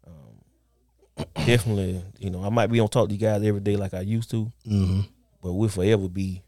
um, 0.08 1.26
definitely, 1.46 2.04
you 2.20 2.30
know, 2.30 2.44
I 2.44 2.50
might 2.50 2.68
be 2.68 2.80
on 2.80 2.88
talk 2.90 3.08
to 3.10 3.14
you 3.14 3.20
guys 3.20 3.44
every 3.44 3.62
day 3.62 3.76
like 3.76 3.94
I 3.94 4.02
used 4.02 4.30
to, 4.32 4.52
Mhm. 4.66 5.08
but 5.42 5.54
we'll 5.54 5.70
forever 5.70 6.10
be 6.10 6.42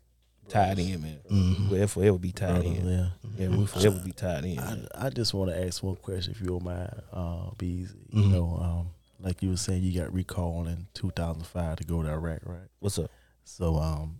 tied 0.49 0.79
in, 0.79 1.01
man. 1.01 1.19
Mhm. 1.29 1.69
We'll 1.69 1.87
forever 1.87 2.17
be 2.17 2.31
tied 2.31 2.61
Brothers, 2.63 2.77
in. 2.79 2.87
yeah. 2.87 3.09
yeah, 3.37 3.47
we'll 3.49 3.65
forever 3.67 3.99
be 4.03 4.11
tied 4.11 4.45
in. 4.45 4.59
I, 4.59 4.77
I 4.95 5.09
just 5.09 5.33
want 5.33 5.51
to 5.51 5.65
ask 5.65 5.81
one 5.83 5.95
question, 5.97 6.31
if 6.33 6.41
you 6.41 6.47
don't 6.47 6.63
mind, 6.63 6.89
uh, 7.11 7.51
Bees. 7.57 7.93
You 8.11 8.23
Mhm. 8.23 8.31
know, 8.31 8.57
um, 8.61 8.89
like 9.19 9.41
you 9.41 9.49
were 9.49 9.57
saying, 9.57 9.83
you 9.83 9.99
got 9.99 10.13
recalled 10.13 10.67
in 10.67 10.87
2005 10.93 11.77
to 11.77 11.83
go 11.83 12.01
to 12.03 12.09
Iraq, 12.09 12.39
right? 12.45 12.67
What's 12.79 12.97
up? 12.99 13.11
So, 13.43 13.75
um, 13.77 14.19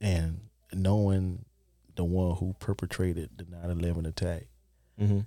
and 0.00 0.40
knowing 0.72 1.44
the 1.96 2.04
one 2.04 2.36
who 2.36 2.54
perpetrated 2.58 3.30
the 3.36 3.44
9/11 3.44 4.06
attack, 4.06 4.46
Mhm. 5.00 5.26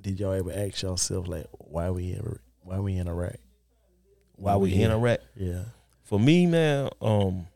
did 0.00 0.18
y'all 0.20 0.32
ever 0.32 0.52
ask 0.52 0.82
yourself 0.82 1.28
like 1.28 1.46
why 1.58 1.90
we 1.90 2.12
in 2.12 2.38
why 2.62 2.78
we 2.78 2.96
in 2.96 3.08
Iraq? 3.08 3.36
Why 4.36 4.56
we 4.56 4.72
in 4.74 4.90
Iraq? 4.90 5.20
Yeah. 5.36 5.64
For 6.02 6.18
me, 6.18 6.46
man, 6.46 6.90
um, 7.00 7.46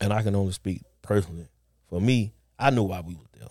and 0.00 0.12
I 0.12 0.22
can 0.22 0.34
only 0.34 0.52
speak 0.52 0.82
personally. 1.02 1.48
For 1.88 2.00
me, 2.00 2.32
I 2.58 2.70
know 2.70 2.84
why 2.84 3.00
we 3.00 3.14
were 3.14 3.20
there. 3.38 3.48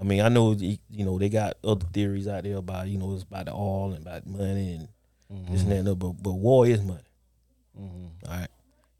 I 0.00 0.04
mean, 0.04 0.20
I 0.20 0.28
know 0.28 0.52
you 0.52 1.04
know 1.04 1.18
they 1.18 1.28
got 1.28 1.56
other 1.64 1.86
theories 1.92 2.28
out 2.28 2.44
there 2.44 2.56
about 2.56 2.88
you 2.88 2.98
know 2.98 3.14
it's 3.14 3.24
about 3.24 3.46
the 3.46 3.52
oil 3.52 3.92
and 3.92 4.06
about 4.06 4.26
money 4.26 4.74
and 4.74 4.88
mm-hmm. 5.32 5.52
this 5.52 5.62
and 5.62 5.72
that, 5.72 5.76
and 5.78 5.86
that, 5.88 5.94
but 5.96 6.22
but 6.22 6.32
war 6.32 6.66
is 6.66 6.82
money. 6.82 7.00
Mm-hmm. 7.78 8.30
All 8.30 8.38
right, 8.38 8.48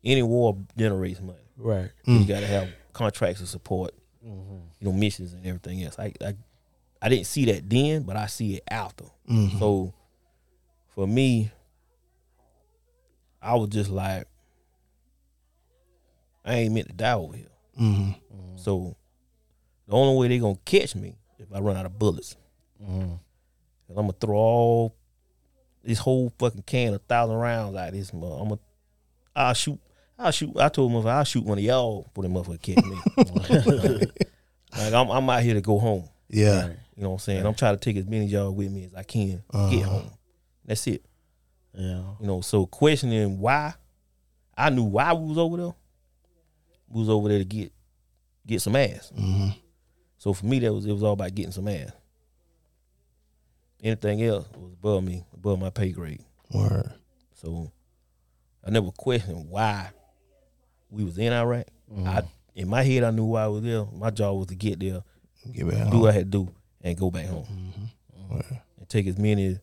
any 0.05 0.23
war 0.23 0.59
generates 0.77 1.21
money. 1.21 1.39
Right. 1.57 1.91
You 2.05 2.21
mm. 2.21 2.29
got 2.29 2.41
to 2.41 2.47
have 2.47 2.69
contracts 2.93 3.41
to 3.41 3.47
support, 3.47 3.93
mm-hmm. 4.25 4.59
you 4.79 4.87
know, 4.87 4.93
missions 4.93 5.33
and 5.33 5.45
everything 5.45 5.83
else. 5.83 5.99
I, 5.99 6.13
I 6.25 6.35
I 7.01 7.09
didn't 7.09 7.27
see 7.27 7.45
that 7.47 7.69
then, 7.69 8.03
but 8.03 8.17
I 8.17 8.27
see 8.27 8.57
it 8.57 8.65
after. 8.69 9.05
Mhm. 9.31 9.59
So 9.59 9.95
for 10.95 11.07
me, 11.07 11.51
I 13.41 13.55
was 13.55 13.69
just 13.71 13.91
like, 13.91 14.27
I 16.45 16.55
ain't 16.55 16.75
meant 16.75 16.89
to 16.89 16.95
die 16.95 17.13
over 17.15 17.37
here. 17.37 17.47
Mhm. 17.81 18.15
So 18.57 18.97
the 19.87 19.93
only 19.95 20.19
way 20.19 20.29
they 20.29 20.39
gonna 20.39 20.59
catch 20.65 20.95
me 20.95 21.17
if 21.39 21.53
I 21.53 21.61
run 21.61 21.77
out 21.77 21.87
of 21.87 21.99
bullets. 21.99 22.37
Mm-hmm. 22.83 23.13
I'm 23.91 23.95
gonna 23.95 24.13
throw 24.13 24.37
all 24.37 24.95
this 25.83 25.99
whole 25.99 26.33
fucking 26.39 26.63
can 26.63 26.95
of 26.95 27.03
thousand 27.03 27.37
rounds 27.37 27.77
out 27.77 27.89
of 27.89 27.95
this. 27.95 28.13
mother- 28.13 28.35
I'm 28.37 28.49
gonna, 28.49 28.61
I'll 29.35 29.55
shoot. 29.55 29.79
I'll 30.19 30.31
shoot. 30.33 30.57
I 30.59 30.69
told 30.69 30.91
him 30.93 31.07
I'll 31.07 31.25
shoot 31.25 31.45
one 31.45 31.59
of 31.59 31.65
y'all 31.65 32.11
for 32.15 32.23
the 32.23 32.29
motherfucker 32.29 32.61
catch 32.61 32.85
me. 32.85 34.07
like 34.77 34.93
I'm, 34.93 35.11
I'm 35.11 35.31
out 35.31 35.43
here 35.43 35.55
to 35.55 35.61
go 35.61 35.79
home. 35.79 36.09
Yeah. 36.29 36.69
You 36.97 37.03
know 37.05 37.11
what 37.11 37.15
I'm 37.15 37.19
saying? 37.21 37.47
I'm 37.47 37.55
trying 37.55 37.77
to 37.77 37.81
take 37.81 37.97
as 37.97 38.07
many 38.07 38.25
of 38.25 38.31
y'all 38.31 38.51
with 38.53 38.71
me 38.73 38.85
as 38.85 38.95
I 38.95 39.05
can 39.05 39.29
get 39.29 39.41
Uh-huh. 39.55 39.81
home. 39.89 40.11
That's 40.65 40.87
it. 40.89 41.05
Yeah. 41.75 42.03
You 42.21 42.27
know, 42.27 42.41
so 42.41 42.67
questioning 42.67 43.39
why, 43.39 43.75
I 44.57 44.71
knew 44.71 44.83
why 44.85 45.13
we 45.13 45.29
was 45.29 45.39
over 45.39 45.57
there. 45.57 45.75
We 46.91 47.01
was 47.01 47.09
over 47.09 47.29
there 47.29 47.39
to 47.39 47.45
get 47.45 47.73
get 48.47 48.63
some 48.63 48.77
ass. 48.77 49.13
Mhm. 49.17 49.55
So 50.17 50.33
for 50.33 50.47
me, 50.47 50.59
that 50.61 50.73
was 50.73 50.87
it 50.87 50.93
was 50.93 51.03
all 51.03 51.13
about 51.13 51.35
getting 51.35 51.53
some 51.53 51.69
ass. 51.69 51.91
Anything 53.83 54.23
else 54.25 54.47
was 54.57 54.73
above 54.73 55.05
me, 55.05 55.25
above 55.35 55.61
my 55.61 55.71
pay 55.71 55.93
grade. 55.93 56.25
Word. 56.53 56.93
So 57.35 57.71
I 58.65 58.71
never 58.71 58.91
questioned 58.91 59.49
why 59.49 59.91
we 60.91 61.05
was 61.05 61.17
in 61.19 61.33
Iraq. 61.33 61.67
Mm-hmm. 61.93 62.07
I 62.09 62.23
in 62.57 62.69
my 62.69 62.83
head 62.83 63.05
I 63.05 63.11
knew 63.13 63.25
why 63.25 63.45
I 63.45 63.49
was 63.49 63.63
there. 63.63 63.85
My 63.93 64.11
job 64.11 64.37
was 64.37 64.49
to 64.49 64.57
get 64.57 64.81
there, 64.81 65.03
Get 65.53 65.69
back 65.69 65.85
do 65.85 65.91
home. 65.91 66.01
what 66.01 66.11
I 66.11 66.13
had 66.15 66.33
to 66.33 66.45
do, 66.45 66.55
and 66.83 66.99
go 66.99 67.11
back 67.11 67.27
home. 67.27 67.45
Mm-hmm. 67.45 68.35
Mm-hmm. 68.35 68.55
And 68.79 68.89
take 68.89 69.07
as 69.07 69.19
many 69.19 69.59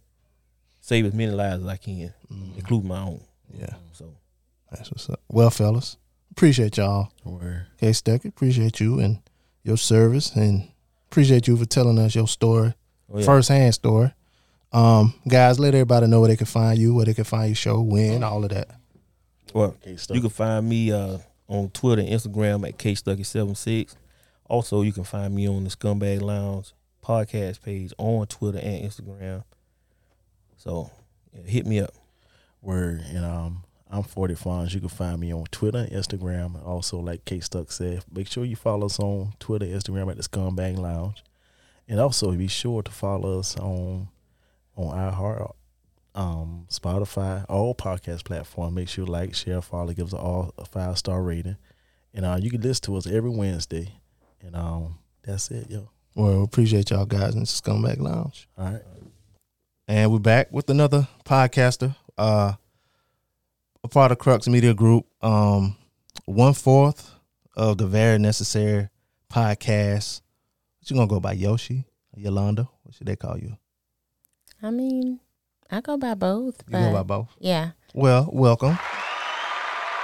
save 0.79 1.05
as 1.05 1.13
many 1.13 1.31
lives 1.31 1.63
as 1.63 1.67
I 1.69 1.77
can, 1.77 2.13
including 2.55 2.87
my 2.87 3.01
own. 3.01 3.21
Yeah. 3.53 3.73
So 3.93 4.15
That's 4.71 4.89
what's 4.91 5.09
up. 5.09 5.19
Well, 5.27 5.49
fellas, 5.49 5.97
appreciate 6.35 6.77
y'all. 6.77 7.11
Word. 7.23 7.67
Okay, 7.77 7.93
Stucky, 7.93 8.27
appreciate 8.27 8.79
you 8.79 8.99
and 8.99 9.19
your 9.63 9.77
service 9.77 10.35
and 10.35 10.69
appreciate 11.09 11.47
you 11.47 11.55
for 11.57 11.65
telling 11.65 11.97
us 11.97 12.13
your 12.15 12.27
story, 12.27 12.73
Oh, 13.11 13.19
yeah. 13.19 13.25
firsthand 13.25 13.73
story. 13.73 14.13
Um, 14.73 15.13
guys, 15.27 15.59
let 15.59 15.73
everybody 15.73 16.07
know 16.07 16.19
where 16.19 16.27
they 16.29 16.35
can 16.35 16.47
find 16.47 16.77
you, 16.77 16.93
where 16.93 17.05
they 17.05 17.13
can 17.13 17.23
find 17.23 17.47
your 17.49 17.55
show, 17.55 17.81
when, 17.81 18.23
all 18.23 18.43
of 18.43 18.49
that. 18.49 18.67
Well, 19.53 19.75
K-Stuck. 19.81 20.15
you 20.15 20.21
can 20.21 20.29
find 20.29 20.67
me 20.67 20.91
uh, 20.91 21.19
on 21.47 21.69
Twitter 21.69 22.01
and 22.01 22.09
Instagram 22.11 22.67
at 22.67 22.77
kstucky76. 22.77 23.95
Also, 24.49 24.81
you 24.81 24.91
can 24.91 25.05
find 25.05 25.33
me 25.33 25.47
on 25.47 25.63
the 25.63 25.69
Scumbag 25.69 26.21
Lounge 26.21 26.73
podcast 27.03 27.61
page 27.61 27.93
on 27.97 28.27
Twitter 28.27 28.59
and 28.59 28.83
Instagram. 28.83 29.43
So, 30.57 30.91
yeah, 31.33 31.43
hit 31.49 31.65
me 31.65 31.79
up. 31.79 31.93
Word. 32.61 33.01
And 33.07 33.23
um, 33.23 33.63
I'm 33.95 34.03
40 34.03 34.33
Fonz. 34.35 34.73
You 34.73 34.81
can 34.81 34.89
find 34.89 35.19
me 35.19 35.33
on 35.33 35.45
Twitter 35.51 35.79
and 35.79 35.91
Instagram. 35.91 36.55
And 36.55 36.63
also, 36.63 36.99
like 36.99 37.23
K 37.23 37.39
Stuck 37.39 37.71
said, 37.71 38.03
make 38.11 38.27
sure 38.27 38.43
you 38.43 38.57
follow 38.57 38.87
us 38.87 38.99
on 38.99 39.33
Twitter, 39.39 39.65
Instagram 39.65 40.11
at 40.11 40.17
the 40.17 40.23
Scumbag 40.23 40.77
Lounge. 40.77 41.23
And 41.87 41.99
also 41.99 42.31
be 42.33 42.47
sure 42.47 42.83
to 42.83 42.91
follow 42.91 43.39
us 43.39 43.55
on 43.57 44.09
on 44.75 45.13
iHeart, 45.13 45.53
um, 46.13 46.67
Spotify, 46.69 47.45
all 47.47 47.73
podcast 47.73 48.25
platforms. 48.25 48.75
Make 48.75 48.89
sure 48.89 49.05
you 49.05 49.11
like, 49.11 49.33
share, 49.33 49.61
follow, 49.61 49.93
give 49.93 50.07
us 50.07 50.13
all 50.13 50.53
a 50.57 50.65
five 50.65 50.97
star 50.97 51.21
rating. 51.21 51.55
And 52.13 52.25
uh, 52.25 52.37
you 52.41 52.49
can 52.49 52.61
listen 52.61 52.83
to 52.85 52.97
us 52.97 53.07
every 53.07 53.29
Wednesday. 53.29 53.93
And 54.41 54.57
um, 54.57 54.97
that's 55.23 55.49
it, 55.51 55.69
yo. 55.69 55.89
Well, 56.15 56.43
appreciate 56.43 56.89
y'all 56.89 57.05
guys 57.05 57.33
in 57.33 57.41
the 57.41 57.45
Scumbag 57.45 57.99
Lounge. 57.99 58.47
All 58.57 58.65
right. 58.65 58.81
And 59.87 60.11
we're 60.11 60.19
back 60.19 60.51
with 60.51 60.69
another 60.69 61.07
podcaster, 61.25 61.95
uh, 62.17 62.53
a 63.85 63.87
part 63.87 64.11
of 64.11 64.17
Crux 64.17 64.47
Media 64.47 64.73
Group. 64.73 65.05
Um, 65.21 65.77
one 66.25 66.53
fourth 66.53 67.13
of 67.55 67.77
the 67.77 67.85
very 67.85 68.17
necessary 68.17 68.89
podcast. 69.31 70.21
What 70.79 70.89
you 70.89 70.95
gonna 70.95 71.07
go 71.07 71.19
by 71.19 71.33
Yoshi, 71.33 71.85
Yolanda? 72.15 72.67
What 72.81 72.95
should 72.95 73.05
they 73.05 73.15
call 73.15 73.37
you? 73.37 73.57
I 74.61 74.71
mean, 74.71 75.19
I 75.69 75.81
go 75.81 75.97
by 75.97 76.15
both. 76.15 76.63
You 76.67 76.79
go 76.79 76.93
by 76.93 77.03
both. 77.03 77.29
Yeah. 77.39 77.71
Well, 77.93 78.27
welcome. 78.33 78.77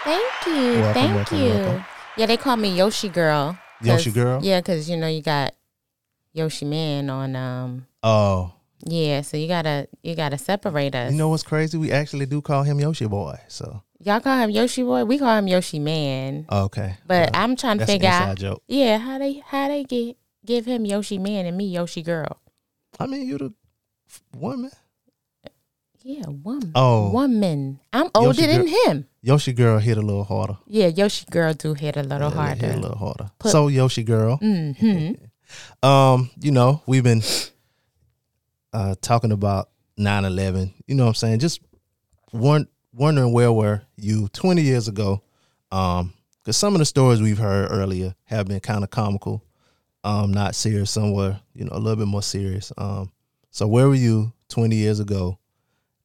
Thank 0.04 0.32
you. 0.46 0.82
Welcome, 0.82 0.94
Thank 0.94 1.16
welcome, 1.16 1.38
you. 1.40 1.50
welcome. 1.50 1.86
Yeah, 2.18 2.26
they 2.28 2.38
call 2.38 2.58
me 2.58 2.76
Yoshi 2.76 3.10
Girl. 3.10 3.58
Yoshi 3.82 4.12
Girl? 4.12 4.42
Yeah, 4.44 4.60
because 4.60 4.88
you 4.88 4.96
know 4.96 5.08
you 5.08 5.24
got 5.24 5.56
Yoshi 6.34 6.66
Man 6.66 7.10
on. 7.10 7.36
Um. 7.36 7.88
Oh, 8.04 8.54
Yeah, 8.84 9.22
so 9.22 9.38
you 9.38 9.48
gotta 9.48 9.88
you 10.04 10.16
gotta 10.16 10.38
separate 10.38 10.96
us. 10.96 11.12
you 11.12 11.18
know 11.18 11.30
what's 11.30 11.44
crazy? 11.44 11.78
We 11.78 11.92
actually 11.92 12.26
do 12.26 12.42
call 12.42 12.64
him 12.64 12.80
Yoshi 12.80 13.06
Boy. 13.08 13.40
So 13.48 13.84
Y'all 14.00 14.20
call 14.20 14.38
him 14.40 14.50
Yoshi 14.50 14.82
Boy. 14.84 15.06
We 15.06 15.20
call 15.20 15.38
him 15.38 15.48
Yoshi 15.48 15.78
Man. 15.80 16.46
okay, 16.52 16.98
But 17.06 17.32
Well, 17.34 17.42
I'm 17.44 17.56
trying 17.56 17.78
to 17.78 17.86
figure 17.86 18.10
out. 18.10 18.38
joke. 18.38 18.64
Yeah, 18.68 18.98
how 18.98 19.20
they 19.20 19.44
how 19.46 19.68
they 19.68 19.84
get 19.84 20.18
give 20.46 20.66
him 20.66 20.86
Yoshi 20.86 21.18
Man 21.20 21.46
and 21.46 21.56
me 21.56 21.66
Yoshi 21.66 22.02
Girl. 22.02 22.38
I 23.00 23.06
mean, 23.06 23.28
you 23.28 23.38
the 23.38 23.54
woman. 24.36 24.72
Yeah, 26.04 26.24
woman. 26.28 26.72
Oh. 26.74 27.12
woman. 27.12 27.80
I'm 27.94 28.10
older 28.16 28.30
Yoshi 28.42 28.48
than 28.48 28.66
Girl- 28.66 28.74
him. 28.88 29.06
Yoshi 29.22 29.54
Girl 29.54 29.78
hit 29.78 29.98
a 29.98 30.02
little 30.02 30.24
harder. 30.24 30.58
Yeah, 30.66 30.88
Yoshi 30.88 31.28
Girl 31.30 31.54
do 31.54 31.76
hit 31.76 31.96
a 31.96 32.02
little 32.02 32.30
Yeah, 32.32 32.36
harder. 32.36 32.66
Hit 32.66 32.76
a 32.76 32.80
little 32.80 32.98
harder. 32.98 33.30
Put- 33.38 33.52
so 33.52 33.68
Yoshi 33.68 34.02
Girl. 34.04 34.40
Mm-hmm. 34.40 35.26
Um, 35.84 36.30
you 36.40 36.50
know, 36.52 36.82
we've 36.86 37.04
been 37.04 37.22
uh 38.74 38.96
talking 39.02 39.32
about 39.32 39.70
9-11. 39.98 40.74
You 40.88 40.96
know 40.96 41.04
what 41.04 41.10
I'm 41.10 41.16
saying? 41.16 41.40
Just 41.40 41.62
wondering 42.34 43.34
where 43.34 43.52
were 43.52 43.82
you 43.98 44.28
20 44.30 44.62
years 44.62 44.88
ago? 44.88 45.22
Um, 45.72 46.14
because 46.40 46.58
some 46.58 46.74
of 46.74 46.80
the 46.80 46.86
stories 46.86 47.22
we've 47.22 47.38
heard 47.38 47.72
earlier 47.72 48.16
have 48.26 48.48
been 48.48 48.60
kind 48.60 48.84
of 48.84 48.90
comical, 48.90 49.44
um, 50.04 50.34
not 50.34 50.56
serious. 50.56 50.90
Some 50.90 51.14
were, 51.14 51.40
you 51.54 51.66
know, 51.66 51.72
a 51.74 51.80
little 51.80 51.98
bit 51.98 52.08
more 52.08 52.24
serious. 52.24 52.72
Um, 52.78 53.12
so 53.52 53.68
where 53.68 53.88
were 53.88 53.96
you 53.96 54.34
20 54.50 54.76
years 54.76 55.00
ago? 55.00 55.38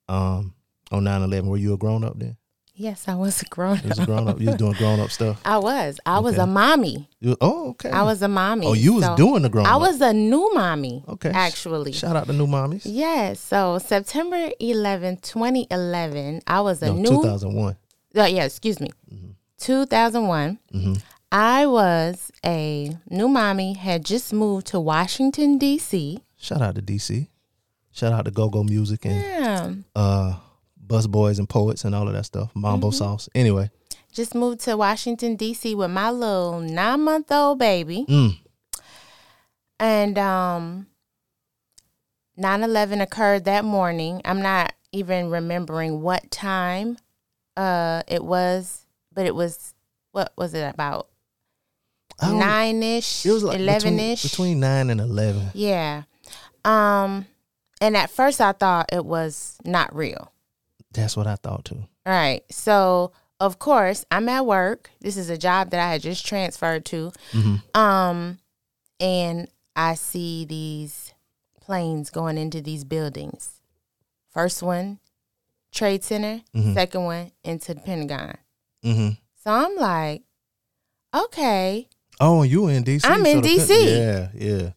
Um, 0.08 0.54
on 0.92 1.04
9-11? 1.04 1.46
Were 1.46 1.56
you 1.56 1.72
a 1.72 1.78
grown 1.78 2.04
up 2.04 2.18
then? 2.18 2.36
Yes, 2.78 3.08
I 3.08 3.14
was 3.14 3.40
a 3.46 3.46
grown 3.46 3.78
You 3.82 3.88
was 3.88 3.98
a 3.98 4.04
grown 4.06 4.28
up. 4.28 4.38
You 4.40 4.48
was 4.48 4.56
doing 4.56 4.74
grown 4.74 5.00
up 5.00 5.10
stuff. 5.10 5.40
I 5.44 5.56
was. 5.58 5.98
I 6.04 6.18
was 6.18 6.36
a 6.36 6.46
mommy. 6.46 7.08
You, 7.20 7.34
oh, 7.40 7.70
okay. 7.70 7.90
I 7.90 8.02
was 8.02 8.20
a 8.22 8.28
mommy. 8.28 8.66
Oh, 8.66 8.74
you 8.74 8.94
was 8.94 9.04
So 9.04 9.16
doing 9.16 9.42
the 9.42 9.48
grown 9.48 9.64
I 9.66 9.74
up. 9.76 9.80
was 9.80 10.00
a 10.02 10.12
new 10.12 10.52
mommy. 10.54 11.02
Okay. 11.08 11.30
Actually. 11.30 11.92
Shout 11.92 12.16
out 12.16 12.26
to 12.26 12.32
new 12.34 12.46
mommies. 12.46 12.82
Yes. 12.84 13.40
So 13.40 13.78
September 13.78 14.50
11, 14.60 15.18
2011, 15.18 16.42
I 16.46 16.60
was 16.60 16.82
a 16.82 16.86
No, 16.88 16.92
new. 16.96 17.08
2001. 17.22 17.76
Uh, 18.16 18.24
yeah, 18.24 18.44
excuse 18.44 18.78
me. 18.80 18.90
2001. 19.58 20.58
Mhm. 20.74 21.02
I 21.32 21.66
was 21.66 22.30
a 22.44 22.96
new 23.10 23.28
mommy, 23.28 23.72
had 23.74 24.04
just 24.04 24.32
moved 24.32 24.66
to 24.68 24.80
Washington, 24.80 25.58
D.C. 25.58 26.20
Shout 26.36 26.62
out 26.62 26.74
to 26.76 26.82
DC. 26.82 27.28
Shout 27.90 28.12
out 28.12 28.26
to 28.26 28.30
Go 28.30 28.48
Go 28.48 28.62
Music 28.62 29.04
and 29.06 29.16
Yeah. 29.16 29.72
uh 29.94 30.34
Busboys 30.86 31.38
and 31.38 31.48
Poets 31.48 31.84
and 31.84 31.94
all 31.94 32.06
of 32.08 32.14
that 32.14 32.24
stuff. 32.26 32.50
Mambo 32.54 32.88
Mm-hmm. 32.88 32.96
Sauce. 32.96 33.28
Anyway. 33.34 33.70
Just 34.12 34.34
moved 34.34 34.60
to 34.60 34.76
Washington, 34.76 35.36
D.C. 35.36 35.74
with 35.74 35.90
my 35.90 36.10
little 36.10 36.60
nine 36.60 37.00
month 37.02 37.30
old 37.30 37.58
baby. 37.58 38.06
Mm. 38.08 38.38
And 39.78 40.16
um 40.18 40.86
9/11 42.38 43.02
occurred 43.02 43.44
that 43.44 43.64
morning. 43.64 44.22
I'm 44.24 44.40
not 44.42 44.72
even 44.92 45.30
remembering 45.30 46.00
what 46.02 46.30
time 46.30 46.96
uh 47.56 48.02
it 48.08 48.24
was, 48.24 48.86
but 49.12 49.26
it 49.26 49.34
was 49.34 49.74
what 50.12 50.32
was 50.36 50.54
it 50.54 50.62
about? 50.72 51.08
9ish, 52.22 53.26
It 53.26 53.30
was 53.32 53.42
like 53.42 53.60
11ish. 53.60 53.82
between, 53.82 54.16
between 54.22 54.60
nine 54.60 54.88
and 54.90 55.00
eleven. 55.00 55.50
Yeah. 55.52 56.02
Um 56.64 57.26
and 57.80 57.96
at 57.96 58.08
first 58.10 58.40
I 58.40 58.52
thought 58.52 58.88
it 58.92 59.04
was 59.04 59.58
not 59.64 59.94
real. 59.94 60.32
That's 60.96 61.16
what 61.16 61.26
I 61.26 61.36
thought 61.36 61.64
too. 61.64 61.76
All 62.06 62.12
right. 62.12 62.42
So, 62.50 63.12
of 63.40 63.58
course, 63.58 64.04
I'm 64.10 64.28
at 64.28 64.46
work. 64.46 64.90
This 65.00 65.16
is 65.16 65.30
a 65.30 65.38
job 65.38 65.70
that 65.70 65.80
I 65.80 65.92
had 65.92 66.02
just 66.02 66.26
transferred 66.26 66.84
to. 66.86 67.12
Mhm. 67.32 67.76
Um, 67.76 68.38
and 68.98 69.48
I 69.74 69.94
see 69.94 70.44
these 70.44 71.12
planes 71.60 72.10
going 72.10 72.38
into 72.38 72.60
these 72.62 72.84
buildings. 72.84 73.60
First 74.30 74.62
one, 74.62 74.98
Trade 75.72 76.02
Center. 76.04 76.42
Mhm. 76.54 76.74
Second 76.74 77.04
one, 77.04 77.32
into 77.44 77.74
the 77.74 77.80
Pentagon. 77.80 78.38
Mm-hmm. 78.84 79.08
So 79.44 79.50
I'm 79.50 79.76
like, 79.76 80.22
okay, 81.14 81.88
Oh, 82.18 82.42
you 82.44 82.68
in 82.68 82.82
DC? 82.84 83.04
I'm 83.04 83.26
in 83.26 83.42
DC. 83.42 83.68
Yeah, 83.98 84.28
yeah. 84.34 84.70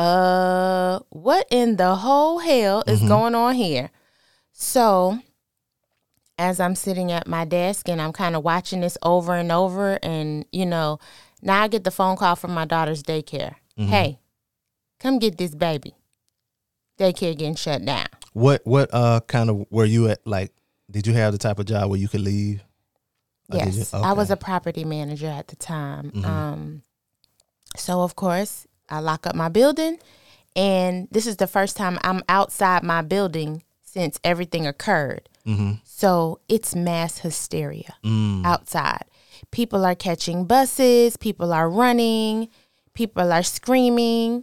uh, 0.00 1.00
what 1.10 1.46
in 1.50 1.76
the 1.76 1.96
whole 1.96 2.38
hell 2.38 2.84
is 2.86 3.00
Mhm. 3.00 3.08
going 3.08 3.34
on 3.34 3.54
here? 3.54 3.90
So, 4.56 5.18
as 6.38 6.60
I'm 6.60 6.74
sitting 6.76 7.10
at 7.12 7.26
my 7.26 7.44
desk 7.44 7.88
and 7.88 8.00
I'm 8.00 8.12
kind 8.12 8.36
of 8.36 8.44
watching 8.44 8.80
this 8.80 8.96
over 9.02 9.34
and 9.34 9.50
over, 9.52 9.98
and 10.02 10.46
you 10.52 10.64
know, 10.64 10.98
now 11.42 11.62
I 11.62 11.68
get 11.68 11.82
the 11.84 11.90
phone 11.90 12.16
call 12.16 12.36
from 12.36 12.52
my 12.54 12.64
daughter's 12.64 13.02
daycare. 13.02 13.56
Mhm. 13.78 13.88
Hey, 13.88 14.18
come 15.00 15.18
get 15.18 15.38
this 15.38 15.54
baby. 15.54 15.94
Daycare 16.98 17.36
getting 17.36 17.56
shut 17.56 17.84
down. 17.84 18.06
What 18.32 18.62
what 18.64 18.90
uh 18.94 19.20
kind 19.26 19.50
of 19.50 19.66
were 19.70 19.84
you 19.84 20.08
at? 20.08 20.24
Like, 20.24 20.52
did 20.90 21.06
you 21.06 21.14
have 21.14 21.32
the 21.32 21.38
type 21.38 21.58
of 21.58 21.66
job 21.66 21.90
where 21.90 21.98
you 21.98 22.08
could 22.08 22.20
leave? 22.20 22.62
Yes, 23.52 23.92
you- 23.92 23.98
I 23.98 24.12
was 24.12 24.30
a 24.30 24.36
property 24.36 24.84
manager 24.84 25.26
at 25.26 25.48
the 25.48 25.56
time. 25.56 26.10
Mhm. 26.12 26.24
Um, 26.24 26.82
so 27.76 28.02
of 28.02 28.14
course, 28.16 28.66
I 28.88 29.00
lock 29.00 29.26
up 29.26 29.34
my 29.34 29.48
building, 29.48 29.98
and 30.54 31.08
this 31.10 31.26
is 31.26 31.36
the 31.36 31.46
first 31.48 31.76
time 31.76 31.98
I'm 32.04 32.22
outside 32.28 32.84
my 32.84 33.02
building 33.02 33.62
since 33.94 34.18
everything 34.24 34.66
occurred. 34.66 35.28
Mhm. 35.46 35.80
So 35.84 36.40
it's 36.48 36.74
mass 36.74 37.18
hysteria 37.18 37.94
Mm. 38.04 38.44
outside. 38.44 39.04
People 39.52 39.84
are 39.84 39.94
catching 39.94 40.46
buses. 40.46 41.16
People 41.16 41.52
are 41.52 41.70
running. 41.70 42.48
People 42.92 43.32
are 43.32 43.44
screaming. 43.44 44.42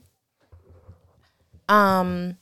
Um, 1.68 2.38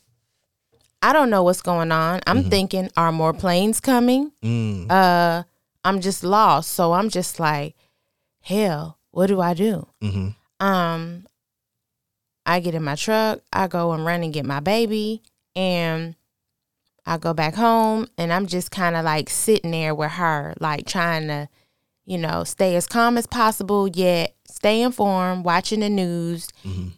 I 1.01 1.13
don't 1.13 1.29
know 1.31 1.41
what's 1.43 1.61
going 1.63 1.91
on. 1.91 2.19
I'm 2.27 2.49
thinking, 2.49 2.89
are 2.95 3.11
more 3.11 3.33
planes 3.33 3.79
coming? 3.79 4.31
Mm. 4.43 4.91
uh 4.91 5.43
I'm 5.85 6.01
just 6.01 6.23
lost. 6.23 6.71
So 6.71 6.91
I'm 6.93 7.09
just 7.09 7.39
like, 7.39 7.73
hell, 8.41 8.97
what 9.11 9.27
do 9.27 9.39
I 9.41 9.53
do? 9.55 9.87
Mm-hmm. 10.03 10.29
Um 10.65 11.25
I 12.45 12.59
get 12.59 12.75
in 12.75 12.83
my 12.83 12.95
truck, 12.95 13.39
I 13.53 13.67
go 13.67 13.93
and 13.93 14.05
run 14.05 14.23
and 14.23 14.33
get 14.33 14.45
my 14.45 14.59
baby, 14.59 15.21
and 15.55 16.15
I 17.09 17.17
go 17.17 17.33
back 17.33 17.55
home 17.55 18.05
and 18.19 18.31
I'm 18.31 18.45
just 18.45 18.69
kind 18.69 18.95
of 18.95 19.03
like 19.03 19.29
sitting 19.31 19.71
there 19.71 19.95
with 19.95 20.11
her, 20.11 20.53
like 20.59 20.85
trying 20.85 21.27
to, 21.27 21.49
you 22.05 22.19
know, 22.19 22.43
stay 22.43 22.75
as 22.75 22.85
calm 22.85 23.17
as 23.17 23.25
possible, 23.25 23.87
yet 23.87 24.35
stay 24.47 24.81
informed, 24.81 25.43
watching 25.43 25.79
the 25.79 25.89
news, 25.89 26.49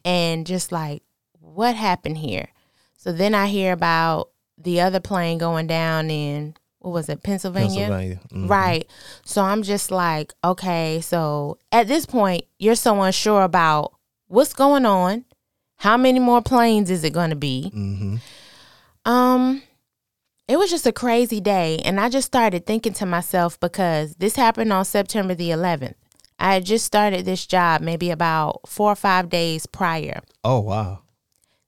and 0.03 0.45
just 0.45 0.71
like, 0.71 1.01
what 1.39 1.75
happened 1.75 2.17
here? 2.17 2.49
So 2.97 3.13
then 3.13 3.33
I 3.33 3.47
hear 3.47 3.71
about 3.71 4.29
the 4.57 4.81
other 4.81 4.99
plane 4.99 5.37
going 5.37 5.67
down 5.67 6.11
in 6.11 6.55
what 6.79 6.91
was 6.91 7.09
it, 7.09 7.23
Pennsylvania? 7.23 7.87
Pennsylvania. 7.87 8.19
Mhm. 8.33 8.49
Right. 8.49 8.87
So 9.23 9.41
I'm 9.43 9.63
just 9.63 9.91
like, 9.91 10.33
okay, 10.43 10.99
so 10.99 11.57
at 11.71 11.87
this 11.87 12.05
point, 12.05 12.43
you're 12.59 12.75
so 12.75 13.01
unsure 13.01 13.43
about 13.43 13.93
what's 14.27 14.53
going 14.53 14.85
on. 14.85 15.23
How 15.77 15.95
many 15.95 16.19
more 16.19 16.41
planes 16.41 16.89
is 16.89 17.03
it 17.03 17.13
going 17.13 17.29
to 17.29 17.35
be? 17.35 17.71
Mm-hmm. 17.73 18.15
Um, 19.11 19.61
it 20.51 20.59
was 20.59 20.69
just 20.69 20.85
a 20.85 20.91
crazy 20.91 21.39
day, 21.39 21.79
and 21.85 21.97
I 21.97 22.09
just 22.09 22.27
started 22.27 22.65
thinking 22.65 22.91
to 22.95 23.05
myself 23.05 23.57
because 23.57 24.15
this 24.15 24.35
happened 24.35 24.73
on 24.73 24.83
September 24.83 25.33
the 25.33 25.49
11th. 25.49 25.93
I 26.39 26.55
had 26.55 26.65
just 26.65 26.83
started 26.83 27.23
this 27.23 27.45
job 27.45 27.79
maybe 27.79 28.11
about 28.11 28.67
four 28.67 28.91
or 28.91 28.97
five 28.97 29.29
days 29.29 29.65
prior. 29.65 30.19
Oh 30.43 30.59
wow. 30.59 31.03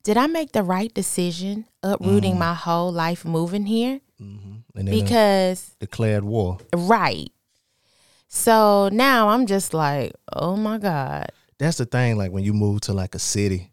Did 0.02 0.18
I 0.18 0.26
make 0.26 0.52
the 0.52 0.62
right 0.62 0.92
decision 0.92 1.64
uprooting 1.82 2.38
my 2.38 2.52
whole 2.52 2.92
life 2.92 3.24
moving 3.24 3.64
here? 3.64 4.02
And 4.18 4.64
then 4.74 4.88
uh, 4.88 4.90
Because 4.90 5.74
declared 5.80 6.24
war. 6.24 6.58
Right. 6.74 7.32
So 8.28 8.90
now 8.92 9.30
I'm 9.30 9.46
just 9.46 9.72
like, 9.72 10.12
oh 10.30 10.56
my 10.56 10.76
God. 10.76 11.32
That's 11.58 11.78
the 11.78 11.86
thing. 11.86 12.18
Like 12.18 12.32
when 12.32 12.44
you 12.44 12.52
move 12.52 12.82
to 12.82 12.92
like 12.92 13.14
a 13.14 13.18
city, 13.18 13.72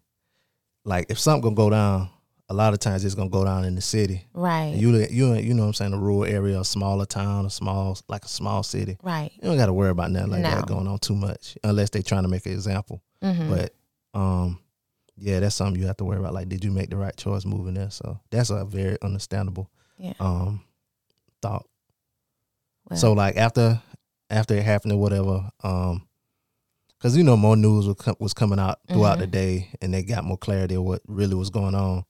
like 0.86 1.10
if 1.10 1.18
something 1.18 1.42
gonna 1.42 1.54
go 1.54 1.68
down, 1.68 2.08
a 2.52 2.54
lot 2.54 2.72
of 2.74 2.78
times 2.80 3.04
it's 3.04 3.14
gonna 3.14 3.30
go 3.30 3.44
down 3.44 3.64
in 3.64 3.74
the 3.74 3.80
city. 3.80 4.26
Right. 4.34 4.66
And 4.74 4.80
you 4.80 4.94
you 5.10 5.34
you 5.34 5.54
know 5.54 5.62
what 5.62 5.68
I'm 5.68 5.74
saying 5.74 5.92
a 5.94 5.98
rural 5.98 6.24
area, 6.24 6.60
a 6.60 6.64
smaller 6.64 7.06
town, 7.06 7.46
a 7.46 7.50
small 7.50 7.98
like 8.08 8.24
a 8.24 8.28
small 8.28 8.62
city. 8.62 8.98
Right. 9.02 9.32
You 9.36 9.48
don't 9.48 9.56
got 9.56 9.66
to 9.66 9.72
worry 9.72 9.90
about 9.90 10.10
nothing 10.10 10.30
like 10.30 10.42
No. 10.42 10.50
that 10.50 10.66
going 10.66 10.86
on 10.86 10.98
too 10.98 11.14
much, 11.16 11.56
unless 11.64 11.90
they're 11.90 12.02
trying 12.02 12.22
to 12.24 12.28
make 12.28 12.44
an 12.46 12.52
example. 12.52 13.02
Mhm. 13.22 13.48
But 13.48 13.74
um, 14.18 14.58
yeah, 15.16 15.40
that's 15.40 15.54
something 15.54 15.80
you 15.80 15.86
have 15.86 15.96
to 15.98 16.04
worry 16.04 16.18
about. 16.18 16.34
Like, 16.34 16.48
did 16.48 16.62
you 16.64 16.70
make 16.70 16.90
the 16.90 16.96
right 16.96 17.16
choice 17.16 17.44
moving 17.46 17.74
there? 17.74 17.90
So 17.90 18.18
that's 18.30 18.50
a 18.50 18.64
very 18.64 18.98
understandable 19.02 19.70
Yeah. 19.98 20.12
um 20.20 20.62
thought. 21.40 21.66
Well- 22.90 22.98
so 22.98 23.12
like 23.14 23.36
after 23.36 23.80
after 24.30 24.54
it 24.54 24.62
happened 24.62 24.92
or 24.92 24.98
whatever, 25.00 25.50
um, 25.62 26.06
because 26.98 27.16
you 27.16 27.24
know 27.24 27.36
more 27.36 27.56
news 27.56 27.86
was, 27.86 27.96
com- 27.96 28.16
was 28.20 28.32
coming 28.34 28.58
out 28.58 28.78
throughout 28.88 29.18
the 29.18 29.26
Mhm. 29.26 29.30
day, 29.32 29.68
and 29.82 29.92
they 29.92 30.02
got 30.02 30.24
more 30.24 30.36
clarity 30.38 30.74
of 30.76 30.82
what 30.84 31.02
really 31.06 31.34
was 31.34 31.50
going 31.50 31.74
on. 31.74 32.04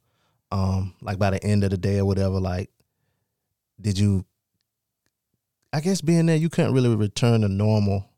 Um, 0.52 0.94
like 1.00 1.18
by 1.18 1.30
the 1.30 1.42
end 1.42 1.64
of 1.64 1.70
the 1.70 1.78
day 1.78 1.98
or 1.98 2.04
whatever, 2.04 2.38
like, 2.38 2.70
did 3.80 3.98
you? 3.98 4.24
I 5.72 5.80
guess 5.80 6.02
being 6.02 6.26
there, 6.26 6.36
you 6.36 6.50
couldn't 6.50 6.74
really 6.74 6.94
return 6.94 7.40
to 7.40 7.48
normal, 7.48 8.10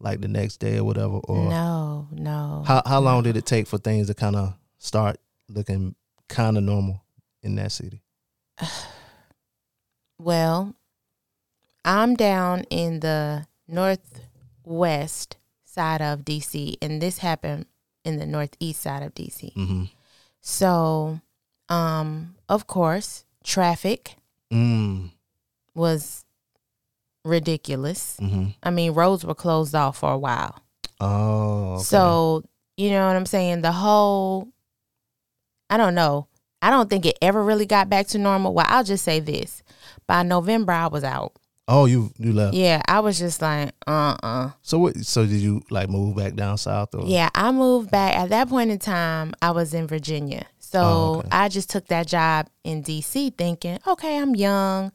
like 0.00 0.20
the 0.20 0.28
next 0.28 0.56
day 0.56 0.78
or 0.78 0.84
whatever. 0.84 1.18
Or 1.18 1.48
no, 1.48 2.08
no. 2.10 2.64
how 2.66 2.82
how 2.84 2.98
long 3.00 3.22
did 3.22 3.36
it 3.36 3.46
take 3.46 3.68
for 3.68 3.78
things 3.78 4.08
to 4.08 4.14
kind 4.14 4.34
of 4.34 4.54
start 4.78 5.18
looking 5.48 5.94
kind 6.28 6.56
of 6.56 6.64
normal 6.64 7.04
in 7.42 7.54
that 7.54 7.72
city? 7.72 8.02
Well, 10.20 10.74
I'm 11.84 12.16
down 12.16 12.64
in 12.70 13.00
the 13.00 13.46
northwest 13.68 15.36
side 15.64 16.02
of 16.02 16.24
DC, 16.24 16.74
and 16.82 17.00
this 17.00 17.18
happened 17.18 17.66
in 18.04 18.18
the 18.18 18.26
northeast 18.26 18.82
side 18.82 19.04
of 19.04 19.14
DC. 19.14 19.54
Mm-hmm. 19.54 19.84
So, 20.40 21.20
um, 21.68 22.34
of 22.48 22.66
course, 22.66 23.24
traffic 23.44 24.14
Mm. 24.52 25.10
was 25.74 26.24
ridiculous. 27.24 28.16
Mm-hmm. 28.20 28.46
I 28.62 28.70
mean, 28.70 28.92
roads 28.92 29.24
were 29.24 29.34
closed 29.34 29.74
off 29.74 29.98
for 29.98 30.12
a 30.12 30.18
while. 30.18 30.58
Oh, 31.00 31.74
okay. 31.74 31.82
So, 31.84 32.44
you 32.76 32.90
know 32.90 33.06
what 33.06 33.16
I'm 33.16 33.26
saying? 33.26 33.62
The 33.62 33.72
whole, 33.72 34.48
I 35.70 35.76
don't 35.76 35.94
know. 35.94 36.28
I 36.60 36.70
don't 36.70 36.90
think 36.90 37.06
it 37.06 37.18
ever 37.22 37.42
really 37.44 37.66
got 37.66 37.88
back 37.88 38.06
to 38.08 38.18
normal. 38.18 38.52
Well, 38.54 38.66
I'll 38.68 38.84
just 38.84 39.04
say 39.04 39.20
this. 39.20 39.62
By 40.06 40.22
November, 40.22 40.72
I 40.72 40.86
was 40.88 41.04
out. 41.04 41.32
oh, 41.68 41.84
you 41.84 42.10
you 42.18 42.32
left. 42.32 42.54
Yeah, 42.54 42.80
I 42.88 43.00
was 43.00 43.18
just 43.18 43.42
like, 43.42 43.72
uh 43.86 44.16
uh 44.22 44.50
So 44.62 44.78
what? 44.78 44.96
So 45.04 45.24
did 45.26 45.40
you 45.40 45.62
like 45.70 45.90
move 45.90 46.16
back 46.16 46.34
down 46.34 46.56
south 46.56 46.94
or? 46.94 47.04
Yeah, 47.06 47.28
I 47.34 47.52
moved 47.52 47.90
back. 47.90 48.16
At 48.16 48.30
that 48.30 48.48
point 48.48 48.70
in 48.70 48.78
time, 48.78 49.34
I 49.42 49.50
was 49.50 49.74
in 49.74 49.86
Virginia. 49.86 50.46
So 50.70 50.80
Oh, 50.80 51.14
okay. 51.20 51.28
I 51.32 51.48
just 51.48 51.70
took 51.70 51.86
that 51.86 52.06
job 52.06 52.48
in 52.62 52.82
DC 52.82 53.34
thinking, 53.38 53.78
okay, 53.86 54.18
I'm 54.18 54.34
young. 54.36 54.92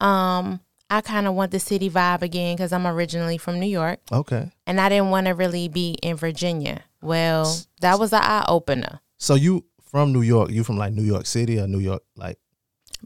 Um, 0.00 0.60
I 0.90 1.00
kind 1.00 1.26
of 1.26 1.34
want 1.34 1.50
the 1.50 1.58
city 1.58 1.88
vibe 1.88 2.20
again 2.20 2.56
because 2.56 2.72
I'm 2.72 2.86
originally 2.86 3.38
from 3.38 3.58
New 3.58 3.66
York. 3.66 4.00
Okay. 4.12 4.50
And 4.66 4.78
I 4.80 4.90
didn't 4.90 5.08
want 5.10 5.26
to 5.26 5.32
really 5.32 5.68
be 5.68 5.92
in 6.02 6.16
Virginia. 6.16 6.82
Well, 7.00 7.56
that 7.80 7.98
was 7.98 8.12
an 8.12 8.20
eye 8.22 8.44
opener. 8.48 9.00
So 9.16 9.34
you 9.34 9.64
from 9.82 10.12
New 10.12 10.20
York? 10.20 10.50
You 10.50 10.62
from 10.62 10.76
like 10.76 10.92
New 10.92 11.02
York 11.02 11.24
City 11.24 11.58
or 11.58 11.66
New 11.66 11.78
York? 11.78 12.02
Like 12.16 12.38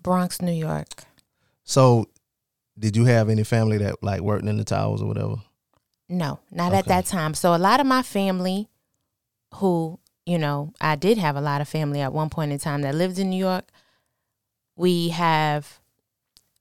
Bronx, 0.03 0.43
New 0.43 0.53
York. 0.53 1.05
so? 1.62 2.07
Did 2.79 2.97
you 2.97 3.07
have 3.07 3.29
any 3.29 3.43
family 3.43 3.79
that 3.79 4.03
like 4.05 4.21
worked 4.21 4.45
in 4.45 4.57
the 4.57 4.62
towers 4.62 5.03
or 5.03 5.07
whatever? 5.09 5.35
No, 6.09 6.39
not 6.53 6.73
at 6.73 6.87
that 6.87 7.07
time. 7.07 7.35
So 7.35 7.53
a 7.55 7.59
lot 7.59 7.81
of 7.81 7.87
my 7.87 8.03
family, 8.03 8.69
who 9.55 9.99
you 10.29 10.39
know, 10.39 10.72
I 10.81 10.95
did 10.97 11.16
have 11.18 11.37
a 11.37 11.41
lot 11.41 11.61
of 11.62 11.68
family 11.68 12.01
at 12.03 12.12
one 12.12 12.29
point 12.29 12.53
in 12.53 12.59
time 12.59 12.83
that 12.83 12.95
lived 12.95 13.18
in 13.18 13.31
New 13.31 13.39
York. 13.39 13.64
We 14.76 15.09
have, 15.09 15.81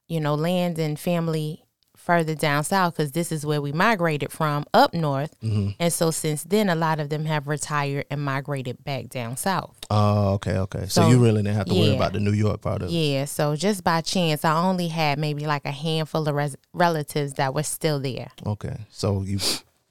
you 0.08 0.20
know, 0.20 0.34
land 0.34 0.78
and 0.78 0.98
family 0.98 1.64
further 1.96 2.34
down 2.34 2.64
south 2.64 2.96
because 2.96 3.12
this 3.12 3.30
is 3.30 3.44
where 3.44 3.60
we 3.60 3.70
migrated 3.70 4.32
from 4.32 4.64
up 4.72 4.94
north. 4.94 5.38
Mhm. 5.42 5.76
And 5.78 5.92
so 5.92 6.10
since 6.10 6.42
then, 6.44 6.70
a 6.70 6.74
lot 6.74 6.98
of 7.00 7.10
them 7.10 7.26
have 7.26 7.46
retired 7.46 8.06
and 8.10 8.24
migrated 8.24 8.82
back 8.82 9.10
down 9.10 9.36
south. 9.36 9.76
Oh, 9.90 10.32
okay, 10.34 10.56
okay. 10.56 10.86
So, 10.86 11.02
So, 11.02 11.08
you 11.10 11.18
really 11.22 11.42
didn't 11.42 11.56
have 11.56 11.66
to 11.66 11.74
worry 11.74 11.94
about 11.94 12.14
the 12.14 12.20
New 12.20 12.32
York 12.32 12.62
part 12.62 12.80
of 12.80 12.88
it. 12.88 12.92
Yeah, 12.92 13.26
so 13.26 13.54
just 13.56 13.84
by 13.84 14.00
chance, 14.00 14.42
I 14.46 14.56
only 14.58 14.88
had 14.88 15.18
maybe 15.18 15.46
like 15.46 15.66
a 15.66 15.70
handful 15.70 16.26
of 16.26 16.34
res- 16.34 16.56
relatives 16.72 17.34
that 17.34 17.52
were 17.52 17.62
still 17.64 18.00
there 18.00 18.30
Okay. 18.46 18.76
So 18.88 19.20
you 19.22 19.38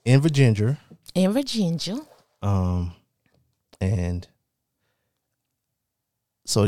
in 0.03 0.19
Virginia, 0.21 0.79
in 1.13 1.31
Virginia. 1.33 1.99
um, 2.41 2.93
and 3.81 4.27
so 6.45 6.67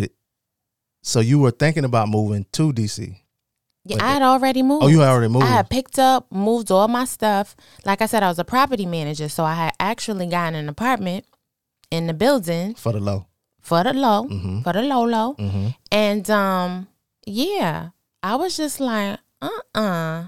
so 1.01 1.19
you 1.19 1.39
were 1.39 1.51
thinking 1.51 1.85
about 1.85 2.09
moving 2.09 2.45
to 2.51 2.73
DC. 2.73 3.15
Yeah, 3.85 3.95
Like 3.95 4.03
I 4.03 4.11
had 4.13 4.21
already 4.21 4.61
moved. 4.61 4.83
Oh, 4.83 4.87
you 4.87 4.99
had 4.99 5.09
already 5.09 5.31
moved. 5.31 5.45
I 5.45 5.49
had 5.49 5.69
picked 5.69 5.97
up, 5.97 6.29
moved 6.31 6.69
all 6.69 6.87
my 6.89 7.05
stuff. 7.05 7.55
Like 7.85 8.01
I 8.01 8.05
said, 8.07 8.21
I 8.23 8.27
was 8.27 8.37
a 8.37 8.43
property 8.43 8.85
manager, 8.85 9.29
so 9.29 9.43
I 9.45 9.53
had 9.53 9.73
actually 9.79 10.27
gotten 10.27 10.55
an 10.55 10.67
apartment 10.69 11.25
in 11.89 12.05
the 12.07 12.13
building 12.13 12.75
for 12.75 12.91
the 12.91 12.99
low. 12.99 13.25
for 13.61 13.83
the 13.83 13.93
low, 13.93 14.25
Mhm. 14.27 14.63
for 14.63 14.73
the 14.73 14.81
low 14.83 15.03
low. 15.05 15.35
Mhm. 15.35 15.75
And 15.91 16.29
um, 16.29 16.87
yeah, 17.25 17.89
I 18.21 18.35
was 18.35 18.57
just 18.57 18.79
like, 18.79 19.19
uh 19.41 19.49
uh 19.75 20.23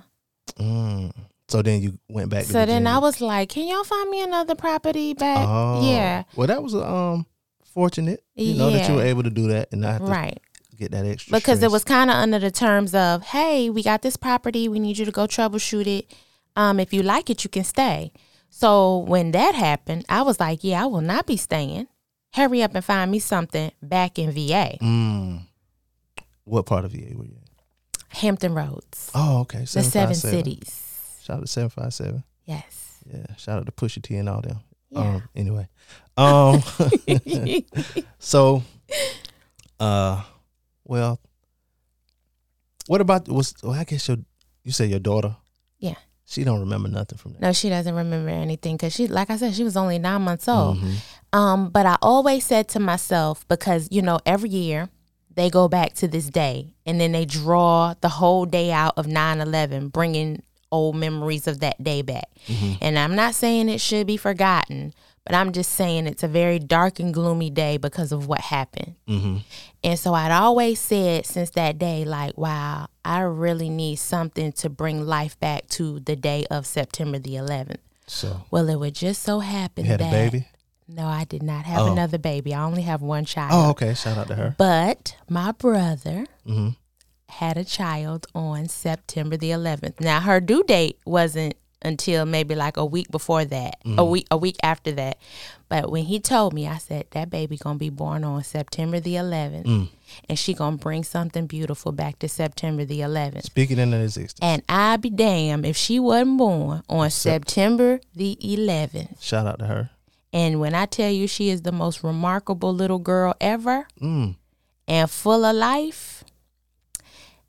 Mm. 0.58 1.12
So 1.52 1.62
then 1.62 1.82
you 1.82 2.00
went 2.08 2.30
back. 2.30 2.46
to 2.46 2.52
So 2.52 2.66
then 2.66 2.88
I 2.88 2.98
was 3.00 3.20
like, 3.20 3.50
can 3.50 3.68
y'all 3.68 3.84
find 3.84 4.10
me 4.10 4.22
another 4.24 4.56
property 4.56 5.14
back? 5.14 5.46
Oh. 5.48 5.82
Yeah. 5.86 6.24
Well, 6.36 6.48
that 6.48 6.64
was 6.64 6.74
um 6.74 7.26
fortunate, 7.74 8.24
you 8.36 8.54
know, 8.54 8.70
that 8.72 8.88
you 8.90 8.96
were 8.96 9.04
able 9.04 9.24
to 9.24 9.30
do 9.30 9.48
that 9.50 9.68
and 9.74 9.82
not 9.82 9.92
have 9.94 10.02
to 10.06 10.08
Right. 10.08 10.40
get 10.78 10.92
that 10.92 11.06
extra. 11.06 11.34
Because 11.38 11.62
it 11.62 11.70
was 11.70 11.84
kind 11.84 12.10
of 12.10 12.16
under 12.16 12.40
the 12.40 12.52
terms 12.52 12.96
of, 12.96 13.24
hey, 13.24 13.70
we 13.70 13.84
got 13.84 14.02
this 14.02 14.16
property. 14.16 14.70
We 14.70 14.80
need 14.80 14.98
you 14.98 15.04
to 15.06 15.12
go 15.12 15.28
troubleshoot 15.28 15.88
it. 15.88 16.14
Um, 16.56 16.80
if 16.80 16.94
you 16.94 17.04
like 17.04 17.30
it, 17.30 17.44
you 17.44 17.50
can 17.50 17.64
stay. 17.66 18.14
So 18.50 18.98
when 19.00 19.32
that 19.32 19.54
happened, 19.56 20.06
I 20.08 20.22
was 20.22 20.40
like, 20.40 20.64
yeah, 20.64 20.84
I 20.84 20.86
will 20.86 21.02
not 21.02 21.26
be 21.28 21.36
staying. 21.38 21.88
Hurry 22.34 22.64
up 22.64 22.76
and 22.76 22.84
find 22.84 23.12
me 23.12 23.20
something 23.20 23.72
back 23.82 24.18
in 24.18 24.32
VA, 24.32 24.78
Mm. 24.82 25.42
What 26.46 26.66
part 26.66 26.86
of 26.86 26.92
VA 26.92 27.16
were 27.16 27.26
you 27.26 27.36
in? 27.36 27.48
Hampton 28.10 28.54
Roads, 28.54 29.12
Oh, 29.14 29.42
okay. 29.42 29.60
the 29.60 29.68
seven 29.68 29.92
757. 30.16 30.44
cities. 30.44 30.88
Shout 31.32 31.38
out 31.38 31.42
to 31.46 31.48
seven 31.48 31.70
five 31.70 31.94
seven. 31.94 32.24
Yes. 32.44 33.00
Yeah. 33.10 33.26
Shout 33.38 33.60
out 33.60 33.66
to 33.66 33.72
Pusha 33.72 34.02
T 34.02 34.16
and 34.18 34.28
all 34.28 34.42
them. 34.42 34.60
Yeah. 34.90 35.00
Um. 35.00 35.24
Anyway. 35.34 35.70
Um. 36.18 36.62
so. 38.20 38.64
Uh. 39.80 40.22
Well. 40.84 41.22
What 42.88 43.00
about 43.00 43.30
was? 43.30 43.56
Well, 43.64 43.72
I 43.74 43.86
guess 43.86 44.10
your. 44.10 44.18
You 44.66 44.74
say 44.74 44.88
your 44.88 45.00
daughter. 45.00 45.38
Yeah. 45.80 45.96
She 46.26 46.44
don't 46.44 46.60
remember 46.60 46.90
nothing 46.90 47.18
from 47.18 47.34
that. 47.34 47.42
No, 47.42 47.54
she 47.54 47.70
doesn't 47.70 47.96
remember 47.96 48.30
anything 48.30 48.76
because 48.76 48.94
she, 48.94 49.08
like 49.08 49.30
I 49.30 49.38
said, 49.38 49.54
she 49.56 49.64
was 49.64 49.78
only 49.78 50.00
nine 50.00 50.22
months 50.22 50.50
old. 50.50 50.78
Mhm. 50.78 50.96
Um, 51.34 51.70
but 51.70 51.86
I 51.86 51.98
always 52.02 52.46
said 52.46 52.68
to 52.70 52.80
myself 52.80 53.48
because 53.48 53.88
you 53.90 54.02
know 54.02 54.20
every 54.26 54.50
year 54.50 54.90
they 55.34 55.50
go 55.50 55.70
back 55.70 55.94
to 55.94 56.08
this 56.10 56.30
day 56.30 56.76
and 56.86 57.00
then 57.00 57.14
they 57.14 57.24
draw 57.24 57.96
the 58.02 58.10
whole 58.10 58.46
day 58.46 58.72
out 58.72 58.94
of 58.98 59.08
9-11 59.08 59.92
bringing 59.92 60.44
old 60.72 60.96
memories 60.96 61.48
of 61.48 61.60
that 61.60 61.82
day 61.84 62.02
back 62.02 62.30
and 62.82 62.98
i'm 62.98 63.16
not 63.16 63.34
saying 63.36 63.70
it 63.70 63.80
should 63.82 64.08
be 64.08 64.18
forgotten 64.18 64.94
but 65.26 65.36
i'm 65.36 65.52
just 65.52 65.72
saying 65.74 66.08
it's 66.08 66.24
a 66.24 66.28
very 66.28 66.58
dark 66.60 67.00
and 67.00 67.14
gloomy 67.14 67.50
day 67.50 67.78
because 67.78 68.12
of 68.12 68.28
what 68.28 68.40
happened 68.42 68.96
Mm-hmm. 69.08 69.38
and 69.84 70.00
so 70.00 70.14
I'd 70.14 70.32
always 70.32 70.80
said 70.80 71.26
since 71.26 71.50
that 71.52 71.78
day, 71.78 72.06
like, 72.06 72.38
wow, 72.38 72.88
I 73.04 73.20
really 73.22 73.68
need 73.68 73.98
something 73.98 74.54
to 74.54 74.70
bring 74.70 75.06
life 75.06 75.38
back 75.40 75.68
to 75.70 76.00
the 76.00 76.16
day 76.16 76.46
of 76.50 76.66
September 76.66 77.20
the 77.20 77.32
11th. 77.36 77.80
So 78.08 78.44
Well, 78.52 78.70
it 78.70 78.80
would 78.80 78.96
just 78.96 79.22
so 79.22 79.40
happen 79.40 79.84
you 79.86 79.92
had 79.92 80.00
that. 80.00 80.08
a 80.08 80.12
baby. 80.32 80.48
No, 80.88 81.06
I 81.08 81.26
did 81.26 81.44
not 81.44 81.66
have 81.66 81.82
Oh. 81.82 81.92
another 81.92 82.18
baby. 82.18 82.54
I 82.54 82.64
only 82.64 82.84
have 82.84 83.02
one 83.02 83.26
child. 83.26 83.52
Oh, 83.54 83.70
okay. 83.72 83.94
Shout 83.94 84.18
out 84.18 84.28
to 84.30 84.36
her. 84.36 84.56
But 84.58 85.16
my 85.30 85.52
brother 85.52 86.26
Mm-hmm. 86.48 86.70
Had 87.32 87.58
a 87.58 87.64
child 87.64 88.28
on 88.36 88.68
September 88.68 89.38
the 89.38 89.52
11th. 89.52 90.00
Now 90.00 90.20
her 90.20 90.40
due 90.42 90.64
date 90.64 91.00
wasn't 91.06 91.56
until 91.84 92.26
maybe 92.26 92.54
like 92.54 92.78
a 92.78 92.86
week 92.86 93.10
before 93.10 93.44
that, 93.46 93.78
a 93.84 93.88
Mhm. 93.88 94.10
week 94.10 94.28
a 94.30 94.38
week 94.38 94.58
after 94.62 94.92
that. 94.92 95.18
But 95.68 95.90
when 95.90 96.04
he 96.04 96.20
told 96.20 96.54
me, 96.54 96.68
I 96.68 96.78
said 96.78 97.06
that 97.12 97.32
baby 97.32 97.58
gonna 97.58 97.80
be 97.80 97.90
born 97.90 98.24
on 98.24 98.44
September 98.44 99.00
the 99.00 99.16
11th, 99.16 99.66
Mm. 99.66 99.88
and 100.30 100.38
she 100.38 100.54
gonna 100.54 100.78
bring 100.78 101.04
something 101.04 101.48
beautiful 101.48 101.92
back 101.92 102.20
to 102.20 102.30
September 102.30 102.86
the 102.86 103.02
11th. 103.02 103.46
Speaking 103.46 103.80
into 103.80 103.98
existence. 104.00 104.38
And 104.44 104.62
I 104.70 104.98
be 104.98 105.10
damned 105.10 105.66
if 105.66 105.76
she 105.76 106.00
wasn't 106.00 106.38
born 106.38 106.84
on 106.88 107.10
Sep- 107.10 107.46
September 107.50 108.00
the 108.16 108.38
11th. 108.42 109.24
Shout 109.24 109.48
out 109.48 109.58
to 109.60 109.66
her. 109.66 109.90
And 110.34 110.60
when 110.60 110.76
I 110.76 110.86
tell 110.86 111.10
you 111.10 111.28
she 111.28 111.50
is 111.50 111.64
the 111.64 111.72
most 111.72 112.04
remarkable 112.04 112.74
little 112.76 113.00
girl 113.00 113.34
ever 113.42 113.88
Mm. 114.00 114.36
and 114.88 115.10
full 115.10 115.44
of 115.46 115.56
life. 115.56 116.21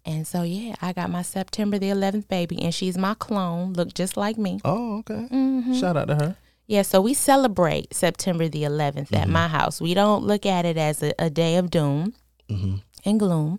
And 0.05 0.27
so 0.27 0.43
yeah, 0.43 0.75
I 0.83 0.93
got 0.93 1.11
my 1.11 1.23
September 1.23 1.79
the 1.79 1.91
11th 1.91 2.27
baby 2.29 2.61
and 2.63 2.75
she's 2.75 2.99
my 2.99 3.15
clone, 3.15 3.73
look 3.75 3.95
just 3.95 4.17
like 4.17 4.37
me. 4.37 4.61
Oh, 4.65 4.99
okay. 4.99 5.29
Mhm. 5.31 5.79
Shout 5.79 5.97
out 5.97 6.09
to 6.09 6.15
her. 6.17 6.37
Yeah, 6.67 6.83
so 6.83 7.01
we 7.01 7.13
celebrate 7.15 7.93
September 7.95 8.49
the 8.49 8.63
11th 8.65 9.13
at 9.15 9.29
my 9.29 9.47
house. 9.49 9.81
We 9.81 9.95
don't 9.95 10.25
look 10.25 10.47
at 10.47 10.65
it 10.65 10.77
as 10.77 11.03
a, 11.03 11.13
a 11.19 11.29
day 11.31 11.57
of 11.57 11.71
doom 11.71 12.15
Mm-hmm. 12.49 12.77
and 13.05 13.19
gloom. 13.21 13.59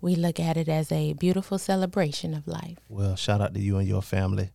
We 0.00 0.16
look 0.16 0.40
at 0.40 0.56
it 0.56 0.68
as 0.68 0.90
a 0.90 1.12
beautiful 1.12 1.58
celebration 1.58 2.34
of 2.34 2.46
life. 2.48 2.78
Well, 2.88 3.14
shout 3.16 3.40
out 3.40 3.54
to 3.54 3.60
you 3.60 3.76
and 3.78 3.86
your 3.86 4.02
family. 4.02 4.50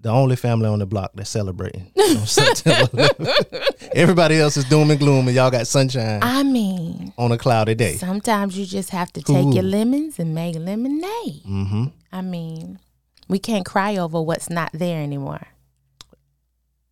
The 0.00 0.10
only 0.10 0.36
family 0.36 0.68
on 0.68 0.80
the 0.80 0.86
block 0.86 1.12
that's 1.14 1.30
celebrating. 1.30 1.90
on 1.98 2.26
September 2.26 2.86
11th. 2.86 3.75
Everybody 3.96 4.36
else 4.38 4.58
is 4.58 4.64
doom 4.66 4.90
and 4.90 5.00
gloom, 5.00 5.26
and 5.26 5.34
y'all 5.34 5.50
got 5.50 5.66
sunshine 5.66 6.20
I 6.22 6.42
mean, 6.42 7.14
on 7.16 7.32
a 7.32 7.38
cloudy 7.38 7.74
day. 7.74 7.94
sometimes 7.96 8.56
you 8.58 8.66
just 8.66 8.90
have 8.90 9.10
to 9.14 9.22
take 9.22 9.54
your 9.54 9.62
lemons 9.62 10.18
and 10.18 10.34
make 10.34 10.54
lemonade. 10.56 11.42
Mm-hmm. 11.48 11.84
I 12.12 12.20
mean, 12.20 12.78
we 13.28 13.38
can't 13.38 13.64
cry 13.64 13.96
over 13.96 14.20
what's 14.20 14.50
not 14.50 14.70
there 14.74 15.00
anymore. 15.02 15.46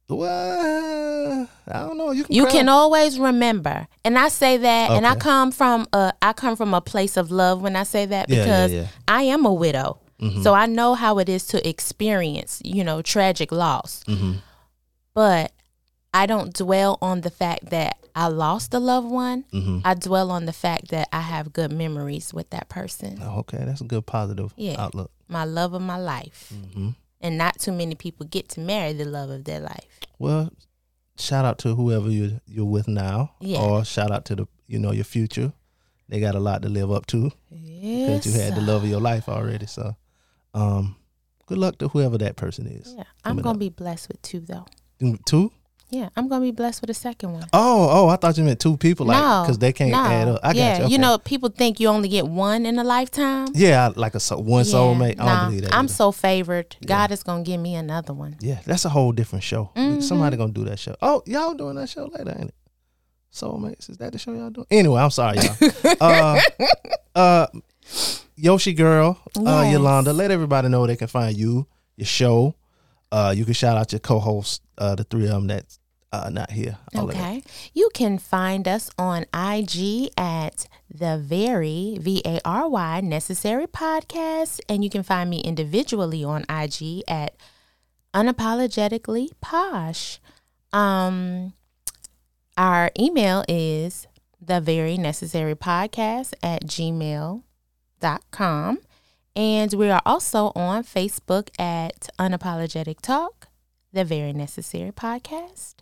Well, 0.08 1.48
I 1.68 1.72
don't 1.80 1.96
know. 1.98 2.10
You 2.12 2.24
can. 2.24 2.34
You 2.34 2.46
can 2.46 2.68
always 2.68 3.18
remember, 3.18 3.86
and 4.04 4.18
I 4.18 4.28
say 4.28 4.56
that, 4.58 4.90
and 4.90 5.06
I 5.06 5.14
come 5.14 5.50
from 5.50 5.86
a 5.92 6.12
I 6.22 6.32
come 6.34 6.56
from 6.56 6.74
a 6.74 6.80
place 6.80 7.16
of 7.16 7.30
love 7.30 7.62
when 7.62 7.74
I 7.76 7.82
say 7.84 8.06
that 8.06 8.28
Yeah, 8.28 8.36
yeah, 8.36 8.44
because 8.44 8.72
yeah. 8.72 8.86
I 9.08 9.22
am 9.24 9.44
a 9.46 9.52
widow, 9.52 9.98
Mhm. 10.20 10.42
so 10.42 10.52
I 10.54 10.66
know 10.66 10.94
how 10.94 11.18
it 11.18 11.28
is 11.28 11.46
to 11.48 11.68
experience, 11.68 12.60
you 12.64 12.84
know, 12.84 13.00
tragic 13.02 13.50
loss. 13.50 14.04
Mhm. 14.06 14.42
But 15.14 15.52
I 16.14 16.26
don't 16.26 16.54
dwell 16.54 16.96
on 17.02 17.20
the 17.22 17.30
fact 17.30 17.70
that 17.70 17.98
I 18.14 18.28
lost 18.28 18.72
a 18.72 18.78
loved 18.78 19.08
one. 19.10 19.44
Mhm. 19.52 19.82
I 19.84 19.94
dwell 19.94 20.30
on 20.30 20.46
the 20.46 20.52
fact 20.52 20.88
that 20.88 21.08
I 21.12 21.20
have 21.20 21.52
good 21.52 21.72
memories 21.72 22.32
with 22.32 22.50
that 22.50 22.68
person. 22.68 23.18
Oh, 23.20 23.40
okay, 23.40 23.58
that's 23.64 23.80
a 23.80 23.84
good 23.84 24.06
positive 24.06 24.54
Yeah. 24.56 24.76
outlook. 24.80 25.10
My 25.28 25.44
love 25.44 25.74
of 25.74 25.82
my 25.82 25.96
life, 25.98 26.52
Mm-hmm. 26.54 26.90
and 27.20 27.36
not 27.36 27.58
too 27.58 27.72
many 27.72 27.96
people 27.96 28.24
get 28.26 28.48
to 28.50 28.60
marry 28.60 28.92
the 28.92 29.04
love 29.04 29.30
of 29.30 29.42
their 29.44 29.58
life. 29.60 29.88
Well, 30.20 30.50
shout 31.18 31.44
out 31.44 31.58
to 31.58 31.74
whoever 31.74 32.08
you 32.10 32.40
you're 32.46 32.64
with 32.64 32.86
now, 32.86 33.32
Yeah. 33.40 33.60
or 33.60 33.84
shout 33.84 34.10
out 34.12 34.24
to 34.26 34.36
the 34.36 34.46
you 34.68 34.78
know 34.78 34.92
your 34.92 35.04
future. 35.04 35.52
They 36.08 36.20
got 36.20 36.34
a 36.36 36.40
lot 36.40 36.62
to 36.62 36.68
live 36.68 36.92
up 36.92 37.06
to 37.06 37.32
because 37.50 38.24
you 38.26 38.32
had 38.40 38.54
the 38.54 38.60
love 38.60 38.84
of 38.84 38.88
your 38.88 39.00
life 39.00 39.28
already. 39.28 39.66
So, 39.66 39.96
um, 40.52 40.96
good 41.46 41.58
luck 41.58 41.78
to 41.78 41.88
whoever 41.88 42.18
that 42.18 42.36
person 42.36 42.66
is. 42.68 42.94
Yeah, 42.96 43.04
I'm 43.24 43.36
gonna 43.38 43.54
up. 43.54 43.58
be 43.58 43.70
blessed 43.70 44.08
with 44.08 44.22
two 44.22 44.40
though. 44.40 44.66
Mm, 45.00 45.24
two. 45.24 45.50
Yeah, 45.90 46.08
I'm 46.16 46.28
gonna 46.28 46.44
be 46.44 46.50
blessed 46.50 46.80
with 46.80 46.90
a 46.90 46.94
second 46.94 47.32
one. 47.34 47.44
Oh, 47.52 47.88
oh, 47.90 48.08
I 48.08 48.16
thought 48.16 48.36
you 48.36 48.42
meant 48.42 48.58
two 48.58 48.76
people, 48.76 49.06
like 49.06 49.22
no, 49.22 49.42
because 49.42 49.58
they 49.58 49.72
can't 49.72 49.92
no. 49.92 50.04
add 50.04 50.28
up. 50.28 50.40
I 50.42 50.48
got 50.48 50.56
yeah, 50.56 50.78
you. 50.78 50.84
okay. 50.86 50.96
know, 50.98 51.18
people 51.18 51.50
think 51.50 51.78
you 51.78 51.88
only 51.88 52.08
get 52.08 52.26
one 52.26 52.66
in 52.66 52.78
a 52.78 52.84
lifetime. 52.84 53.48
yeah, 53.54 53.90
like 53.94 54.14
a 54.14 54.20
so- 54.20 54.38
one 54.38 54.64
Yeah, 54.64 54.72
soulmate. 54.72 55.20
I 55.20 55.24
nah, 55.24 55.40
don't 55.40 55.48
believe 55.50 55.62
that. 55.62 55.74
I'm 55.74 55.84
either. 55.84 55.94
so 55.94 56.10
favored. 56.10 56.76
God 56.84 57.12
is 57.12 57.22
gonna 57.22 57.44
give 57.44 57.60
me 57.60 57.74
another 57.76 58.12
one. 58.12 58.36
Yeah, 58.40 58.60
that's 58.66 58.84
a 58.84 58.88
whole 58.88 59.12
different 59.12 59.44
show. 59.44 59.70
Mhm. 59.76 60.02
Somebody 60.02 60.36
gonna 60.36 60.52
do 60.52 60.64
that 60.64 60.78
show. 60.78 60.96
Oh, 61.00 61.22
y'all 61.26 61.54
doing 61.54 61.76
that 61.76 61.88
show 61.88 62.06
later, 62.06 62.34
ain't 62.38 62.48
it? 62.48 62.54
Soulmates, 63.32 63.90
is 63.90 63.96
that 63.98 64.12
the 64.12 64.18
show 64.18 64.32
y'all 64.32 64.50
doing? 64.50 64.66
Anyway, 64.70 65.00
I'm 65.00 65.10
sorry, 65.10 65.38
y'all. 65.38 65.96
uh, 66.00 66.40
uh, 67.14 67.46
Yoshi 68.36 68.72
girl, 68.72 69.20
uh, 69.36 69.62
Yes. 69.64 69.72
Yolanda, 69.72 70.12
let 70.12 70.30
everybody 70.30 70.68
know 70.68 70.86
they 70.86 70.96
can 70.96 71.08
find 71.08 71.36
you, 71.36 71.66
your 71.96 72.06
show. 72.06 72.54
Uh, 73.12 73.32
you 73.36 73.44
can 73.44 73.54
shout 73.54 73.76
out 73.76 73.92
your 73.92 74.00
co-hosts, 74.00 74.60
uh, 74.78 74.94
the 74.94 75.04
three 75.04 75.24
of 75.24 75.30
them 75.30 75.46
that's 75.46 75.78
uh, 76.12 76.30
not 76.30 76.50
here. 76.52 76.78
Okay. 76.94 77.42
You 77.72 77.90
can 77.92 78.18
find 78.18 78.68
us 78.68 78.90
on 78.98 79.26
IG 79.34 80.10
at 80.16 80.68
the 80.88 81.18
very 81.18 81.98
V 82.00 82.22
A 82.24 82.40
R 82.44 82.68
Y 82.68 83.00
necessary 83.00 83.66
podcast. 83.66 84.60
And 84.68 84.84
you 84.84 84.90
can 84.90 85.02
find 85.02 85.28
me 85.28 85.40
individually 85.40 86.22
on 86.22 86.44
IG 86.48 87.02
at 87.08 87.34
unapologetically 88.14 89.30
posh. 89.40 90.20
Um 90.72 91.54
our 92.56 92.92
email 92.98 93.44
is 93.48 94.06
the 94.40 94.60
very 94.60 94.96
necessary 94.96 95.56
podcast 95.56 96.34
at 96.42 96.64
gmail.com. 96.64 97.42
And 99.36 99.74
we 99.74 99.90
are 99.90 100.02
also 100.06 100.52
on 100.54 100.84
Facebook 100.84 101.48
at 101.58 102.08
Unapologetic 102.20 103.00
Talk, 103.00 103.43
the 103.94 104.04
very 104.04 104.32
necessary 104.32 104.92
podcast. 104.92 105.74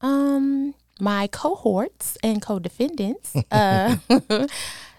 Um 0.00 0.74
my 1.00 1.26
cohorts 1.28 2.16
and 2.22 2.40
co-defendants 2.42 3.34
uh 3.50 3.96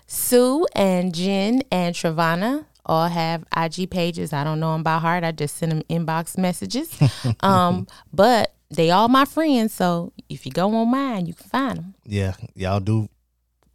sue 0.08 0.66
and 0.76 1.14
jen 1.14 1.62
and 1.72 1.96
travana 1.96 2.66
all 2.86 3.08
have 3.08 3.44
ig 3.56 3.90
pages. 3.90 4.34
I 4.34 4.44
don't 4.44 4.60
know 4.60 4.74
them 4.74 4.84
by 4.84 4.98
heart. 4.98 5.24
I 5.24 5.32
just 5.32 5.56
send 5.58 5.72
them 5.72 5.82
inbox 5.90 6.38
messages. 6.38 6.90
Um 7.42 7.88
but 8.14 8.54
they 8.70 8.92
all 8.92 9.08
my 9.10 9.26
friends 9.26 9.74
so 9.74 10.14
if 10.30 10.46
you 10.46 10.52
go 10.52 10.74
on 10.76 10.90
mine 10.92 11.26
you 11.26 11.34
can 11.34 11.48
find 11.50 11.78
them 11.78 11.96
Yeah, 12.06 12.34
y'all 12.56 12.80
do 12.80 13.10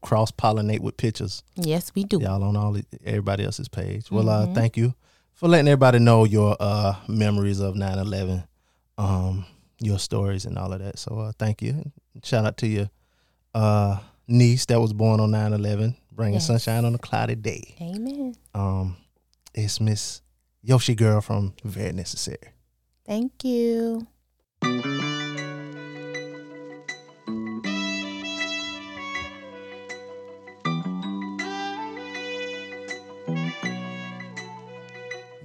cross 0.02 0.30
pollinate 0.30 0.80
with 0.80 0.96
pictures. 0.96 1.42
yes 1.56 1.92
we 1.94 2.04
do. 2.04 2.20
Y'all 2.20 2.42
on 2.44 2.56
all 2.56 2.72
the- 2.72 2.84
everybody 3.04 3.44
else's 3.44 3.68
page. 3.68 4.10
Well, 4.10 4.28
uh, 4.28 4.46
Mhm. 4.46 4.54
thank 4.54 4.76
you 4.76 4.94
for 5.34 5.48
letting 5.48 5.68
everybody 5.68 5.98
know 5.98 6.24
your 6.24 6.56
uh 6.60 6.94
memories 7.08 7.60
of 7.60 7.74
9-11, 7.74 8.44
um, 8.98 9.44
your 9.80 9.98
stories 9.98 10.44
and 10.44 10.56
all 10.58 10.72
of 10.72 10.80
that. 10.80 10.98
So 10.98 11.18
uh, 11.18 11.32
thank 11.38 11.62
you. 11.62 11.90
Shout 12.22 12.44
out 12.46 12.56
to 12.58 12.66
your 12.66 12.90
uh 13.54 13.98
niece 14.28 14.66
that 14.66 14.80
was 14.80 14.92
born 14.92 15.20
on 15.20 15.30
9-11, 15.30 15.94
bringing 16.12 16.34
Yes. 16.34 16.46
sunshine 16.46 16.84
on 16.84 16.94
a 16.94 16.98
cloudy 16.98 17.34
day. 17.36 17.76
Amen. 17.80 18.34
Um, 18.54 18.96
it's 19.54 19.80
Miss 19.80 20.20
Yoshi 20.62 20.94
Girl 20.94 21.20
from 21.20 21.54
Very 21.64 21.92
Necessary. 21.92 22.52
Thank 23.06 23.44
you. 23.44 24.06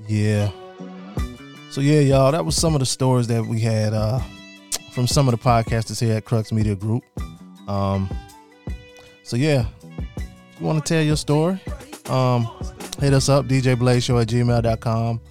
Yeah. 0.07 0.51
So 1.71 1.79
yeah, 1.79 2.01
y'all, 2.01 2.33
that 2.33 2.43
was 2.43 2.57
some 2.57 2.75
of 2.75 2.81
the 2.81 2.85
stories 2.85 3.27
that 3.27 3.45
we 3.45 3.61
had 3.61 3.93
uh 3.93 4.19
from 4.91 5.07
some 5.07 5.29
of 5.29 5.31
the 5.31 5.37
podcasters 5.37 6.01
here 6.01 6.17
at 6.17 6.25
Crux 6.25 6.51
Media 6.51 6.75
Group. 6.75 7.01
Um 7.65 8.09
so 9.23 9.37
yeah, 9.37 9.67
you 10.59 10.65
want 10.65 10.85
to 10.85 10.93
tell 10.93 11.01
your 11.01 11.15
story, 11.15 11.61
um 12.09 12.45
hit 12.99 13.13
us 13.13 13.29
up, 13.29 13.45
djblazeshow 13.45 14.21
at 14.21 14.27
gmail.com. 14.27 15.21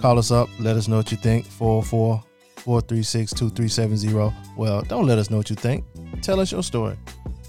Call 0.00 0.18
us 0.18 0.32
up, 0.32 0.48
let 0.58 0.74
us 0.74 0.88
know 0.88 0.96
what 0.96 1.12
you 1.12 1.18
think. 1.18 1.46
404 1.46 2.20
436 2.56 3.30
2370. 3.34 4.34
Well, 4.56 4.82
don't 4.82 5.06
let 5.06 5.18
us 5.18 5.30
know 5.30 5.36
what 5.36 5.50
you 5.50 5.56
think. 5.56 5.84
Tell 6.20 6.40
us 6.40 6.50
your 6.50 6.64
story. 6.64 6.96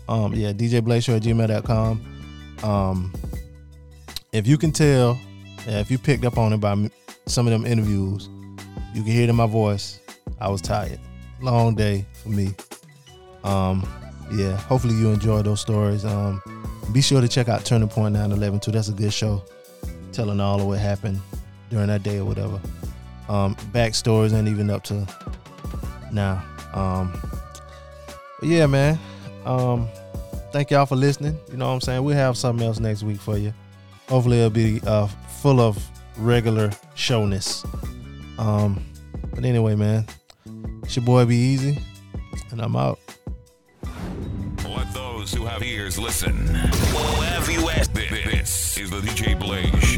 Um, 0.07 0.35
yeah, 0.35 0.53
djblazeshow 0.53 1.15
at 1.15 1.23
gmail.com. 1.23 2.61
Um, 2.63 3.13
if 4.31 4.45
you 4.45 4.59
can 4.59 4.71
tell, 4.71 5.17
yeah, 5.65 5.79
if 5.79 5.89
you 5.89 5.97
picked 5.97 6.23
up 6.23 6.37
on 6.37 6.53
it 6.53 6.57
by 6.57 6.75
some 7.27 7.47
of 7.47 7.51
them 7.51 7.65
interviews, 7.65 8.29
you 8.93 9.03
can 9.03 9.11
hear 9.11 9.23
it 9.23 9.29
in 9.29 9.35
my 9.35 9.45
voice. 9.45 9.99
I 10.39 10.49
was 10.49 10.61
tired. 10.61 10.99
Long 11.41 11.75
day 11.75 12.05
for 12.23 12.29
me. 12.29 12.53
Um, 13.43 13.87
yeah, 14.31 14.55
hopefully 14.55 14.95
you 14.95 15.09
enjoy 15.09 15.41
those 15.41 15.61
stories. 15.61 16.05
Um, 16.05 16.41
be 16.91 17.01
sure 17.01 17.21
to 17.21 17.27
check 17.27 17.49
out 17.49 17.65
Turning 17.65 17.89
Point 17.89 18.13
911 18.13 18.59
too. 18.59 18.71
That's 18.71 18.89
a 18.89 18.93
good 18.93 19.13
show, 19.13 19.43
telling 20.11 20.39
all 20.39 20.59
of 20.59 20.67
what 20.67 20.79
happened 20.79 21.19
during 21.69 21.87
that 21.87 22.03
day 22.03 22.17
or 22.17 22.25
whatever. 22.25 22.59
Um, 23.29 23.55
backstories 23.71 24.33
ain't 24.33 24.47
even 24.47 24.69
up 24.69 24.83
to 24.85 25.07
now. 26.11 26.43
Um, 26.73 27.13
yeah, 28.41 28.65
man. 28.65 28.99
Um, 29.45 29.87
thank 30.51 30.71
y'all 30.71 30.85
for 30.85 30.95
listening. 30.95 31.37
You 31.51 31.57
know 31.57 31.67
what 31.67 31.73
I'm 31.73 31.81
saying? 31.81 32.03
We'll 32.03 32.15
have 32.15 32.37
something 32.37 32.65
else 32.65 32.79
next 32.79 33.03
week 33.03 33.19
for 33.19 33.37
you. 33.37 33.53
Hopefully 34.07 34.37
it'll 34.37 34.49
be 34.49 34.79
uh, 34.85 35.07
full 35.41 35.59
of 35.59 35.77
regular 36.17 36.71
showness. 36.95 37.63
Um, 38.37 38.83
but 39.33 39.45
anyway, 39.45 39.75
man, 39.75 40.05
it's 40.83 40.95
your 40.95 41.05
boy 41.05 41.25
Be 41.25 41.35
Easy, 41.35 41.79
and 42.51 42.61
I'm 42.61 42.75
out. 42.75 42.99
Let 44.67 44.93
those 44.93 45.33
who 45.33 45.45
have 45.45 45.63
ears 45.63 45.97
listen. 45.97 46.45
This 47.93 48.77
is 48.77 48.89
the 48.89 48.99
DJ 49.01 49.39
Blaze. 49.39 49.96